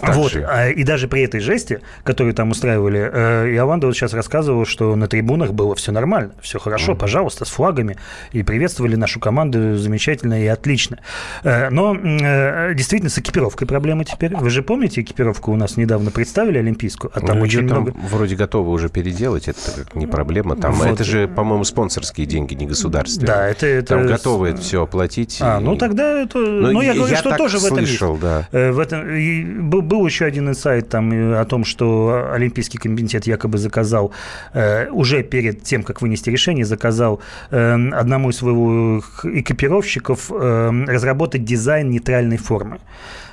Так 0.00 0.16
вот, 0.16 0.34
а, 0.34 0.68
и 0.70 0.82
даже 0.84 1.06
при 1.06 1.22
этой 1.22 1.40
жести, 1.40 1.80
которую 2.02 2.34
там 2.34 2.50
устраивали, 2.50 3.10
э, 3.12 3.54
Иоланда 3.54 3.86
вот 3.86 3.94
сейчас 3.96 4.14
рассказывал, 4.14 4.64
что 4.66 4.96
на 4.96 5.06
трибунах 5.06 5.52
было 5.52 5.74
все 5.74 5.92
нормально, 5.92 6.32
все 6.40 6.58
хорошо, 6.58 6.94
пожалуйста, 6.96 7.44
с 7.44 7.50
флагами, 7.50 7.96
и 8.32 8.42
приветствовали 8.42 8.96
нашу 8.96 9.20
команду 9.20 9.76
замечательно 9.76 10.42
и 10.42 10.46
отлично. 10.46 10.98
Э, 11.44 11.68
но 11.70 11.94
э, 11.94 12.74
действительно 12.74 13.10
с 13.10 13.18
экипировкой 13.18 13.68
проблемы 13.68 14.04
теперь. 14.04 14.34
Вы 14.34 14.50
же 14.50 14.62
помните, 14.62 15.02
экипировку 15.02 15.52
у 15.52 15.56
нас 15.56 15.76
недавно 15.76 16.10
представили 16.10 16.58
олимпийскую, 16.58 17.10
а 17.14 17.20
там 17.20 17.38
Ну, 17.38 17.44
очень 17.44 17.68
там 17.68 17.82
много... 17.82 17.94
вроде 18.10 18.34
готовы 18.34 18.70
уже 18.70 18.88
переделать, 18.88 19.46
это 19.48 19.58
как 19.76 19.94
не 19.94 20.06
проблема. 20.06 20.56
Там 20.56 20.72
Вот. 20.72 20.88
это 20.88 21.04
же, 21.04 21.28
по-моему, 21.28 21.64
спонсорские 21.64 22.26
деньги, 22.26 22.54
не 22.54 22.66
государственные. 22.66 23.26
Да, 23.26 23.46
это- 23.48 23.66
это 23.66 23.94
Там 23.94 24.06
готовы 24.06 24.48
это 24.48 24.60
все 24.62 24.82
оплатить. 24.82 25.38
А, 25.40 25.60
и- 25.60 25.62
ну 25.62 25.76
тогда 25.76 26.20
это... 26.22 26.38
Ну, 26.38 26.72
Ну, 26.72 26.80
я 26.80 26.88
я- 26.88 26.94
говорю, 26.94 27.12
я 27.12 27.18
что 27.18 27.36
тоже 27.36 27.58
в 27.58 27.64
этом 27.66 27.78
слышал, 27.78 28.12
есть. 28.14 28.22
да. 28.22 28.48
В 28.72 28.78
этом 28.78 29.08
и 29.14 29.44
был, 29.44 29.81
был 29.82 30.06
еще 30.06 30.24
один 30.24 30.48
инсайт 30.48 30.88
там 30.88 31.10
о 31.34 31.44
том, 31.44 31.64
что 31.64 32.30
Олимпийский 32.32 32.78
комитет 32.78 33.26
якобы 33.26 33.58
заказал 33.58 34.12
э, 34.54 34.88
уже 34.90 35.22
перед 35.22 35.62
тем, 35.62 35.82
как 35.82 36.02
вынести 36.02 36.30
решение, 36.30 36.64
заказал 36.64 37.20
э, 37.50 37.90
одному 37.92 38.30
из 38.30 38.36
своих 38.36 39.24
экипировщиков 39.24 40.30
э, 40.30 40.84
разработать 40.86 41.44
дизайн 41.44 41.90
нейтральной 41.90 42.38
формы. 42.38 42.78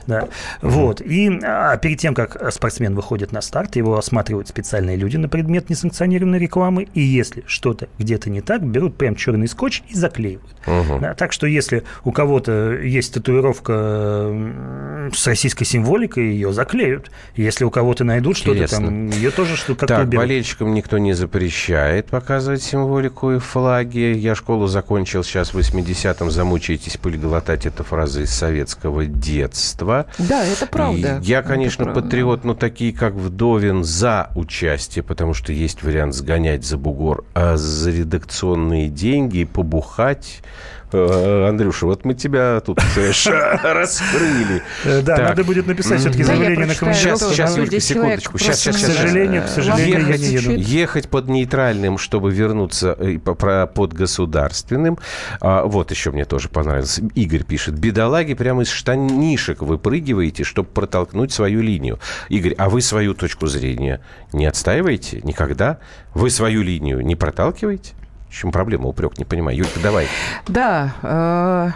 Да. 0.10 0.28
Вот. 0.62 1.02
И 1.02 1.40
а, 1.44 1.78
перед 1.78 2.00
тем, 2.00 2.14
как 2.14 2.52
спортсмен 2.52 2.96
выходит 2.96 3.32
на 3.32 3.42
старт, 3.42 3.76
его 3.76 3.98
осматривают 3.98 4.48
специальные 4.48 4.98
люди 4.98 5.18
на 5.18 5.30
предмет 5.30 5.70
несанкционированной 5.70 6.40
рекламы. 6.40 6.88
И 6.94 7.02
если 7.02 7.44
что-то 7.48 7.88
где-то 7.98 8.30
не 8.30 8.42
так, 8.42 8.64
берут 8.64 8.98
прям 8.98 9.16
черный 9.16 9.48
скотч 9.48 9.84
и 9.90 9.96
заклеивают. 9.96 10.56
Мгм. 10.66 11.00
Да, 11.00 11.14
так 11.14 11.32
что 11.32 11.48
если 11.48 11.84
у 12.04 12.12
кого-то 12.12 12.74
есть 12.74 13.14
татуировка 13.14 15.10
с 15.14 15.28
российской 15.28 15.66
символикой, 15.66 16.32
ее 16.32 16.54
заклеют. 16.54 17.12
Если 17.36 17.64
у 17.64 17.70
кого-то 17.72 18.04
найдут 18.04 18.38
что-то 18.38 18.68
там, 18.68 19.10
ее 19.10 19.32
тоже 19.32 19.56
что 19.56 19.74
как-то 19.76 19.88
Так, 19.88 20.08
уберут. 20.08 20.24
болельщикам 20.24 20.74
никто 20.74 20.98
не 20.98 21.14
запрещает 21.14 22.08
показывать 22.08 22.62
символику 22.62 23.32
и 23.32 23.40
флаги. 23.40 24.14
Я 24.16 24.36
школу 24.36 24.68
закончил 24.68 25.24
сейчас 25.24 25.54
в 25.54 25.58
80-м. 25.58 26.32
Замучаетесь 26.32 26.98
пыль 26.98 27.18
глотать. 27.18 27.66
Это 27.66 27.84
фраза 27.84 28.22
из 28.22 28.32
советского 28.32 29.06
детства. 29.06 29.99
Да, 30.18 30.46
это 30.46 30.66
правда. 30.68 31.20
И 31.22 31.26
Я, 31.26 31.40
Это 31.40 31.48
конечно, 31.50 31.86
правда. 31.86 32.02
патриот, 32.02 32.44
но 32.44 32.54
такие, 32.54 32.94
как 32.94 33.14
Вдовин, 33.14 33.84
за 33.84 34.30
участие, 34.36 35.04
потому 35.04 35.34
что 35.34 35.52
есть 35.54 35.84
вариант 35.84 36.14
сгонять 36.14 36.66
за 36.66 36.78
бугор, 36.78 37.24
а 37.34 37.58
за 37.58 37.92
редакционные 37.92 38.90
деньги 38.90 39.44
побухать... 39.44 40.42
Э, 40.92 41.48
Андрюша, 41.50 41.86
вот 41.86 42.04
мы 42.06 42.14
тебя 42.16 42.60
тут 42.62 42.80
раскрыли. 42.96 44.64
Э, 44.86 45.02
да, 45.02 45.18
надо 45.18 45.44
будет 45.44 45.68
написать 45.68 46.00
все-таки 46.00 46.24
заявление 46.24 46.66
на 46.66 46.76
командировку. 46.76 47.20
Сейчас, 47.20 47.32
сейчас, 47.32 47.58
Юлька, 47.58 47.80
секундочку. 47.80 48.38
Сейчас, 48.38 48.60
сейчас, 48.60 48.76
К 48.76 48.80
сейчас. 48.80 48.96
сожалению, 48.96 49.44
к 49.44 49.48
сожалению, 49.48 50.08
я 50.08 50.18
не 50.18 50.28
еду. 50.28 50.52
Ехать 50.52 51.10
под 51.10 51.28
нейтральным, 51.28 51.98
чтобы 51.98 52.32
вернуться 52.32 52.98
э, 53.00 53.20
под 53.20 53.94
государственным. 53.94 54.98
А, 55.42 55.64
вот 55.66 55.92
еще 55.92 56.12
мне 56.12 56.26
тоже 56.26 56.50
понравилось. 56.50 57.00
Игорь 57.16 57.44
пишет. 57.44 57.78
Бедолаги 57.78 58.34
прямо 58.34 58.64
из 58.64 58.70
штанишек 58.70 59.62
выпрыгиваете, 59.62 60.44
чтобы 60.44 60.70
протолкнуть 60.70 61.32
свою 61.32 61.62
линию. 61.62 62.00
Игорь, 62.30 62.56
а 62.58 62.70
вы 62.70 62.82
свою 62.82 63.14
точку 63.14 63.48
зрения 63.48 64.02
не 64.34 64.46
отстаиваете 64.46 65.22
никогда? 65.24 65.78
Вы 66.14 66.30
свою 66.30 66.64
линию 66.64 67.02
не 67.02 67.16
проталкиваете? 67.16 67.94
В 68.30 68.34
чем 68.34 68.52
проблема, 68.52 68.88
упрек, 68.88 69.18
не 69.18 69.26
понимаю. 69.26 69.58
Юлька, 69.58 69.80
давай. 69.82 70.08
Да. 70.48 70.94
э, 71.02 71.70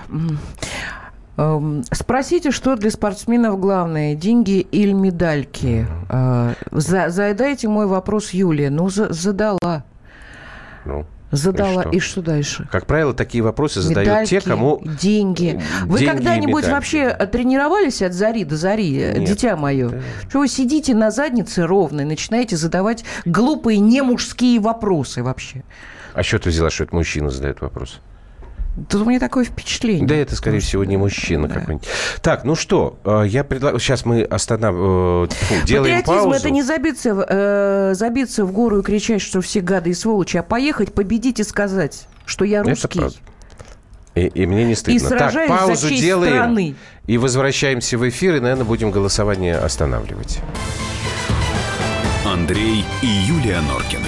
эм, 1.37 1.83
Спросите, 1.91 2.51
что 2.51 2.75
для 2.75 2.91
спортсменов 2.91 3.59
главное, 3.59 4.13
деньги 4.15 4.59
или 4.59 4.91
медальки? 4.91 5.87
Э, 6.09 6.53
за- 6.71 7.09
Задайте 7.09 7.67
мой 7.67 7.87
вопрос 7.87 8.31
Юлия. 8.31 8.69
Ну, 8.69 8.89
за- 8.89 9.11
задала. 9.11 9.83
Ну, 10.85 11.05
Задала. 11.31 11.81
что? 11.81 11.89
И 11.89 11.99
что 11.99 12.21
дальше? 12.21 12.67
Как 12.71 12.85
правило, 12.85 13.11
такие 13.15 13.43
вопросы 13.43 13.81
задают 13.81 14.07
Медальки, 14.07 14.29
те, 14.29 14.41
кому... 14.41 14.79
деньги. 15.01 15.59
Вы 15.85 15.97
деньги 15.97 16.03
и 16.03 16.13
когда-нибудь 16.13 16.67
вообще 16.67 17.09
тренировались 17.31 18.03
от 18.03 18.13
зари 18.13 18.43
до 18.43 18.55
зари, 18.55 18.95
э, 18.99 19.17
Нет. 19.17 19.29
дитя 19.29 19.55
мое? 19.57 20.03
Что 20.29 20.39
вы 20.39 20.47
сидите 20.47 20.93
на 20.93 21.09
заднице 21.09 21.65
ровно 21.65 22.01
и 22.01 22.05
начинаете 22.05 22.55
задавать 22.55 23.03
глупые 23.25 23.79
немужские 23.79 24.59
вопросы 24.59 25.23
вообще? 25.23 25.63
А 26.13 26.23
что 26.23 26.39
ты 26.39 26.49
взяла, 26.49 26.69
что 26.69 26.83
это 26.83 26.95
мужчина 26.95 27.29
задает 27.29 27.61
вопрос? 27.61 27.99
Тут 28.89 29.01
у 29.01 29.05
меня 29.05 29.19
такое 29.19 29.43
впечатление. 29.45 30.07
Да, 30.07 30.15
это, 30.15 30.35
скорее 30.35 30.59
всего, 30.59 30.83
не 30.83 30.97
мужчина 30.97 31.47
какой-нибудь. 31.47 31.87
Так, 32.23 32.43
ну 32.43 32.55
что, 32.55 32.97
э, 33.05 33.23
я 33.27 33.43
предлагаю... 33.43 33.79
Сейчас 33.79 34.03
мы 34.03 34.23
останавливаем... 34.23 35.29
Делаем 35.65 35.99
Патриотизм 35.99 36.23
паузу. 36.29 36.39
это 36.39 36.49
не 36.49 36.63
забиться, 36.63 37.13
в- 37.13 37.25
э, 37.29 37.93
забиться 37.93 38.45
в 38.45 38.51
гору 38.51 38.79
и 38.79 38.81
кричать, 38.81 39.21
что 39.21 39.41
все 39.41 39.61
гады 39.61 39.91
и 39.91 39.93
сволочи, 39.93 40.37
а 40.37 40.43
поехать, 40.43 40.91
победить 40.91 41.39
и 41.39 41.43
сказать, 41.43 42.07
что 42.25 42.45
я 42.45 42.61
Это 42.61 42.69
русский. 42.71 42.99
правда. 42.99 43.17
И, 44.15 44.21
и 44.25 44.45
мне 44.47 44.65
не 44.65 44.73
стыдно. 44.75 45.07
сражаюсь 45.07 45.49
так, 45.49 45.59
за 45.61 45.67
паузу 45.67 45.89
честь 45.89 46.01
делаем. 46.01 46.33
страны. 46.33 46.75
И 47.05 47.17
возвращаемся 47.19 47.97
в 47.99 48.09
эфир, 48.09 48.37
и, 48.37 48.39
наверное, 48.39 48.65
будем 48.65 48.89
голосование 48.89 49.55
останавливать. 49.57 50.39
Андрей 52.25 52.85
и 53.03 53.05
Юлия 53.07 53.61
Норкины. 53.61 54.07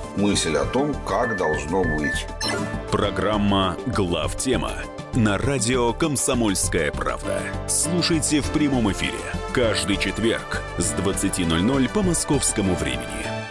мысль 0.17 0.55
о 0.55 0.65
том, 0.65 0.93
как 1.07 1.37
должно 1.37 1.83
быть. 1.83 2.25
Программа 2.91 3.77
«Главтема» 3.85 4.73
на 5.13 5.37
радио 5.37 5.93
«Комсомольская 5.93 6.91
правда». 6.91 7.41
Слушайте 7.67 8.41
в 8.41 8.49
прямом 8.51 8.91
эфире 8.91 9.19
каждый 9.53 9.97
четверг 9.97 10.61
с 10.77 10.93
20.00 10.93 11.89
по 11.89 12.01
московскому 12.01 12.75
времени. 12.75 13.41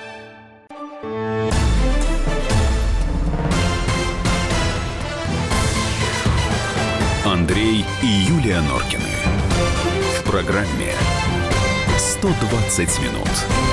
Андрей 7.25 7.85
и 8.03 8.07
Юлия 8.07 8.61
Норкины. 8.61 9.05
В 10.19 10.25
программе 10.25 10.95
120 11.99 13.01
минут. 13.01 13.70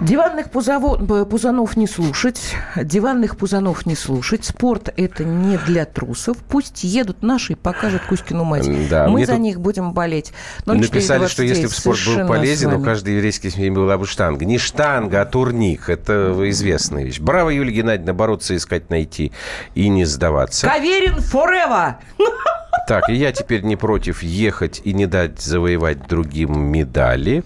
Диванных 0.00 0.50
пузово- 0.50 1.24
пузанов 1.24 1.76
не 1.76 1.88
слушать, 1.88 2.54
диванных 2.76 3.36
пузанов 3.36 3.84
не 3.84 3.96
слушать. 3.96 4.44
Спорт– 4.44 4.92
это 4.96 5.24
не 5.24 5.56
для 5.58 5.86
трусов. 5.86 6.36
Пусть 6.38 6.84
едут 6.84 7.22
наши 7.22 7.54
и 7.54 7.56
покажут 7.56 8.02
Кузькину 8.08 8.44
мать. 8.44 8.68
Да, 8.88 9.08
Мы 9.08 9.26
за 9.26 9.32
тут 9.32 9.40
них 9.40 9.60
будем 9.60 9.92
болеть. 9.92 10.32
Написали, 10.66 11.26
что 11.26 11.42
если 11.42 11.66
бы 11.66 11.72
0429, 11.72 11.72
спорт 11.72 11.98
был 12.28 12.28
полезен, 12.28 12.72
у 12.74 12.84
каждой 12.84 13.16
еврейской 13.16 13.48
семьи 13.50 13.70
была 13.70 13.98
бы 13.98 14.06
штанга. 14.06 14.44
Не 14.44 14.58
штанга, 14.58 15.22
а 15.22 15.24
турник. 15.24 15.88
Это 15.88 16.32
известная 16.50 17.04
вещь. 17.04 17.18
Браво, 17.18 17.50
Юлия 17.50 17.72
Геннадьевна, 17.72 18.14
бороться, 18.14 18.54
искать, 18.54 18.90
найти 18.90 19.32
и 19.74 19.88
не 19.88 20.04
сдаваться. 20.04 20.68
Каверин 20.68 21.16
forever! 21.16 21.94
Так, 22.88 23.10
и 23.10 23.14
я 23.14 23.32
теперь 23.32 23.64
не 23.64 23.76
против 23.76 24.22
ехать 24.22 24.80
и 24.82 24.94
не 24.94 25.04
дать 25.04 25.38
завоевать 25.42 26.08
другим 26.08 26.58
медали. 26.58 27.44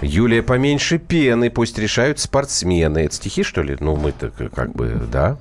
Юлия, 0.00 0.42
поменьше 0.42 0.96
пены, 0.96 1.50
пусть 1.50 1.78
решают 1.78 2.18
спортсмены. 2.18 3.00
Это 3.00 3.14
стихи, 3.14 3.42
что 3.42 3.62
ли? 3.62 3.76
Ну, 3.80 3.96
мы-то 3.96 4.30
как 4.30 4.72
бы, 4.72 4.98
да. 5.12 5.36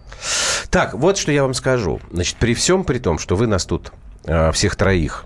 Так, 0.70 0.96
вот 0.96 1.18
что 1.18 1.32
я 1.32 1.44
вам 1.44 1.54
скажу. 1.54 2.02
Значит, 2.12 2.36
при 2.36 2.54
всем 2.54 2.84
при 2.84 3.00
том, 3.00 3.20
что 3.20 3.38
вы 3.38 3.48
нас 3.48 3.64
тут 3.64 3.94
а, 4.26 4.52
всех 4.52 4.76
троих 4.76 5.24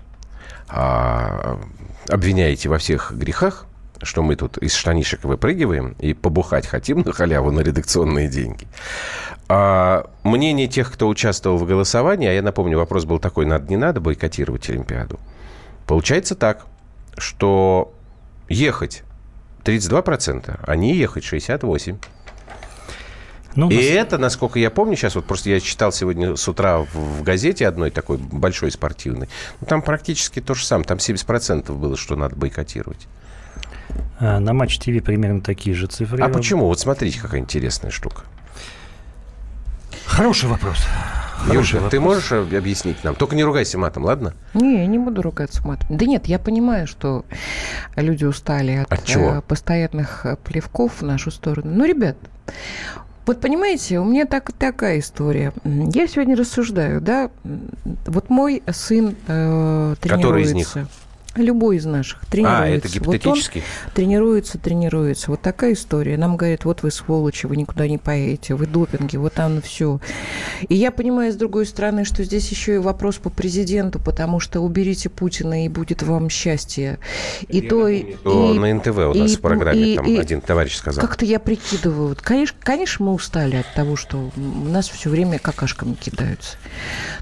а, 0.68 1.58
обвиняете 2.08 2.68
во 2.68 2.78
всех 2.78 3.10
грехах, 3.12 3.66
что 4.02 4.22
мы 4.22 4.36
тут 4.36 4.58
из 4.58 4.74
штанишек 4.74 5.24
выпрыгиваем 5.24 5.96
и 5.98 6.14
побухать 6.14 6.66
хотим 6.66 7.00
на 7.00 7.12
халяву 7.12 7.50
на 7.50 7.60
редакционные 7.60 8.28
деньги. 8.28 8.66
А 9.48 10.10
мнение 10.24 10.66
тех, 10.66 10.92
кто 10.92 11.08
участвовал 11.08 11.56
в 11.56 11.66
голосовании, 11.66 12.28
а 12.28 12.32
я 12.32 12.42
напомню, 12.42 12.78
вопрос 12.78 13.04
был 13.04 13.18
такой, 13.18 13.46
надо, 13.46 13.68
не 13.68 13.76
надо 13.76 14.00
бойкотировать 14.00 14.68
Олимпиаду. 14.68 15.20
Получается 15.86 16.34
так, 16.34 16.66
что 17.16 17.94
ехать 18.48 19.04
32%, 19.64 20.60
а 20.62 20.76
не 20.76 20.94
ехать 20.94 21.24
68%. 21.24 21.96
Ну, 23.56 23.70
И 23.70 23.76
это, 23.76 24.18
насколько 24.18 24.58
я 24.58 24.70
помню, 24.70 24.96
сейчас 24.96 25.14
вот 25.14 25.24
просто 25.24 25.48
я 25.48 25.60
читал 25.60 25.90
сегодня 25.90 26.36
с 26.36 26.46
утра 26.46 26.80
в, 26.80 26.94
в 26.94 27.22
газете 27.22 27.66
одной 27.66 27.90
такой 27.90 28.18
большой 28.18 28.70
спортивной, 28.70 29.28
ну, 29.60 29.66
там 29.66 29.80
практически 29.80 30.42
то 30.42 30.52
же 30.52 30.64
самое, 30.64 30.86
там 30.86 30.98
70% 30.98 31.72
было, 31.72 31.96
что 31.96 32.16
надо 32.16 32.36
бойкотировать. 32.36 33.08
А 34.18 34.40
на 34.40 34.52
Матч 34.52 34.78
ТВ 34.78 35.02
примерно 35.02 35.40
такие 35.40 35.74
же 35.76 35.86
цифры. 35.86 36.22
А 36.22 36.28
почему? 36.28 36.66
Вот 36.66 36.80
смотрите, 36.80 37.20
какая 37.20 37.40
интересная 37.40 37.90
штука. 37.90 38.22
Хороший 40.06 40.48
вопрос. 40.48 40.78
Юша, 41.52 41.80
ты 41.90 42.00
можешь 42.00 42.32
объяснить 42.32 43.04
нам? 43.04 43.14
Только 43.14 43.36
не 43.36 43.44
ругайся 43.44 43.78
матом, 43.78 44.04
ладно? 44.04 44.32
Не, 44.54 44.78
я 44.78 44.86
не 44.86 44.98
буду 44.98 45.22
ругаться 45.22 45.66
матом. 45.66 45.96
Да 45.96 46.06
нет, 46.06 46.26
я 46.26 46.38
понимаю, 46.38 46.86
что 46.86 47.24
люди 47.94 48.24
устали 48.24 48.84
от, 48.88 48.92
От 48.92 49.04
чего? 49.04 49.34
э, 49.34 49.40
постоянных 49.42 50.24
э, 50.24 50.36
плевков 50.42 51.00
в 51.00 51.02
нашу 51.02 51.30
сторону. 51.30 51.70
Ну, 51.72 51.84
ребят, 51.84 52.16
вот 53.26 53.40
понимаете, 53.40 53.98
у 53.98 54.04
меня 54.04 54.24
так, 54.24 54.52
такая 54.52 54.98
история. 55.00 55.52
Я 55.64 56.06
сегодня 56.06 56.36
рассуждаю, 56.36 57.00
да, 57.00 57.30
вот 58.06 58.30
мой 58.30 58.62
сын 58.70 59.16
э, 59.26 59.94
тренируется. 60.00 60.16
Который 60.16 60.42
из 60.42 60.52
них? 60.54 60.76
Любой 61.36 61.76
из 61.76 61.84
наших 61.84 62.24
тренируется. 62.26 62.62
А, 62.64 62.68
это 62.68 62.88
гипотетически? 62.88 63.58
Вот 63.58 63.64
он 63.88 63.92
тренируется, 63.94 64.58
тренируется. 64.58 65.30
Вот 65.30 65.42
такая 65.42 65.74
история. 65.74 66.16
Нам 66.16 66.36
говорят, 66.36 66.64
вот 66.64 66.82
вы 66.82 66.90
сволочи, 66.90 67.46
вы 67.46 67.56
никуда 67.56 67.86
не 67.86 67.98
поедете, 67.98 68.54
вы 68.54 68.66
допинги, 68.66 69.16
вот 69.16 69.34
там 69.34 69.60
все. 69.62 70.00
И 70.68 70.74
я 70.74 70.90
понимаю, 70.90 71.32
с 71.32 71.36
другой 71.36 71.66
стороны, 71.66 72.04
что 72.04 72.24
здесь 72.24 72.48
еще 72.50 72.76
и 72.76 72.78
вопрос 72.78 73.16
по 73.16 73.30
президенту, 73.30 73.98
потому 73.98 74.40
что 74.40 74.60
уберите 74.60 75.08
Путина, 75.08 75.64
и 75.64 75.68
будет 75.68 76.02
вам 76.02 76.28
счастье. 76.30 76.98
И 77.48 77.60
то, 77.60 77.88
и, 77.88 78.14
То 78.24 78.54
на 78.54 78.72
НТВ 78.74 78.96
у 78.98 79.14
нас 79.14 79.32
и- 79.32 79.36
в 79.36 79.40
программе 79.40 79.92
и- 79.92 79.96
там 79.96 80.06
и- 80.06 80.16
один 80.18 80.40
товарищ 80.40 80.76
сказал. 80.76 81.04
Как-то 81.06 81.24
я 81.24 81.38
прикидываю. 81.38 82.08
Вот, 82.08 82.22
Конечно, 82.22 82.56
конечно, 82.62 83.04
мы 83.06 83.12
устали 83.12 83.56
от 83.56 83.72
того, 83.74 83.96
что 83.96 84.30
у 84.36 84.68
нас 84.68 84.88
все 84.88 85.10
время 85.10 85.38
какашками 85.38 85.94
кидаются. 85.94 86.56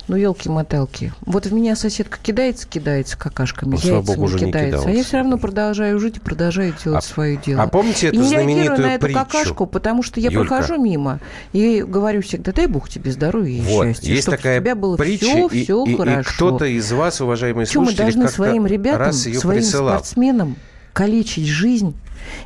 Ну, 0.08 0.16
елки-моталки. 0.16 1.12
Вот 1.26 1.46
в 1.46 1.52
меня 1.52 1.76
соседка 1.76 2.18
кидается, 2.22 2.66
кидается 2.68 3.16
какашками, 3.18 3.72
Ну, 3.72 3.76
яйцами 3.76 4.03
богу, 4.04 4.24
уже 4.24 4.38
не 4.40 4.46
кидается. 4.46 4.76
А 4.76 4.80
я 4.80 4.86
кидалась. 4.86 5.06
все 5.06 5.16
равно 5.18 5.38
продолжаю 5.38 5.98
жить 5.98 6.16
и 6.16 6.20
продолжаю 6.20 6.74
делать 6.84 7.04
А- 7.04 7.06
свое 7.06 7.36
дело. 7.36 7.62
а 7.62 7.66
помните 7.68 8.06
и 8.06 8.08
эту 8.10 8.20
не 8.20 8.22
реагирую 8.30 8.44
знаменитую 8.54 8.86
на 8.86 8.94
эту 8.94 9.06
притчу? 9.06 9.18
какашку, 9.20 9.66
потому 9.66 10.02
что 10.02 10.20
я 10.20 10.30
Юлька. 10.30 10.48
прохожу 10.48 10.80
мимо 10.82 11.20
и 11.52 11.82
говорю 11.86 12.22
всегда, 12.22 12.52
дай 12.52 12.66
бог 12.66 12.88
тебе 12.88 13.10
здоровья 13.12 13.58
и 13.58 13.60
Вот, 13.62 13.86
счастья. 13.86 14.10
есть 14.10 14.22
чтобы 14.22 14.36
такая 14.36 14.58
у 14.58 14.62
тебя 14.62 14.74
было 14.74 14.96
притча, 14.96 15.26
все, 15.26 15.46
и, 15.48 15.64
все 15.64 15.84
и- 15.84 15.92
и 15.92 15.96
хорошо. 15.96 16.30
кто-то 16.34 16.64
из 16.66 16.92
вас, 16.92 17.20
уважаемые 17.20 17.62
мы 17.64 17.66
слушатели, 17.66 17.96
должны 18.02 18.22
как-то 18.22 18.36
своим 18.36 18.66
ребятам, 18.66 19.00
раз 19.00 19.26
ее 19.26 19.38
своим 19.40 19.60
присылал. 19.60 19.94
спортсменам 19.94 20.56
калечить 20.92 21.46
жизнь 21.46 21.96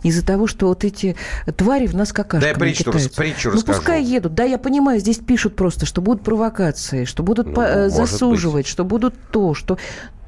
из-за 0.03 0.25
того, 0.25 0.47
что 0.47 0.69
вот 0.69 0.83
эти 0.83 1.15
твари 1.57 1.87
в 1.87 1.95
нас 1.95 2.13
какашками 2.13 2.41
Да 2.41 2.49
я 2.49 2.55
притчу 2.55 2.91
рас- 2.91 3.09
притчу 3.09 3.51
ну, 3.51 3.57
расскажу. 3.57 3.79
пускай 3.79 4.03
едут. 4.03 4.35
Да, 4.35 4.43
я 4.45 4.57
понимаю, 4.59 4.99
здесь 5.01 5.19
пишут 5.19 5.55
просто, 5.55 5.85
что 5.87 6.01
будут 6.01 6.23
провокации, 6.25 7.05
что 7.05 7.23
будут 7.23 7.49
Ну, 7.49 7.53
по- 7.53 7.61
э, 7.61 7.89
засуживать, 7.91 8.67
что 8.67 8.85
будут 8.85 9.15
то, 9.31 9.53
что... 9.55 9.77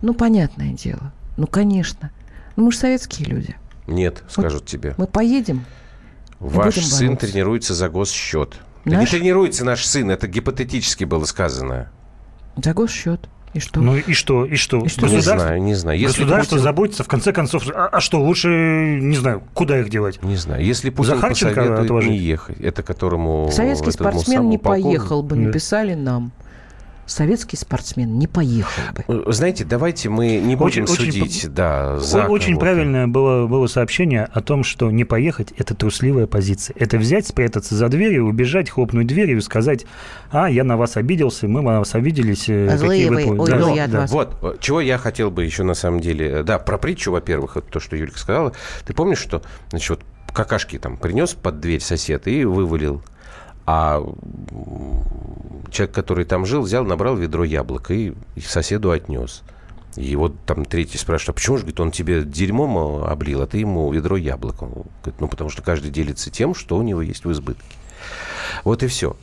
Ну, 0.03 0.13
понятное 0.15 0.73
дело. 0.75 1.13
Ну, 1.41 1.47
конечно. 1.47 2.11
Ну, 2.57 2.67
мы 2.67 2.73
же 2.73 2.77
советские 2.77 3.27
люди. 3.29 3.57
Нет, 3.87 4.23
скажут 4.29 4.67
тебе. 4.67 4.95
Мы 4.99 5.07
поедем, 5.07 5.65
Ваш 6.39 6.75
будем 6.75 6.87
сын 6.87 7.07
бороться. 7.09 7.27
тренируется 7.27 7.75
за 7.75 7.89
госсчет. 7.89 8.57
Да 8.85 8.97
не 9.01 9.07
тренируется 9.07 9.65
наш 9.65 9.87
сын, 9.87 10.11
это 10.11 10.29
гипотетически 10.29 11.05
было 11.05 11.25
сказано. 11.25 11.91
за 12.63 12.75
госсчет. 12.75 13.27
И 13.55 13.59
что? 13.59 13.81
Ну 13.81 13.97
и 13.97 14.13
что? 14.13 14.45
И 14.45 14.57
что? 14.57 14.85
И 14.85 14.89
что? 14.89 15.07
Не 15.07 15.21
знаю, 15.21 15.63
не 15.63 15.75
знаю. 15.75 15.99
Если 15.99 16.21
Государство 16.25 16.57
Путин- 16.57 16.63
заботится, 16.63 17.05
в 17.05 17.09
конце 17.09 17.33
концов. 17.33 17.67
А, 17.75 17.87
а 17.89 18.01
что, 18.01 18.21
лучше, 18.21 18.49
не 19.01 19.17
знаю, 19.17 19.43
куда 19.55 19.81
их 19.81 19.89
девать? 19.89 20.23
Не 20.23 20.37
знаю. 20.37 20.63
Если 20.63 20.91
Путин 20.91 21.15
Захарченко 21.15 21.55
посоветует 21.55 21.85
отложить? 21.87 22.11
не 22.11 22.19
ехать, 22.19 22.61
это 22.61 22.83
которому... 22.83 23.51
Советский 23.51 23.93
спортсмен 23.93 24.51
не 24.51 24.59
полковнику- 24.59 24.83
поехал 24.83 25.23
бы, 25.23 25.37
написали 25.37 25.95
нам. 25.95 26.33
Советский 27.11 27.57
спортсмен 27.57 28.19
не 28.19 28.27
поехал 28.27 28.83
бы. 28.95 29.33
Знаете, 29.33 29.65
давайте 29.65 30.09
мы 30.09 30.37
не 30.37 30.55
будем 30.57 30.85
Очень- 30.85 30.95
очень 30.95 31.13
судить, 31.13 31.53
да, 31.53 31.99
за 31.99 32.27
Очень 32.27 32.55
кого-то. 32.55 32.61
правильное 32.61 33.07
было, 33.09 33.47
было 33.47 33.67
сообщение 33.67 34.25
о 34.33 34.41
том, 34.41 34.63
что 34.65 34.91
не 34.91 35.05
поехать– 35.05 35.53
это 35.59 35.75
трусливая 35.75 36.27
позиция. 36.27 36.75
Это 36.79 36.99
взять, 36.99 37.27
спрятаться 37.27 37.75
за 37.75 37.89
дверью, 37.89 38.27
убежать, 38.27 38.71
хлопнуть 38.71 39.07
дверью 39.09 39.39
и 39.39 39.41
сказать, 39.41 39.87
а, 40.31 40.49
я 40.49 40.63
на 40.65 40.77
вас 40.77 40.97
обиделся, 40.97 41.49
мы 41.49 41.63
на 41.63 41.81
вас 41.81 41.95
обиделись. 41.95 42.49
э, 42.49 42.77
злые 42.79 43.09
какие 43.09 43.27
вы, 43.27 43.35
пу- 43.37 43.41
ой, 43.43 43.51
Да, 43.51 43.57
ну 43.59 43.75
я 43.75 43.85
от 43.85 43.91
да. 43.91 44.01
вас. 44.03 44.11
Вот, 44.13 44.37
э, 44.43 44.55
чего 44.61 44.81
я 44.81 44.97
хотел 44.97 45.31
бы 45.31 45.45
еще 45.45 45.63
на 45.65 45.75
самом 45.75 46.01
деле... 46.01 46.29
э, 46.31 46.43
Да, 46.45 46.59
про 46.59 46.79
притчу, 46.79 47.11
во-первых, 47.13 47.57
это 47.57 47.67
то, 47.71 47.81
что 47.81 47.97
Юлька 47.97 48.19
сказала. 48.19 48.53
Ты 48.87 48.95
помнишь, 48.95 49.19
что, 49.19 49.43
значит, 49.71 49.91
вот 49.91 50.01
какашки 50.33 50.79
там 50.79 50.97
принес 50.97 51.35
под 51.35 51.59
дверь 51.61 51.81
сосед 51.81 52.29
и 52.29 52.45
вывалил. 52.45 53.03
А 53.73 54.03
человек, 55.71 55.95
который 55.95 56.25
там 56.25 56.45
жил, 56.45 56.63
взял, 56.63 56.85
набрал 56.85 57.15
ведро 57.15 57.45
яблок 57.45 57.93
и 57.93 58.17
соседу 58.45 58.91
отнес. 58.91 59.45
И 59.95 60.17
вот 60.17 60.35
там 60.45 60.65
третий 60.65 60.99
спрашивает, 60.99 61.29
а 61.31 61.33
почему 61.35 61.57
же, 61.57 61.63
говорит, 61.63 61.79
он 61.79 61.93
тебе 61.93 62.25
дерьмом 62.25 62.77
э, 62.77 63.07
облил, 63.07 63.43
а 63.43 63.47
ты 63.47 63.59
ему 63.59 63.93
ведро 63.93 64.17
яблок? 64.17 64.63
Он 64.63 64.71
говорит, 64.71 65.21
ну, 65.21 65.29
потому 65.29 65.51
что 65.51 65.63
каждый 65.63 65.93
делится 65.93 66.31
тем, 66.31 66.53
что 66.53 66.77
у 66.77 66.83
него 66.83 67.01
есть 67.01 67.25
в 67.25 67.31
избытке. 67.31 67.77
Вот 68.65 68.83
и 68.83 68.89
все. 68.89 69.17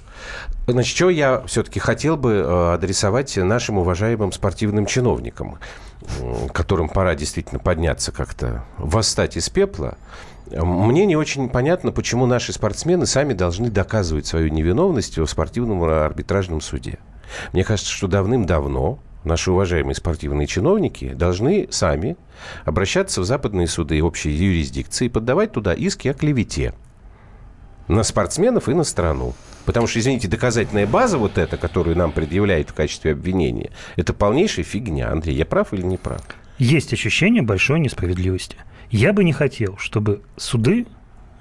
Значит, 0.65 0.95
что 0.95 1.09
я 1.09 1.41
все-таки 1.41 1.81
хотел 1.81 2.15
бы 2.15 2.31
э, 2.35 2.73
адресовать 2.73 3.35
нашим 3.35 3.79
уважаемым 3.79 4.31
спортивным 4.31 4.85
чиновникам, 4.85 5.57
которым 6.53 6.87
пора 6.87 7.15
действительно 7.15 7.59
подняться 7.59 8.13
как-то, 8.13 8.63
восстать 8.77 9.35
из 9.35 9.49
пепла. 9.49 9.97
Мне 10.51 11.05
не 11.05 11.15
очень 11.15 11.49
понятно, 11.49 11.91
почему 11.91 12.25
наши 12.25 12.53
спортсмены 12.53 13.05
сами 13.05 13.33
должны 13.33 13.69
доказывать 13.69 14.25
свою 14.25 14.49
невиновность 14.49 15.17
в 15.17 15.25
спортивном 15.25 15.83
арбитражном 15.83 16.61
суде. 16.61 16.99
Мне 17.53 17.63
кажется, 17.63 17.91
что 17.91 18.07
давным-давно 18.07 18.99
наши 19.23 19.51
уважаемые 19.51 19.95
спортивные 19.95 20.47
чиновники 20.47 21.13
должны 21.13 21.67
сами 21.69 22.15
обращаться 22.65 23.21
в 23.21 23.25
западные 23.25 23.67
суды 23.67 24.01
общей 24.01 24.31
юрисдикции 24.31 25.05
и 25.05 25.09
подавать 25.09 25.51
туда 25.51 25.73
иски 25.73 26.07
о 26.07 26.13
клевете 26.13 26.73
на 27.87 28.03
спортсменов 28.03 28.69
и 28.69 28.73
на 28.73 28.83
страну. 28.83 29.33
Потому 29.65 29.87
что, 29.87 29.99
извините, 29.99 30.29
доказательная 30.29 30.87
база 30.87 31.17
вот 31.17 31.37
эта, 31.37 31.57
которую 31.57 31.97
нам 31.97 32.13
предъявляет 32.13 32.69
в 32.69 32.73
качестве 32.73 33.11
обвинения, 33.11 33.71
это 33.97 34.13
полнейшая 34.13 34.63
фигня. 34.63 35.11
Андрей, 35.11 35.35
я 35.35 35.45
прав 35.45 35.73
или 35.73 35.81
не 35.81 35.97
прав? 35.97 36.21
Есть 36.57 36.93
ощущение 36.93 37.43
большой 37.43 37.79
несправедливости. 37.79 38.57
Я 38.91 39.11
бы 39.13 39.23
не 39.23 39.33
хотел, 39.33 39.77
чтобы 39.77 40.21
суды 40.37 40.85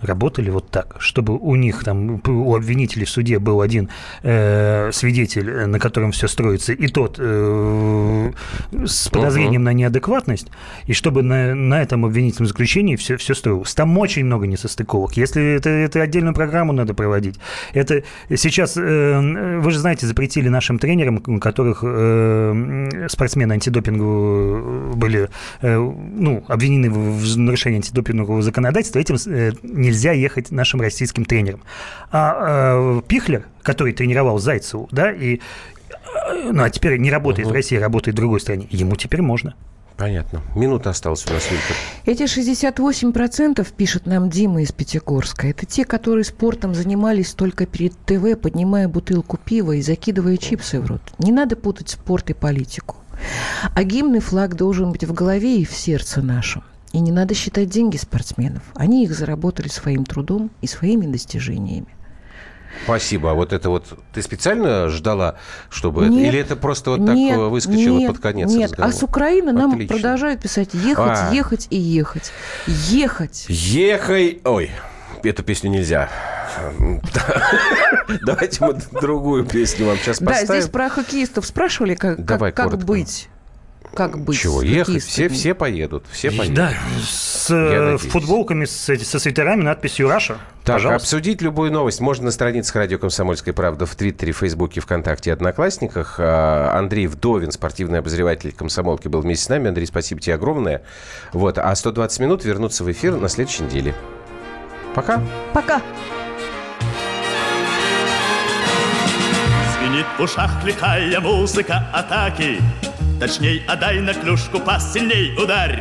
работали 0.01 0.51
вот 0.51 0.70
так, 0.70 0.97
чтобы 0.98 1.36
у 1.36 1.55
них 1.56 1.85
там, 1.85 2.20
у 2.27 2.55
обвинителей 2.55 3.05
в 3.05 3.10
суде 3.10 3.39
был 3.39 3.60
один 3.60 3.89
э, 4.23 4.90
свидетель, 4.93 5.66
на 5.66 5.78
котором 5.78 6.12
все 6.12 6.28
строится, 6.28 6.73
и 6.73 6.86
тот 6.89 7.16
э, 7.18 8.32
с 8.85 9.09
подозрением 9.09 9.64
на 9.64 9.73
неадекватность, 9.73 10.48
и 10.86 10.93
чтобы 10.93 11.23
на, 11.23 11.55
на 11.55 11.82
этом 11.82 12.05
обвинительном 12.05 12.47
заключении 12.47 12.97
все, 12.97 13.16
все 13.16 13.35
строилось. 13.35 13.74
Там 13.74 13.97
очень 13.98 14.24
много 14.24 14.47
несостыковок. 14.47 15.16
Если 15.16 15.43
это, 15.56 15.70
это 15.70 16.02
отдельную 16.02 16.35
программу 16.35 16.73
надо 16.73 16.94
проводить. 16.94 17.39
Это 17.73 18.02
сейчас, 18.35 18.77
э, 18.77 19.59
вы 19.59 19.70
же 19.70 19.78
знаете, 19.78 20.06
запретили 20.06 20.48
нашим 20.48 20.78
тренерам, 20.78 21.23
у 21.27 21.39
которых 21.39 21.81
э, 21.82 23.06
спортсмены 23.09 23.55
антидопинговые 23.55 24.94
были 24.94 25.28
э, 25.62 25.77
ну, 25.77 26.44
обвинены 26.48 26.90
в 26.90 27.16
в 27.16 27.39
нарушении 27.39 27.77
антидопингового 27.77 28.43
законодательства, 28.43 28.98
этим 28.98 29.16
э, 29.27 29.52
нельзя 29.86 30.12
ехать 30.12 30.50
нашим 30.50 30.80
российским 30.80 31.24
тренерам. 31.24 31.62
А 32.10 32.98
э, 32.98 33.02
Пихлер, 33.06 33.46
который 33.62 33.92
тренировал 33.92 34.38
Зайцеву, 34.38 34.88
да, 34.92 35.12
и 35.12 35.36
э, 35.36 36.50
ну, 36.52 36.62
а 36.62 36.70
теперь 36.70 36.98
не 36.98 37.10
работает 37.10 37.48
в 37.48 37.52
России, 37.52 37.76
работает 37.76 38.14
в 38.14 38.20
другой 38.20 38.40
стране, 38.40 38.66
ему 38.70 38.96
теперь 38.96 39.22
можно. 39.22 39.54
Понятно. 39.96 40.42
Минута 40.54 40.90
осталась 40.90 41.26
у 41.26 41.32
нас, 41.32 41.50
Юлька. 41.50 41.72
Эти 42.04 42.24
68%, 42.24 43.66
пишет 43.74 44.04
нам 44.06 44.28
Дима 44.28 44.62
из 44.62 44.70
Пятигорска, 44.70 45.48
это 45.48 45.64
те, 45.64 45.86
которые 45.86 46.24
спортом 46.24 46.74
занимались 46.74 47.32
только 47.32 47.64
перед 47.64 47.94
ТВ, 48.04 48.38
поднимая 48.38 48.88
бутылку 48.88 49.38
пива 49.38 49.72
и 49.72 49.80
закидывая 49.80 50.36
чипсы 50.36 50.80
в 50.80 50.86
рот. 50.86 51.00
Не 51.18 51.32
надо 51.32 51.56
путать 51.56 51.90
спорт 51.90 52.28
и 52.28 52.34
политику. 52.34 52.96
А 53.74 53.82
гимн 53.82 54.16
и 54.16 54.20
флаг 54.20 54.54
должен 54.56 54.92
быть 54.92 55.04
в 55.04 55.14
голове 55.14 55.60
и 55.60 55.64
в 55.64 55.72
сердце 55.72 56.20
нашем. 56.20 56.62
И 56.92 57.00
не 57.00 57.12
надо 57.12 57.34
считать 57.34 57.68
деньги 57.68 57.96
спортсменов. 57.96 58.62
Они 58.74 59.04
их 59.04 59.12
заработали 59.12 59.68
своим 59.68 60.04
трудом 60.04 60.50
и 60.60 60.66
своими 60.66 61.06
достижениями. 61.06 61.88
Спасибо. 62.84 63.30
А 63.30 63.34
вот 63.34 63.52
это 63.52 63.70
вот 63.70 63.98
ты 64.12 64.22
специально 64.22 64.88
ждала, 64.88 65.36
чтобы 65.70 66.06
Нет, 66.08 66.12
это, 66.12 66.28
или 66.28 66.38
это 66.38 66.56
просто 66.56 66.90
вот 66.90 67.06
так 67.06 67.14
нет, 67.14 67.38
э, 67.38 67.48
выскочило 67.48 67.98
нет, 67.98 68.12
под 68.12 68.20
конец 68.20 68.50
Нет, 68.50 68.72
разговора? 68.72 68.94
а 68.94 68.96
с 68.96 69.02
Украины 69.02 69.52
нам 69.52 69.72
Отлично. 69.72 69.94
продолжают 69.94 70.42
писать 70.42 70.74
ехать, 70.74 71.18
А. 71.18 71.30
ехать 71.32 71.66
и 71.70 71.78
ехать. 71.78 72.32
Ехать. 72.66 73.46
Ехай... 73.48 74.40
Ой, 74.44 74.70
эту 75.22 75.42
песню 75.42 75.70
нельзя. 75.70 76.10
Давайте 78.24 78.64
мы 78.64 78.78
другую 79.00 79.44
песню 79.44 79.86
вам 79.86 79.96
сейчас 79.98 80.18
Да, 80.20 80.26
поставим. 80.32 80.60
здесь 80.60 80.70
про 80.70 80.88
хоккеистов 80.88 81.46
спрашивали, 81.46 81.94
как, 81.94 82.24
Давай 82.24 82.52
как, 82.52 82.70
как 82.70 82.84
быть. 82.84 83.28
Как 83.97 84.18
быть? 84.18 84.39
Чего 84.39 84.62
ехать? 84.62 85.02
Все, 85.02 85.28
все 85.28 85.55
поедут. 85.55 86.05
Все 86.12 86.31
поедут. 86.31 86.55
Да, 86.55 86.73
с 87.02 87.51
э, 87.51 87.97
футболками, 87.97 88.66
с, 88.66 88.97
со 88.97 89.18
свитерами, 89.18 89.62
надписью 89.62 90.09
«Раша». 90.09 90.36
Так, 90.62 90.77
Пожалуйста. 90.77 90.97
обсудить 90.97 91.43
любую 91.43 91.73
новость 91.73 92.01
можно 92.01 92.27
на 92.27 92.31
страницах 92.31 92.77
«Радио 92.77 92.98
Комсомольская 92.98 93.55
правда» 93.55 93.86
в 93.86 93.94
Твиттере, 93.97 94.32
Фейсбуке, 94.32 94.81
ВКонтакте 94.81 95.31
и 95.31 95.32
Одноклассниках. 95.32 96.16
А, 96.18 96.77
Андрей 96.77 97.06
Вдовин, 97.06 97.51
спортивный 97.51 98.01
обозреватель 98.01 98.52
«Комсомолки», 98.52 99.09
был 99.09 99.20
вместе 99.20 99.44
с 99.47 99.48
нами. 99.48 99.68
Андрей, 99.68 99.86
спасибо 99.86 100.20
тебе 100.20 100.35
огромное. 100.35 100.82
Вот. 101.32 101.59
А 101.59 101.74
120 101.74 102.20
минут 102.20 102.44
вернутся 102.44 102.85
в 102.85 102.93
эфир 102.93 103.16
на 103.16 103.28
следующей 103.28 103.62
неделе. 103.62 103.94
Пока. 104.94 105.23
Пока. 105.52 105.81
Звенит 109.78 110.06
в 110.18 110.23
ушах 110.23 110.51
лихая 110.64 111.20
музыка 111.20 111.86
атаки 111.93 112.60
Точней, 113.20 113.62
отдай 113.66 114.01
на 114.01 114.12
клюшку 114.12 114.60
пас, 114.60 114.93
сильней 114.93 115.34
ударь. 115.43 115.80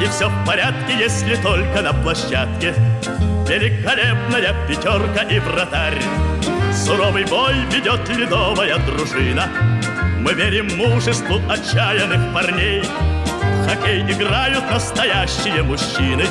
И 0.00 0.06
все 0.06 0.28
в 0.28 0.46
порядке, 0.46 0.96
если 0.98 1.34
только 1.36 1.82
на 1.82 1.92
площадке. 1.92 2.74
Великолепная 3.48 4.54
пятерка 4.68 5.22
и 5.22 5.40
вратарь. 5.40 6.00
Суровый 6.72 7.24
бой 7.24 7.54
ведет 7.72 8.08
ледовая 8.08 8.78
дружина. 8.78 9.48
Мы 10.20 10.32
верим 10.34 10.68
мужеству 10.76 11.40
отчаянных 11.50 12.32
парней. 12.32 12.82
В 12.82 13.68
хоккей 13.68 14.02
играют 14.02 14.70
настоящие 14.70 15.62
мужчины. 15.64 16.24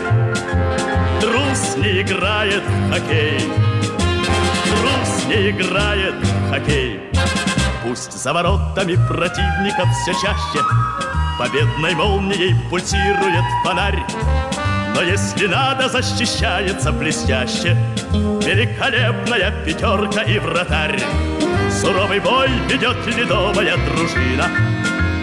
Трус 1.19 1.75
не 1.77 2.01
играет 2.01 2.63
в 2.63 2.93
хоккей. 2.93 3.39
Трус 4.69 5.25
не 5.27 5.49
играет 5.49 6.15
в 6.15 6.49
хоккей 6.49 7.13
Пусть 7.83 8.13
за 8.13 8.31
воротами 8.31 8.95
противников 9.07 9.89
все 9.91 10.13
чаще. 10.13 10.63
Победной 11.37 11.93
молнией 11.95 12.55
пульсирует 12.69 13.43
фонарь 13.63 14.05
Но 14.95 15.01
если 15.01 15.47
надо, 15.47 15.89
защищается 15.89 16.93
блестяще. 16.93 17.75
Великолепная 18.11 19.51
пятерка 19.65 20.21
и 20.21 20.39
вратарь. 20.39 21.01
Суровый 21.69 22.21
бой 22.21 22.49
ведет 22.69 23.05
ледовая 23.05 23.75
дружина. 23.75 24.47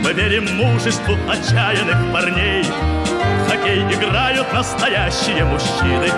Мы 0.05 0.13
верим 0.13 0.45
мужеству 0.57 1.17
отчаянных 1.31 2.13
парней. 2.13 2.65
В 2.65 3.51
хоккей 3.51 3.83
играют 3.95 4.53
настоящие 4.53 5.45
мужчины. 5.45 6.11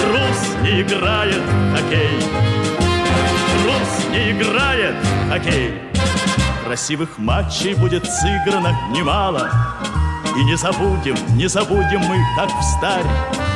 Трус 0.00 0.54
не 0.62 0.82
играет 0.82 1.40
в 1.40 1.76
хоккей 1.76 2.53
играет 4.14 4.96
хоккей. 5.30 5.74
Красивых 6.64 7.18
матчей 7.18 7.74
будет 7.74 8.06
сыграно 8.06 8.74
немало. 8.90 9.50
И 10.36 10.44
не 10.44 10.56
забудем, 10.56 11.16
не 11.36 11.46
забудем 11.46 12.00
мы, 12.00 12.16
как 12.36 12.50
в 12.50 12.62
старь 12.62 13.04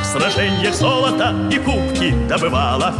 В 0.01 0.05
сражениях 0.05 0.73
золото 0.73 1.35
и 1.51 1.57
кубки 1.57 2.13
добывала 2.29 2.93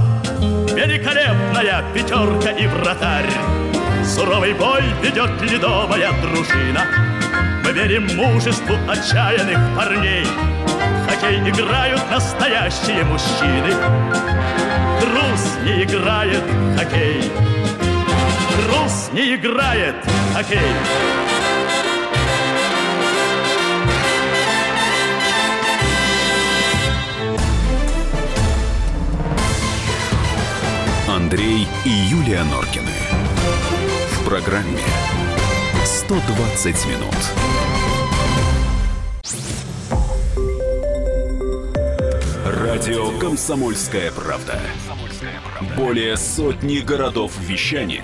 Великолепная 0.76 1.84
пятерка 1.94 2.52
и 2.52 2.68
вратарь. 2.68 3.30
Суровый 4.06 4.54
бой 4.54 4.84
ведет 5.02 5.42
ледовая 5.42 6.12
дружина. 6.22 6.86
Мы 7.64 7.72
верим 7.72 8.08
мужеству 8.16 8.76
отчаянных 8.88 9.60
парней. 9.76 10.26
В 10.26 11.10
хоккей 11.10 11.40
играют 11.50 12.02
настоящие 12.10 13.04
мужчины. 13.04 13.74
Трус 15.02 15.58
не 15.66 15.84
играет 15.84 16.44
в 16.44 16.78
хоккей 16.78 17.49
Трус 18.60 19.10
не 19.14 19.36
играет 19.36 19.96
хоккей 20.34 20.60
Андрей 31.08 31.68
и 31.86 31.90
Юлия 31.90 32.44
Норкины. 32.44 32.92
В 34.12 34.26
программе 34.26 34.84
120 35.86 36.86
минут. 36.88 37.16
Радио 42.46 43.18
«Комсомольская 43.20 44.12
правда». 44.12 44.60
Более 45.78 46.18
сотни 46.18 46.80
городов 46.80 47.32
вещания 47.40 48.04